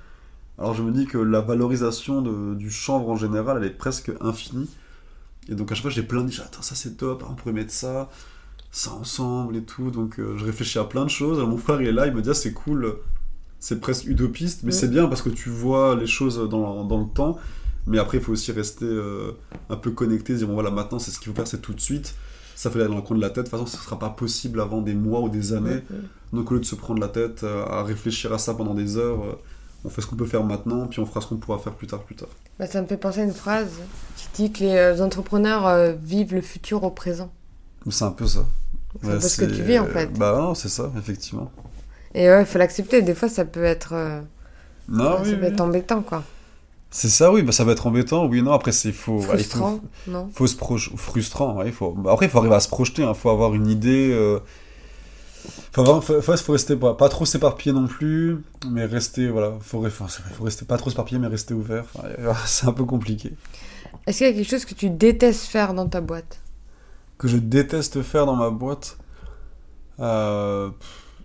Alors 0.58 0.74
je 0.74 0.82
me 0.82 0.90
dis 0.92 1.06
que 1.06 1.16
la 1.18 1.40
valorisation 1.40 2.20
de- 2.20 2.54
du 2.54 2.70
chanvre 2.70 3.08
en 3.08 3.16
général, 3.16 3.56
elle 3.58 3.64
est 3.68 3.70
presque 3.78 4.12
infinie. 4.20 4.68
Et 5.48 5.54
donc 5.54 5.72
à 5.72 5.74
chaque 5.74 5.82
fois 5.82 5.90
j'ai 5.90 6.02
plein 6.02 6.22
d'idées, 6.22 6.42
attends 6.42 6.60
ça 6.60 6.74
c'est 6.74 6.98
top, 6.98 7.24
on 7.30 7.34
pourrait 7.34 7.52
mettre 7.54 7.72
ça, 7.72 8.10
ça 8.70 8.92
ensemble 8.92 9.56
et 9.56 9.62
tout. 9.62 9.90
Donc 9.90 10.18
euh, 10.20 10.36
je 10.36 10.44
réfléchis 10.44 10.78
à 10.78 10.84
plein 10.84 11.04
de 11.04 11.10
choses. 11.10 11.38
Alors, 11.38 11.48
mon 11.48 11.56
frère 11.56 11.80
il 11.80 11.88
est 11.88 11.92
là, 11.92 12.06
il 12.06 12.12
me 12.14 12.20
dit 12.20 12.28
ah, 12.30 12.34
c'est 12.34 12.52
cool, 12.52 12.96
c'est 13.60 13.80
presque 13.80 14.06
utopiste, 14.06 14.60
mais 14.62 14.72
c'est 14.72 14.88
bien 14.88 15.06
parce 15.06 15.22
que 15.22 15.30
tu 15.30 15.48
vois 15.48 15.96
les 15.96 16.06
choses 16.06 16.48
dans, 16.48 16.84
dans 16.84 17.00
le 17.00 17.08
temps. 17.08 17.38
Mais 17.86 17.98
après 17.98 18.18
il 18.18 18.24
faut 18.24 18.32
aussi 18.32 18.52
rester 18.52 18.84
euh, 18.84 19.32
un 19.70 19.76
peu 19.76 19.92
connecté, 19.92 20.34
dire 20.34 20.48
bon 20.48 20.54
voilà 20.54 20.70
maintenant 20.70 20.98
c'est 20.98 21.10
ce 21.12 21.18
qu'il 21.20 21.28
faut 21.28 21.36
faire, 21.36 21.46
c'est 21.46 21.62
tout 21.62 21.72
de 21.72 21.80
suite. 21.80 22.14
Ça 22.56 22.70
fait 22.70 22.80
aller 22.80 22.88
dans 22.88 22.96
le 22.96 23.02
coin 23.02 23.16
de 23.16 23.22
la 23.22 23.28
tête, 23.28 23.44
de 23.44 23.50
toute 23.50 23.58
façon 23.58 23.66
ce 23.66 23.76
sera 23.76 23.98
pas 23.98 24.08
possible 24.08 24.60
avant 24.60 24.80
des 24.80 24.94
mois 24.94 25.20
ou 25.20 25.28
des 25.28 25.52
années. 25.52 25.82
Donc 26.32 26.50
au 26.50 26.54
lieu 26.54 26.60
de 26.60 26.64
se 26.64 26.74
prendre 26.74 27.00
la 27.00 27.08
tête 27.08 27.44
euh, 27.44 27.64
à 27.66 27.84
réfléchir 27.84 28.32
à 28.32 28.38
ça 28.38 28.54
pendant 28.54 28.74
des 28.74 28.96
heures, 28.96 29.22
euh, 29.22 29.38
on 29.84 29.88
fait 29.88 30.00
ce 30.00 30.06
qu'on 30.06 30.16
peut 30.16 30.26
faire 30.26 30.42
maintenant, 30.42 30.86
puis 30.86 31.00
on 31.00 31.06
fera 31.06 31.20
ce 31.20 31.28
qu'on 31.28 31.36
pourra 31.36 31.58
faire 31.58 31.74
plus 31.74 31.86
tard, 31.86 32.00
plus 32.02 32.16
tard. 32.16 32.28
Bah, 32.58 32.66
ça 32.66 32.82
me 32.82 32.86
fait 32.86 32.96
penser 32.96 33.20
à 33.20 33.24
une 33.24 33.34
phrase 33.34 33.70
qui 34.16 34.26
dit 34.34 34.52
que 34.52 34.64
les 34.64 35.00
entrepreneurs 35.00 35.94
vivent 36.02 36.34
le 36.34 36.40
futur 36.40 36.82
au 36.82 36.90
présent 36.90 37.30
C'est 37.88 38.04
un 38.04 38.10
peu 38.10 38.26
ça. 38.26 38.46
C'est 39.02 39.10
un 39.10 39.12
peu 39.12 39.20
ce 39.20 39.36
que 39.36 39.44
tu 39.44 39.62
vis, 39.62 39.78
en 39.78 39.86
fait. 39.86 40.12
Bah 40.18 40.34
non, 40.36 40.54
c'est 40.54 40.70
ça, 40.70 40.90
effectivement. 40.98 41.52
Et 42.16 42.28
ouais 42.30 42.40
il 42.42 42.46
faut 42.46 42.58
l'accepter 42.58 43.02
des 43.02 43.14
fois 43.14 43.28
ça 43.28 43.44
peut 43.44 43.64
être 43.64 43.92
euh, 43.94 44.20
Non, 44.88 45.24
ça 45.24 45.30
oui, 45.30 45.36
peut 45.36 45.46
oui. 45.46 45.46
être 45.46 45.60
embêtant 45.60 46.02
quoi 46.02 46.24
C'est 46.90 47.08
ça, 47.10 47.32
oui, 47.32 47.42
bah 47.42 47.52
ça 47.52 47.64
va 47.64 47.72
être 47.72 47.86
embêtant, 47.86 48.26
oui, 48.26 48.42
non, 48.42 48.52
après 48.52 48.72
c'est 48.72 48.92
faux. 48.92 49.20
ouais, 49.26 49.40
il 49.40 49.44
faut- 49.46 49.64
frustrant 49.64 49.80
non 50.06 50.32
faut 50.32 50.46
se 50.46 50.56
proj- 50.56 50.96
frustrant, 50.96 51.56
ouais, 51.56 51.72
faut... 51.72 51.92
bah, 51.92 52.12
après 52.12 52.26
il 52.26 52.30
faut 52.30 52.38
arriver 52.38 52.54
à 52.56 52.60
se 52.60 52.68
projeter, 52.68 53.02
il 53.02 53.14
faut 53.14 53.30
avoir 53.30 53.54
une 53.54 53.68
idée. 53.68 54.10
euh, 54.12 54.40
Faut, 55.72 55.82
avoir... 55.82 56.02
faut, 56.02 56.20
faut- 56.22 56.36
faut 56.36 56.52
rester 56.52 56.76
pas, 56.76 56.94
pas 56.94 57.08
trop 57.08 57.24
s'éparpiller 57.24 57.72
non 57.72 57.86
plus, 57.86 58.38
mais 58.70 58.84
rester, 58.84 59.28
voilà, 59.28 59.52
faut, 59.60 59.84
enfin, 59.86 60.06
faut 60.08 60.44
rester 60.44 60.64
pas 60.64 60.76
trop 60.78 60.90
s'éparpiller, 60.90 61.18
mais 61.20 61.26
rester 61.28 61.54
ouvert. 61.54 61.84
Enfin, 61.94 62.34
c'est 62.46 62.66
un 62.66 62.72
peu 62.72 62.84
compliqué. 62.84 63.32
est-ce 64.06 64.18
qu'il 64.18 64.26
y 64.26 64.30
a 64.30 64.32
quelque 64.32 64.48
chose 64.48 64.64
que 64.64 64.74
tu 64.74 64.90
détestes 64.90 65.46
faire 65.46 65.74
dans 65.74 65.88
ta 65.88 66.00
boîte? 66.00 66.40
Que 67.18 67.28
je 67.28 67.36
déteste 67.38 68.02
faire 68.02 68.26
dans 68.26 68.36
ma 68.36 68.50
boîte? 68.50 68.98
Euh, 70.00 70.70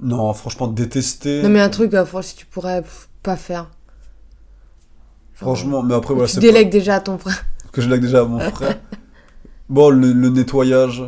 Non, 0.02 0.34
franchement, 0.34 0.68
détester. 0.68 1.41
non 1.43 1.49
mais 1.49 1.60
un 1.62 1.70
truc 1.70 1.93
euh, 1.93 2.06
franchement, 2.06 2.22
si 2.30 2.36
tu 2.36 2.45
pourrais 2.45 2.82
pff, 2.82 3.08
pas 3.24 3.36
faire 3.38 3.70
Genre, 5.39 5.56
Franchement, 5.56 5.84
mais 5.84 5.93
après, 5.95 6.14
voilà, 6.14 6.30
tu 6.30 6.39
délègues 6.39 6.70
déjà 6.70 6.95
à 6.95 6.99
ton 6.99 7.18
frère 7.18 7.45
pas- 7.64 7.70
que 7.72 7.82
je 7.82 7.89
lègue 7.89 8.02
déjà 8.02 8.22
à 8.22 8.26
mon 8.26 8.39
frère. 8.52 8.80
Bon, 9.70 9.89
le, 9.89 10.12
le 10.12 10.30
nettoyage, 10.30 11.04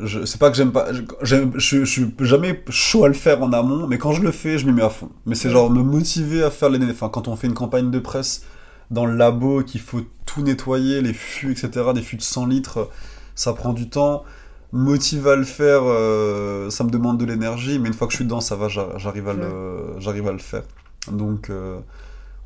je... 0.00 0.24
c'est 0.24 0.38
pas 0.38 0.50
que 0.50 0.56
j'aime 0.56 0.72
pas. 0.72 0.92
je- 0.92 1.02
Je, 1.22 1.36
je 1.54 1.84
suis 1.84 2.14
jamais 2.20 2.62
chaud 2.70 3.04
à 3.04 3.08
le 3.08 3.14
faire 3.14 3.42
en 3.42 3.52
amont, 3.52 3.86
mais 3.86 3.98
quand 3.98 4.12
je 4.12 4.22
le 4.22 4.32
fais, 4.32 4.58
je 4.58 4.66
m'y 4.66 4.72
mets 4.72 4.82
à 4.82 4.90
fond. 4.90 5.10
Mais 5.26 5.34
c'est 5.34 5.50
genre 5.50 5.70
me 5.70 5.82
motiver 5.82 6.42
à 6.42 6.50
faire 6.50 6.68
les. 6.70 6.84
Enfin, 6.90 7.08
quand 7.08 7.28
on 7.28 7.36
fait 7.36 7.46
une 7.46 7.54
campagne 7.54 7.90
de 7.90 7.98
presse 7.98 8.44
dans 8.90 9.06
le 9.06 9.14
labo, 9.16 9.62
qu'il 9.62 9.80
faut 9.80 10.00
tout 10.26 10.42
nettoyer, 10.42 11.00
les 11.00 11.12
fûts, 11.14 11.52
etc., 11.52 11.70
des 11.94 12.02
fûts 12.02 12.16
de 12.16 12.22
100 12.22 12.46
litres, 12.46 12.88
ça 13.34 13.52
prend 13.52 13.72
du 13.72 13.88
temps. 13.88 14.24
Motiver 14.72 15.30
à 15.30 15.36
le 15.36 15.44
faire, 15.44 15.80
euh, 15.84 16.70
ça 16.70 16.84
me 16.84 16.90
demande 16.90 17.18
de 17.18 17.24
l'énergie, 17.24 17.80
mais 17.80 17.88
une 17.88 17.94
fois 17.94 18.06
que 18.06 18.12
je 18.12 18.18
suis 18.18 18.24
dedans, 18.24 18.40
ça 18.40 18.54
va, 18.54 18.68
j'a- 18.68 18.96
j'arrive 18.98 19.28
à, 19.28 19.32
le, 19.32 19.94
j'arrive 19.98 20.28
à 20.28 20.32
le 20.32 20.38
faire. 20.38 20.62
Donc, 21.10 21.50
euh, 21.50 21.80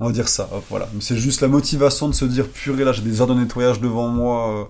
on 0.01 0.07
va 0.07 0.12
dire 0.12 0.29
ça, 0.29 0.49
voilà. 0.70 0.89
C'est 1.01 1.16
juste 1.18 1.43
la 1.43 1.49
motivation 1.49 2.09
de 2.09 2.14
se 2.14 2.25
dire, 2.25 2.49
purée, 2.49 2.85
là, 2.85 2.93
j'ai 2.93 3.03
des 3.03 3.20
heures 3.20 3.27
de 3.27 3.35
nettoyage 3.35 3.81
devant 3.81 4.09
moi, 4.09 4.61
euh, 4.62 4.64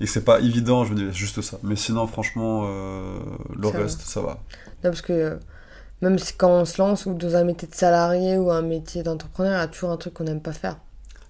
et 0.00 0.06
c'est 0.06 0.24
pas 0.24 0.40
évident, 0.40 0.84
je 0.84 0.94
veux 0.94 0.96
dire, 1.04 1.12
juste 1.12 1.40
ça. 1.42 1.58
Mais 1.64 1.76
sinon, 1.76 2.06
franchement, 2.06 2.64
euh, 2.66 3.18
le 3.56 3.68
Ça 3.68 3.72
va. 3.72 3.78
reste, 3.84 4.00
ça 4.02 4.20
va. 4.22 4.38
Non, 4.84 4.90
parce 4.90 5.02
que 5.02 5.38
même 6.02 6.18
si 6.18 6.34
quand 6.34 6.50
on 6.50 6.64
se 6.64 6.80
lance 6.80 7.06
ou 7.06 7.14
dans 7.14 7.36
un 7.36 7.44
métier 7.44 7.68
de 7.68 7.74
salarié 7.74 8.38
ou 8.38 8.50
un 8.52 8.62
métier 8.62 9.02
d'entrepreneur, 9.02 9.54
il 9.58 9.60
y 9.60 9.64
a 9.64 9.68
toujours 9.68 9.90
un 9.90 9.96
truc 9.98 10.14
qu'on 10.14 10.24
n'aime 10.24 10.40
pas 10.40 10.52
faire. 10.52 10.76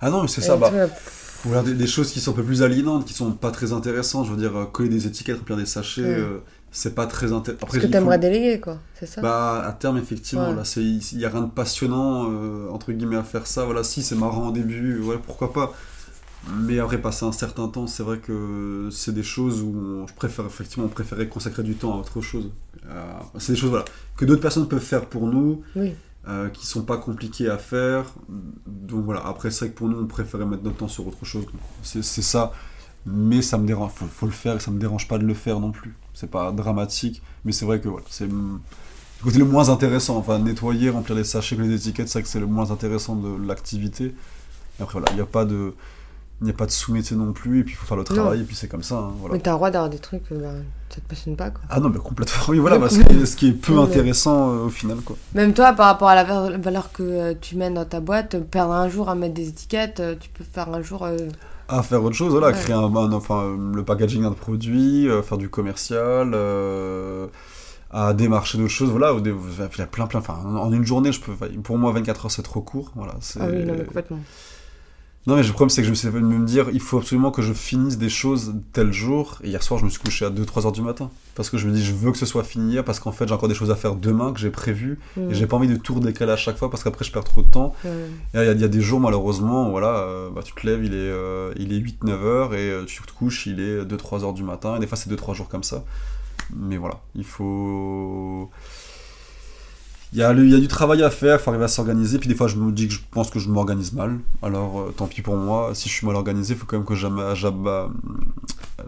Ah 0.01 0.11
non, 0.11 0.23
mais 0.23 0.29
c'est 0.29 0.41
ça, 0.43 0.57
bah, 0.57 0.69
truc, 0.69 0.81
Ou 1.47 1.53
alors 1.53 1.65
des, 1.65 1.75
des 1.75 1.87
choses 1.87 2.13
qui 2.13 2.21
sont 2.21 2.33
un 2.33 2.35
peu 2.35 2.43
plus 2.45 2.63
aliénantes, 2.63 3.05
qui 3.07 3.15
sont 3.15 3.33
pas 3.33 3.51
très 3.51 3.73
intéressantes, 3.73 4.27
je 4.27 4.33
veux 4.33 4.37
dire, 4.37 4.57
euh, 4.57 4.65
coller 4.67 4.89
des 4.91 5.07
étiquettes, 5.07 5.39
remplir 5.39 5.57
des 5.57 5.67
sachets, 5.67 6.03
Ouais. 6.03 6.09
euh, 6.19 6.39
c'est 6.71 6.95
pas 6.95 7.07
très 7.07 7.33
intéressant. 7.33 7.67
ce 7.73 7.79
que 7.79 7.87
t'aimerais 7.87 8.19
déléguer, 8.19 8.61
quoi. 8.61 8.79
C'est 8.95 9.07
ça? 9.07 9.21
Bah, 9.23 9.63
à 9.67 9.73
terme, 9.73 9.97
effectivement, 9.99 10.51
Ouais. 10.51 10.55
là, 10.57 10.63
il 10.77 11.19
y 11.19 11.25
a 11.25 11.31
rien 11.31 11.41
de 11.43 11.51
passionnant, 11.51 12.29
euh, 12.31 12.69
entre 12.71 12.93
guillemets, 12.93 13.17
à 13.17 13.23
faire 13.25 13.47
ça. 13.47 13.65
Voilà, 13.65 13.83
si, 13.85 14.03
c'est 14.03 14.15
marrant 14.17 14.49
au 14.49 14.53
début, 14.53 15.01
ouais, 15.01 15.17
pourquoi 15.25 15.53
pas. 15.53 15.73
Mais 16.59 16.79
après, 16.79 16.99
passer 16.99 17.25
un 17.27 17.33
certain 17.33 17.69
temps, 17.69 17.87
c'est 17.87 18.03
vrai 18.03 18.19
que 18.19 18.89
c'est 18.93 19.13
des 19.15 19.23
choses 19.23 19.61
où 19.63 19.75
on- 19.77 20.07
je 20.07 20.15
préfère, 20.15 20.47
effectivement, 20.47 20.87
on 20.87 20.89
préférait 20.89 21.29
consacrer 21.29 21.63
du 21.63 21.75
temps 21.75 21.95
à 21.95 22.01
autre 22.01 22.21
chose. 22.23 22.51
Euh, 22.89 23.03
c'est 23.39 23.53
des 23.53 23.59
choses, 23.59 23.69
voilà, 23.71 23.85
que 24.17 24.25
d'autres 24.25 24.41
personnes 24.41 24.67
peuvent 24.69 24.81
faire 24.81 25.07
pour 25.07 25.27
nous, 25.27 25.63
Oui. 25.77 25.93
Euh, 26.31 26.49
qui 26.49 26.65
sont 26.65 26.83
pas 26.83 26.97
compliquées 26.97 27.49
à 27.49 27.59
faire. 27.59 28.05
Donc 28.67 29.05
voilà, 29.05 29.27
après, 29.27 29.51
c'est 29.51 29.65
vrai 29.65 29.75
que 29.75 29.79
pour 29.79 29.89
nous, 29.89 30.01
on 30.01 30.07
préférait 30.07 30.47
mettre 30.47 30.63
notre 30.63 30.77
temps 30.77 30.89
sur 30.89 31.07
autre 31.07 31.25
chose. 31.25 31.45
C'est, 31.83 32.03
ça. 32.03 32.53
Mais 33.05 33.43
ça 33.43 33.59
me 33.59 33.67
dérange, 33.67 33.91
faut, 33.93 34.07
faut 34.07 34.27
le 34.27 34.33
faire, 34.33 34.55
et 34.55 34.61
ça 34.61 34.71
me 34.71 34.79
dérange 34.79 35.09
pas 35.09 35.19
de 35.19 35.25
le 35.25 35.35
faire 35.35 35.59
non 35.59 35.73
plus. 35.73 35.97
C'est 36.15 36.31
pas 36.31 36.53
dramatique, 36.53 37.21
mais 37.45 37.51
c'est 37.51 37.65
vrai 37.65 37.81
que 37.81 37.89
c'est 38.09 38.27
le 38.27 38.61
côté 39.25 39.39
le 39.39 39.45
moins 39.45 39.71
intéressant. 39.71 40.19
Enfin, 40.19 40.39
nettoyer, 40.39 40.91
remplir 40.91 41.17
les 41.17 41.25
sachets, 41.25 41.57
les 41.57 41.75
étiquettes, 41.75 42.09
c'est 42.09 42.23
que 42.23 42.29
c'est 42.29 42.41
le 42.41 42.47
moins 42.47 42.71
intéressant 42.71 43.17
de 43.17 43.47
l'activité. 43.47 44.15
Après, 44.79 45.01
voilà, 45.01 45.09
il 45.11 45.17
n'y 45.17 45.23
a 45.23 45.27
pas 45.27 45.45
de. 45.45 45.75
Il 46.41 46.45
n'y 46.45 46.51
a 46.51 46.55
pas 46.55 46.65
de 46.65 46.71
sous-métier 46.71 47.17
non 47.17 47.33
plus, 47.33 47.61
et 47.61 47.65
puis 47.65 47.75
il 47.75 47.77
faut 47.77 47.85
faire 47.87 47.99
le 47.99 48.05
travail, 48.05 48.41
et 48.41 48.45
puis 48.45 48.57
c'est 48.57 48.67
comme 48.69 48.83
ça. 48.83 48.97
hein, 48.97 49.13
voilà. 49.19 49.35
Mais 49.35 49.41
t'as 49.41 49.51
le 49.51 49.57
droit 49.57 49.71
d'avoir 49.71 49.91
des 49.91 49.99
trucs, 49.99 50.23
euh, 50.33 50.39
bah, 50.41 50.59
ça 50.89 51.01
te 51.03 51.07
passionne 51.07 51.37
pas, 51.37 51.51
quoi. 51.51 51.61
Ah 51.69 51.81
non, 51.81 51.91
mais 51.91 51.99
complètement. 51.99 52.43
Oui, 52.49 52.59
voilà, 52.59 52.79
bah, 52.81 52.89
ce, 52.89 52.99
qui 53.01 53.15
est, 53.15 53.27
ce 53.27 53.37
qui 53.37 53.49
est 53.49 53.53
peu 53.53 53.79
intéressant 53.79 54.51
euh, 54.51 54.65
au 54.65 54.69
final, 54.71 54.97
quoi. 55.05 55.17
Même 55.35 55.53
toi, 55.53 55.75
par 55.75 55.87
rapport 55.87 56.09
à 56.09 56.15
la 56.15 56.25
va- 56.25 56.57
valeur 56.57 56.93
que 56.93 57.03
euh, 57.03 57.35
tu 57.39 57.57
mènes 57.57 57.75
dans 57.75 57.85
ta 57.85 58.01
boîte, 58.01 58.39
perdre 58.51 58.73
un 58.73 58.89
jour 58.89 59.11
à 59.11 59.15
mettre 59.15 59.35
des 59.35 59.49
étiquettes, 59.49 60.01
euh, 60.01 60.15
tu 60.19 60.31
peux 60.31 60.45
faire 60.51 60.73
un 60.73 60.81
jour. 60.81 61.07
À 61.69 61.83
faire 61.83 62.03
autre 62.03 62.17
chose, 62.17 62.31
voilà, 62.33 62.49
Ouais. 62.49 62.53
créer 62.55 62.75
un, 62.75 62.85
un- 62.97 63.13
enfin, 63.13 63.57
le 63.75 63.85
packaging 63.85 64.23
d'un 64.23 64.33
produit, 64.33 65.09
faire 65.23 65.37
du 65.39 65.51
commercial, 65.51 66.35
à 67.93 68.15
démarcher 68.15 68.57
d'autres 68.57 68.71
choses, 68.71 68.91
voilà, 68.91 69.13
il 69.19 69.27
y 69.27 69.83
a 69.83 69.87
plein, 69.87 70.07
plein, 70.07 70.21
enfin, 70.21 70.39
en 70.45 70.73
une 70.73 70.87
journée, 70.87 71.13
je 71.13 71.21
peux, 71.21 71.33
pour 71.63 71.77
moi, 71.77 71.93
24 71.93 72.25
heures, 72.25 72.31
c'est 72.31 72.43
trop 72.43 72.61
court, 72.63 72.93
voilà. 72.95 73.15
c'est- 73.21 73.41
Ah 73.43 73.47
oui, 73.51 73.65
non, 73.65 73.75
mais 73.77 73.85
complètement. 73.85 74.21
Non, 75.27 75.37
mais 75.37 75.43
le 75.43 75.49
problème, 75.51 75.69
c'est 75.69 75.83
que 75.83 75.87
je 75.87 75.91
me 75.91 75.95
suis 75.95 76.09
fait 76.09 76.15
de 76.19 76.25
me 76.25 76.47
dire, 76.47 76.69
il 76.73 76.81
faut 76.81 76.97
absolument 76.97 77.31
que 77.31 77.43
je 77.43 77.53
finisse 77.53 77.99
des 77.99 78.09
choses 78.09 78.55
tel 78.73 78.91
jour. 78.91 79.39
Et 79.45 79.49
hier 79.51 79.63
soir, 79.63 79.79
je 79.79 79.85
me 79.85 79.91
suis 79.91 80.01
couché 80.01 80.25
à 80.25 80.31
2-3 80.31 80.65
heures 80.65 80.73
du 80.73 80.81
matin. 80.81 81.11
Parce 81.35 81.51
que 81.51 81.59
je 81.59 81.69
me 81.69 81.73
dis, 81.75 81.85
je 81.85 81.93
veux 81.93 82.11
que 82.11 82.17
ce 82.17 82.25
soit 82.25 82.43
fini 82.43 82.73
hier, 82.73 82.85
parce 82.85 83.01
qu'en 83.01 83.13
fait, 83.13 83.29
j'ai 83.29 83.35
encore 83.35 83.49
des 83.51 83.55
choses 83.55 83.71
à 83.71 83.77
faire 83.77 83.97
demain 83.97 84.33
que 84.33 84.41
j'ai 84.41 84.49
prévues. 84.49 84.99
Mm. 85.19 85.31
Et 85.31 85.35
j'ai 85.35 85.47
pas 85.47 85.57
envie 85.57 85.69
de 85.69 85.77
tout 85.77 85.95
redécaler 85.95 86.33
à 86.33 86.37
chaque 86.39 86.57
fois, 86.57 86.71
parce 86.71 86.83
qu'après, 86.83 87.05
je 87.05 87.13
perds 87.13 87.25
trop 87.25 87.43
de 87.43 87.49
temps. 87.51 87.75
Ouais. 87.85 87.91
Et 88.35 88.39
Il 88.39 88.45
y, 88.45 88.49
a- 88.49 88.53
il 88.53 88.61
y 88.61 88.65
a 88.65 88.69
des 88.69 88.81
jours, 88.81 88.99
malheureusement, 88.99 89.69
où, 89.69 89.73
voilà, 89.73 89.99
euh, 89.99 90.31
bah, 90.31 90.41
tu 90.43 90.55
te 90.55 90.67
lèves, 90.67 90.83
il 90.85 90.95
est, 90.95 90.97
euh, 90.97 91.53
il 91.59 91.75
est 91.75 91.79
8-9 91.79 92.23
heures, 92.25 92.55
et 92.55 92.71
euh, 92.71 92.85
tu 92.87 93.03
te 93.03 93.13
couches, 93.13 93.47
il 93.47 93.61
est 93.61 93.85
2-3 93.85 94.25
heures 94.25 94.33
du 94.33 94.43
matin. 94.43 94.77
Et 94.77 94.81
des 94.81 94.87
fois, 94.87 94.97
c'est 94.97 95.11
2-3 95.11 95.35
jours 95.35 95.49
comme 95.49 95.65
ça. 95.65 95.85
Mais 96.57 96.79
voilà, 96.79 96.99
il 97.15 97.25
faut. 97.25 98.51
Il 100.13 100.19
y, 100.19 100.23
a 100.25 100.33
le- 100.33 100.45
il 100.45 100.51
y 100.51 100.55
a 100.57 100.59
du 100.59 100.67
travail 100.67 101.03
à 101.05 101.11
faire, 101.11 101.37
il 101.37 101.39
faut 101.43 101.51
arriver 101.51 101.65
à 101.67 101.69
s'organiser. 101.69 102.19
Puis 102.19 102.29
des 102.29 102.35
fois, 102.35 102.49
je 102.49 102.57
me 102.57 102.73
dis 102.73 102.89
que 102.89 102.95
je 102.95 103.01
pense 103.13 103.31
que 103.31 103.39
je 103.39 103.49
m'organise 103.49 103.93
mal. 103.93 104.19
Alors, 104.43 104.81
euh, 104.81 104.95
tant 104.97 105.07
pis 105.07 105.23
pour 105.23 105.37
moi. 105.37 105.71
Si 105.75 105.89
je 105.89 105.95
suis 105.95 106.07
mal 106.07 106.17
organisé, 106.17 106.55
il 106.55 106.59
faut 106.59 106.67
quand 106.67 106.77
même 106.79 106.87
que 106.87 106.97
j'am- 106.97 107.35
j'ab- 107.35 107.93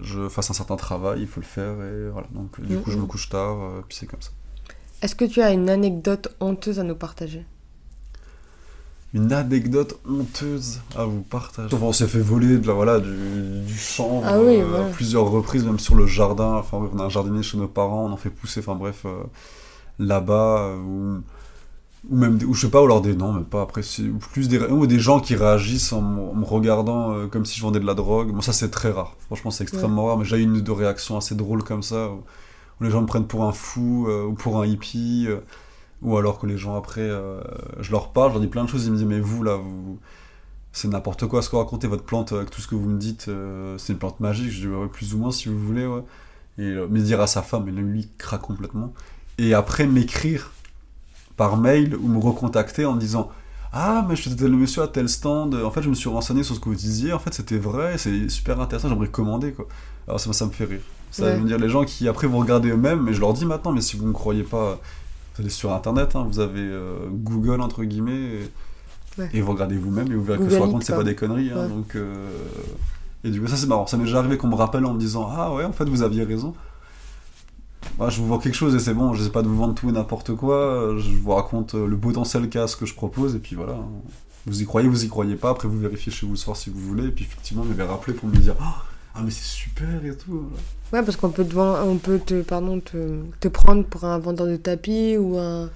je 0.02 0.28
fasse 0.28 0.50
un 0.50 0.54
certain 0.54 0.74
travail. 0.76 1.20
Il 1.20 1.28
faut 1.28 1.40
le 1.40 1.46
faire. 1.46 1.74
Et 1.80 2.10
voilà. 2.12 2.26
Donc, 2.32 2.50
euh, 2.58 2.64
du 2.66 2.76
coup, 2.78 2.90
je 2.90 2.98
me 2.98 3.06
couche 3.06 3.28
tard. 3.28 3.56
euh, 3.56 3.82
puis 3.86 3.96
c'est 3.98 4.06
comme 4.06 4.20
ça. 4.20 4.30
Est-ce 5.00 5.14
que 5.14 5.24
tu 5.24 5.40
as 5.42 5.52
une 5.52 5.70
anecdote 5.70 6.34
honteuse 6.40 6.80
à 6.80 6.82
nous 6.82 6.94
partager? 6.96 7.44
Une 9.14 9.30
anecdote 9.32 10.00
honteuse 10.08 10.80
à 10.96 11.04
vous 11.04 11.20
partager. 11.20 11.68
Enfin, 11.74 11.84
on 11.86 11.92
s'est 11.92 12.06
fait 12.06 12.18
voler 12.20 12.56
de 12.56 12.66
la, 12.66 12.72
voilà, 12.72 12.98
du, 12.98 13.10
du 13.66 13.76
chanvre 13.76 14.24
Ah 14.26 14.40
oui, 14.40 14.56
euh, 14.56 14.64
voilà. 14.66 14.86
à 14.86 14.88
plusieurs 14.88 15.28
reprises, 15.30 15.64
même 15.64 15.78
sur 15.78 15.94
le 15.94 16.06
jardin. 16.06 16.54
Enfin, 16.54 16.78
on 16.92 16.98
a 16.98 17.04
un 17.04 17.08
jardinier 17.10 17.42
chez 17.42 17.58
nos 17.58 17.68
parents, 17.68 18.06
on 18.06 18.12
en 18.12 18.16
fait 18.16 18.30
pousser. 18.30 18.60
Enfin, 18.60 18.74
bref, 18.74 19.02
euh, 19.04 19.22
là-bas. 20.02 20.76
ou, 20.76 21.22
ou 22.10 22.16
même, 22.16 22.38
des- 22.38 22.44
ou 22.46 22.54
je 22.54 22.62
sais 22.62 22.70
pas, 22.70 22.80
ou 22.82 22.84
alors 22.86 23.00
des 23.00 23.14
noms, 23.14 23.32
mais 23.32 23.44
pas 23.44 23.62
après. 23.62 23.82
c'est 23.82 24.04
Plus 24.32 24.48
des, 24.48 24.58
ou 24.60 24.86
des 24.86 24.98
gens 24.98 25.20
qui 25.20 25.36
réagissent 25.36 25.92
en, 25.92 26.02
me- 26.02 26.22
en 26.30 26.34
me 26.34 26.44
regardant 26.44 27.12
euh, 27.14 27.26
comme 27.28 27.44
si 27.46 27.56
je 27.58 27.62
vendais 27.62 27.80
de 27.80 27.86
la 27.86 27.94
drogue. 27.94 28.32
Bon, 28.32 28.40
ça, 28.40 28.52
c'est 28.52 28.70
très 28.70 28.90
rare. 28.90 29.16
Franchement, 29.26 29.50
c'est 29.52 29.64
extrêmement 29.64 30.06
rare, 30.06 30.18
mais 30.18 30.24
j'ai 30.24 30.38
eu 30.38 30.42
une 30.42 30.56
ou 30.56 30.60
deux 30.62 30.72
réactions 30.72 31.16
assez 31.16 31.34
drôles 31.36 31.62
comme 31.64 31.82
ça. 31.82 32.08
Où, 32.10 32.24
où 32.80 32.84
les 32.84 32.90
gens 32.90 33.02
me 33.02 33.06
prennent 33.06 33.26
pour 33.26 33.44
un 33.44 33.52
fou 33.52 34.06
euh, 34.08 34.24
ou 34.26 34.34
pour 34.34 34.60
un 34.60 34.66
hippie. 34.66 35.26
euh, 35.28 35.40
ou 36.02 36.16
alors 36.18 36.38
que 36.40 36.46
les 36.46 36.58
gens 36.58 36.76
après, 36.76 37.08
je 37.80 37.90
leur 37.92 38.12
parle, 38.12 38.30
je 38.30 38.34
leur 38.34 38.40
dis 38.42 38.48
plein 38.48 38.64
de 38.64 38.68
choses, 38.68 38.86
ils 38.86 38.92
me 38.92 38.96
disent 38.96 39.06
mais 39.06 39.20
vous 39.20 39.42
là, 39.44 39.56
vous, 39.56 39.98
c'est 40.72 40.88
n'importe 40.88 41.26
quoi 41.26 41.42
ce 41.42 41.48
que 41.50 41.56
vous 41.56 41.62
racontez, 41.62 41.86
votre 41.88 42.04
plante 42.04 42.32
avec 42.32 42.50
tout 42.50 42.60
ce 42.60 42.68
que 42.68 42.74
vous 42.74 42.88
me 42.88 42.98
dites, 42.98 43.26
euh, 43.28 43.76
c'est 43.78 43.92
une 43.92 43.98
plante 43.98 44.20
magique, 44.20 44.50
je 44.50 44.62
dis 44.62 44.68
ouais, 44.68 44.88
plus 44.88 45.14
ou 45.14 45.18
moins 45.18 45.30
si 45.32 45.48
vous 45.48 45.58
voulez, 45.58 45.86
ouais. 45.86 46.02
Et 46.58 46.62
euh, 46.62 46.86
mais 46.90 47.00
dire 47.02 47.20
à 47.20 47.26
sa 47.26 47.42
femme, 47.42 47.68
et 47.68 47.72
lui 47.72 48.08
craque 48.18 48.42
complètement. 48.42 48.92
Et 49.42 49.54
après 49.54 49.86
m'écrire 49.86 50.52
par 51.36 51.56
mail 51.56 51.96
ou 51.96 52.06
me 52.08 52.18
recontacter 52.18 52.84
en 52.84 52.94
me 52.94 53.00
disant 53.00 53.30
ah 53.72 54.04
mais 54.08 54.16
je 54.16 54.28
te 54.28 54.44
le 54.44 54.56
monsieur 54.56 54.82
à 54.82 54.88
tel 54.88 55.08
stand, 55.08 55.54
en 55.54 55.70
fait 55.70 55.82
je 55.82 55.88
me 55.88 55.94
suis 55.94 56.08
renseigné 56.10 56.42
sur 56.42 56.54
ce 56.54 56.60
que 56.60 56.68
vous 56.68 56.74
disiez, 56.74 57.12
en 57.12 57.18
fait 57.18 57.32
c'était 57.34 57.58
vrai, 57.58 57.96
c'est 57.98 58.28
super 58.28 58.60
intéressant, 58.60 58.88
j'aimerais 58.88 59.08
commander 59.08 59.52
quoi. 59.52 59.66
Alors 60.06 60.20
ça, 60.20 60.30
ça 60.32 60.44
me 60.46 60.50
fait 60.50 60.66
rire. 60.66 60.80
Ça 61.10 61.24
Ouais. 61.24 61.36
veut 61.36 61.44
dire 61.46 61.58
les 61.58 61.68
gens 61.70 61.84
qui 61.84 62.06
après 62.08 62.26
vont 62.26 62.38
regarder 62.38 62.70
eux-mêmes, 62.70 63.02
mais 63.02 63.14
je 63.14 63.20
leur 63.20 63.32
dis 63.32 63.46
maintenant, 63.46 63.72
mais 63.72 63.80
si 63.80 63.96
vous 63.96 64.06
ne 64.06 64.12
croyez 64.12 64.42
pas, 64.44 64.78
vous 65.34 65.40
allez 65.42 65.50
sur 65.50 65.72
internet, 65.72 66.14
hein, 66.16 66.24
vous 66.28 66.38
avez 66.40 66.60
euh, 66.60 66.96
Google 67.10 67.60
entre 67.62 67.82
guillemets, 67.84 68.12
et, 68.42 68.50
Ouais. 69.18 69.28
et 69.34 69.40
vous 69.42 69.52
regardez 69.52 69.76
vous-même 69.76 70.10
et 70.10 70.14
vous 70.14 70.24
verrez 70.24 70.38
que 70.38 70.44
Google 70.44 70.54
ce 70.54 70.58
qu'on 70.58 70.64
raconte 70.66 70.84
c'est 70.84 70.96
pas 70.96 71.04
des 71.04 71.14
conneries. 71.14 71.50
hein, 71.50 71.62
Ouais. 71.64 71.68
donc, 71.68 71.96
euh, 71.96 72.28
Et 73.24 73.30
du 73.30 73.40
coup 73.40 73.46
ça 73.46 73.56
c'est 73.56 73.66
marrant, 73.66 73.86
ça 73.86 73.96
m'est 73.98 74.04
déjà 74.04 74.18
arrivé 74.20 74.36
qu'on 74.38 74.48
me 74.48 74.54
rappelle 74.54 74.84
en 74.86 74.94
me 74.94 74.98
disant 74.98 75.28
ah 75.30 75.52
ouais 75.54 75.64
en 75.64 75.72
fait 75.72 75.84
vous 75.88 76.02
aviez 76.02 76.24
raison. 76.24 76.54
Bah, 77.98 78.08
je 78.08 78.20
vous 78.20 78.26
vends 78.26 78.38
quelque 78.38 78.54
chose 78.54 78.74
et 78.74 78.78
c'est 78.78 78.94
bon, 78.94 79.12
je 79.14 79.22
sais 79.22 79.30
pas 79.30 79.42
de 79.42 79.48
vous 79.48 79.56
vendre 79.56 79.74
tout 79.74 79.88
et 79.88 79.92
n'importe 79.92 80.34
quoi, 80.34 80.94
je 80.98 81.10
vous 81.10 81.32
raconte 81.32 81.74
euh, 81.74 81.86
le 81.86 81.96
potentiel 81.96 82.48
qu'a 82.48 82.66
ce 82.66 82.76
que 82.76 82.86
je 82.86 82.94
propose 82.94 83.34
et 83.34 83.38
puis 83.38 83.54
voilà. 83.56 83.76
Vous 84.46 84.60
y 84.60 84.64
croyez, 84.64 84.88
vous 84.88 85.04
y 85.04 85.08
croyez 85.08 85.36
pas, 85.36 85.50
après 85.50 85.68
vous 85.68 85.78
vérifiez 85.78 86.10
chez 86.10 86.26
vous 86.26 86.32
le 86.32 86.38
soir 86.38 86.56
si 86.56 86.70
vous 86.70 86.80
voulez, 86.80 87.06
et 87.06 87.10
puis 87.10 87.24
effectivement, 87.24 87.62
il 87.64 87.68
m'avait 87.68 87.88
rappelé 87.88 88.12
pour 88.14 88.28
me 88.28 88.36
dire 88.36 88.56
Ah, 88.60 88.82
ah, 89.14 89.20
mais 89.22 89.30
c'est 89.30 89.44
super 89.44 90.04
et 90.04 90.16
tout. 90.16 90.48
Ouais, 90.92 91.02
parce 91.02 91.16
qu'on 91.16 91.30
peut 91.30 91.44
te, 91.44 91.56
on 91.56 91.96
peut 91.98 92.18
te, 92.18 92.42
pardon, 92.42 92.80
te, 92.80 93.20
te 93.40 93.48
prendre 93.48 93.84
pour 93.84 94.04
un 94.04 94.18
vendeur 94.18 94.46
de 94.46 94.56
tapis 94.56 95.16
ou 95.16 95.38
un 95.38 95.70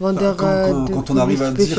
vendeur 0.00 0.34
Bah, 0.36 0.66
quand- 0.68 0.72
quand- 0.72 0.84
de 0.84 0.90
quand 0.92 1.10
on 1.10 1.16
arrive 1.16 1.42
à 1.42 1.50
dire-. 1.50 1.76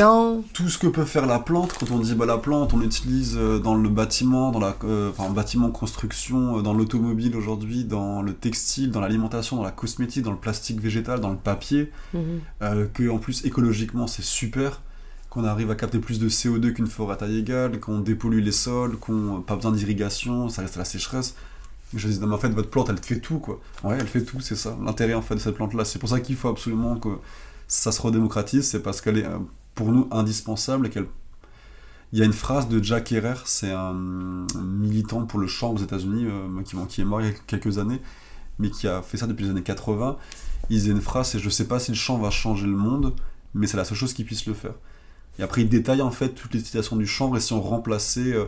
Tout 0.53 0.69
ce 0.69 0.77
que 0.77 0.87
peut 0.87 1.05
faire 1.05 1.25
la 1.25 1.39
plante, 1.39 1.73
quand 1.79 1.91
on 1.91 1.99
dit 1.99 2.13
bah, 2.15 2.25
la 2.25 2.37
plante, 2.37 2.73
on 2.73 2.77
l'utilise 2.79 3.35
euh, 3.37 3.59
dans 3.59 3.75
le 3.75 3.89
bâtiment, 3.89 4.51
dans 4.51 4.59
la, 4.59 4.75
euh, 4.85 5.09
enfin, 5.09 5.29
bâtiment, 5.31 5.69
construction, 5.71 6.57
euh, 6.57 6.61
dans 6.61 6.73
l'automobile 6.73 7.35
aujourd'hui, 7.35 7.83
dans 7.83 8.21
le 8.21 8.33
textile, 8.33 8.91
dans 8.91 9.01
l'alimentation, 9.01 9.57
dans 9.57 9.63
la 9.63 9.71
cosmétique, 9.71 10.23
dans 10.23 10.31
le 10.31 10.37
plastique 10.37 10.79
végétal, 10.81 11.19
dans 11.19 11.31
le 11.31 11.37
papier, 11.37 11.91
euh, 12.61 12.87
que 12.93 13.09
en 13.09 13.17
plus 13.17 13.45
écologiquement 13.45 14.07
c'est 14.07 14.23
super, 14.23 14.81
qu'on 15.29 15.43
arrive 15.45 15.71
à 15.71 15.75
capter 15.75 15.97
plus 15.99 16.19
de 16.19 16.29
CO2 16.29 16.71
qu'une 16.73 16.87
forêt 16.87 17.13
à 17.13 17.17
taille 17.17 17.39
égale, 17.39 17.79
qu'on 17.79 17.99
dépollue 17.99 18.39
les 18.43 18.51
sols, 18.51 18.97
qu'on 18.97 19.41
pas 19.45 19.55
besoin 19.55 19.71
d'irrigation, 19.71 20.47
ça 20.49 20.61
reste 20.61 20.75
à 20.75 20.79
la 20.79 20.85
sécheresse. 20.85 21.35
Je 21.95 22.07
dis 22.07 22.19
non 22.19 22.27
mais 22.27 22.35
en 22.35 22.37
fait 22.39 22.49
votre 22.49 22.69
plante 22.69 22.89
elle 22.89 22.97
fait 22.99 23.19
tout 23.19 23.37
quoi. 23.39 23.59
Ouais 23.83 23.97
elle 23.99 24.07
fait 24.07 24.21
tout 24.23 24.39
c'est 24.41 24.55
ça 24.55 24.75
l'intérêt 24.83 25.13
en 25.13 25.21
fait 25.21 25.35
de 25.35 25.39
cette 25.39 25.55
plante 25.55 25.73
là. 25.75 25.85
C'est 25.85 25.99
pour 25.99 26.09
ça 26.09 26.19
qu'il 26.19 26.35
faut 26.35 26.49
absolument 26.49 26.95
que 26.95 27.09
ça 27.67 27.91
se 27.91 28.01
redémocratise, 28.01 28.67
c'est 28.67 28.81
parce 28.81 29.01
qu'elle 29.01 29.17
est 29.17 29.25
euh, 29.25 29.39
pour 29.75 29.91
nous 29.91 30.07
indispensable 30.11 30.87
et 30.87 30.91
il 32.13 32.19
y 32.19 32.21
a 32.21 32.25
une 32.25 32.33
phrase 32.33 32.69
de 32.69 32.81
Jack 32.81 33.11
Herrer, 33.11 33.33
c'est 33.45 33.71
un 33.71 33.93
militant 33.93 35.25
pour 35.25 35.39
le 35.39 35.47
champ 35.47 35.71
aux 35.71 35.79
États-Unis 35.79 36.27
euh, 36.27 36.61
qui, 36.87 37.01
est 37.01 37.05
mort 37.05 37.21
il 37.21 37.27
y 37.27 37.29
a 37.31 37.33
quelques 37.47 37.79
années, 37.79 37.99
mais 38.59 38.69
qui 38.69 38.87
a 38.87 39.01
fait 39.01 39.17
ça 39.17 39.25
depuis 39.25 39.45
les 39.45 39.49
années 39.49 39.63
80. 39.63 40.17
Il 40.69 40.77
disait 40.77 40.91
une 40.91 41.01
phrase, 41.01 41.29
c'est 41.29 41.39
je 41.39 41.49
sais 41.49 41.67
pas 41.67 41.79
si 41.79 41.89
le 41.89 41.97
champ 41.97 42.19
va 42.19 42.29
changer 42.29 42.67
le 42.67 42.75
monde, 42.75 43.15
mais 43.55 43.65
c'est 43.65 43.77
la 43.77 43.83
seule 43.83 43.97
chose 43.97 44.13
qui 44.13 44.23
puisse 44.23 44.45
le 44.45 44.53
faire. 44.53 44.75
Et 45.39 45.43
après, 45.43 45.61
il 45.61 45.69
détaille 45.69 46.03
en 46.03 46.11
fait 46.11 46.29
toutes 46.29 46.53
les 46.53 46.59
utilisations 46.59 46.97
du 46.97 47.07
chanvre 47.07 47.37
et 47.37 47.39
si 47.39 47.51
on 47.53 47.61
remplaçait 47.61 48.33
euh, 48.33 48.45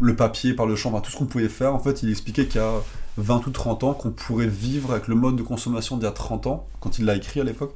le 0.00 0.16
papier 0.16 0.54
par 0.54 0.66
le 0.66 0.76
chanvre, 0.76 1.00
tout 1.02 1.10
ce 1.10 1.16
qu'on 1.16 1.26
pouvait 1.26 1.48
faire, 1.48 1.74
en 1.74 1.78
fait, 1.78 2.02
il 2.02 2.10
expliquait 2.10 2.46
qu'il 2.46 2.60
y 2.60 2.64
a 2.64 2.72
20 3.16 3.46
ou 3.46 3.50
30 3.50 3.84
ans 3.84 3.94
qu'on 3.94 4.10
pourrait 4.10 4.48
vivre 4.48 4.90
avec 4.92 5.06
le 5.08 5.14
mode 5.14 5.36
de 5.36 5.42
consommation 5.42 5.96
d'il 5.96 6.04
y 6.04 6.08
a 6.08 6.12
30 6.12 6.46
ans, 6.48 6.66
quand 6.80 6.98
il 6.98 7.04
l'a 7.04 7.14
écrit 7.16 7.40
à 7.40 7.44
l'époque. 7.44 7.74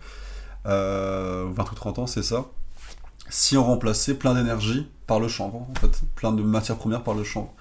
Euh, 0.66 1.46
20 1.52 1.72
ou 1.72 1.74
30 1.74 1.98
ans, 2.00 2.06
c'est 2.06 2.22
ça. 2.24 2.46
Si 3.30 3.56
on 3.56 3.64
remplaçait 3.64 4.14
plein 4.14 4.34
d'énergie 4.34 4.86
par 5.06 5.20
le 5.20 5.28
chanvre, 5.28 5.66
en 5.70 5.74
fait, 5.80 6.00
plein 6.16 6.32
de 6.32 6.42
matières 6.42 6.76
premières 6.76 7.02
par 7.04 7.14
le 7.14 7.24
chanvre. 7.24 7.52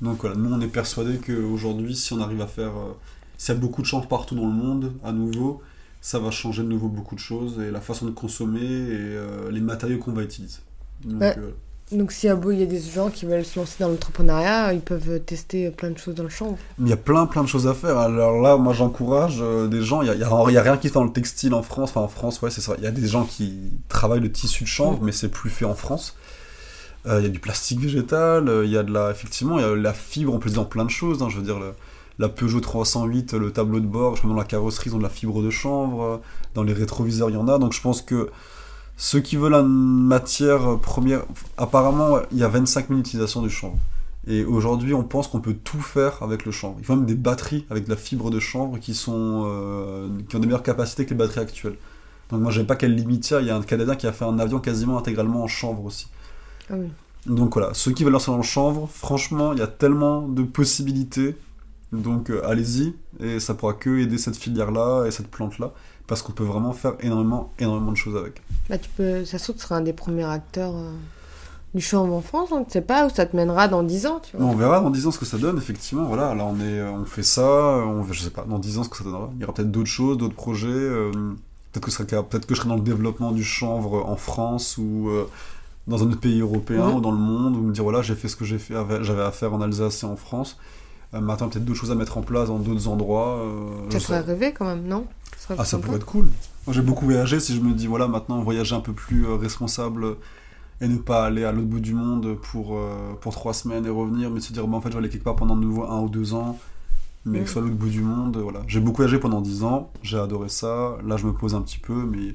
Donc 0.00 0.20
voilà, 0.22 0.34
nous 0.36 0.52
on 0.52 0.60
est 0.60 0.66
persuadés 0.68 1.18
qu'aujourd'hui, 1.18 1.94
si 1.94 2.12
on 2.14 2.20
arrive 2.20 2.40
à 2.40 2.46
faire. 2.46 2.70
euh, 2.70 2.92
s'il 3.36 3.54
y 3.54 3.56
a 3.58 3.60
beaucoup 3.60 3.82
de 3.82 3.86
chanvre 3.86 4.06
partout 4.08 4.34
dans 4.34 4.46
le 4.46 4.52
monde, 4.52 4.92
à 5.04 5.12
nouveau, 5.12 5.62
ça 6.00 6.18
va 6.18 6.30
changer 6.30 6.62
de 6.62 6.68
nouveau 6.68 6.88
beaucoup 6.88 7.14
de 7.14 7.20
choses 7.20 7.58
et 7.60 7.70
la 7.70 7.80
façon 7.80 8.06
de 8.06 8.10
consommer 8.10 8.60
et 8.62 8.94
euh, 8.98 9.50
les 9.50 9.60
matériaux 9.60 9.98
qu'on 9.98 10.12
va 10.12 10.22
utiliser. 10.22 10.58
Donc, 11.04 11.20
Ouais. 11.20 11.36
Donc 11.92 12.12
s'il 12.12 12.28
y 12.28 12.30
a 12.30 12.36
beau, 12.36 12.52
il 12.52 12.60
y 12.60 12.62
a 12.62 12.66
des 12.66 12.80
gens 12.80 13.10
qui 13.10 13.26
veulent 13.26 13.44
se 13.44 13.58
lancer 13.58 13.76
dans 13.80 13.88
l'entrepreneuriat, 13.88 14.72
ils 14.74 14.80
peuvent 14.80 15.18
tester 15.20 15.70
plein 15.70 15.90
de 15.90 15.98
choses 15.98 16.14
dans 16.14 16.22
le 16.22 16.28
champ. 16.28 16.56
il 16.78 16.86
y 16.88 16.92
a 16.92 16.96
plein 16.96 17.26
plein 17.26 17.42
de 17.42 17.48
choses 17.48 17.66
à 17.66 17.74
faire. 17.74 17.98
Alors 17.98 18.40
là, 18.40 18.56
moi 18.56 18.72
j'encourage 18.72 19.38
euh, 19.40 19.66
des 19.66 19.82
gens. 19.82 20.00
Il 20.02 20.06
y 20.08 20.22
a, 20.22 20.62
rien 20.62 20.76
qui 20.76 20.88
fait 20.88 20.94
dans 20.94 21.04
le 21.04 21.12
textile 21.12 21.52
en 21.52 21.62
France. 21.62 21.90
Enfin 21.90 22.02
en 22.02 22.08
France, 22.08 22.40
ouais, 22.42 22.50
c'est 22.50 22.60
ça. 22.60 22.74
Il 22.78 22.84
y 22.84 22.86
a 22.86 22.92
des 22.92 23.08
gens 23.08 23.24
qui 23.24 23.72
travaillent 23.88 24.20
le 24.20 24.30
tissu 24.30 24.62
de 24.64 24.68
chanvre, 24.68 25.00
Mm. 25.02 25.04
mais 25.06 25.12
c'est 25.12 25.28
plus 25.30 25.50
fait 25.50 25.64
en 25.64 25.74
France. 25.74 26.16
Euh, 27.06 27.18
il 27.20 27.24
y 27.24 27.26
a 27.26 27.30
du 27.30 27.40
plastique 27.40 27.80
végétal. 27.80 28.48
euh, 28.48 28.64
Il 28.64 28.70
y 28.70 28.76
a 28.78 28.82
de 28.82 28.92
la, 28.92 29.10
effectivement, 29.10 29.58
il 29.58 29.62
y 29.62 29.64
a 29.68 29.74
la 29.74 29.92
fibre. 29.92 30.32
On 30.34 30.38
peut 30.38 30.50
dire 30.50 30.60
dans 30.62 30.68
plein 30.68 30.84
de 30.84 30.90
choses. 30.90 31.22
hein. 31.22 31.28
je 31.28 31.38
veux 31.38 31.42
dire 31.44 31.58
le- 31.58 31.72
la 32.18 32.28
Peugeot 32.28 32.60
308, 32.60 33.32
le 33.32 33.50
tableau 33.50 33.80
de 33.80 33.86
bord, 33.86 34.14
je 34.16 34.28
dans 34.28 34.34
la 34.34 34.44
carrosserie, 34.44 34.90
ils 34.90 34.94
ont 34.94 34.98
de 34.98 35.02
la 35.02 35.08
fibre 35.08 35.42
de 35.42 35.48
chanvre. 35.50 36.20
Dans 36.54 36.62
les 36.62 36.74
rétroviseurs, 36.74 37.30
il 37.30 37.32
y 37.34 37.36
en 37.38 37.48
a. 37.48 37.58
Donc 37.58 37.72
je 37.72 37.80
pense 37.80 38.02
que 38.02 38.28
ceux 39.02 39.20
qui 39.20 39.36
veulent 39.36 39.54
une 39.54 39.66
matière 39.66 40.78
première, 40.78 41.22
apparemment, 41.56 42.18
il 42.32 42.38
y 42.38 42.44
a 42.44 42.48
25 42.48 42.88
000 42.88 43.00
utilisations 43.00 43.40
du 43.40 43.48
chanvre. 43.48 43.78
Et 44.26 44.44
aujourd'hui, 44.44 44.92
on 44.92 45.02
pense 45.02 45.26
qu'on 45.26 45.40
peut 45.40 45.54
tout 45.54 45.80
faire 45.80 46.22
avec 46.22 46.44
le 46.44 46.52
chanvre. 46.52 46.76
Il 46.80 46.84
faut 46.84 46.94
même 46.94 47.06
des 47.06 47.14
batteries 47.14 47.64
avec 47.70 47.86
de 47.86 47.88
la 47.88 47.96
fibre 47.96 48.30
de 48.30 48.38
chanvre 48.38 48.78
qui, 48.78 48.94
sont, 48.94 49.44
euh, 49.46 50.10
qui 50.28 50.36
ont 50.36 50.38
des 50.38 50.46
meilleures 50.46 50.62
capacités 50.62 51.06
que 51.06 51.10
les 51.10 51.16
batteries 51.16 51.40
actuelles. 51.40 51.78
Donc 52.28 52.42
moi, 52.42 52.50
je 52.50 52.60
pas 52.60 52.76
quelle 52.76 52.94
limite 52.94 53.30
il 53.30 53.32
y 53.32 53.36
a. 53.36 53.40
Il 53.40 53.46
y 53.46 53.50
a 53.50 53.56
un 53.56 53.62
Canadien 53.62 53.96
qui 53.96 54.06
a 54.06 54.12
fait 54.12 54.26
un 54.26 54.38
avion 54.38 54.58
quasiment 54.58 54.98
intégralement 54.98 55.44
en 55.44 55.48
chanvre 55.48 55.82
aussi. 55.86 56.08
Ah 56.68 56.74
oui. 56.76 56.88
Donc 57.24 57.54
voilà, 57.54 57.72
ceux 57.72 57.92
qui 57.92 58.04
veulent 58.04 58.12
lancer 58.12 58.30
dans 58.30 58.36
le 58.36 58.42
chanvre, 58.42 58.86
franchement, 58.92 59.54
il 59.54 59.60
y 59.60 59.62
a 59.62 59.66
tellement 59.66 60.28
de 60.28 60.42
possibilités 60.42 61.36
Donc 61.92 62.30
euh, 62.30 62.40
allez-y, 62.46 62.94
et 63.20 63.40
ça 63.40 63.54
pourra 63.54 63.72
que 63.74 63.98
aider 63.98 64.16
cette 64.18 64.36
filière-là 64.36 65.06
et 65.06 65.10
cette 65.10 65.28
plante-là, 65.28 65.72
parce 66.06 66.22
qu'on 66.22 66.32
peut 66.32 66.44
vraiment 66.44 66.72
faire 66.72 66.94
énormément, 67.00 67.52
énormément 67.58 67.90
de 67.92 67.96
choses 67.96 68.16
avec. 68.16 68.42
Bah, 68.68 68.78
tu 68.78 68.88
peux, 68.96 69.24
ça 69.24 69.38
se 69.38 69.44
trouve, 69.44 69.56
tu 69.56 69.62
seras 69.62 69.76
un 69.76 69.80
des 69.80 69.92
premiers 69.92 70.24
acteurs 70.24 70.74
euh, 70.76 70.92
du 71.74 71.80
chanvre 71.80 72.14
en 72.14 72.20
France, 72.20 72.50
on 72.52 72.60
ne 72.60 72.64
sait 72.70 72.80
pas 72.80 73.06
où 73.06 73.10
ça 73.10 73.26
te 73.26 73.34
mènera 73.36 73.66
dans 73.68 73.82
10 73.82 74.06
ans, 74.06 74.20
tu 74.20 74.36
vois. 74.36 74.46
On 74.46 74.54
verra 74.54 74.80
dans 74.80 74.90
10 74.90 75.06
ans 75.08 75.10
ce 75.10 75.18
que 75.18 75.24
ça 75.24 75.38
donne, 75.38 75.56
effectivement. 75.58 76.04
Voilà, 76.04 76.34
là 76.34 76.44
on, 76.44 76.60
est, 76.60 76.82
on 76.82 77.04
fait 77.04 77.22
ça, 77.24 77.42
on, 77.44 78.04
je 78.12 78.20
sais 78.20 78.30
pas, 78.30 78.44
dans 78.48 78.58
10 78.60 78.78
ans 78.78 78.84
ce 78.84 78.88
que 78.88 78.96
ça 78.96 79.04
donnera. 79.04 79.30
Il 79.34 79.40
y 79.40 79.44
aura 79.44 79.52
peut-être 79.54 79.70
d'autres 79.72 79.88
choses, 79.88 80.16
d'autres 80.16 80.34
projets. 80.36 80.68
euh, 80.68 81.10
peut-être, 81.72 81.84
que 81.84 81.90
sera- 81.90 82.04
peut-être 82.22 82.46
que 82.46 82.54
je 82.54 82.60
serai 82.60 82.68
dans 82.68 82.76
le 82.76 82.82
développement 82.82 83.32
du 83.32 83.42
chanvre 83.44 84.04
en 84.08 84.16
France 84.16 84.78
ou 84.78 85.08
euh, 85.08 85.28
dans 85.88 86.02
un 86.04 86.06
autre 86.06 86.20
pays 86.20 86.40
européen 86.40 86.88
ou 86.90 87.00
dans 87.00 87.12
le 87.12 87.18
monde, 87.18 87.56
ou 87.56 87.60
me 87.62 87.72
dire 87.72 87.82
voilà, 87.84 88.02
j'ai 88.02 88.14
fait 88.14 88.28
ce 88.28 88.36
que 88.36 88.44
j'ai 88.44 88.58
fait, 88.58 88.74
j'avais 89.02 89.22
à 89.22 89.32
faire 89.32 89.52
en 89.54 89.60
Alsace 89.60 90.02
et 90.02 90.06
en 90.06 90.16
France. 90.16 90.56
Maintenant, 91.12 91.48
peut-être 91.48 91.64
d'autres 91.64 91.80
choses 91.80 91.90
à 91.90 91.96
mettre 91.96 92.18
en 92.18 92.22
place 92.22 92.48
dans 92.48 92.58
d'autres 92.58 92.86
endroits. 92.88 93.38
euh, 93.38 93.90
ça 93.90 93.98
sais 93.98 94.06
ferait 94.06 94.20
rêver 94.20 94.52
quand 94.52 94.64
même, 94.64 94.86
non? 94.86 95.06
Ça 95.36 95.38
serait 95.48 95.56
ah, 95.58 95.64
ça 95.64 95.78
pourrait 95.78 95.96
être 95.96 96.06
cool. 96.06 96.26
Moi, 96.66 96.74
j'ai 96.74 96.82
beaucoup 96.82 97.04
voyagé. 97.04 97.40
Si 97.40 97.54
je 97.56 97.60
me 97.60 97.72
dis, 97.72 97.86
voilà, 97.88 98.06
maintenant, 98.06 98.40
voyager 98.42 98.74
un 98.76 98.80
peu 98.80 98.92
plus 98.92 99.26
euh, 99.26 99.34
responsable 99.34 100.16
et 100.80 100.86
ne 100.88 100.96
pas 100.98 101.24
aller 101.26 101.44
à 101.44 101.50
l'autre 101.52 101.66
bout 101.66 101.80
du 101.80 101.94
monde 101.94 102.36
pour, 102.50 102.76
euh, 102.76 103.12
pour 103.20 103.32
trois 103.34 103.52
semaines 103.54 103.84
et 103.86 103.90
revenir, 103.90 104.30
mais 104.30 104.40
se 104.40 104.52
dire, 104.52 104.66
bah, 104.68 104.76
en 104.76 104.80
fait, 104.80 104.88
je 104.90 104.94
vais 104.94 105.00
aller 105.00 105.08
quelque 105.08 105.24
part 105.24 105.36
pendant 105.36 105.56
de 105.56 105.62
nouveau 105.62 105.82
un 105.84 106.00
ou 106.00 106.08
deux 106.08 106.32
ans, 106.32 106.58
mais 107.24 107.40
Mm. 107.40 107.42
que 107.42 107.46
ce 107.48 107.52
soit 107.54 107.62
à 107.62 107.64
l'autre 107.64 107.76
bout 107.76 107.88
du 107.88 108.02
monde. 108.02 108.36
Voilà. 108.36 108.60
J'ai 108.68 108.78
beaucoup 108.80 108.98
voyagé 108.98 109.18
pendant 109.18 109.40
dix 109.40 109.64
ans. 109.64 109.90
J'ai 110.02 110.18
adoré 110.18 110.48
ça. 110.48 110.96
Là, 111.04 111.16
je 111.16 111.26
me 111.26 111.32
pose 111.32 111.54
un 111.56 111.62
petit 111.62 111.78
peu, 111.78 112.04
mais 112.04 112.34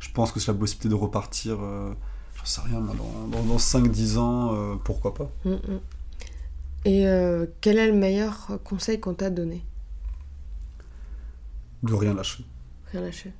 je 0.00 0.08
pense 0.14 0.32
que 0.32 0.40
c'est 0.40 0.50
la 0.52 0.58
possibilité 0.58 0.88
de 0.88 0.94
repartir. 0.94 1.58
Euh, 1.60 1.92
J'en 2.38 2.44
sais 2.44 2.60
rien, 2.62 2.80
dans, 2.80 3.36
dans, 3.38 3.42
dans 3.44 3.56
5-10 3.58 4.18
ans, 4.18 4.54
euh, 4.54 4.74
pourquoi 4.82 5.12
pas. 5.14 5.28
Mm, 5.44 5.50
mm. 5.50 5.80
Et 6.86 7.06
euh, 7.08 7.46
quel 7.60 7.78
est 7.78 7.86
le 7.90 7.92
meilleur 7.96 8.60
conseil 8.64 9.00
qu'on 9.00 9.12
t'a 9.14 9.28
donné? 9.28 9.64
De 11.82 11.92
rien 11.94 12.14
lâcher. 12.14 12.44
Rien 12.92 13.00
lâcher. 13.02 13.32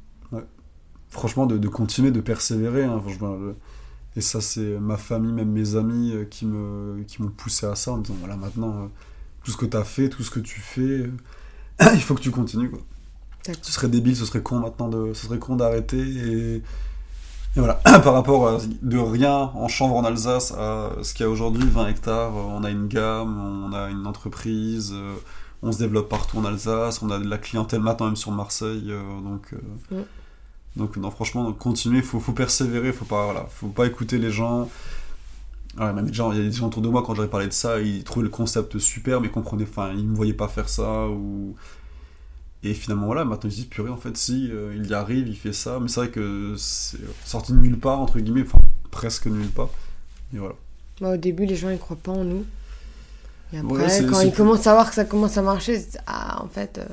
franchement, 1.08 1.46
de, 1.46 1.56
de 1.56 1.68
continuer, 1.68 2.10
de 2.10 2.20
persévérer. 2.20 2.84
hein, 2.84 3.00
franchement, 3.00 3.38
je- 3.38 3.52
et 4.18 4.20
ça, 4.20 4.40
c'est 4.40 4.78
ma 4.80 4.96
famille, 4.96 5.32
même 5.32 5.50
mes 5.50 5.76
amis 5.76 6.12
euh, 6.12 6.24
qui 6.24 6.46
me 6.46 7.02
qui 7.06 7.22
m'ont 7.22 7.28
poussé 7.30 7.66
à 7.66 7.74
ça 7.74 7.92
en 7.92 7.98
me 7.98 8.02
disant 8.02 8.16
voilà, 8.18 8.36
maintenant, 8.36 8.84
euh, 8.84 8.86
tout 9.44 9.50
ce 9.52 9.56
que 9.56 9.66
tu 9.66 9.76
as 9.76 9.84
fait, 9.84 10.08
tout 10.08 10.22
ce 10.22 10.30
que 10.30 10.40
tu 10.40 10.60
fais, 10.60 11.08
il 11.94 12.00
faut 12.02 12.14
que 12.14 12.20
tu 12.22 12.30
continues. 12.30 12.70
Quoi. 12.70 12.80
Ce 13.62 13.72
serait 13.72 13.88
débile, 13.88 14.16
ce 14.16 14.24
serait 14.24 14.42
con 14.42 14.58
maintenant, 14.58 14.88
de, 14.88 15.14
ce 15.14 15.26
serait 15.26 15.38
con 15.38 15.56
d'arrêter. 15.56 16.00
Et, 16.00 16.62
et 17.56 17.58
voilà, 17.58 17.74
par 17.84 18.12
rapport 18.12 18.48
à 18.48 18.58
de 18.82 18.98
rien 18.98 19.50
en 19.54 19.68
chanvre 19.68 19.96
en 19.96 20.04
Alsace 20.04 20.52
à 20.52 20.90
ce 21.02 21.14
qu'il 21.14 21.24
y 21.24 21.26
a 21.26 21.30
aujourd'hui, 21.30 21.66
20 21.68 21.88
hectares, 21.88 22.36
euh, 22.36 22.42
on 22.50 22.64
a 22.64 22.70
une 22.70 22.86
gamme, 22.88 23.66
on 23.68 23.72
a 23.72 23.88
une 23.90 24.06
entreprise. 24.06 24.92
euh, 24.94 25.14
on 25.62 25.72
se 25.72 25.78
développe 25.78 26.08
partout 26.10 26.38
en 26.38 26.44
Alsace, 26.44 27.02
on 27.02 27.10
a 27.10 27.18
de 27.18 27.28
la 27.28 27.38
clientèle 27.38 27.80
maintenant 27.80 28.06
même 28.06 28.16
sur 28.16 28.30
Marseille, 28.30 28.88
euh, 28.90 29.02
donc 29.22 29.54
donc 30.76 30.96
non, 30.98 31.10
franchement, 31.10 31.50
continuer, 31.54 32.02
faut, 32.02 32.20
faut 32.20 32.32
persévérer, 32.32 32.92
faut 32.92 33.06
pas, 33.06 33.24
voilà, 33.24 33.46
faut 33.48 33.68
pas 33.68 33.86
écouter 33.86 34.18
les 34.18 34.30
gens. 34.30 34.68
Ouais, 35.78 35.92
même 35.92 36.06
des 36.06 36.12
gens, 36.12 36.32
il 36.32 36.38
y 36.38 36.40
a 36.40 36.44
des 36.44 36.52
gens 36.52 36.66
autour 36.68 36.82
de 36.82 36.88
moi 36.88 37.02
quand 37.04 37.14
j'avais 37.14 37.28
parlé 37.28 37.46
de 37.46 37.52
ça, 37.52 37.80
ils 37.80 38.04
trouvaient 38.04 38.24
le 38.24 38.30
concept 38.30 38.78
super, 38.78 39.20
mais 39.20 39.30
comprenaient, 39.30 39.66
enfin, 39.68 39.92
ils 39.96 40.06
me 40.06 40.14
voyaient 40.14 40.34
pas 40.34 40.48
faire 40.48 40.68
ça 40.68 41.08
ou. 41.08 41.54
Et 42.68 42.74
finalement 42.74 43.06
voilà, 43.06 43.24
maintenant 43.24 43.48
ils 43.48 43.52
se 43.52 43.56
disent 43.56 43.66
purée 43.66 43.90
en 43.90 43.96
fait 43.96 44.16
si 44.16 44.50
euh, 44.50 44.74
il 44.76 44.88
y 44.88 44.94
arrive, 44.94 45.28
il 45.28 45.36
fait 45.36 45.52
ça, 45.52 45.78
mais 45.80 45.86
c'est 45.86 46.00
vrai 46.00 46.10
que 46.10 46.54
c'est 46.58 46.98
sorti 47.24 47.52
de 47.52 47.58
nulle 47.58 47.78
part 47.78 48.00
entre 48.00 48.18
guillemets, 48.18 48.42
enfin 48.42 48.58
presque 48.90 49.26
nulle 49.26 49.48
part. 49.48 49.70
Et 50.34 50.38
voilà. 50.38 50.54
Bah, 51.00 51.14
au 51.14 51.16
début, 51.16 51.46
les 51.46 51.56
gens 51.56 51.70
ils 51.70 51.78
croient 51.78 51.98
pas 52.02 52.12
en 52.12 52.24
nous. 52.24 52.44
Et 53.52 53.58
après, 53.58 54.02
Ouais, 54.02 54.06
quand 54.10 54.20
ils 54.20 54.32
commencent 54.32 54.66
à 54.66 54.72
voir 54.72 54.88
que 54.88 54.94
ça 54.94 55.04
commence 55.04 55.36
à 55.36 55.42
marcher, 55.42 55.84
ah, 56.06 56.42
en 56.42 56.48
fait, 56.48 56.78
euh, 56.78 56.86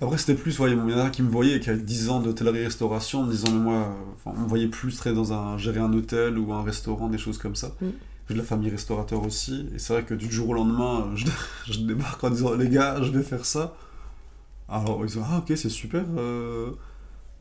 Après, 0.00 0.18
c'était 0.18 0.34
plus, 0.34 0.56
voyez, 0.56 0.76
il 0.76 0.90
y 0.90 0.94
en 0.94 0.98
a 0.98 1.10
qui 1.10 1.22
me 1.22 1.30
voyaient, 1.30 1.58
qui 1.58 1.70
avaient 1.70 1.80
10 1.80 2.10
ans 2.10 2.20
d'hôtellerie-restauration, 2.20 3.20
en 3.20 3.24
me 3.24 3.30
disant, 3.32 3.50
mais 3.50 3.58
moi, 3.58 3.74
euh, 3.74 4.30
on 4.30 4.34
me 4.34 4.48
voyait 4.48 4.68
plus 4.68 4.96
très 4.96 5.12
dans 5.12 5.32
un, 5.32 5.58
gérer 5.58 5.80
un 5.80 5.92
hôtel 5.92 6.38
ou 6.38 6.52
un 6.52 6.62
restaurant, 6.62 7.08
des 7.08 7.18
choses 7.18 7.38
comme 7.38 7.56
ça. 7.56 7.74
Mm. 7.80 7.86
J'ai 8.28 8.34
de 8.34 8.38
la 8.38 8.44
famille 8.44 8.70
restaurateur 8.70 9.24
aussi, 9.24 9.66
et 9.74 9.78
c'est 9.78 9.94
vrai 9.94 10.04
que 10.04 10.14
du 10.14 10.30
jour 10.30 10.50
au 10.50 10.54
lendemain, 10.54 11.06
euh, 11.06 11.16
je, 11.16 11.26
je 11.72 11.80
débarque 11.80 12.22
en 12.22 12.30
disant, 12.30 12.54
les 12.54 12.68
gars, 12.68 13.02
je 13.02 13.10
vais 13.10 13.22
faire 13.22 13.44
ça. 13.44 13.74
Alors, 14.72 15.00
ils 15.02 15.06
disent, 15.08 15.20
ah, 15.22 15.38
ok, 15.38 15.52
c'est 15.54 15.68
super, 15.68 16.02
euh, 16.16 16.70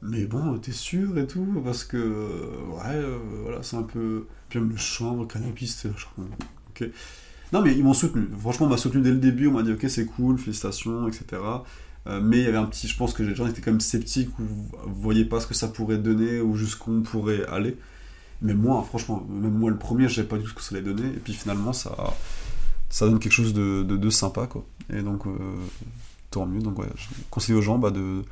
mais 0.01 0.25
bon, 0.25 0.57
t'es 0.57 0.73
sûr 0.73 1.17
et 1.17 1.25
tout, 1.25 1.61
parce 1.63 1.85
que, 1.85 1.95
euh, 1.95 2.75
ouais, 2.75 2.95
euh, 2.95 3.17
voilà, 3.43 3.63
c'est 3.63 3.77
un 3.77 3.83
peu. 3.83 4.25
Puis 4.49 4.59
même 4.59 4.69
le 4.69 4.75
chanvre, 4.75 5.21
le 5.21 5.27
cannabis, 5.27 5.77
c'est 5.77 5.87
ok. 5.87 6.89
Non, 7.53 7.61
mais 7.61 7.73
ils 7.73 7.85
m'ont 7.85 7.93
soutenu. 7.93 8.27
Franchement, 8.37 8.65
on 8.65 8.69
m'a 8.69 8.77
soutenu 8.77 9.01
dès 9.01 9.11
le 9.11 9.17
début. 9.17 9.47
On 9.47 9.53
m'a 9.53 9.63
dit, 9.63 9.71
ok, 9.71 9.85
c'est 9.89 10.05
cool, 10.05 10.37
félicitations, 10.37 11.07
etc. 11.07 11.41
Mais 12.05 12.39
il 12.39 12.43
y 12.43 12.47
avait 12.47 12.57
un 12.57 12.65
petit. 12.65 12.87
Je 12.87 12.97
pense 12.97 13.13
que 13.13 13.23
les 13.23 13.35
gens 13.35 13.47
étaient 13.47 13.61
quand 13.61 13.71
même 13.71 13.81
sceptiques 13.81 14.37
ou 14.39 14.43
voyaient 14.87 15.25
pas 15.25 15.39
ce 15.39 15.47
que 15.47 15.53
ça 15.53 15.67
pourrait 15.69 15.97
donner 15.99 16.41
ou 16.41 16.55
jusqu'où 16.55 16.91
on 16.91 17.01
pourrait 17.01 17.45
aller. 17.45 17.77
Mais 18.41 18.53
moi, 18.53 18.83
franchement, 18.87 19.25
même 19.29 19.53
moi 19.53 19.69
le 19.69 19.77
premier, 19.77 20.09
je 20.09 20.15
savais 20.15 20.27
pas 20.27 20.37
du 20.37 20.43
tout 20.43 20.49
ce 20.49 20.55
que 20.55 20.61
ça 20.63 20.75
allait 20.75 20.83
donner. 20.83 21.07
Et 21.07 21.19
puis 21.19 21.33
finalement, 21.33 21.73
ça, 21.73 21.95
ça 22.89 23.05
donne 23.05 23.19
quelque 23.19 23.33
chose 23.33 23.53
de, 23.53 23.83
de, 23.83 24.09
sympa, 24.09 24.47
quoi. 24.47 24.65
Et 24.91 25.01
donc, 25.01 25.25
tant 26.31 26.45
mieux. 26.47 26.59
Donc, 26.61 26.79
ouais, 26.79 26.87
je 26.95 27.05
conseille 27.29 27.55
aux 27.55 27.61
gens 27.61 27.77
bah, 27.77 27.91
de 27.91 28.23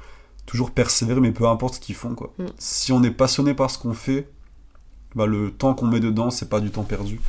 toujours 0.45 0.72
persévérer, 0.72 1.20
mais 1.22 1.32
peu 1.32 1.47
importe 1.47 1.76
ce 1.76 1.80
qu'ils 1.80 1.95
font, 1.95 2.16
quoi. 2.16 2.34
Mm. 2.39 2.45
Si 2.58 2.91
on 2.91 3.04
est 3.04 3.12
passionné 3.12 3.54
par 3.54 3.70
ce 3.70 3.78
qu'on 3.78 3.93
fait, 3.93 4.28
bah, 5.16 5.26
le 5.28 5.52
temps 5.52 5.74
qu'on 5.76 5.86
met 5.88 6.00
dedans, 6.00 6.32
c'est 6.32 6.50
pas 6.50 6.60
du 6.60 6.72
temps 6.72 6.84
perdu. 6.84 7.20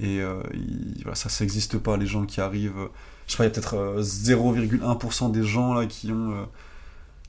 Et 0.00 0.20
euh, 0.20 0.40
il- 0.54 1.02
voilà, 1.02 1.14
ça, 1.14 1.28
ça 1.28 1.44
n'existe 1.44 1.78
pas, 1.78 1.96
les 1.96 2.06
gens 2.06 2.24
qui 2.26 2.40
arrivent. 2.40 2.78
euh, 2.78 2.88
Je 3.26 3.32
sais 3.32 3.38
pas, 3.38 3.44
il 3.44 3.46
y 3.46 3.50
a 3.50 3.52
peut-être 3.52 3.74
euh, 3.74 4.02
0,1% 4.02 5.30
des 5.30 5.44
gens 5.44 5.74
là 5.74 5.86
qui 5.86 6.10
ont. 6.12 6.32
euh, 6.32 6.44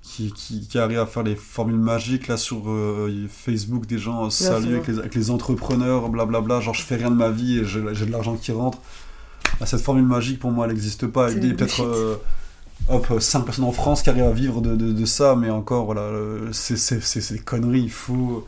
qui, 0.01 0.31
qui, 0.31 0.65
qui 0.65 0.79
arrivent 0.79 0.99
à 0.99 1.05
faire 1.05 1.23
les 1.23 1.35
formules 1.35 1.75
magiques 1.77 2.27
là 2.29 2.37
sur 2.37 2.69
euh, 2.69 3.27
Facebook, 3.29 3.85
des 3.85 3.97
gens 3.97 4.25
euh, 4.27 4.29
vrai. 4.29 4.73
avec 4.75 4.87
les, 4.87 4.97
avec 4.99 5.13
les 5.13 5.29
entrepreneurs, 5.29 6.07
blablabla, 6.09 6.61
genre 6.61 6.73
je 6.73 6.83
fais 6.83 6.95
rien 6.95 7.11
de 7.11 7.17
ma 7.17 7.29
vie 7.29 7.57
et 7.59 7.65
j'ai 7.65 7.81
de 7.81 8.11
l'argent 8.11 8.37
qui 8.37 8.53
rentre. 8.53 8.77
Bah, 9.59 9.65
cette 9.65 9.81
formule 9.81 10.05
magique 10.05 10.39
pour 10.39 10.51
moi 10.51 10.65
elle 10.65 10.71
n'existe 10.71 11.05
pas. 11.07 11.29
C'est 11.29 11.35
Il 11.37 11.43
y 11.43 11.47
a 11.47 11.49
du 11.49 11.55
peut-être 11.57 11.81
euh, 11.83 12.15
hop, 12.87 13.19
5 13.19 13.45
personnes 13.45 13.65
en 13.65 13.71
France 13.71 14.01
qui 14.01 14.09
arrivent 14.09 14.23
à 14.25 14.31
vivre 14.31 14.61
de, 14.61 14.75
de, 14.75 14.91
de 14.91 15.05
ça, 15.05 15.35
mais 15.35 15.49
encore 15.49 15.85
voilà, 15.85 16.01
euh, 16.01 16.49
c'est 16.51 17.33
des 17.33 17.39
conneries. 17.39 17.81
Il 17.83 17.91
faut. 17.91 18.47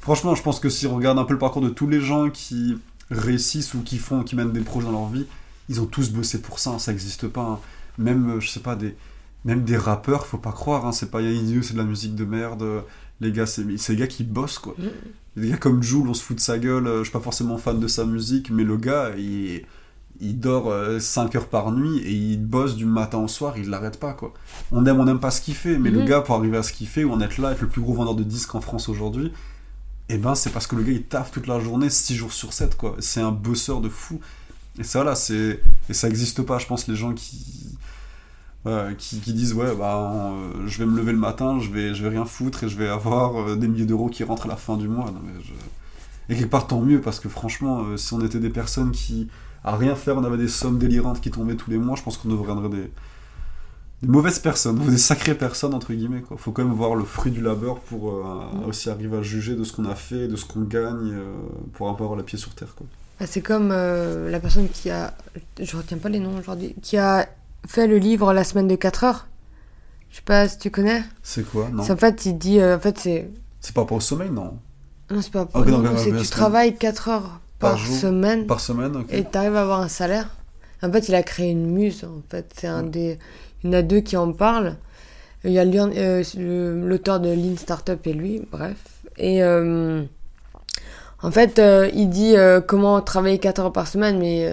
Franchement, 0.00 0.34
je 0.34 0.42
pense 0.42 0.60
que 0.60 0.68
si 0.70 0.86
on 0.86 0.96
regarde 0.96 1.18
un 1.18 1.24
peu 1.24 1.34
le 1.34 1.38
parcours 1.38 1.62
de 1.62 1.70
tous 1.70 1.86
les 1.88 2.00
gens 2.00 2.30
qui 2.30 2.76
réussissent 3.10 3.74
ou 3.74 3.82
qui 3.82 3.98
font, 3.98 4.22
qui 4.22 4.36
mènent 4.36 4.52
des 4.52 4.60
projets 4.60 4.86
dans 4.86 4.92
leur 4.92 5.08
vie, 5.08 5.26
ils 5.68 5.80
ont 5.80 5.86
tous 5.86 6.10
bossé 6.10 6.40
pour 6.40 6.58
ça, 6.58 6.70
hein, 6.70 6.78
ça 6.78 6.92
n'existe 6.92 7.28
pas. 7.28 7.42
hein. 7.42 7.60
Même, 7.98 8.30
euh, 8.36 8.40
je 8.40 8.48
sais 8.50 8.60
pas, 8.60 8.76
des, 8.76 8.96
même 9.44 9.64
des 9.64 9.76
rappeurs, 9.76 10.26
faut 10.26 10.38
pas 10.38 10.52
croire, 10.52 10.86
hein, 10.86 10.92
c'est 10.92 11.10
pas 11.10 11.20
idiot, 11.22 11.62
c'est 11.62 11.74
de 11.74 11.78
la 11.78 11.84
musique 11.84 12.14
de 12.14 12.24
merde. 12.24 12.62
euh, 12.62 12.80
Les 13.20 13.32
gars, 13.32 13.46
c'est 13.46 13.64
les 13.64 13.96
gars 13.96 14.06
qui 14.06 14.24
bossent 14.24 14.58
quoi. 14.58 14.74
Mm. 14.78 14.84
Les 15.36 15.48
gars 15.50 15.56
comme 15.58 15.82
Jules, 15.82 16.08
on 16.08 16.14
se 16.14 16.22
fout 16.22 16.36
de 16.36 16.40
sa 16.42 16.58
gueule, 16.58 16.86
euh, 16.86 16.98
je 17.00 17.04
suis 17.04 17.12
pas 17.12 17.20
forcément 17.20 17.58
fan 17.58 17.78
de 17.80 17.86
sa 17.88 18.04
musique, 18.06 18.50
mais 18.50 18.64
le 18.64 18.76
gars, 18.76 19.12
il, 19.18 19.64
il 20.20 20.38
dort 20.40 20.72
5 21.00 21.34
heures 21.36 21.48
par 21.48 21.72
nuit 21.72 21.98
et 21.98 22.12
il 22.12 22.38
bosse 22.38 22.76
du 22.76 22.84
matin 22.86 23.18
au 23.18 23.28
soir, 23.28 23.56
il 23.56 23.68
l'arrête 23.70 23.98
pas 23.98 24.12
quoi. 24.12 24.32
On 24.72 24.84
aime, 24.86 25.00
on 25.00 25.04
n'aime 25.04 25.20
pas 25.20 25.30
ce 25.30 25.40
qu'il 25.40 25.54
fait, 25.54 25.78
mais 25.78 25.90
le 25.90 26.00
Mhm. 26.00 26.06
gars, 26.06 26.20
pour 26.20 26.34
arriver 26.36 26.56
à 26.58 26.62
ce 26.62 26.72
qu'il 26.72 26.86
fait, 26.88 27.04
ou 27.04 27.12
en 27.12 27.20
être 27.20 27.38
là, 27.38 27.52
être 27.52 27.60
le 27.62 27.68
plus 27.68 27.80
gros 27.80 27.94
vendeur 27.94 28.14
de 28.14 28.22
disques 28.22 28.54
en 28.54 28.60
France 28.60 28.88
aujourd'hui, 28.88 29.32
et 30.08 30.18
ben 30.18 30.34
c'est 30.34 30.50
parce 30.50 30.66
que 30.66 30.76
le 30.76 30.82
gars 30.82 30.92
il 30.92 31.04
taffe 31.04 31.30
toute 31.30 31.46
la 31.46 31.60
journée, 31.60 31.88
6 31.88 32.16
jours 32.16 32.32
sur 32.32 32.52
7 32.52 32.76
quoi. 32.76 32.96
C'est 32.98 33.20
un 33.20 33.30
bosseur 33.32 33.80
de 33.80 33.88
fou. 33.88 34.20
Et 34.78 34.84
ça 34.84 35.04
là, 35.04 35.14
c'est 35.14 35.60
et 35.88 35.94
ça 35.94 36.08
existe 36.08 36.42
pas, 36.42 36.58
je 36.58 36.66
pense 36.66 36.86
les 36.88 36.96
gens 36.96 37.12
qui 37.14 37.66
qui, 38.98 39.20
qui 39.20 39.32
disent 39.32 39.54
ouais 39.54 39.74
bah 39.74 40.12
euh, 40.34 40.66
je 40.66 40.78
vais 40.78 40.84
me 40.86 40.94
lever 40.96 41.12
le 41.12 41.18
matin, 41.18 41.58
je 41.60 41.70
vais 41.70 41.94
je 41.94 42.02
vais 42.02 42.10
rien 42.10 42.26
foutre 42.26 42.64
et 42.64 42.68
je 42.68 42.76
vais 42.76 42.88
avoir 42.88 43.40
euh, 43.40 43.56
des 43.56 43.66
milliers 43.68 43.86
d'euros 43.86 44.08
qui 44.10 44.22
rentrent 44.22 44.44
à 44.44 44.48
la 44.48 44.56
fin 44.56 44.76
du 44.76 44.86
mois. 44.86 45.06
Non, 45.06 45.20
mais 45.24 45.32
je- 45.42 45.52
Et 46.34 46.36
quelque 46.38 46.50
part 46.50 46.66
tant 46.66 46.80
mieux 46.82 47.00
parce 47.00 47.20
que 47.20 47.28
franchement, 47.30 47.82
euh, 47.84 47.96
si 47.96 48.12
on 48.12 48.20
était 48.20 48.38
des 48.38 48.50
personnes 48.50 48.90
qui 48.92 49.28
à 49.64 49.76
rien 49.76 49.94
faire, 49.94 50.16
on 50.16 50.24
avait 50.24 50.36
des 50.38 50.48
sommes 50.48 50.78
délirantes 50.78 51.20
qui 51.20 51.30
tombaient 51.30 51.56
tous 51.56 51.70
les 51.70 51.78
mois, 51.78 51.96
je 51.96 52.02
pense 52.02 52.16
qu'on 52.16 52.28
deviendrait 52.28 52.68
des 52.70 52.90
des 54.02 54.08
mauvaises 54.08 54.38
personnes, 54.38 54.80
ou 54.80 54.90
des 54.90 54.96
sacrées 54.96 55.34
personnes 55.34 55.74
entre 55.74 55.92
guillemets 55.92 56.22
quoi. 56.22 56.38
Faut 56.38 56.52
quand 56.52 56.64
même 56.64 56.72
voir 56.72 56.94
le 56.94 57.04
fruit 57.04 57.30
du 57.30 57.42
labeur 57.42 57.80
pour 57.80 58.12
euh, 58.12 58.22
Mm. 58.54 58.68
aussi 58.68 58.88
arriver 58.88 59.18
à 59.18 59.22
juger 59.22 59.54
de 59.56 59.62
ce 59.64 59.74
qu'on 59.74 59.84
a 59.84 59.94
fait, 59.94 60.26
de 60.26 60.36
ce 60.36 60.46
qu'on 60.46 60.62
gagne, 60.62 61.12
euh, 61.12 61.34
pour 61.74 61.90
un 61.90 61.94
peu 61.94 62.04
avoir 62.04 62.16
la 62.16 62.24
pied 62.24 62.38
sur 62.38 62.54
terre 62.54 62.74
quoi. 62.74 62.86
bah, 63.20 63.26
c'est 63.28 63.42
comme 63.42 63.68
euh, 63.72 64.30
la 64.30 64.40
personne 64.40 64.68
qui 64.70 64.88
a, 64.88 65.12
je 65.60 65.76
retiens 65.76 65.98
pas 65.98 66.08
les 66.08 66.18
noms 66.20 66.38
aujourd'hui, 66.38 66.74
qui 66.80 66.96
a 66.96 67.28
fait 67.68 67.86
le 67.86 67.98
livre 67.98 68.32
La 68.32 68.42
semaine 68.44 68.68
de 68.68 68.74
4 68.76 69.04
heures. 69.04 69.26
Je 70.08 70.16
sais 70.16 70.22
pas 70.22 70.48
si 70.48 70.56
tu 70.58 70.70
connais. 70.70 71.04
C'est 71.22 71.44
quoi? 71.48 71.68
Non. 71.70 71.82
C'est 71.82 71.92
en 71.92 71.96
fait, 71.98 72.24
il 72.24 72.38
dit, 72.38 72.58
en 72.64 72.80
fait, 72.80 72.98
c'est, 72.98 73.28
C'est 73.60 73.74
par 73.74 73.84
rapport 73.84 73.98
au 73.98 74.00
sommeil 74.00 74.30
non? 74.30 74.56
Non, 75.10 75.20
c'est 75.20 75.30
pas, 75.30 75.46
c'est 75.52 75.58
euh, 75.58 75.64
que 76.10 76.10
la 76.16 76.22
tu 76.22 76.28
travailles 76.30 76.74
4 76.76 77.08
heures 77.10 77.40
Par 77.60 77.70
par, 77.72 77.78
jour. 77.78 77.94
semaine 77.96 78.46
Par 78.46 78.58
semaine 78.60 78.96
ok. 78.96 79.06
et 79.12 79.24
tu 79.30 79.38
arrives 79.38 79.54
à 79.56 79.62
avoir 79.62 79.80
un 79.80 79.88
salaire. 79.88 80.28
En 80.82 80.90
fait, 80.90 81.08
il 81.08 81.14
a 81.14 81.22
créé 81.22 81.50
une 81.50 81.66
muse. 81.70 82.04
En 82.04 82.22
fait, 82.30 82.50
c'est 82.58 82.66
un 82.66 82.84
Ouais. 82.84 82.88
des, 82.90 83.18
il 83.62 83.70
y 83.70 83.74
en 83.74 83.78
a 83.78 83.82
deux 83.82 84.00
qui 84.00 84.16
en 84.16 84.32
parlent. 84.32 84.76
Il 85.44 85.52
y 85.52 85.58
a 85.58 85.64
euh, 85.64 86.22
l'auteur 86.86 87.20
de 87.20 87.28
Lean 87.30 87.56
Startup 87.56 88.04
et 88.06 88.12
lui, 88.12 88.42
bref. 88.50 88.76
Et 89.18 89.42
euh, 89.42 90.02
en 91.22 91.30
fait, 91.30 91.58
euh, 91.58 91.90
il 91.94 92.08
dit 92.08 92.34
comment 92.66 93.00
travailler 93.02 93.38
4 93.38 93.58
heures 93.60 93.72
par 93.72 93.86
semaine, 93.88 94.18
mais 94.18 94.50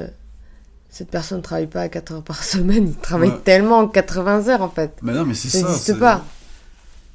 cette 0.89 1.09
personne 1.09 1.37
ne 1.39 1.43
travaille 1.43 1.67
pas 1.67 1.81
à 1.81 1.89
4 1.89 2.11
heures 2.13 2.23
par 2.23 2.43
semaine, 2.53 2.87
il 2.89 2.95
travaille 2.95 3.29
Ouais. 3.29 3.39
tellement 3.43 3.79
en 3.79 3.87
80 3.87 4.47
heures 4.49 4.61
en 4.61 4.69
fait. 4.69 4.91
Mais 5.01 5.13
non, 5.13 5.25
mais 5.25 5.33
c'est 5.33 5.49
Ça 5.49 5.59
ça. 5.59 5.67
n'existe 5.67 5.99
pas. 5.99 6.23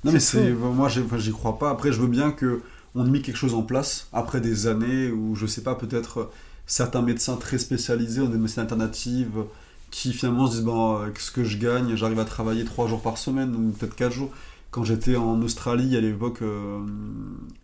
Non, 0.04 0.12
mais 0.12 0.20
C'est. 0.20 0.50
Moi, 0.52 0.88
j'y 0.88 1.32
crois 1.32 1.58
pas. 1.58 1.70
Après, 1.70 1.92
je 1.92 2.00
veux 2.00 2.08
bien 2.08 2.30
que 2.32 2.60
on 2.94 3.06
ait 3.06 3.10
mis 3.10 3.22
quelque 3.22 3.36
chose 3.36 3.54
en 3.54 3.62
place 3.62 4.08
après 4.12 4.40
des 4.40 4.66
années 4.66 5.10
où, 5.10 5.34
je 5.34 5.46
sais 5.46 5.62
pas, 5.62 5.74
peut-être 5.74 6.18
euh, 6.20 6.30
certains 6.66 7.02
médecins 7.02 7.36
très 7.36 7.58
spécialisés 7.58 8.20
ont 8.20 8.28
des 8.28 8.38
médecines 8.38 8.62
alternatives 8.62 9.44
qui 9.90 10.12
finalement 10.12 10.46
se 10.46 10.52
disent 10.56 10.64
bon, 10.64 10.96
avec 10.96 11.18
ce 11.20 11.30
que 11.30 11.44
je 11.44 11.58
gagne, 11.58 11.94
j'arrive 11.96 12.18
à 12.18 12.24
travailler 12.24 12.64
3 12.64 12.86
jours 12.88 13.02
par 13.02 13.18
semaine 13.18 13.54
ou 13.54 13.70
peut-être 13.72 13.94
4 13.96 14.12
jours. 14.12 14.30
Quand 14.70 14.84
j'étais 14.84 15.16
en 15.16 15.40
Australie 15.42 15.96
à 15.96 16.00
l'époque, 16.00 16.40
euh, 16.42 16.78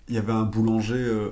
il 0.08 0.14
y 0.14 0.18
avait 0.18 0.32
un 0.32 0.42
boulanger. 0.42 0.94
euh, 0.96 1.28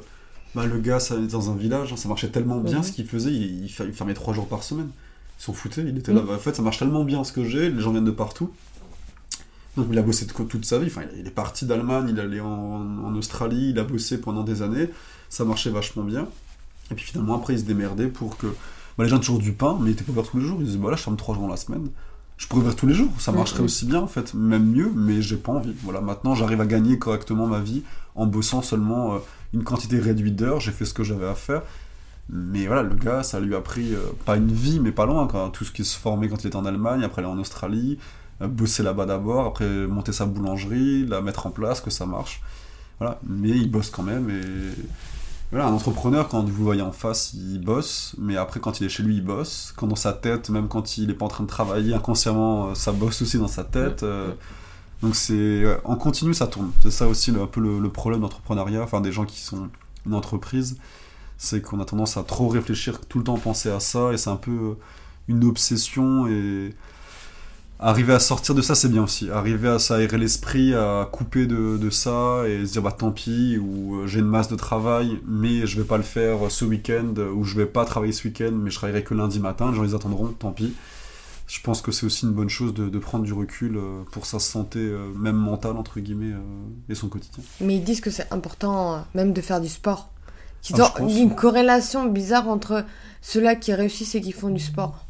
bah, 0.55 0.65
le 0.67 0.79
gars, 0.79 1.01
ça 1.01 1.17
était 1.17 1.33
dans 1.33 1.51
un 1.51 1.55
village, 1.55 1.93
hein, 1.93 1.97
ça 1.97 2.09
marchait 2.09 2.31
tellement 2.31 2.59
bien 2.61 2.79
Mhm. 2.79 2.83
ce 2.83 2.93
qu'il 2.93 3.07
faisait, 3.07 3.31
il, 3.31 3.65
il 3.65 3.69
fer- 3.69 3.87
il 3.87 3.93
fermait 3.93 4.15
3 4.15 4.33
jours 4.33 4.49
par 4.49 4.63
semaine. 4.63 4.89
Ils 5.39 5.43
s'en 5.43 5.53
foutaient, 5.53 5.83
il 5.83 5.99
était 5.99 6.15
là. 6.15 6.23
Mhm. 6.23 6.29
Bah, 6.29 6.35
en 6.37 6.39
fait, 6.39 6.55
ça 6.57 6.63
marche 6.63 6.79
tellement 6.79 7.05
bien 7.05 7.25
ce 7.25 7.33
que 7.33 7.45
j'ai, 7.45 7.69
les 7.71 7.81
gens 7.81 7.91
viennent 7.93 8.07
de 8.07 8.11
partout. 8.11 8.51
Donc 9.77 9.89
il 9.91 9.99
a 9.99 10.03
bossé 10.03 10.27
toute 10.27 10.65
sa 10.65 10.79
vie, 10.79 10.87
enfin, 10.87 11.03
il 11.19 11.27
est 11.27 11.31
parti 11.31 11.67
d'Allemagne, 11.67 12.07
il 12.09 12.19
est 12.19 12.23
allé 12.23 12.41
en, 12.41 12.47
en 12.47 13.15
Australie, 13.15 13.71
il 13.71 13.79
a 13.79 13.85
bossé 13.85 14.19
pendant 14.21 14.43
des 14.43 14.63
années, 14.63 14.89
ça 15.29 15.45
marchait 15.45 15.71
vachement 15.71 16.03
bien. 16.03 16.29
Et 16.91 16.95
puis 16.95 17.05
finalement 17.05 17.37
après 17.37 17.55
il 17.55 17.59
se 17.61 17.65
démerdait 17.65 18.09
pour 18.09 18.37
que... 18.37 18.47
Bah, 18.97 19.05
les 19.05 19.11
gens 19.11 19.17
ont 19.17 19.21
toujours 19.21 19.39
du 19.39 19.53
pain, 19.53 19.77
mais 19.81 19.91
il 19.91 19.93
était 19.93 20.05
pas 20.05 20.13
ouvert 20.13 20.25
tous 20.25 20.39
les 20.39 20.47
jours, 20.47 20.57
il 20.61 20.67
disait 20.67 20.79
bah 20.79 20.91
là 20.91 20.97
je 20.97 21.03
ferme 21.03 21.17
3 21.17 21.35
jours 21.35 21.49
la 21.49 21.57
semaine. 21.57 21.89
Je 22.39 22.47
pourrais 22.47 22.61
ouvrir 22.61 22.77
tous 22.77 22.87
les 22.87 22.95
jours, 22.95 23.13
ça 23.19 23.33
marcherait 23.33 23.63
aussi 23.63 23.87
bien 23.87 24.01
en 24.01 24.07
fait, 24.07 24.35
même 24.35 24.71
mieux, 24.71 24.91
mais 24.95 25.21
j'ai 25.23 25.37
pas 25.37 25.53
envie. 25.53 25.75
Voilà, 25.83 26.01
maintenant 26.01 26.35
j'arrive 26.35 26.61
à 26.61 26.67
gagner 26.67 26.99
correctement 26.99 27.47
ma 27.47 27.61
vie 27.61 27.83
en 28.15 28.27
bossant 28.27 28.63
seulement 28.63 29.15
euh, 29.15 29.19
une 29.53 29.65
quantité 29.65 29.99
réduite 29.99 30.37
d'heures, 30.37 30.61
j'ai 30.61 30.73
fait 30.73 30.85
ce 30.85 30.95
que 30.95 31.03
j'avais 31.03 31.27
à 31.27 31.35
faire. 31.35 31.63
Mais 32.29 32.67
voilà, 32.67 32.83
le 32.83 32.95
gars, 32.95 33.23
ça 33.23 33.39
lui 33.39 33.55
a 33.55 33.61
pris 33.61 33.95
euh, 33.95 34.01
pas 34.25 34.37
une 34.37 34.51
vie, 34.51 34.81
mais 34.81 34.91
pas 34.91 35.07
loin, 35.07 35.29
quoi. 35.29 35.51
Tout 35.53 35.65
ce 35.65 35.71
qui 35.71 35.85
se 35.85 35.97
formait 35.97 36.29
quand 36.29 36.43
il 36.43 36.49
était 36.49 36.57
en 36.57 36.65
Allemagne, 36.65 37.05
après 37.05 37.23
aller 37.23 37.31
en 37.31 37.39
Australie, 37.39 37.99
bosser 38.41 38.83
là-bas 38.83 39.07
d'abord, 39.07 39.47
après 39.47 39.67
monter 39.87 40.13
sa 40.13 40.27
boulangerie, 40.27 41.07
la 41.07 41.21
mettre 41.23 41.47
en 41.47 41.51
place, 41.51 41.81
que 41.81 41.91
ça 41.91 42.07
marche. 42.07 42.43
Voilà, 42.99 43.19
mais 43.27 43.51
il 43.51 43.71
bosse 43.71 43.91
quand 43.91 44.03
même 44.03 44.31
et 44.31 44.43
voilà, 45.53 45.69
un 45.69 45.73
entrepreneur 45.73 46.29
quand 46.29 46.41
vous 46.43 46.59
le 46.59 46.65
voyez 46.65 46.83
en 46.83 46.93
face, 46.93 47.33
il 47.35 47.61
bosse, 47.61 48.15
mais 48.19 48.37
après 48.37 48.59
quand 48.59 48.81
il 48.81 48.87
est 48.87 48.89
chez 48.89 49.03
lui, 49.05 49.17
il 49.17 49.25
bosse. 49.25 49.73
Quand 49.77 49.87
dans 49.87 49.97
sa 49.97 50.13
tête, 50.13 50.51
même 50.51 50.67
quand 50.69 50.99
il 50.99 51.11
est 51.11 51.15
pas 51.15 51.25
en 51.27 51.29
train 51.29 51.45
de 51.45 51.49
travailler 51.49 51.95
inconsciemment, 51.95 52.69
euh, 52.71 52.75
ça 52.75 52.93
bosse 52.93 53.23
aussi 53.23 53.39
dans 53.39 53.49
sa 53.49 53.63
tête. 53.65 54.03
euh, 54.03 54.33
donc 55.03 55.15
c'est 55.15 55.65
ouais, 55.67 55.79
en 55.85 55.97
continu, 55.97 56.35
ça 56.35 56.47
tourne. 56.49 56.73
C'est 56.83 56.91
ça 56.91 57.07
aussi 57.09 57.31
le- 57.31 57.43
un 57.43 57.47
peu 57.47 57.61
le, 57.61 57.79
le 57.81 57.89
problème 57.91 58.23
d'entrepreneuriat, 58.23 58.83
enfin 58.83 59.01
des 59.01 59.13
gens 59.13 59.25
qui 59.25 59.41
sont 59.41 59.69
une 60.07 60.15
entreprise, 60.15 60.79
c'est 61.39 61.61
qu'on 61.63 61.81
a 61.81 61.85
tendance 61.85 62.17
à 62.17 62.23
trop 62.25 62.49
réfléchir, 62.49 63.01
tout 63.09 63.19
le 63.19 63.25
temps 63.25 63.37
penser 63.39 63.71
à 63.71 63.81
ça, 63.81 64.13
et 64.13 64.17
c'est 64.19 64.31
un 64.31 64.37
peu 64.37 64.51
euh, 64.53 64.75
une 65.29 65.45
obsession 65.45 66.27
et 66.29 66.75
arriver 67.79 68.13
à 68.13 68.19
sortir 68.19 68.55
de 68.55 68.63
ça, 68.63 68.75
c'est 68.75 68.89
bien 68.89 69.03
aussi. 69.03 69.31
Arriver 69.31 69.69
à 69.69 69.79
s'aérer 69.79 70.19
l'esprit, 70.19 70.75
à 70.75 71.09
couper 71.11 71.47
de, 71.47 71.77
de 71.77 71.91
ça 71.91 72.43
et 72.49 72.65
se 72.67 72.73
dire 72.73 72.83
bah 72.83 72.93
tant 72.93 73.11
pis, 73.13 73.59
ou 73.59 73.97
euh, 73.97 74.07
j'ai 74.07 74.21
une 74.21 74.27
masse 74.27 74.49
de 74.49 74.57
travail, 74.57 75.21
mais 75.27 75.67
je 75.67 75.79
vais 75.81 75.87
pas 75.87 75.97
le 75.97 76.03
faire 76.03 76.51
ce 76.51 76.65
week-end, 76.65 77.15
ou 77.35 77.45
je 77.45 77.57
vais 77.57 77.67
pas 77.67 77.85
travailler 77.85 78.13
ce 78.13 78.27
week-end, 78.29 78.53
mais 78.53 78.71
je 78.71 78.77
travaillerai 78.77 79.05
que 79.05 79.15
lundi 79.15 79.41
matin, 79.41 79.71
les 79.71 79.77
gens 79.77 79.83
les 79.83 79.95
attendront, 79.95 80.29
tant 80.29 80.53
pis. 80.53 80.73
Je 81.47 81.61
pense 81.61 81.81
que 81.81 81.93
c'est 81.93 82.07
aussi 82.07 82.25
une 82.27 82.33
bonne 82.33 82.49
chose 82.49 82.75
de, 82.75 82.89
de 82.89 82.99
prendre 82.99 83.25
du 83.25 83.33
recul 83.33 83.77
euh, 83.77 84.03
pour 84.11 84.27
sa 84.27 84.41
santé, 84.41 84.81
euh, 84.81 85.09
même 85.15 85.37
mentale, 85.37 85.77
entre 85.77 86.01
guillemets, 86.01 86.35
et 86.89 86.95
son 86.95 87.09
quotidien. 87.09 87.45
Mais 87.61 87.77
ils 87.77 87.85
disent 87.85 88.01
que 88.01 88.11
c'est 88.11 88.33
important 88.33 89.05
même 89.15 89.33
de 89.33 89.41
faire 89.41 89.61
du 89.61 89.69
sport. 89.69 90.11
Qu'ils 90.63 90.81
Ah, 90.81 90.93
ont 91.01 91.09
une 91.09 91.37
corrélation 91.37 92.07
bizarre 92.07 92.49
entre 92.49 92.85
ceux-là 93.23 93.55
qui 93.55 93.73
réussissent 93.73 94.17
et 94.17 94.21
qui 94.21 94.33
font 94.33 94.49
du 94.49 94.59
sport. 94.59 95.07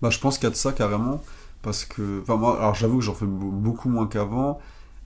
Bah, 0.00 0.10
je 0.10 0.18
pense 0.20 0.38
qu'il 0.38 0.44
y 0.44 0.46
a 0.46 0.50
de 0.50 0.56
ça 0.56 0.70
carrément, 0.70 1.20
parce 1.62 1.84
que, 1.84 2.20
enfin 2.22 2.36
moi, 2.36 2.58
alors 2.58 2.74
j'avoue 2.74 2.98
que 2.98 3.04
j'en 3.04 3.14
fais 3.14 3.26
be- 3.26 3.28
beaucoup 3.52 3.88
moins 3.88 4.06
qu'avant, 4.06 4.60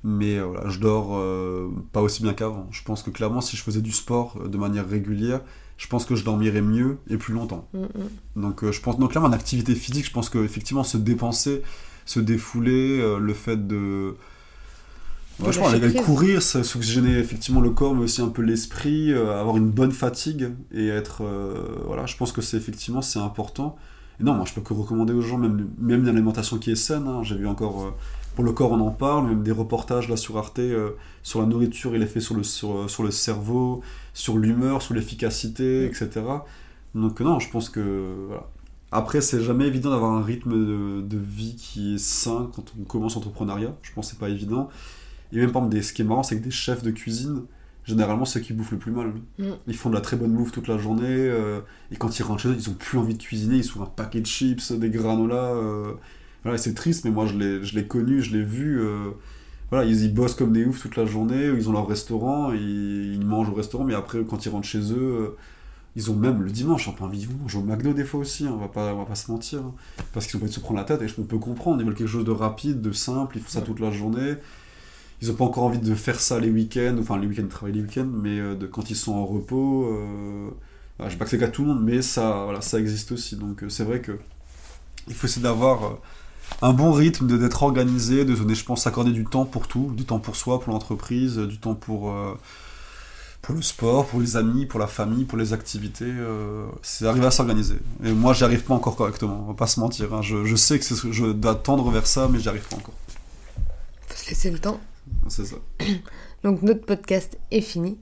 mais 0.05 0.39
euh, 0.39 0.47
voilà, 0.47 0.69
je 0.69 0.79
dors 0.81 1.17
euh, 1.17 1.69
pas 1.93 2.03
aussi 2.03 2.23
bien 2.23 2.35
qu'avant. 2.35 2.69
Je 2.71 2.83
pense 2.83 3.03
que 3.03 3.11
clairement, 3.11 3.41
si 3.41 3.57
je 3.57 3.63
faisais 3.63 3.81
du 3.83 3.93
sport 3.93 4.37
euh, 4.41 4.49
de 4.49 4.59
manière 4.59 4.89
régulière, 4.89 5.41
je 5.79 5.87
pense 5.89 6.05
que 6.07 6.15
je 6.15 6.25
dormirais 6.25 6.63
mieux 6.63 6.99
et 7.11 7.17
plus 7.17 7.35
longtemps. 7.35 7.67
Mm, 7.75 7.81
mm. 7.83 8.43
Donc 8.43 8.65
euh, 8.65 8.73
je 8.73 8.81
pense, 8.81 8.99
donc 8.99 9.15
là, 9.15 9.23
en 9.23 9.33
activité 9.33 9.75
physique, 9.75 10.07
je 10.07 10.13
pense 10.13 10.29
que 10.29 10.39
effectivement 10.45 10.85
se 10.85 10.97
dépenser, 10.99 11.63
se 12.07 12.21
défouler, 12.21 13.19
le 13.19 13.35
fait 13.35 13.67
de 13.67 14.17
Ouais, 15.41 15.53
je 15.53 15.59
pense 15.59 15.75
aller 15.75 15.93
courir, 15.95 16.43
ça 16.43 16.63
s'oxygéner 16.63 17.19
effectivement 17.19 17.61
le 17.61 17.71
corps, 17.71 17.95
mais 17.95 18.05
aussi 18.05 18.23
un 18.23 18.29
peu 18.29 18.43
l'esprit, 18.43 19.13
avoir 19.13 19.57
une 19.57 19.69
bonne 19.69 19.91
fatigue 19.91 20.51
et 20.73 20.87
être 20.87 21.25
voilà, 21.87 22.07
je 22.07 22.17
pense 22.17 22.31
que 22.31 22.41
c'est 22.41 22.57
effectivement 22.57 23.03
c'est 23.03 23.19
important. 23.19 23.77
Et 24.21 24.25
non, 24.25 24.35
moi 24.35 24.45
je 24.47 24.55
peux 24.55 24.61
que 24.61 24.73
recommander 24.75 25.13
aux 25.13 25.21
gens, 25.21 25.39
même 25.39 25.69
même 25.79 26.01
une 26.03 26.09
alimentation 26.09 26.59
qui 26.59 26.71
est 26.71 26.77
saine. 26.77 27.07
hein. 27.09 27.23
J'ai 27.23 27.37
vu 27.37 27.47
encore 27.47 27.85
euh, 27.85 27.91
pour 28.37 28.45
le 28.45 28.53
corps 28.53 28.73
on 28.73 28.81
en 28.81 28.91
parle, 28.91 29.27
même 29.29 29.43
des 29.43 29.53
reportages 29.53 30.09
là 30.09 30.17
sur 30.17 30.39
Arte 30.39 30.59
euh, 30.61 30.91
sur 31.23 31.41
la 31.41 31.47
nourriture 31.47 31.95
et 31.95 31.99
l'effet 31.99 32.21
sur 32.21 32.35
le 32.37 32.43
sur, 32.45 32.77
euh, 32.77 32.89
sur 32.89 33.03
le 33.03 33.11
cerveau, 33.11 33.83
sur 34.13 34.39
l'humeur, 34.39 34.83
sur 34.83 34.95
l'efficacité, 34.95 35.87
etc. 35.87 36.23
Donc 36.95 37.21
non, 37.21 37.41
je 37.41 37.51
pense 37.51 37.69
que 37.69 38.15
voilà. 38.29 38.49
Après, 38.93 39.21
c'est 39.21 39.43
jamais 39.43 39.67
évident 39.67 39.91
d'avoir 39.91 40.13
un 40.13 40.23
rythme 40.23 40.53
de, 40.53 41.01
de 41.03 41.19
vie 41.19 41.57
qui 41.57 41.97
est 41.97 41.99
sain 41.99 42.49
quand 42.55 42.73
on 42.81 42.85
commence 42.85 43.17
l'entrepreneuriat. 43.17 43.75
Je 43.83 43.93
pense 43.93 44.07
que 44.07 44.13
c'est 44.13 44.21
pas 44.21 44.29
évident. 44.29 44.69
Et 45.33 45.39
même, 45.39 45.51
par 45.53 45.63
exemple, 45.63 45.75
des, 45.77 45.83
ce 45.83 45.93
qui 45.93 46.03
est 46.03 46.05
marrant, 46.05 46.23
c'est 46.23 46.39
que 46.39 46.45
des 46.45 46.53
chefs 46.53 46.85
de 46.85 46.93
cuisine, 46.93 47.43
généralement, 47.85 48.25
ceux 48.25 48.41
qui 48.41 48.53
bouffent 48.53 48.73
le 48.73 48.79
plus 48.79 48.93
mal. 48.93 49.13
Mm. 49.39 49.45
Ils 49.67 49.77
font 49.77 49.91
de 49.91 49.95
la 49.95 50.01
très 50.01 50.17
bonne 50.17 50.33
bouffe 50.33 50.53
toute 50.53 50.69
la 50.69 50.79
journée, 50.79 51.05
euh, 51.09 51.61
et 51.93 51.97
quand 51.97 52.19
ils 52.19 52.23
rentrent 52.23 52.43
chez 52.43 52.49
eux, 52.49 52.57
ils 52.59 52.69
ont 52.71 52.75
plus 52.75 52.99
envie 52.99 53.15
de 53.15 53.23
cuisiner, 53.23 53.57
ils 53.57 53.65
sont 53.65 53.83
un 53.83 53.87
paquet 53.87 54.21
de 54.21 54.27
chips, 54.27 54.73
des 54.73 54.91
granolas. 54.91 55.55
euh, 55.55 55.93
voilà, 56.43 56.59
c'est 56.59 56.75
triste, 56.75 57.05
mais 57.05 57.11
moi, 57.11 57.27
je 57.27 57.75
l'ai 57.75 57.87
connu, 57.87 58.23
je 58.23 58.37
l'ai 58.37 58.43
vu. 58.45 58.81
euh, 58.81 59.11
voilà, 59.71 59.87
ils 59.87 60.05
y 60.05 60.09
bossent 60.09 60.35
comme 60.35 60.53
des 60.53 60.65
oufs 60.67 60.81
toute 60.83 60.97
la 60.97 61.07
journée, 61.07 61.47
ils 61.57 61.69
ont 61.69 61.73
leur 61.73 61.89
restaurant, 61.89 62.53
ils 62.53 63.19
mangent 63.25 63.49
au 63.51 63.55
restaurant, 63.55 63.85
mais 63.85 63.95
après, 63.95 64.19
quand 64.29 64.45
ils 64.45 64.51
rentrent 64.51 64.67
chez 64.69 64.93
eux, 64.93 65.37
ils 65.97 66.11
ont 66.11 66.15
même 66.17 66.43
le 66.43 66.51
dimanche 66.51 66.89
un 66.89 66.93
peu 66.93 67.05
envie 67.05 67.25
de 67.27 67.33
manger 67.43 67.59
au 67.59 67.63
McDo 67.63 67.93
des 67.93 68.05
fois 68.05 68.21
aussi, 68.21 68.47
hein, 68.47 68.53
on, 68.55 68.59
va 68.59 68.69
pas, 68.69 68.93
on 68.95 68.99
va 68.99 69.05
pas 69.05 69.15
se 69.15 69.31
mentir. 69.31 69.61
hein, 69.61 69.73
parce 70.13 70.27
qu'ils 70.27 70.37
ont 70.37 70.41
pas 70.41 70.45
envie 70.45 70.51
de 70.51 70.57
se 70.57 70.61
prendre 70.61 70.79
la 70.79 70.85
tête, 70.85 71.01
et 71.03 71.09
je- 71.09 71.15
on 71.19 71.25
peut 71.25 71.39
comprendre, 71.39 71.81
ils 71.81 71.87
veulent 71.87 71.95
quelque 71.95 72.09
chose 72.09 72.25
de 72.25 72.31
rapide, 72.31 72.81
de 72.83 72.93
simple, 72.93 73.37
ils 73.39 73.43
font 73.43 73.49
ça 73.51 73.61
toute 73.63 73.81
la 73.81 73.91
journée. 73.91 74.35
Ils 75.23 75.31
ont 75.31 75.35
pas 75.35 75.45
encore 75.45 75.65
envie 75.65 75.79
de 75.79 75.95
faire 75.95 76.21
ça 76.21 76.39
les 76.39 76.51
week-ends, 76.51 76.97
enfin 77.01 77.19
les 77.19 77.27
week-ends, 77.27 77.45
ils 77.45 77.49
travaillent 77.49 77.75
les 77.75 77.83
week-ends, 77.83 78.11
mais 78.13 78.39
euh, 78.39 78.57
quand 78.71 78.91
ils 78.91 78.97
sont 78.97 79.13
en 79.15 79.25
repos, 79.25 79.85
euh, 79.87 80.51
je 81.03 81.11
sais 81.11 81.17
pas 81.17 81.25
que 81.25 81.31
c'est 81.31 81.39
le 81.39 81.47
cas 81.47 81.51
tout 81.51 81.63
le 81.63 81.69
monde, 81.69 81.83
mais 81.83 82.03
ça, 82.03 82.49
ça 82.61 82.79
existe 82.79 83.13
aussi. 83.13 83.37
Donc 83.37 83.63
euh, 83.63 83.69
c'est 83.69 83.85
vrai 83.85 84.01
que 84.01 84.19
il 85.09 85.15
faut 85.15 85.27
essayer 85.27 85.43
d'avoir 85.43 85.99
un 86.63 86.73
bon 86.73 86.93
rythme, 86.93 87.39
d'être 87.39 87.63
organisé, 87.63 88.25
de 88.25 88.35
donner, 88.35 88.55
je 88.55 88.65
pense, 88.65 88.83
s'accorder 88.83 89.13
du 89.13 89.25
temps 89.25 89.45
pour 89.45 89.69
tout, 89.69 89.93
du 89.97 90.05
temps 90.05 90.19
pour 90.19 90.37
soi, 90.37 90.61
pour 90.61 90.73
l'entreprise, 90.73 91.37
du 91.39 91.59
temps 91.59 91.75
pour, 91.75 92.15
pour 93.43 93.55
le 93.55 93.61
sport, 93.61 94.07
pour 94.07 94.21
les 94.21 94.37
amis, 94.37 94.65
pour 94.65 94.81
la 94.81 94.87
famille, 94.87 95.25
pour 95.25 95.37
les 95.37 95.53
activités. 95.53 96.11
c'est 96.81 97.07
arriver 97.07 97.27
à 97.27 97.31
s'organiser. 97.31 97.77
Et 98.03 98.13
moi, 98.13 98.33
j'y 98.33 98.45
arrive 98.45 98.63
pas 98.63 98.73
encore 98.73 98.97
correctement, 98.97 99.45
on 99.45 99.49
va 99.49 99.55
pas 99.55 99.67
se 99.67 99.79
mentir. 99.79 100.15
hein. 100.15 100.23
Je, 100.23 100.57
sais 100.57 100.79
que 100.79 101.13
je 101.13 101.33
dois 101.33 101.55
tendre 101.55 101.91
vers 101.91 102.07
ça, 102.07 102.29
mais 102.31 102.41
j'y 102.41 102.49
arrive 102.49 102.67
pas 102.67 102.77
encore. 102.77 102.95
Faut 104.09 104.17
se 104.17 104.31
laisser 104.31 104.51
le 104.51 104.59
temps. 104.59 104.81
C'est 105.29 105.45
ça. 105.47 105.57
Donc 106.43 106.63
notre 106.63 106.85
podcast 106.85 107.39
est 107.51 107.61
fini. 107.61 107.99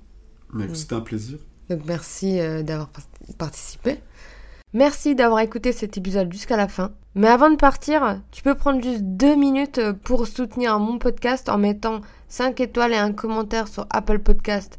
C'était 0.74 0.94
un 0.94 1.00
plaisir. 1.00 1.38
Donc 1.70 1.80
merci 1.86 2.40
euh, 2.40 2.62
d'avoir 2.62 2.88
par- 2.88 3.04
participé. 3.38 3.98
Merci 4.74 5.14
d'avoir 5.14 5.40
écouté 5.40 5.72
cet 5.72 5.96
épisode 5.98 6.32
jusqu'à 6.32 6.56
la 6.56 6.68
fin. 6.68 6.92
Mais 7.14 7.28
avant 7.28 7.50
de 7.50 7.56
partir, 7.56 8.20
tu 8.30 8.42
peux 8.42 8.54
prendre 8.54 8.82
juste 8.82 9.02
deux 9.02 9.36
minutes 9.36 9.78
euh, 9.78 9.92
pour 9.92 10.26
soutenir 10.26 10.78
mon 10.78 10.98
podcast 10.98 11.48
en 11.48 11.58
mettant 11.58 12.00
5 12.28 12.58
étoiles 12.60 12.92
et 12.92 12.96
un 12.96 13.12
commentaire 13.12 13.68
sur 13.68 13.86
Apple 13.90 14.18
Podcast 14.20 14.78